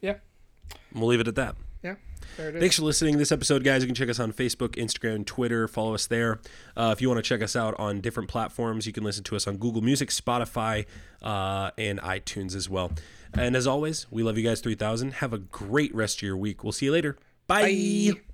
Yeah, 0.00 0.16
We'll 0.94 1.08
leave 1.08 1.20
it 1.20 1.28
at 1.28 1.34
that. 1.36 1.56
yeah. 1.82 1.94
There 2.36 2.48
it 2.48 2.56
is. 2.56 2.60
Thanks 2.60 2.76
for 2.76 2.82
listening 2.82 3.12
to 3.14 3.18
this 3.18 3.30
episode, 3.32 3.62
guys. 3.64 3.82
You 3.82 3.86
can 3.86 3.94
check 3.94 4.08
us 4.08 4.18
on 4.18 4.32
Facebook, 4.32 4.70
Instagram, 4.76 5.24
Twitter. 5.24 5.68
Follow 5.68 5.94
us 5.94 6.06
there. 6.06 6.40
Uh, 6.76 6.90
if 6.94 7.00
you 7.00 7.08
want 7.08 7.18
to 7.18 7.28
check 7.28 7.42
us 7.42 7.54
out 7.54 7.74
on 7.78 8.00
different 8.00 8.28
platforms, 8.28 8.86
you 8.86 8.92
can 8.92 9.04
listen 9.04 9.22
to 9.24 9.36
us 9.36 9.46
on 9.46 9.56
Google 9.56 9.82
Music, 9.82 10.08
Spotify, 10.10 10.84
uh, 11.22 11.70
and 11.78 12.00
iTunes 12.00 12.54
as 12.56 12.68
well. 12.68 12.90
And 13.34 13.54
as 13.56 13.66
always, 13.66 14.06
we 14.10 14.22
love 14.22 14.36
you 14.36 14.44
guys 14.44 14.60
3000. 14.60 15.14
Have 15.14 15.32
a 15.32 15.38
great 15.38 15.94
rest 15.94 16.18
of 16.18 16.22
your 16.22 16.36
week. 16.36 16.64
We'll 16.64 16.72
see 16.72 16.86
you 16.86 16.92
later. 16.92 17.16
Bye. 17.46 18.33